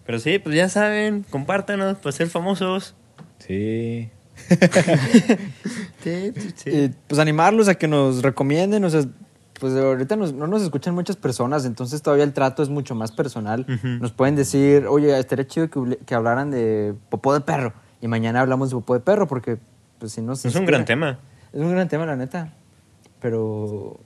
Pero 0.04 0.18
sí, 0.18 0.38
pues 0.38 0.54
ya 0.54 0.68
saben, 0.68 1.24
compártanos 1.30 1.96
para 1.98 2.12
ser 2.12 2.28
famosos. 2.28 2.94
Sí. 3.38 4.10
Sí, 6.02 6.32
sí, 6.56 6.70
Y, 6.70 6.88
pues 7.08 7.18
animarlos 7.18 7.68
a 7.68 7.74
que 7.74 7.86
nos 7.86 8.22
recomienden, 8.22 8.82
o 8.84 8.90
sea, 8.90 9.02
pues 9.60 9.74
ahorita 9.74 10.16
nos- 10.16 10.32
no 10.32 10.46
nos 10.46 10.62
escuchan 10.62 10.94
muchas 10.94 11.16
personas, 11.16 11.66
entonces 11.66 12.00
todavía 12.00 12.24
el 12.24 12.32
trato 12.32 12.62
es 12.62 12.70
mucho 12.70 12.94
más 12.94 13.12
personal. 13.12 13.66
Nos 14.00 14.10
pueden 14.12 14.34
decir, 14.34 14.86
oye, 14.86 15.18
estaría 15.18 15.46
chido 15.46 15.68
que, 15.68 15.98
que 16.06 16.14
hablaran 16.14 16.50
de 16.50 16.94
popó 17.10 17.34
de 17.34 17.42
perro, 17.42 17.74
y 18.00 18.08
mañana 18.08 18.40
hablamos 18.40 18.70
de 18.70 18.76
popó 18.76 18.94
de 18.94 19.00
perro, 19.00 19.26
porque 19.28 19.58
pues 19.98 20.12
si 20.12 20.22
no 20.22 20.34
se 20.36 20.48
Es 20.48 20.54
un 20.56 20.64
gran 20.64 20.86
tema. 20.86 21.18
Es 21.52 21.60
un 21.60 21.70
gran 21.70 21.88
tema, 21.88 22.06
la 22.06 22.16
neta. 22.16 22.54
Pero 23.20 24.00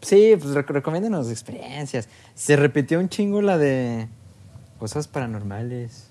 sí, 0.00 0.34
pues 0.38 0.54
rec 0.54 0.68
recomiéndenos 0.70 1.30
experiencias. 1.30 2.08
Se 2.34 2.56
repitió 2.56 2.98
un 2.98 3.08
chingo 3.08 3.42
la 3.42 3.58
de 3.58 4.08
cosas 4.78 5.08
paranormales. 5.08 6.10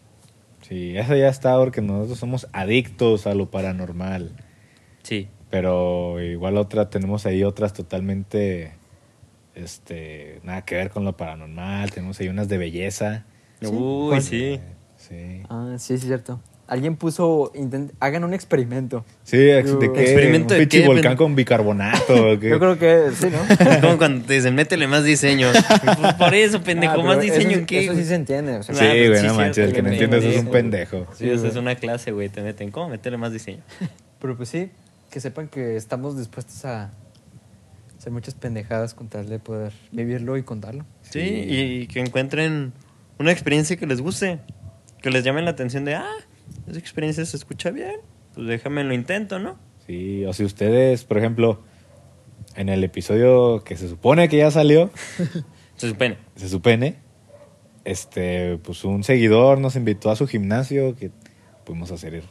Sí, 0.62 0.96
eso 0.98 1.16
ya 1.16 1.30
está 1.30 1.58
porque 1.58 1.82
nosotros 1.82 2.20
somos 2.20 2.48
adictos 2.54 3.26
a 3.26 3.34
lo 3.34 3.50
paranormal. 3.50 4.32
Sí. 5.04 5.28
Pero 5.50 6.22
igual 6.22 6.58
otra, 6.58 6.90
tenemos 6.90 7.26
ahí 7.26 7.44
otras 7.44 7.74
totalmente, 7.74 8.74
este, 9.56 10.40
nada 10.44 10.64
que 10.64 10.76
ver 10.76 10.92
con 10.92 11.06
lo 11.06 11.18
paranormal. 11.18 11.90
Tenemos 11.92 12.20
ahí 12.20 12.28
unas 12.28 12.48
de 12.48 12.58
belleza. 12.58 13.26
Uy, 13.62 14.22
sí. 14.22 14.60
Sí. 14.98 15.42
Ah, 15.50 15.76
sí, 15.80 15.98
sí, 15.98 16.06
cierto. 16.06 16.40
Alguien 16.70 16.96
puso, 16.98 17.52
intent- 17.56 17.92
hagan 18.00 18.24
un 18.24 18.34
experimento. 18.36 19.04
Sí, 19.24 19.38
Yo- 19.38 19.80
¿de 19.80 19.92
qué? 19.92 20.02
¿Experimento 20.04 20.54
un 20.54 20.60
de 20.60 20.68
pinche 20.68 20.82
qué? 20.82 20.88
volcán 20.88 21.18
con 21.18 21.36
bicarbonato. 21.36 22.34
¿o 22.34 22.40
qué? 22.40 22.50
Yo 22.52 22.60
creo 22.60 22.78
que 22.78 23.10
sí, 23.16 23.26
¿no? 23.32 23.44
Es 23.72 23.78
como 23.82 23.98
cuando 23.98 24.24
te 24.26 24.36
dicen, 24.36 24.54
métele 24.54 24.88
más 24.88 25.04
diseño. 25.04 25.48
Pues 26.00 26.14
por 26.14 26.34
eso, 26.36 26.62
pendejo, 26.62 27.02
Ah, 27.02 27.04
más 27.04 27.22
diseño 27.22 27.50
eso, 27.50 27.60
en 27.60 27.66
qué. 27.66 27.86
Eso 27.86 27.96
sí 27.96 28.06
se 28.06 28.14
entiende. 28.16 28.58
o 28.58 28.64
sea, 28.64 28.76
Sí, 28.76 28.86
Ah, 28.86 28.90
pues 28.92 29.08
güey, 29.10 29.20
sí, 29.22 29.26
no 29.28 29.34
sí, 29.34 29.38
manches, 29.40 29.68
el 29.68 29.74
que 29.74 29.82
no 29.82 29.90
entiende 29.90 30.18
eso 30.20 30.30
es 30.30 30.38
un 30.38 30.52
pendejo. 30.52 31.08
Sí, 31.14 31.24
Sí, 31.26 31.30
esa 31.32 31.40
güey. 31.40 31.52
es 31.52 31.58
una 31.58 31.76
clase, 31.76 32.12
güey. 32.12 32.30
Te 32.30 32.42
meten, 32.42 32.70
¿cómo? 32.70 32.90
Métele 32.90 33.18
más 33.18 33.34
diseño. 33.34 33.60
Pero 34.22 34.38
pues 34.38 34.50
sí, 34.50 34.70
que 35.10 35.20
sepan 35.20 35.48
que 35.48 35.76
estamos 35.76 36.18
dispuestos 36.18 36.64
a 36.66 36.92
hacer 37.98 38.12
muchas 38.14 38.36
pendejadas 38.36 38.94
con 38.94 39.08
tal 39.10 39.28
de 39.28 39.40
poder 39.40 39.74
vivirlo 39.92 40.38
y 40.38 40.44
contarlo. 40.44 40.86
Sí, 41.02 41.20
y 41.20 41.88
que 41.88 42.00
encuentren 42.00 42.74
una 43.18 43.32
experiencia 43.32 43.76
que 43.76 43.88
les 43.88 44.02
guste. 44.02 44.40
Que 45.02 45.10
les 45.10 45.24
llame 45.24 45.42
la 45.42 45.50
atención 45.52 45.84
de, 45.86 45.96
ah, 45.96 46.06
esa 46.70 46.80
experiencia 46.80 47.26
se 47.26 47.38
escucha 47.38 47.72
bien. 47.72 47.98
Pues 48.34 48.48
déjame 48.48 48.84
lo 48.84 48.94
intento, 48.94 49.40
¿no? 49.40 49.58
Sí, 49.88 50.26
o 50.26 50.34
si 50.34 50.44
ustedes, 50.44 51.04
por 51.04 51.18
ejemplo, 51.18 51.62
en 52.56 52.70
el 52.70 52.84
episodio 52.84 53.64
que 53.64 53.76
se 53.76 53.90
supone 53.90 54.30
que 54.30 54.38
ya 54.38 54.52
salió, 54.52 54.92
Se 55.76 55.90
supone. 55.90 56.18
se 56.36 56.50
supone, 56.50 56.96
este, 57.86 58.58
pues 58.58 58.84
un 58.84 59.04
seguidor 59.04 59.60
nos 59.60 59.76
invitó 59.76 60.12
a 60.12 60.16
su 60.16 60.28
gimnasio, 60.28 60.96
que 60.96 61.12
pudimos 61.66 61.92
hacer 61.92 62.24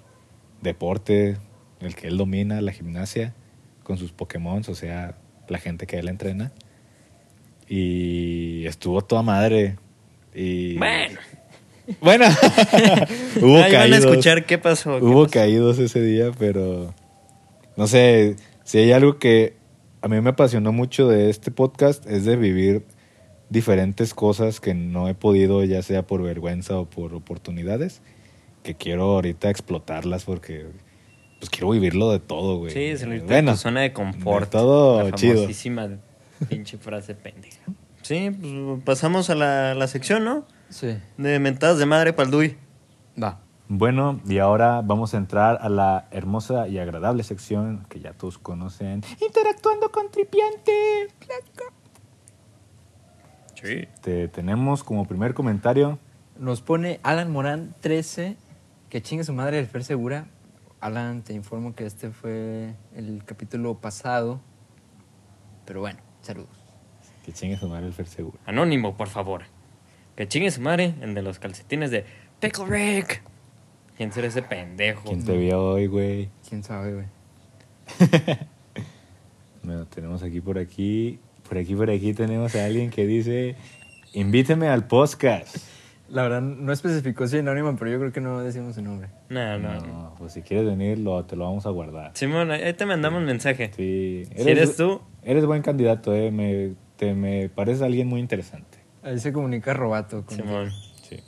deporte, 0.60 1.38
el 1.80 1.94
que 1.94 2.08
él 2.08 2.16
domina, 2.16 2.60
la 2.60 2.72
gimnasia, 2.72 3.34
con 3.82 3.96
sus 3.98 4.12
Pokémon, 4.12 4.62
o 4.68 4.74
sea, 4.74 5.16
la 5.48 5.58
gente 5.58 5.86
que 5.86 5.98
él 5.98 6.08
entrena. 6.08 6.52
Y 7.68 8.66
estuvo 8.66 9.00
toda 9.02 9.22
madre. 9.22 9.76
Y... 10.34 10.76
Bueno. 10.76 11.18
Bueno, 12.00 12.26
hubo 13.40 13.56
Ahí 13.56 13.62
van 13.62 13.74
a 13.74 13.78
caídos. 13.78 13.98
escuchar 14.04 14.44
qué 14.46 14.58
pasó. 14.58 14.98
qué 14.98 15.04
Hubo 15.04 15.22
pasó. 15.24 15.32
caídos 15.32 15.78
ese 15.78 16.00
día, 16.02 16.30
pero 16.38 16.94
no 17.76 17.86
sé, 17.86 18.36
si 18.64 18.78
hay 18.78 18.92
algo 18.92 19.18
que 19.18 19.56
a 20.02 20.08
mí 20.08 20.20
me 20.20 20.30
apasionó 20.30 20.72
mucho 20.72 21.08
de 21.08 21.30
este 21.30 21.50
podcast 21.50 22.06
es 22.06 22.24
de 22.24 22.36
vivir 22.36 22.84
diferentes 23.50 24.12
cosas 24.14 24.60
que 24.60 24.74
no 24.74 25.08
he 25.08 25.14
podido, 25.14 25.64
ya 25.64 25.82
sea 25.82 26.06
por 26.06 26.22
vergüenza 26.22 26.78
o 26.78 26.84
por 26.88 27.14
oportunidades, 27.14 28.02
que 28.62 28.74
quiero 28.74 29.04
ahorita 29.04 29.48
explotarlas 29.50 30.24
porque 30.24 30.66
pues 31.40 31.50
quiero 31.50 31.70
vivirlo 31.70 32.10
de 32.12 32.18
todo, 32.20 32.58
güey. 32.58 32.72
Sí, 32.72 32.96
salirte 32.98 33.26
Bueno, 33.26 33.52
de 33.52 33.56
tu 33.56 33.62
zona 33.62 33.80
de 33.80 33.92
confort. 33.92 34.44
de 34.46 34.50
todo 34.50 35.02
la 35.04 35.12
chido. 35.12 35.34
famosísima 35.36 35.88
pinche 36.48 36.76
frase 36.78 37.14
pendeja. 37.14 37.62
Sí, 38.02 38.30
pues 38.30 38.82
pasamos 38.84 39.30
a 39.30 39.34
la, 39.34 39.74
la 39.74 39.86
sección, 39.86 40.24
¿no? 40.24 40.46
Sí. 40.70 40.98
De 41.16 41.38
mentadas 41.38 41.78
de 41.78 41.86
madre 41.86 42.12
Palduy. 42.12 42.56
Va. 43.22 43.40
Bueno, 43.70 44.20
y 44.26 44.38
ahora 44.38 44.80
vamos 44.82 45.12
a 45.12 45.18
entrar 45.18 45.58
a 45.60 45.68
la 45.68 46.08
hermosa 46.10 46.68
y 46.68 46.78
agradable 46.78 47.22
sección 47.22 47.84
que 47.90 48.00
ya 48.00 48.12
todos 48.14 48.38
conocen. 48.38 49.02
Interactuando 49.20 49.90
con 49.92 50.10
Tripiante. 50.10 51.08
Sí. 53.54 53.88
Te 54.02 54.28
tenemos 54.28 54.84
como 54.84 55.04
primer 55.06 55.34
comentario 55.34 55.98
Nos 56.38 56.60
pone 56.62 57.00
Alan 57.02 57.30
Morán 57.32 57.74
13, 57.80 58.36
que 58.88 59.02
chingue 59.02 59.24
su 59.24 59.32
madre 59.32 59.58
el 59.58 59.66
Fer 59.66 59.82
Segura. 59.84 60.26
Alan, 60.80 61.22
te 61.22 61.32
informo 61.34 61.74
que 61.74 61.84
este 61.84 62.10
fue 62.10 62.74
el 62.94 63.24
capítulo 63.24 63.74
pasado. 63.74 64.40
Pero 65.66 65.80
bueno, 65.80 65.98
saludos. 66.22 66.48
que 67.24 67.32
chingue 67.32 67.56
su 67.58 67.68
madre 67.68 67.86
el 67.86 67.92
Fer 67.92 68.06
Seguro. 68.06 68.38
Anónimo, 68.46 68.96
por 68.96 69.08
favor. 69.08 69.42
Que 70.18 70.26
chingue 70.26 70.50
su 70.50 70.60
madre, 70.60 70.94
el 71.00 71.14
de 71.14 71.22
los 71.22 71.38
calcetines 71.38 71.92
de 71.92 72.04
Pickle 72.40 72.64
Rick. 72.66 73.22
¿Quién 73.96 74.12
será 74.12 74.26
ese 74.26 74.42
pendejo? 74.42 75.04
¿Quién 75.04 75.24
te 75.24 75.36
vio 75.36 75.64
hoy, 75.64 75.86
güey? 75.86 76.28
¿Quién 76.48 76.64
sabe, 76.64 76.92
güey? 76.92 77.06
Bueno, 79.62 79.86
tenemos 79.86 80.24
aquí 80.24 80.40
por 80.40 80.58
aquí, 80.58 81.20
por 81.48 81.58
aquí, 81.58 81.76
por 81.76 81.88
aquí 81.88 82.14
tenemos 82.14 82.56
a 82.56 82.64
alguien 82.64 82.90
que 82.90 83.06
dice, 83.06 83.54
invíteme 84.12 84.66
al 84.66 84.88
podcast. 84.88 85.56
La 86.08 86.22
verdad, 86.22 86.40
no 86.40 86.72
especificó 86.72 87.28
si 87.28 87.38
anónimo, 87.38 87.76
pero 87.78 87.92
yo 87.92 87.98
creo 88.00 88.10
que 88.10 88.20
no 88.20 88.40
decimos 88.40 88.74
su 88.74 88.82
nombre. 88.82 89.10
No, 89.28 89.56
no, 89.58 89.80
No, 89.80 90.14
pues 90.18 90.32
si 90.32 90.42
quieres 90.42 90.66
venir, 90.66 90.98
lo, 90.98 91.24
te 91.26 91.36
lo 91.36 91.44
vamos 91.44 91.64
a 91.64 91.70
guardar. 91.70 92.10
Simón, 92.14 92.50
ahí 92.50 92.72
te 92.72 92.86
mandamos 92.86 93.20
un 93.20 93.26
mensaje. 93.26 93.70
Sí. 93.76 94.24
Si 94.34 94.50
eres 94.50 94.74
tú. 94.74 95.00
Eres 95.22 95.46
buen 95.46 95.62
candidato, 95.62 96.12
eh. 96.12 96.32
Me, 96.32 96.72
te, 96.96 97.14
me 97.14 97.50
pareces 97.50 97.82
alguien 97.82 98.08
muy 98.08 98.18
interesante. 98.18 98.77
Ahí 99.02 99.18
se 99.18 99.32
comunica 99.32 99.72
Robato. 99.74 100.24
Con 100.24 100.36
Simón. 100.36 100.70
Sí. 101.08 101.20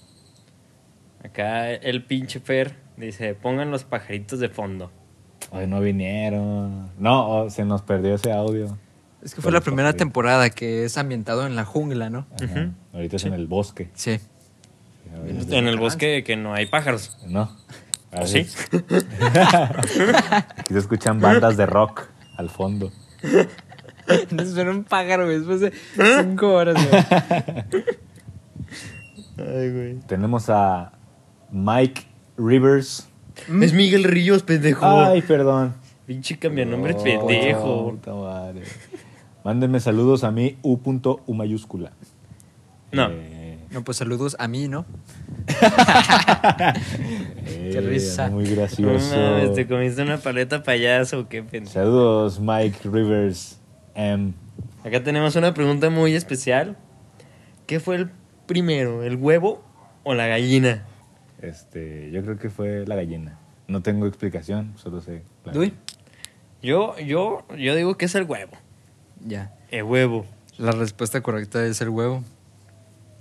Acá 1.24 1.72
el 1.72 2.04
pinche 2.04 2.40
Fer 2.40 2.76
dice, 2.96 3.34
pongan 3.34 3.70
los 3.70 3.84
pajaritos 3.84 4.40
de 4.40 4.48
fondo. 4.48 4.90
Ay, 5.52 5.66
no 5.66 5.80
vinieron. 5.80 6.90
No, 6.98 7.28
oh, 7.44 7.50
se 7.50 7.64
nos 7.64 7.82
perdió 7.82 8.14
ese 8.14 8.32
audio. 8.32 8.78
Es 9.22 9.34
que 9.34 9.42
fue 9.42 9.52
la 9.52 9.60
primera 9.60 9.92
temporada 9.92 10.48
que 10.50 10.84
es 10.84 10.96
ambientado 10.96 11.46
en 11.46 11.54
la 11.56 11.64
jungla, 11.64 12.08
¿no? 12.08 12.26
Ajá. 12.42 12.44
Ujú. 12.44 12.72
Ahorita 12.94 13.16
es 13.16 13.24
en 13.24 13.34
el 13.34 13.46
bosque. 13.46 13.90
Sí. 13.94 14.18
Ahorita- 15.14 15.56
En 15.56 15.66
el 15.68 15.78
bosque 15.78 16.24
que 16.24 16.36
no 16.36 16.54
hay 16.54 16.66
pájaros. 16.66 17.18
No. 17.26 17.50
¿O 18.12 18.26
sí? 18.26 18.46
Aquí 20.56 20.72
se 20.72 20.78
escuchan 20.78 21.20
bandas 21.20 21.56
de 21.56 21.66
rock 21.66 22.02
al 22.36 22.50
fondo. 22.50 22.90
No 24.30 24.44
suena 24.46 24.70
un 24.70 24.84
pájaro, 24.84 25.24
güey, 25.24 25.38
después 25.38 25.60
de 25.60 25.72
cinco 26.22 26.54
horas, 26.54 26.74
güey. 26.74 27.02
Ay, 29.38 29.70
güey. 29.72 29.94
Tenemos 30.06 30.48
a 30.50 30.92
Mike 31.50 32.02
Rivers. 32.36 33.08
Es 33.62 33.72
Miguel 33.72 34.04
Ríos, 34.04 34.42
pendejo. 34.42 34.86
Ay, 34.86 35.22
perdón. 35.22 35.74
Pinche 36.06 36.38
cambia 36.38 36.64
nombre, 36.66 36.94
Oh, 36.98 37.02
pendejo. 37.02 37.90
puta 37.90 38.12
madre. 38.14 38.62
Mándenme 39.44 39.80
saludos 39.80 40.24
a 40.24 40.30
mí, 40.30 40.58
U. 40.62 40.78
punto 40.78 41.20
U 41.26 41.34
mayúscula. 41.34 41.92
No. 42.92 43.08
Eh, 43.10 43.58
No, 43.70 43.82
pues 43.84 43.96
saludos 43.98 44.36
a 44.38 44.48
mí, 44.48 44.66
¿no? 44.68 44.84
eh, 47.46 47.70
Qué 47.72 47.80
risa. 47.80 48.28
Muy 48.30 48.44
No 48.44 48.56
gracioso. 48.56 49.16
mames, 49.16 49.54
te 49.54 49.66
comiste 49.66 50.02
una 50.02 50.18
paleta 50.18 50.62
payaso, 50.62 51.28
qué 51.28 51.42
pendejo. 51.42 51.72
Saludos, 51.72 52.40
Mike 52.40 52.80
Rivers. 52.84 53.59
M. 53.94 54.34
Acá 54.84 55.02
tenemos 55.02 55.36
una 55.36 55.54
pregunta 55.54 55.90
muy 55.90 56.14
especial. 56.14 56.76
¿Qué 57.66 57.80
fue 57.80 57.96
el 57.96 58.10
primero, 58.46 59.02
el 59.02 59.16
huevo 59.16 59.62
o 60.02 60.14
la 60.14 60.26
gallina? 60.26 60.84
Este, 61.40 62.10
yo 62.10 62.22
creo 62.22 62.38
que 62.38 62.50
fue 62.50 62.86
la 62.86 62.96
gallina. 62.96 63.38
No 63.68 63.82
tengo 63.82 64.06
explicación, 64.06 64.72
solo 64.76 65.00
sé. 65.00 65.22
¿Dui? 65.52 65.72
Yo, 66.62 66.98
yo, 66.98 67.44
yo 67.56 67.74
digo 67.74 67.96
que 67.96 68.06
es 68.06 68.14
el 68.14 68.24
huevo. 68.24 68.52
Ya. 69.24 69.54
El 69.70 69.84
huevo. 69.84 70.26
La 70.58 70.72
respuesta 70.72 71.20
correcta 71.22 71.64
es 71.64 71.80
el 71.80 71.88
huevo. 71.88 72.24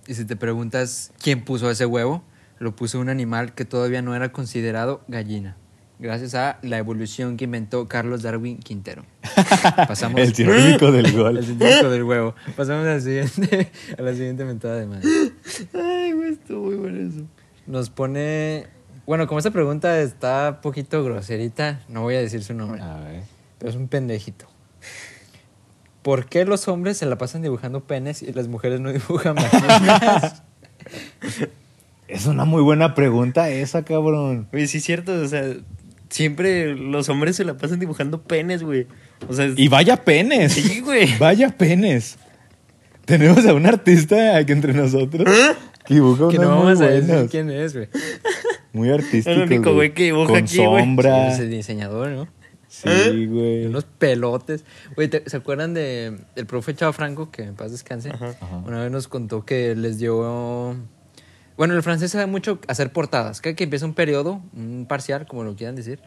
Y 0.08 0.16
si 0.16 0.26
te 0.26 0.36
preguntas 0.36 1.14
quién 1.22 1.46
puso 1.46 1.70
ese 1.70 1.86
huevo, 1.86 2.24
lo 2.58 2.76
puso 2.76 3.00
un 3.00 3.10
animal 3.10 3.54
que 3.54 3.64
todavía 3.64 4.02
no 4.02 4.16
era 4.16 4.32
considerado 4.32 5.02
gallina. 5.08 5.56
Gracias 6.00 6.34
a 6.34 6.60
la 6.62 6.78
evolución 6.78 7.36
que 7.36 7.44
inventó 7.44 7.86
Carlos 7.90 8.22
Darwin 8.22 8.58
Quintero. 8.58 9.04
Pasamos 9.88 10.22
El 10.22 10.34
científico 10.34 10.94
del 10.94 11.06
el 11.08 11.12
gol. 11.12 11.44
científico 11.44 11.90
del 11.90 12.04
huevo. 12.04 12.36
Pasamos 12.56 12.88
a 12.88 12.92
la 12.92 13.00
siguiente, 13.02 13.70
a 13.98 14.02
la 14.02 14.14
siguiente 14.14 14.46
mentada 14.46 14.78
de 14.78 14.86
madre. 14.86 15.06
Ay, 15.74 16.14
güey, 16.14 16.32
estuvo 16.32 16.68
muy 16.68 16.76
bueno 16.76 17.00
eso. 17.10 17.26
Nos 17.68 17.90
pone. 17.90 18.68
Bueno, 19.06 19.28
como 19.28 19.40
esta 19.40 19.52
pregunta 19.52 20.00
está 20.00 20.54
un 20.56 20.62
poquito 20.62 21.04
groserita, 21.04 21.82
no 21.90 22.04
voy 22.04 22.16
a 22.16 22.20
decir 22.22 22.44
su 22.44 22.54
nombre. 22.54 22.82
A 22.82 22.96
ver. 23.02 23.24
pero 23.58 23.70
es 23.70 23.76
un 23.76 23.90
pendejito. 23.90 24.48
¿Por 26.02 26.28
qué 26.28 26.46
los 26.46 26.70
hombres 26.70 26.98
se 26.98 27.06
la 27.08 27.18
pasan 27.18 27.42
dibujando 27.42 27.82
penes 27.82 28.22
y 28.22 28.32
las 28.32 28.48
mujeres 28.48 28.80
no 28.80 28.94
dibujan 28.94 29.36
vaginas? 29.36 30.44
Es 32.08 32.26
una 32.26 32.46
muy 32.46 32.62
buena 32.64 32.96
pregunta 32.96 33.50
esa, 33.50 33.84
cabrón. 33.84 34.48
Güey, 34.52 34.68
sí 34.68 34.78
es 34.78 34.84
cierto, 34.86 35.12
o 35.14 35.28
sea, 35.28 35.44
siempre 36.10 36.76
los 36.76 37.10
hombres 37.10 37.36
se 37.36 37.44
la 37.46 37.58
pasan 37.58 37.80
dibujando 37.80 38.22
penes, 38.24 38.64
güey. 38.64 38.88
O 39.28 39.34
sea, 39.34 39.50
Y 39.56 39.68
vaya 39.68 39.98
penes. 40.04 40.54
sí, 40.54 40.82
güey. 40.82 41.18
Vaya 41.18 41.50
penes. 41.50 42.18
Tenemos 43.06 43.46
a 43.46 43.54
un 43.54 43.66
artista 43.66 44.38
aquí 44.38 44.52
entre 44.52 44.74
nosotros 44.74 45.28
que 45.86 45.94
dibuja 45.96 46.28
que 46.30 46.38
no 46.38 46.56
muy 46.58 46.66
vamos 46.76 46.82
a 46.82 46.88
decir 46.88 47.28
quién 47.32 47.50
es, 47.50 47.74
güey. 47.74 47.88
Muy 48.72 48.90
artísticos. 48.92 49.28
El 49.36 49.42
único 49.42 49.74
güey 49.74 49.94
que 49.96 50.04
dibuja 50.04 50.28
Con 50.28 50.38
aquí, 50.44 50.58
güey. 50.58 50.84
sombra. 50.84 51.32
Es 51.34 51.40
el 51.40 51.50
diseñador, 51.50 52.10
¿no? 52.10 52.28
Sí, 52.68 52.88
Y 52.88 53.26
güey. 53.26 53.66
unos 53.66 53.86
pelotes. 53.86 54.64
Güey, 54.96 55.08
¿te- 55.08 55.28
¿se 55.28 55.38
acuerdan 55.38 55.74
de 55.74 56.20
el 56.36 56.46
profe 56.46 56.76
Chava 56.76 56.94
Franco, 56.94 57.32
que 57.32 57.42
en 57.42 57.56
paz 57.56 57.72
descanse? 57.72 58.10
Ajá. 58.12 58.36
Ajá. 58.40 58.58
Una 58.58 58.84
vez 58.84 58.92
nos 58.92 59.08
contó 59.08 59.44
que 59.44 59.76
les 59.76 59.98
dio... 59.98 60.76
Bueno, 61.60 61.76
el 61.76 61.84
francés 61.84 62.12
sabe 62.12 62.26
mucho 62.26 62.58
hacer 62.70 62.94
portadas. 62.94 63.42
Cada 63.42 63.54
que 63.54 63.66
empieza 63.66 63.86
un 63.86 63.94
periodo, 63.94 64.42
un 64.56 64.86
parcial, 64.88 65.28
como 65.28 65.44
lo 65.44 65.58
quieran 65.58 65.76
decir, 65.76 66.00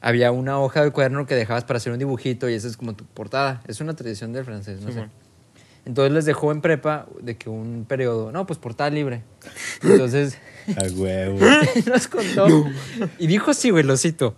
había 0.00 0.32
una 0.32 0.58
hoja 0.58 0.82
de 0.82 0.90
cuaderno 0.92 1.26
que 1.26 1.34
dejabas 1.34 1.64
para 1.64 1.76
hacer 1.76 1.92
un 1.92 1.98
dibujito 1.98 2.48
y 2.48 2.54
esa 2.54 2.68
es 2.68 2.78
como 2.78 2.94
tu 2.94 3.04
portada. 3.04 3.60
Es 3.68 3.82
una 3.82 3.94
tradición 3.94 4.32
del 4.32 4.46
francés, 4.46 4.80
no 4.80 4.86
sé. 4.86 4.94
Simón. 4.94 5.10
Entonces 5.84 6.12
les 6.14 6.24
dejó 6.24 6.52
en 6.52 6.62
prepa 6.62 7.06
de 7.20 7.36
que 7.36 7.50
un 7.50 7.84
periodo, 7.86 8.32
no, 8.32 8.46
pues 8.46 8.58
portada 8.58 8.88
libre. 8.88 9.22
Entonces 9.82 10.38
A 10.78 10.84
huevo. 10.90 11.38
nos 11.86 12.08
contó. 12.08 12.64
Y 13.18 13.26
dijo 13.26 13.50
así, 13.50 13.68
güey, 13.68 13.84
lo 13.84 13.98
cito. 13.98 14.36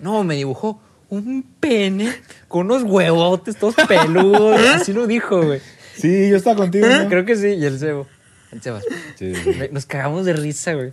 No, 0.00 0.24
me 0.24 0.34
dibujó 0.34 0.80
un 1.08 1.44
pene 1.60 2.12
con 2.48 2.66
unos 2.66 2.82
huevotes 2.82 3.56
todos 3.56 3.76
peludos. 3.86 4.60
Así 4.74 4.92
lo 4.92 5.06
dijo, 5.06 5.40
güey. 5.40 5.60
Sí, 5.94 6.28
yo 6.30 6.36
estaba 6.36 6.56
contigo. 6.56 6.88
¿no? 7.02 7.08
Creo 7.08 7.24
que 7.24 7.36
sí. 7.36 7.50
Y 7.50 7.64
el 7.64 7.78
Sebo. 7.78 8.08
El 8.52 8.62
Sebas. 8.62 8.84
Sí, 9.16 9.34
sí. 9.34 9.50
Me- 9.58 9.68
Nos 9.68 9.86
cagamos 9.86 10.24
de 10.26 10.32
risa, 10.32 10.74
güey. 10.74 10.90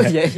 Oye, 0.00 0.32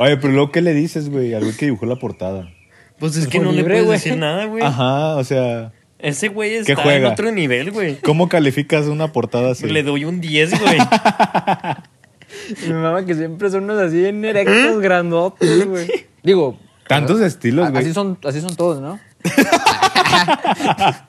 Oye, 0.00 0.16
pero 0.16 0.32
luego, 0.32 0.50
¿qué 0.50 0.60
le 0.60 0.74
dices, 0.74 1.08
güey? 1.08 1.34
Al 1.34 1.44
güey 1.44 1.56
que 1.56 1.66
dibujó 1.66 1.86
la 1.86 1.96
portada. 1.96 2.50
Pues 2.98 3.12
es 3.16 3.24
Pues 3.26 3.32
que 3.32 3.38
no 3.40 3.52
le 3.52 3.62
puedes 3.64 3.84
güey. 3.84 3.96
decir 3.98 4.16
nada, 4.16 4.46
güey. 4.46 4.62
Ajá, 4.64 5.16
o 5.16 5.24
sea, 5.24 5.72
Ese 5.98 6.28
güey 6.28 6.64
¿Qué 6.64 6.72
está 6.72 6.96
en 6.96 7.04
otro 7.04 7.30
nivel, 7.30 7.70
güey. 7.70 7.96
¿cómo 8.00 8.28
calificas 8.28 8.86
una 8.86 9.12
portada 9.12 9.52
así? 9.52 9.66
Le 9.68 9.82
doy 9.84 10.04
un 10.04 10.20
10, 10.20 10.60
güey. 10.60 10.78
mi 12.66 12.72
mamá 12.72 13.04
que 13.06 13.14
siempre 13.14 13.50
son 13.50 13.64
unos 13.64 13.78
así 13.80 14.04
en 14.04 14.24
erectos, 14.24 14.80
grandotes, 14.80 15.66
güey. 15.68 15.88
Digo. 16.24 16.58
Tantos 16.88 17.20
estilos, 17.20 17.70
güey. 17.70 17.82
Así 17.82 17.92
son, 17.94 18.18
así 18.24 18.40
son 18.40 18.56
todos, 18.56 18.80
¿no? 18.80 18.98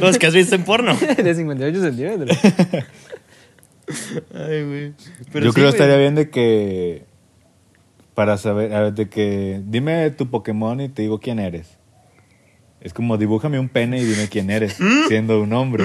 Los 0.00 0.18
que 0.18 0.26
has 0.26 0.34
visto 0.34 0.54
en 0.54 0.64
porno. 0.64 0.96
De 1.16 1.34
58 1.34 1.80
centímetros. 1.80 2.38
Ay, 4.34 4.64
güey. 4.64 4.92
Pero 5.32 5.44
Yo 5.46 5.50
sí, 5.50 5.54
creo 5.54 5.66
güey. 5.66 5.68
estaría 5.68 5.96
bien 5.96 6.14
de 6.14 6.30
que. 6.30 7.04
Para 8.14 8.36
saber, 8.36 8.72
a 8.74 8.82
ver, 8.82 8.92
de 8.94 9.08
que. 9.08 9.60
Dime 9.66 10.10
tu 10.10 10.28
Pokémon 10.30 10.80
y 10.80 10.88
te 10.88 11.02
digo 11.02 11.20
quién 11.20 11.38
eres. 11.38 11.76
Es 12.80 12.92
como 12.92 13.16
dibújame 13.18 13.58
un 13.58 13.68
pene 13.68 13.98
y 14.00 14.04
dime 14.04 14.28
quién 14.28 14.50
eres, 14.50 14.76
¿Mm? 14.80 15.08
siendo 15.08 15.40
un 15.42 15.52
hombre. 15.52 15.84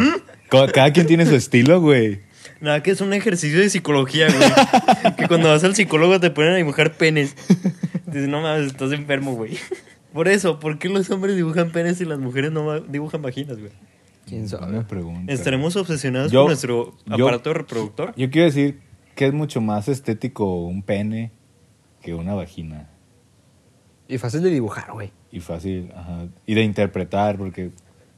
Co- 0.49 0.67
Cada 0.73 0.91
quien 0.93 1.07
tiene 1.07 1.25
su 1.25 1.35
estilo, 1.35 1.81
güey. 1.81 2.21
Nada, 2.61 2.81
que 2.83 2.91
es 2.91 3.01
un 3.01 3.13
ejercicio 3.13 3.59
de 3.59 3.69
psicología, 3.69 4.27
güey. 4.27 5.15
que 5.17 5.27
cuando 5.27 5.49
vas 5.49 5.63
al 5.63 5.75
psicólogo 5.75 6.19
te 6.19 6.29
ponen 6.31 6.53
a 6.53 6.55
dibujar 6.57 6.93
penes. 6.93 7.35
Dices, 8.05 8.27
no 8.29 8.41
mames, 8.41 8.67
estás 8.67 8.91
enfermo, 8.91 9.33
güey. 9.35 9.57
Por 10.13 10.27
eso, 10.27 10.59
¿por 10.59 10.77
qué 10.77 10.89
los 10.89 11.09
hombres 11.09 11.35
dibujan 11.35 11.71
penes 11.71 11.99
y 11.99 12.05
las 12.05 12.19
mujeres 12.19 12.51
no 12.51 12.79
dibujan 12.81 13.23
vaginas, 13.23 13.57
güey? 13.57 13.71
¿Quién 14.25 14.47
sabe? 14.47 14.65
Buena 14.67 14.87
pregunta. 14.87 15.31
¿Estaremos 15.33 15.75
obsesionados 15.75 16.31
Yo- 16.31 16.41
con 16.41 16.47
nuestro 16.47 16.93
yo- 17.05 17.25
aparato 17.25 17.53
reproductor? 17.53 18.13
Yo 18.15 18.29
quiero 18.29 18.45
decir 18.45 18.79
que 19.15 19.27
es 19.27 19.33
mucho 19.33 19.61
más 19.61 19.87
estético 19.87 20.63
un 20.65 20.81
pene 20.83 21.31
que 22.01 22.13
una 22.13 22.33
vagina. 22.33 22.89
Y 24.07 24.17
fácil 24.17 24.41
de 24.43 24.49
dibujar, 24.49 24.91
güey. 24.91 25.11
Y 25.31 25.39
fácil, 25.39 25.91
ajá. 25.95 26.27
Y 26.45 26.53
de 26.55 26.63
interpretar, 26.63 27.37
porque 27.37 27.71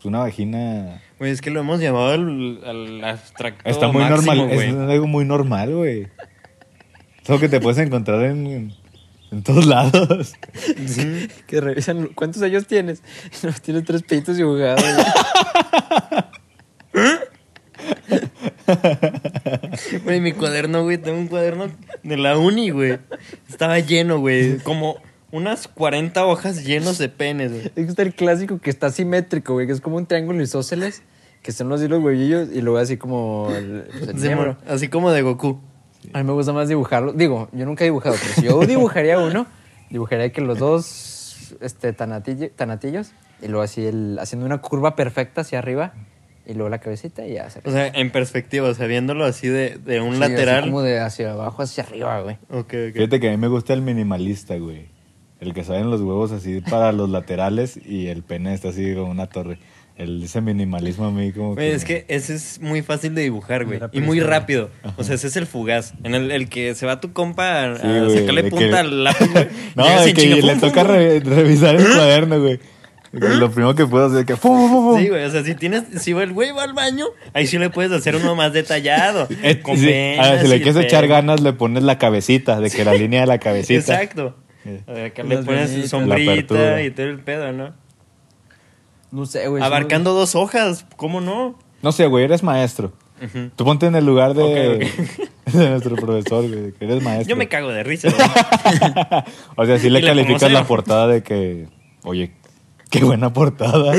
una 0.04 0.20
vagina 0.20 1.02
Güey, 1.18 1.32
es 1.32 1.42
que 1.42 1.50
lo 1.50 1.62
hemos 1.62 1.80
llevado 1.80 2.10
al, 2.12 2.62
al 2.64 3.04
abstracto 3.04 3.68
está 3.68 3.88
muy 3.92 4.04
máximo, 4.04 4.36
normal. 4.36 4.52
Es 4.60 4.74
algo 4.76 5.08
muy 5.08 5.26
normal, 5.26 5.76
güey. 5.76 6.02
Es 7.24 7.30
algo 7.30 7.40
que 7.40 7.50
te 7.50 7.60
puedes 7.60 7.80
encontrar 7.80 8.22
en, 8.24 8.72
en 9.32 9.44
todos 9.44 9.66
lados. 9.66 10.34
Sí. 10.88 11.28
Que 11.48 11.62
revisan 11.62 12.10
cuántos 12.16 12.42
años 12.42 12.68
tienes. 12.68 13.02
No, 13.44 13.52
tienes 13.62 13.86
tres 13.86 14.04
peitos 14.04 14.38
dibujados. 14.38 14.84
güey. 20.04 20.22
Mi 20.22 20.34
cuaderno, 20.34 20.84
güey, 20.84 20.98
tengo 20.98 21.20
un 21.20 21.28
cuaderno 21.28 21.68
de 22.04 22.18
la 22.18 22.38
uni, 22.38 22.70
güey. 22.70 23.00
Estaba 23.50 23.80
lleno, 23.80 24.20
güey. 24.20 24.58
Como 24.60 24.98
unas 25.32 25.68
40 25.68 26.26
hojas 26.26 26.64
llenos 26.64 26.98
de 26.98 27.10
penes, 27.10 27.52
güey. 27.52 27.66
Es 27.66 27.74
que 27.74 27.82
está 27.82 28.04
el 28.04 28.14
clásico 28.14 28.60
que 28.60 28.70
está 28.70 28.92
simétrico, 28.92 29.54
güey, 29.54 29.68
que 29.68 29.74
es 29.74 29.82
como 29.82 29.98
un 29.98 30.06
triángulo 30.06 30.42
isósceles, 30.42 31.04
que 31.42 31.52
son 31.52 31.72
así 31.74 31.88
los 31.88 32.04
huevillos 32.04 32.50
y 32.54 32.62
luego 32.62 32.80
así 32.80 32.98
como 32.98 33.52
el, 33.56 33.86
pues, 34.00 34.10
el 34.10 34.20
Sí, 34.20 34.30
Así 34.68 34.88
como 34.88 35.12
de 35.12 35.22
Goku. 35.22 35.60
A 36.14 36.20
mí 36.20 36.24
me 36.24 36.34
gusta 36.34 36.54
más 36.54 36.68
dibujarlo. 36.70 37.14
Digo, 37.14 37.50
yo 37.52 37.66
nunca 37.66 37.84
he 37.84 37.88
dibujado, 37.88 38.16
pero 38.22 38.34
si 38.34 38.42
yo 38.44 38.60
dibujaría 38.68 39.20
uno, 39.20 39.46
dibujaría 39.90 40.32
que 40.32 40.42
los 40.42 40.58
dos 40.60 41.56
este, 41.62 41.96
tanatillo- 41.96 42.52
tanatillos 42.56 43.12
y 43.42 43.48
luego 43.48 43.64
así 43.64 43.86
el, 43.86 44.18
haciendo 44.20 44.46
una 44.46 44.60
curva 44.60 44.96
perfecta 44.96 45.42
hacia 45.42 45.60
arriba 45.60 45.94
y 46.48 46.54
luego 46.54 46.70
la 46.70 46.78
cabecita 46.80 47.26
y 47.26 47.34
ya 47.34 47.50
se 47.50 47.60
O 47.66 47.72
sea, 47.72 47.88
en 47.88 48.12
perspectiva, 48.12 48.70
o 48.70 48.74
sea, 48.74 48.86
viéndolo 48.88 49.26
así 49.26 49.48
de, 49.48 49.78
de 49.78 50.00
un 50.02 50.14
Sí, 50.16 50.20
lateral. 50.20 50.60
Así 50.60 50.68
como 50.70 50.82
de 50.82 51.00
hacia 51.00 51.32
abajo, 51.32 51.62
hacia 51.64 51.84
arriba, 51.84 52.22
güey. 52.22 52.36
Ok, 52.50 52.74
ok. 52.90 52.94
Fíjate 52.94 53.20
que 53.20 53.28
a 53.30 53.32
mí 53.32 53.38
me 53.38 53.48
gusta 53.48 53.74
el 53.74 53.82
minimalista, 53.82 54.56
güey. 54.58 54.88
El 55.40 55.54
que 55.54 55.64
salen 55.64 55.90
los 55.92 56.02
huevos 56.02 56.32
así 56.32 56.62
para 56.62 56.92
los 56.92 57.10
laterales 57.10 57.78
y 57.84 58.08
el 58.08 58.24
pene 58.24 58.54
está 58.54 58.70
así 58.70 58.94
como 58.96 59.12
una 59.12 59.28
torre. 59.28 59.60
El, 59.98 60.24
ese 60.24 60.42
minimalismo 60.42 61.06
a 61.06 61.12
mí 61.12 61.32
como 61.32 61.54
Güey, 61.56 61.72
es 61.72 61.86
que 61.86 62.04
ese 62.10 62.36
es 62.36 62.60
muy 62.60 62.82
fácil 62.82 63.16
de 63.16 63.22
dibujar, 63.22 63.64
güey. 63.66 63.80
Y 63.94 64.02
muy 64.02 64.20
rápido. 64.20 64.70
O 64.98 65.04
sea, 65.06 65.16
ese 65.16 65.28
es 65.28 65.38
el 65.38 65.48
fugaz. 65.48 65.94
En 66.04 66.14
el, 66.16 66.32
el 66.32 66.50
que 66.50 66.76
se 66.76 66.86
va 66.86 67.00
tu 67.00 67.14
compa 67.14 67.64
a, 67.64 67.76
Sí, 67.78 68.18
sacarle 68.20 68.44
punta 68.50 68.68
que- 68.68 68.76
al 68.76 69.04
lápiz, 69.06 69.32
güey. 69.32 69.48
No, 69.76 70.02
en 70.04 70.14
que 70.14 70.22
chinga, 70.22 70.36
le 70.36 70.52
pum, 70.54 70.60
toca 70.60 70.82
pum, 70.84 70.88
pum. 70.92 70.96
re- 70.96 71.20
revisar 71.22 71.76
el 71.76 71.84
cuaderno, 71.96 72.42
güey. 72.42 72.60
Lo 73.14 73.50
primero 73.50 73.74
que 73.76 73.86
puedo 73.86 74.08
hacer 74.08 74.20
es 74.20 74.26
que... 74.26 74.36
¡fum, 74.36 74.58
fum, 74.58 74.70
fum, 74.70 74.92
fum! 74.92 75.02
Sí, 75.02 75.08
güey, 75.08 75.24
o 75.24 75.30
sea, 75.32 75.42
si 75.46 75.56
tienes, 75.56 75.84
si 76.02 76.12
el 76.12 76.34
güey 76.34 76.52
va 76.52 76.64
al 76.64 76.74
baño, 76.74 77.06
ahí 77.34 77.48
sí 77.48 77.58
le 77.58 77.70
puedes 77.70 77.94
hacer 77.94 78.18
uno 78.18 78.36
más 78.36 78.52
detallado. 78.52 79.30
Eh, 79.44 79.62
con 79.62 79.78
sí, 79.78 79.86
penas 79.86 80.28
a 80.28 80.32
ver, 80.32 80.40
si 80.42 80.46
y 80.46 80.50
le 80.50 80.56
el 80.58 80.62
quieres 80.64 80.84
echar 80.84 81.08
ganas, 81.08 81.40
le 81.40 81.54
pones 81.54 81.84
la 81.84 81.98
cabecita, 81.98 82.60
de 82.60 82.70
que 82.70 82.84
la 82.84 82.94
línea 82.96 83.22
de 83.22 83.28
la 83.28 83.38
cabecita. 83.40 83.80
Exacto. 83.94 84.36
Eh. 84.66 84.82
A 84.88 84.92
ver, 84.92 85.06
acá 85.06 85.24
le 85.24 85.38
pones 85.38 85.90
sombrita 85.90 86.36
y 86.84 86.92
todo 86.92 87.10
el 87.10 87.20
pedo, 87.22 87.54
¿no? 87.54 87.85
No 89.16 89.26
sé, 89.26 89.48
güey. 89.48 89.64
Abarcando 89.64 90.14
dos 90.14 90.36
hojas, 90.36 90.86
¿cómo 90.98 91.22
no? 91.22 91.58
No 91.82 91.94
sé, 91.94 92.06
güey, 92.08 92.26
eres 92.26 92.44
maestro. 92.44 92.92
Tú 93.56 93.64
ponte 93.64 93.86
en 93.86 93.96
el 93.96 94.06
lugar 94.06 94.34
de, 94.34 94.44
de 95.46 95.70
nuestro 95.70 95.96
profesor, 95.96 96.46
güey, 96.50 96.74
que 96.74 96.84
eres 96.84 97.02
maestro. 97.02 97.30
Yo 97.30 97.38
me 97.38 97.48
cago 97.48 97.70
de 97.70 97.84
risa, 97.84 98.10
güey. 98.14 98.28
O 99.56 99.66
sea, 99.66 99.80
sí 99.80 99.88
Y 99.88 99.90
le 99.90 100.02
calificas 100.02 100.52
la 100.52 100.66
portada 100.66 101.08
de 101.08 101.24
que, 101.24 101.70
oye, 102.04 102.34
qué 102.90 103.06
buena 103.06 103.32
portada. 103.32 103.96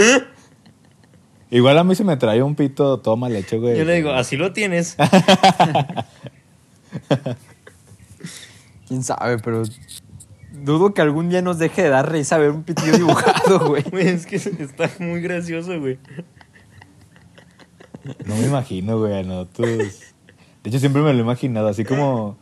Igual 1.51 1.79
a 1.79 1.85
mí 1.85 1.95
se 1.95 2.05
me 2.05 2.19
trae 2.19 2.43
un 2.43 2.55
pito 2.55 2.99
todo 2.99 3.17
mal 3.17 3.35
hecho, 3.35 3.59
güey. 3.59 3.79
Yo 3.79 3.87
le 3.87 3.95
digo, 3.95 4.11
así 4.11 4.37
lo 4.37 4.53
tienes. 4.53 4.99
Quién 8.87 9.03
sabe, 9.03 9.39
pero 9.39 9.63
dudo 10.67 10.93
que 10.93 11.01
algún 11.01 11.31
día 11.31 11.41
nos 11.41 11.59
deje 11.59 11.85
de 11.85 11.89
dar 11.89 12.13
risa 12.13 12.37
ver 12.37 12.51
un 12.51 12.63
pitillo 12.65 12.93
dibujado, 12.99 13.69
güey. 13.69 13.85
Es 13.95 14.27
que 14.27 14.37
está 14.37 14.91
muy 14.99 15.23
gracioso, 15.23 15.81
güey. 15.81 15.99
No 18.27 18.37
me 18.37 18.47
imagino, 18.47 18.99
güey, 18.99 19.19
a 19.19 19.23
nosotros. 19.23 19.69
De 19.69 20.71
hecho, 20.71 20.79
siempre 20.79 21.03
me 21.03 21.13
lo 21.13 21.19
he 21.19 21.23
imaginado, 21.23 21.69
así 21.69 21.85
como 21.85 22.37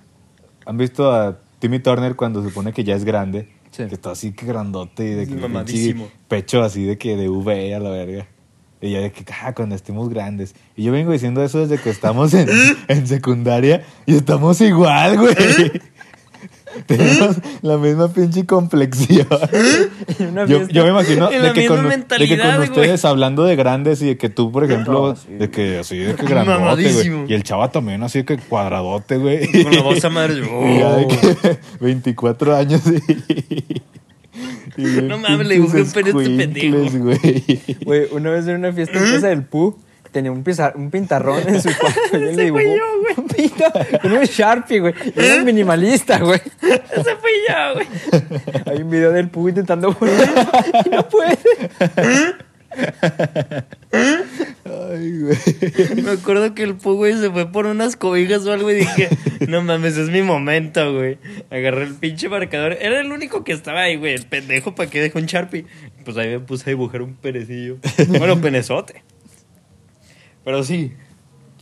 han 0.66 0.76
visto 0.76 1.12
a 1.14 1.38
Timmy 1.58 1.78
Turner 1.78 2.16
cuando 2.16 2.42
se 2.42 2.48
supone 2.48 2.72
que 2.72 2.84
ya 2.84 2.96
es 2.96 3.04
grande, 3.04 3.50
Sí. 3.70 3.84
que 3.86 3.94
está 3.94 4.10
así 4.12 4.32
que 4.32 4.46
grandote 4.46 5.04
y 5.04 5.14
de 5.14 5.26
que 5.26 5.34
Mamadísimo. 5.34 6.08
pecho 6.28 6.62
así 6.62 6.84
de 6.84 6.96
que 6.98 7.16
de 7.16 7.28
V 7.28 7.74
a 7.74 7.80
la 7.80 7.90
verga. 7.90 8.26
Y 8.80 8.90
ya 8.92 9.00
de 9.00 9.10
que, 9.12 9.24
ah, 9.42 9.54
cuando 9.54 9.74
estemos 9.74 10.10
grandes. 10.10 10.54
Y 10.76 10.82
yo 10.84 10.92
vengo 10.92 11.10
diciendo 11.12 11.42
eso 11.42 11.58
desde 11.66 11.82
que 11.82 11.88
estamos 11.90 12.34
en, 12.34 12.48
en 12.88 13.06
secundaria 13.06 13.82
y 14.06 14.14
estamos 14.16 14.60
igual, 14.60 15.16
güey. 15.18 15.34
Tenemos 16.86 17.36
la 17.62 17.76
misma 17.78 18.08
pinche 18.08 18.44
complexión. 18.46 19.26
Yo, 20.48 20.66
yo 20.68 20.84
me 20.84 20.90
imagino 20.90 21.30
de 21.30 21.52
que, 21.52 21.66
con, 21.66 21.88
de 21.88 22.28
que 22.28 22.38
con 22.38 22.56
güey. 22.56 22.68
ustedes 22.68 23.04
hablando 23.04 23.44
de 23.44 23.56
grandes 23.56 24.02
y 24.02 24.06
de 24.06 24.16
que 24.18 24.28
tú, 24.28 24.50
por 24.52 24.64
ejemplo, 24.64 25.08
No, 25.10 25.16
sí. 25.16 25.28
de 25.32 25.50
que 25.50 25.78
así 25.78 25.96
de 25.98 26.14
que 26.14 26.26
grandote, 26.26 26.92
güey. 26.92 27.30
Y 27.30 27.34
el 27.34 27.42
chava 27.42 27.70
también 27.70 28.02
así 28.02 28.18
de 28.20 28.24
que 28.24 28.38
cuadradote, 28.38 29.16
güey. 29.18 29.46
Con 29.62 29.72
la 29.74 29.82
voz 29.82 30.04
a 30.04 30.10
madre. 30.10 30.34
Y 30.44 30.78
ya 30.78 30.96
de 30.96 31.04
Oh. 31.04 31.08
que 31.08 31.58
24 31.80 32.56
años 32.56 32.82
y, 34.76 35.02
No 35.02 35.18
mames, 35.18 35.46
le 35.46 35.54
dibujé 35.56 35.82
un 35.82 35.90
pene 35.92 36.10
este 36.10 36.36
pendejo. 36.36 36.76
Escuincles, 36.82 37.02
güey. 37.22 37.76
Güey, 37.84 38.06
una 38.12 38.30
vez 38.30 38.46
en 38.48 38.56
una 38.56 38.72
fiesta 38.72 38.98
en 38.98 39.12
casa 39.12 39.28
del 39.28 39.44
Pu, 39.44 39.78
tenía 40.14 40.32
un, 40.32 40.42
pizar- 40.42 40.72
un 40.76 40.90
pintarrón 40.90 41.46
en 41.46 41.60
su 41.60 41.68
cuarto. 41.78 42.00
Y 42.12 42.16
él 42.16 42.36
le 42.36 42.44
dibujó 42.44 42.62
un 43.18 43.26
pito 43.28 43.64
con 44.00 44.12
un 44.12 44.24
Sharpie, 44.24 44.80
güey. 44.80 44.94
Y 45.14 45.20
Era 45.20 45.34
un 45.36 45.44
minimalista, 45.44 46.18
güey. 46.20 46.40
Ese 46.62 47.16
fui 47.16 47.32
yo, 47.46 47.74
güey. 47.74 47.86
Hay 48.66 48.82
un 48.82 48.88
video 48.90 49.12
del 49.12 49.28
Pu 49.28 49.50
intentando 49.50 49.92
borrar 49.92 50.28
y 50.86 50.88
no 50.88 51.06
puede. 51.08 51.36
Ay, 53.92 55.20
güey. 55.20 56.02
Me 56.02 56.10
acuerdo 56.12 56.54
que 56.54 56.62
el 56.64 56.74
Pu, 56.76 56.94
güey, 56.94 57.14
se 57.14 57.30
fue 57.30 57.50
por 57.52 57.66
unas 57.66 57.96
cobijas 57.96 58.44
o 58.46 58.52
algo 58.52 58.70
y 58.70 58.74
dije, 58.76 59.08
no 59.46 59.62
mames, 59.62 59.96
es 59.96 60.08
mi 60.10 60.22
momento, 60.22 60.92
güey. 60.94 61.18
Agarré 61.50 61.84
el 61.84 61.94
pinche 61.94 62.28
marcador. 62.28 62.76
Era 62.80 63.00
el 63.00 63.12
único 63.12 63.44
que 63.44 63.52
estaba 63.52 63.82
ahí, 63.82 63.96
güey. 63.96 64.14
El 64.14 64.26
pendejo, 64.26 64.74
¿para 64.74 64.90
qué 64.90 65.00
dejó 65.00 65.18
un 65.18 65.26
Sharpie? 65.26 65.66
Pues 66.04 66.16
ahí 66.16 66.30
me 66.30 66.40
puse 66.40 66.64
a 66.64 66.70
dibujar 66.70 67.02
un 67.02 67.14
penecillo. 67.14 67.76
Bueno, 68.08 68.40
penezote. 68.40 69.03
Pero 70.44 70.62
sí, 70.62 70.92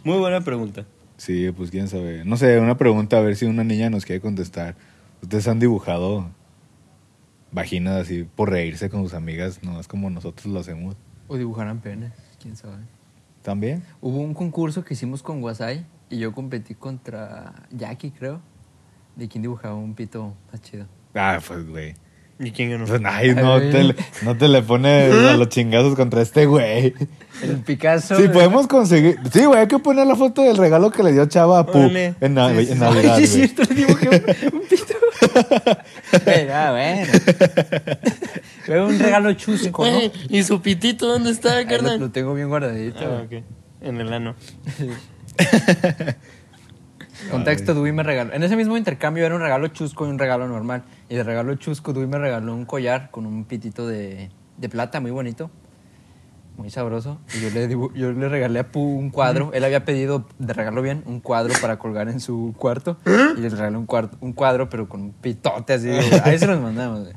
muy 0.04 0.18
buena 0.18 0.40
pregunta. 0.40 0.84
Sí, 1.16 1.50
pues 1.52 1.70
quién 1.70 1.88
sabe. 1.88 2.24
No 2.24 2.36
sé, 2.36 2.58
una 2.58 2.76
pregunta 2.76 3.18
a 3.18 3.20
ver 3.20 3.36
si 3.36 3.44
una 3.46 3.62
niña 3.62 3.90
nos 3.90 4.04
quiere 4.04 4.20
contestar. 4.20 4.74
¿Ustedes 5.22 5.46
han 5.46 5.60
dibujado 5.60 6.28
vaginas 7.52 8.02
así 8.02 8.24
por 8.24 8.50
reírse 8.50 8.90
con 8.90 9.04
sus 9.04 9.14
amigas? 9.14 9.62
No 9.62 9.78
es 9.78 9.86
como 9.86 10.10
nosotros 10.10 10.46
lo 10.46 10.58
hacemos. 10.58 10.96
O 11.28 11.36
dibujarán 11.36 11.80
penes, 11.80 12.12
quién 12.40 12.56
sabe. 12.56 12.82
¿También? 13.42 13.84
Hubo 14.00 14.18
un 14.18 14.34
concurso 14.34 14.84
que 14.84 14.94
hicimos 14.94 15.22
con 15.22 15.42
Wasai 15.42 15.86
y 16.10 16.18
yo 16.18 16.32
competí 16.32 16.74
contra 16.74 17.54
Jackie, 17.70 18.10
creo. 18.10 18.40
De 19.14 19.28
quién 19.28 19.42
dibujaba 19.42 19.74
un 19.74 19.94
pito 19.94 20.34
más 20.50 20.60
chido. 20.62 20.86
Ah, 21.14 21.38
pues, 21.46 21.68
güey. 21.68 21.94
¿Y 22.38 22.50
quién 22.50 22.70
ganó? 22.70 22.86
Pues, 22.86 23.00
ay, 23.04 23.34
no 23.34 23.60
te, 23.60 23.84
le- 23.84 23.96
no 24.22 24.36
te 24.36 24.48
le 24.48 24.62
pones 24.62 25.12
a 25.28 25.36
los 25.36 25.48
chingazos 25.48 25.94
contra 25.94 26.22
este 26.22 26.46
güey. 26.46 26.92
El 27.42 27.56
Picasso. 27.58 28.16
Sí, 28.16 28.28
podemos 28.28 28.66
conseguir. 28.66 29.18
Sí, 29.32 29.44
güey, 29.44 29.60
hay 29.60 29.66
que 29.68 29.78
poner 29.78 30.06
la 30.06 30.16
foto 30.16 30.42
del 30.42 30.56
regalo 30.56 30.90
que 30.90 31.02
le 31.02 31.12
dio 31.12 31.26
Chava 31.26 31.60
a 31.60 31.66
Pu 31.66 31.78
Órale. 31.78 32.14
en, 32.20 32.34
na- 32.34 32.48
Sí, 32.50 32.54
sí, 32.66 32.72
en 32.72 32.78
sí. 32.78 32.80
Navidad. 32.80 33.14
Ay, 33.16 33.26
sí, 33.26 33.32
güey. 33.38 33.44
es 33.44 33.54
cierto, 33.54 33.74
le 33.74 33.80
dibujé 33.80 34.08
un, 34.08 34.60
un 34.60 34.68
pito. 34.68 34.94
Pero, 36.24 36.54
ah, 36.54 36.70
bueno. 36.72 37.06
Fue 38.66 38.84
un 38.84 38.98
regalo 38.98 39.32
chusco, 39.34 39.84
¿no? 39.86 39.92
Güey, 39.92 40.12
¿Y 40.28 40.42
su 40.42 40.60
pitito 40.62 41.06
dónde 41.06 41.30
está, 41.30 41.56
Ahí 41.56 41.64
lo, 41.64 41.70
carnal? 41.70 42.00
lo 42.00 42.10
tengo 42.10 42.34
bien 42.34 42.48
guardadito. 42.48 43.00
Ah, 43.00 43.22
ok. 43.24 43.42
En 43.82 44.00
el 44.00 44.12
ano. 44.12 44.34
Contexto, 47.30 47.74
Dewey 47.74 47.92
me 47.92 48.02
regaló. 48.02 48.32
En 48.32 48.42
ese 48.42 48.56
mismo 48.56 48.76
intercambio 48.76 49.24
era 49.24 49.34
un 49.34 49.40
regalo 49.40 49.68
chusco 49.68 50.06
y 50.06 50.10
un 50.10 50.18
regalo 50.18 50.48
normal. 50.48 50.84
Y 51.08 51.14
de 51.16 51.22
regalo 51.22 51.54
chusco, 51.56 51.92
Dewey 51.92 52.08
me 52.08 52.18
regaló 52.18 52.54
un 52.54 52.64
collar 52.64 53.10
con 53.10 53.26
un 53.26 53.44
pitito 53.44 53.86
de, 53.86 54.30
de 54.56 54.68
plata 54.68 55.00
muy 55.00 55.10
bonito. 55.10 55.50
Muy 56.56 56.70
sabroso. 56.70 57.18
Y 57.34 57.40
yo 57.40 57.50
le, 57.50 57.68
yo 57.98 58.12
le 58.12 58.28
regalé 58.28 58.58
a 58.58 58.70
Pu 58.70 58.80
un 58.80 59.10
cuadro. 59.10 59.50
Él 59.54 59.64
había 59.64 59.84
pedido, 59.84 60.26
de 60.38 60.52
regalo 60.52 60.82
bien, 60.82 61.02
un 61.06 61.20
cuadro 61.20 61.54
para 61.60 61.78
colgar 61.78 62.08
en 62.08 62.20
su 62.20 62.54
cuarto. 62.58 62.98
Y 63.06 63.40
le 63.40 63.48
regalé 63.48 63.76
un, 63.76 63.86
cuarto, 63.86 64.18
un 64.20 64.32
cuadro, 64.32 64.68
pero 64.68 64.88
con 64.88 65.00
un 65.00 65.12
pitote 65.12 65.72
así. 65.72 65.88
Ahí 66.24 66.38
se 66.38 66.46
los 66.46 66.60
mandamos, 66.60 67.00
güey. 67.04 67.14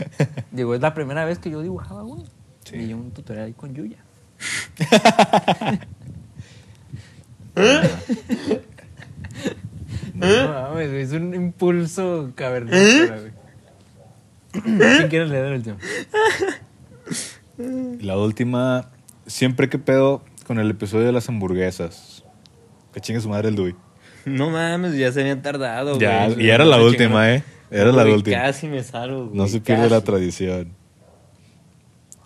Digo, 0.50 0.74
es 0.74 0.80
la 0.80 0.94
primera 0.94 1.24
vez 1.24 1.38
que 1.38 1.50
yo 1.50 1.60
dibujaba, 1.60 2.02
güey. 2.02 2.24
Sí. 2.64 2.76
Y 2.76 2.94
un 2.94 3.10
tutorial 3.10 3.46
ahí 3.46 3.52
con 3.52 3.74
Yuya. 3.74 3.98
No 10.20 10.48
mames, 10.48 10.90
es 10.90 11.12
un 11.12 11.34
impulso 11.34 12.32
cavernícola, 12.34 13.18
güey. 13.20 13.32
¿Quién 14.52 15.08
quiere 15.08 15.26
leer 15.28 15.44
el 15.46 15.52
último? 15.54 15.76
La 18.00 18.16
última, 18.16 18.90
siempre 19.26 19.68
que 19.68 19.78
pedo 19.78 20.22
con 20.46 20.58
el 20.58 20.70
episodio 20.70 21.06
de 21.06 21.12
las 21.12 21.28
hamburguesas. 21.28 22.24
Que 22.92 23.00
chingue 23.00 23.20
su 23.20 23.28
madre 23.28 23.48
el 23.48 23.54
Dui. 23.56 23.76
No 24.24 24.50
mames, 24.50 24.96
ya 24.96 25.12
se 25.12 25.20
habían 25.20 25.42
tardado, 25.42 25.98
Ya, 25.98 26.26
güey. 26.28 26.44
y 26.46 26.50
era 26.50 26.64
la 26.64 26.82
última, 26.82 27.22
chingaron. 27.26 27.36
¿eh? 27.36 27.44
Era 27.70 27.92
la 27.92 28.02
Güey, 28.02 28.14
última. 28.14 28.36
Casi 28.38 28.66
me 28.66 28.82
salgo, 28.82 29.26
güey. 29.26 29.36
No 29.36 29.46
se 29.46 29.60
pierde 29.60 29.88
la 29.88 30.00
tradición. 30.00 30.72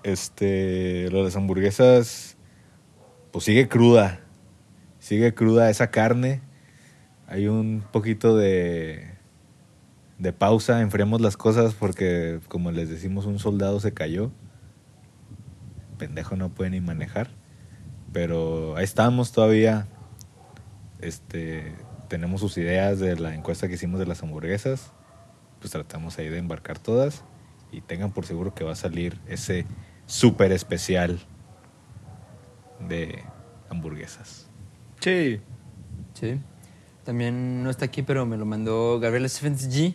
Este, 0.03 1.09
lo 1.11 1.19
de 1.19 1.25
las 1.25 1.37
hamburguesas, 1.37 2.37
pues 3.33 3.45
sigue 3.45 3.69
cruda. 3.69 4.21
Sigue 4.99 5.35
cruda 5.35 5.69
esa 5.71 5.91
carne. 5.91 6.41
Hay 7.27 7.49
un 7.49 7.83
poquito 7.93 8.37
de, 8.37 9.15
de 10.19 10.33
pausa, 10.33 10.81
enfriamos 10.81 11.21
las 11.21 11.37
cosas 11.37 11.75
porque, 11.75 12.41
como 12.49 12.71
les 12.71 12.89
decimos, 12.89 13.27
un 13.27 13.39
soldado 13.39 13.81
se 13.81 13.95
cayó. 13.95 14.31
Pendejo 15.99 16.37
no 16.37 16.51
puede 16.51 16.71
ni 16.71 16.81
manejar. 16.81 17.31
Pero 18.13 18.77
ahí 18.77 18.85
estamos 18.85 19.33
todavía. 19.33 19.89
Este, 21.01 21.75
tenemos 22.09 22.41
sus 22.41 22.57
ideas 22.59 23.01
de 23.01 23.17
la 23.17 23.35
encuesta 23.35 23.69
que 23.69 23.75
hicimos 23.75 23.99
de 23.99 24.07
las 24.07 24.23
hamburguesas. 24.23 24.93
Pues 25.61 25.73
tratamos 25.73 26.19
ahí 26.19 26.29
de 26.29 26.39
embarcar 26.39 26.79
todas. 26.79 27.25
Y 27.73 27.81
tengan 27.81 28.13
por 28.13 28.27
seguro 28.27 28.55
que 28.55 28.65
va 28.65 28.73
a 28.73 28.77
salir 28.77 29.19
ese 29.27 29.67
súper 30.07 30.53
especial 30.53 31.19
de 32.89 33.25
hamburguesas. 33.69 34.49
Sí. 35.01 35.41
Sí. 36.13 36.41
También 37.05 37.63
no 37.63 37.71
está 37.71 37.85
aquí, 37.85 38.03
pero 38.03 38.25
me 38.27 38.37
lo 38.37 38.47
mandó 38.47 38.99
Gabriel 39.01 39.29
Stephens 39.29 39.69
G. 39.69 39.95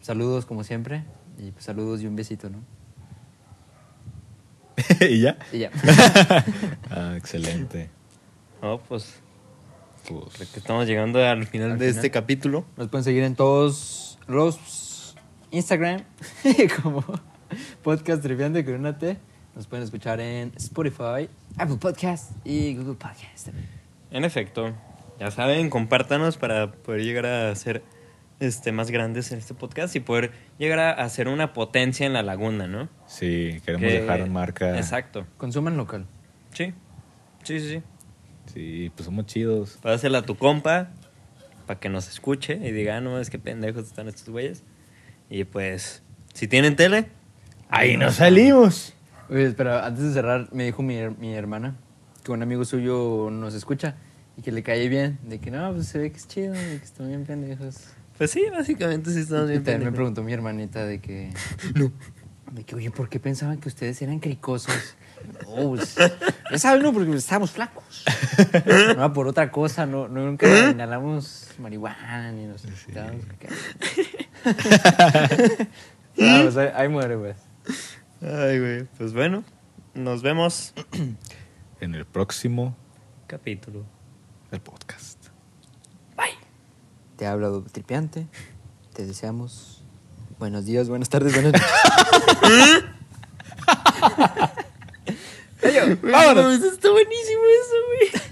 Saludos, 0.00 0.44
como 0.44 0.64
siempre. 0.64 1.04
Y 1.38 1.50
pues 1.52 1.64
saludos 1.64 2.02
y 2.02 2.06
un 2.06 2.16
besito, 2.16 2.50
¿no? 2.50 2.58
¿Y 5.08 5.20
ya? 5.20 5.38
Y 5.52 5.58
ya. 5.60 5.70
Ah, 6.90 7.14
excelente. 7.16 7.88
No, 8.60 8.78
pues 8.78 9.14
Pues, 10.08 10.24
creo 10.34 10.48
que 10.52 10.58
estamos 10.58 10.86
llegando 10.86 11.24
al 11.24 11.46
final 11.46 11.72
Al 11.72 11.78
de 11.78 11.86
final. 11.86 11.96
este 11.96 12.10
capítulo. 12.10 12.64
Nos 12.76 12.88
pueden 12.88 13.04
seguir 13.04 13.22
en 13.22 13.34
todos 13.36 14.18
los 14.26 15.14
Instagram 15.50 16.02
como 16.82 17.04
Podcast 17.82 18.22
Triviante 18.22 18.64
con 18.64 18.74
una 18.74 18.98
T. 18.98 19.16
Nos 19.54 19.66
pueden 19.66 19.84
escuchar 19.84 20.18
en 20.20 20.52
Spotify, 20.56 21.28
Apple 21.58 21.76
Podcast 21.76 22.32
y 22.44 22.74
Google 22.74 22.94
Podcast 22.94 23.44
también. 23.46 23.68
En 24.10 24.24
efecto, 24.24 24.72
ya 25.22 25.30
saben, 25.30 25.70
compártanos 25.70 26.36
para 26.36 26.72
poder 26.72 27.02
llegar 27.04 27.26
a 27.26 27.54
ser 27.54 27.82
este, 28.40 28.72
más 28.72 28.90
grandes 28.90 29.30
en 29.30 29.38
este 29.38 29.54
podcast 29.54 29.94
y 29.94 30.00
poder 30.00 30.32
llegar 30.58 30.80
a, 30.80 30.90
a 30.90 31.08
ser 31.08 31.28
una 31.28 31.52
potencia 31.52 32.04
en 32.06 32.12
la 32.12 32.22
laguna, 32.24 32.66
¿no? 32.66 32.88
sí, 33.06 33.60
queremos 33.64 33.88
Que- 33.88 34.00
dejar 34.00 34.28
marca. 34.28 34.76
Exacto. 34.76 35.26
Consuman 35.38 35.76
local. 35.76 36.06
Sí. 36.52 36.74
Sí, 37.44 37.60
sí, 37.60 37.68
sí. 37.68 37.82
Sí, 38.52 38.92
pues 38.96 39.04
somos 39.06 39.26
chidos. 39.26 39.78
Pásela 39.80 40.18
a 40.18 40.22
tu 40.22 40.36
compa 40.36 40.90
para 41.66 41.78
que 41.78 41.88
nos 41.88 42.08
escuche 42.08 42.54
y 42.60 42.72
diga, 42.72 42.96
"Ah, 42.96 43.00
no, 43.00 43.20
es 43.20 43.30
que 43.30 43.38
pendejos 43.38 43.84
están 43.84 44.08
estos 44.08 44.28
güeyes. 44.28 44.64
Y 45.30 45.44
pues, 45.44 46.02
si 46.34 46.48
tienen 46.48 46.74
tele, 46.74 47.06
¡Ahí 47.68 47.96
nos 47.96 48.16
salimos! 48.16 48.92
Oye, 49.30 49.44
espera, 49.46 49.86
antes 49.86 50.02
de 50.04 50.12
cerrar, 50.12 50.48
me 50.52 50.64
dijo 50.64 50.82
mi, 50.82 50.98
mi 51.18 51.32
hermana 51.34 51.76
que 52.22 52.32
un 52.32 52.42
amigo 52.42 52.64
suyo 52.66 53.30
nos 53.30 53.54
escucha 53.54 53.96
y 54.42 54.44
que 54.44 54.50
le 54.50 54.62
cae 54.64 54.88
bien. 54.88 55.18
De 55.22 55.38
que 55.38 55.52
no, 55.52 55.72
pues 55.72 55.86
se 55.86 55.98
ve 55.98 56.10
que 56.10 56.16
es 56.16 56.26
chido, 56.26 56.52
de 56.52 56.78
que 56.78 56.84
están 56.84 57.06
bien 57.08 57.24
pendejos. 57.24 57.76
pues 58.18 58.32
sí, 58.32 58.44
básicamente 58.50 59.12
sí 59.12 59.20
estamos 59.20 59.46
Y 59.46 59.52
bien 59.52 59.64
también 59.64 59.84
me 59.84 59.92
preguntó 59.92 60.24
mi 60.24 60.32
hermanita 60.32 60.84
de 60.84 61.00
que. 61.00 61.30
De 62.52 62.64
que, 62.64 62.76
oye, 62.76 62.90
¿por 62.90 63.08
qué 63.08 63.18
pensaban 63.18 63.56
que 63.58 63.68
ustedes 63.70 64.02
eran 64.02 64.18
cricosos? 64.18 64.94
No, 65.46 65.70
pues, 65.70 65.96
ya 66.50 66.58
saben, 66.58 66.82
no, 66.82 66.92
porque 66.92 67.10
estábamos 67.14 67.50
flacos. 67.50 68.04
No, 68.98 69.10
por 69.14 69.26
otra 69.26 69.50
cosa, 69.50 69.86
no, 69.86 70.06
no 70.06 70.26
nunca 70.26 70.70
inhalamos 70.70 71.48
marihuana 71.58 72.30
ni 72.32 72.44
nos 72.44 72.62
estábamos 72.66 73.24
Ah, 74.44 75.28
pues 76.42 76.56
ahí, 76.58 76.68
ahí 76.74 76.88
muere, 76.90 77.16
pues. 77.16 77.36
Ay, 78.20 78.60
güey. 78.60 78.84
Pues 78.98 79.14
bueno, 79.14 79.44
nos 79.94 80.20
vemos. 80.20 80.74
En 81.80 81.94
el 81.94 82.04
próximo 82.04 82.76
Capítulo. 83.26 83.86
El 84.52 84.60
podcast. 84.60 85.18
Te 87.16 87.26
ha 87.26 87.32
hablado 87.32 87.62
Tripiante. 87.62 88.26
Te 88.94 89.06
deseamos 89.06 89.84
buenos 90.38 90.64
días, 90.64 90.88
buenas 90.88 91.08
tardes, 91.08 91.32
buenas 91.34 91.52
noches. 91.52 91.68
Vámonos. 96.02 96.62
Está 96.62 96.90
buenísimo 96.90 97.42
eso, 97.44 97.74
güey. 97.88 98.31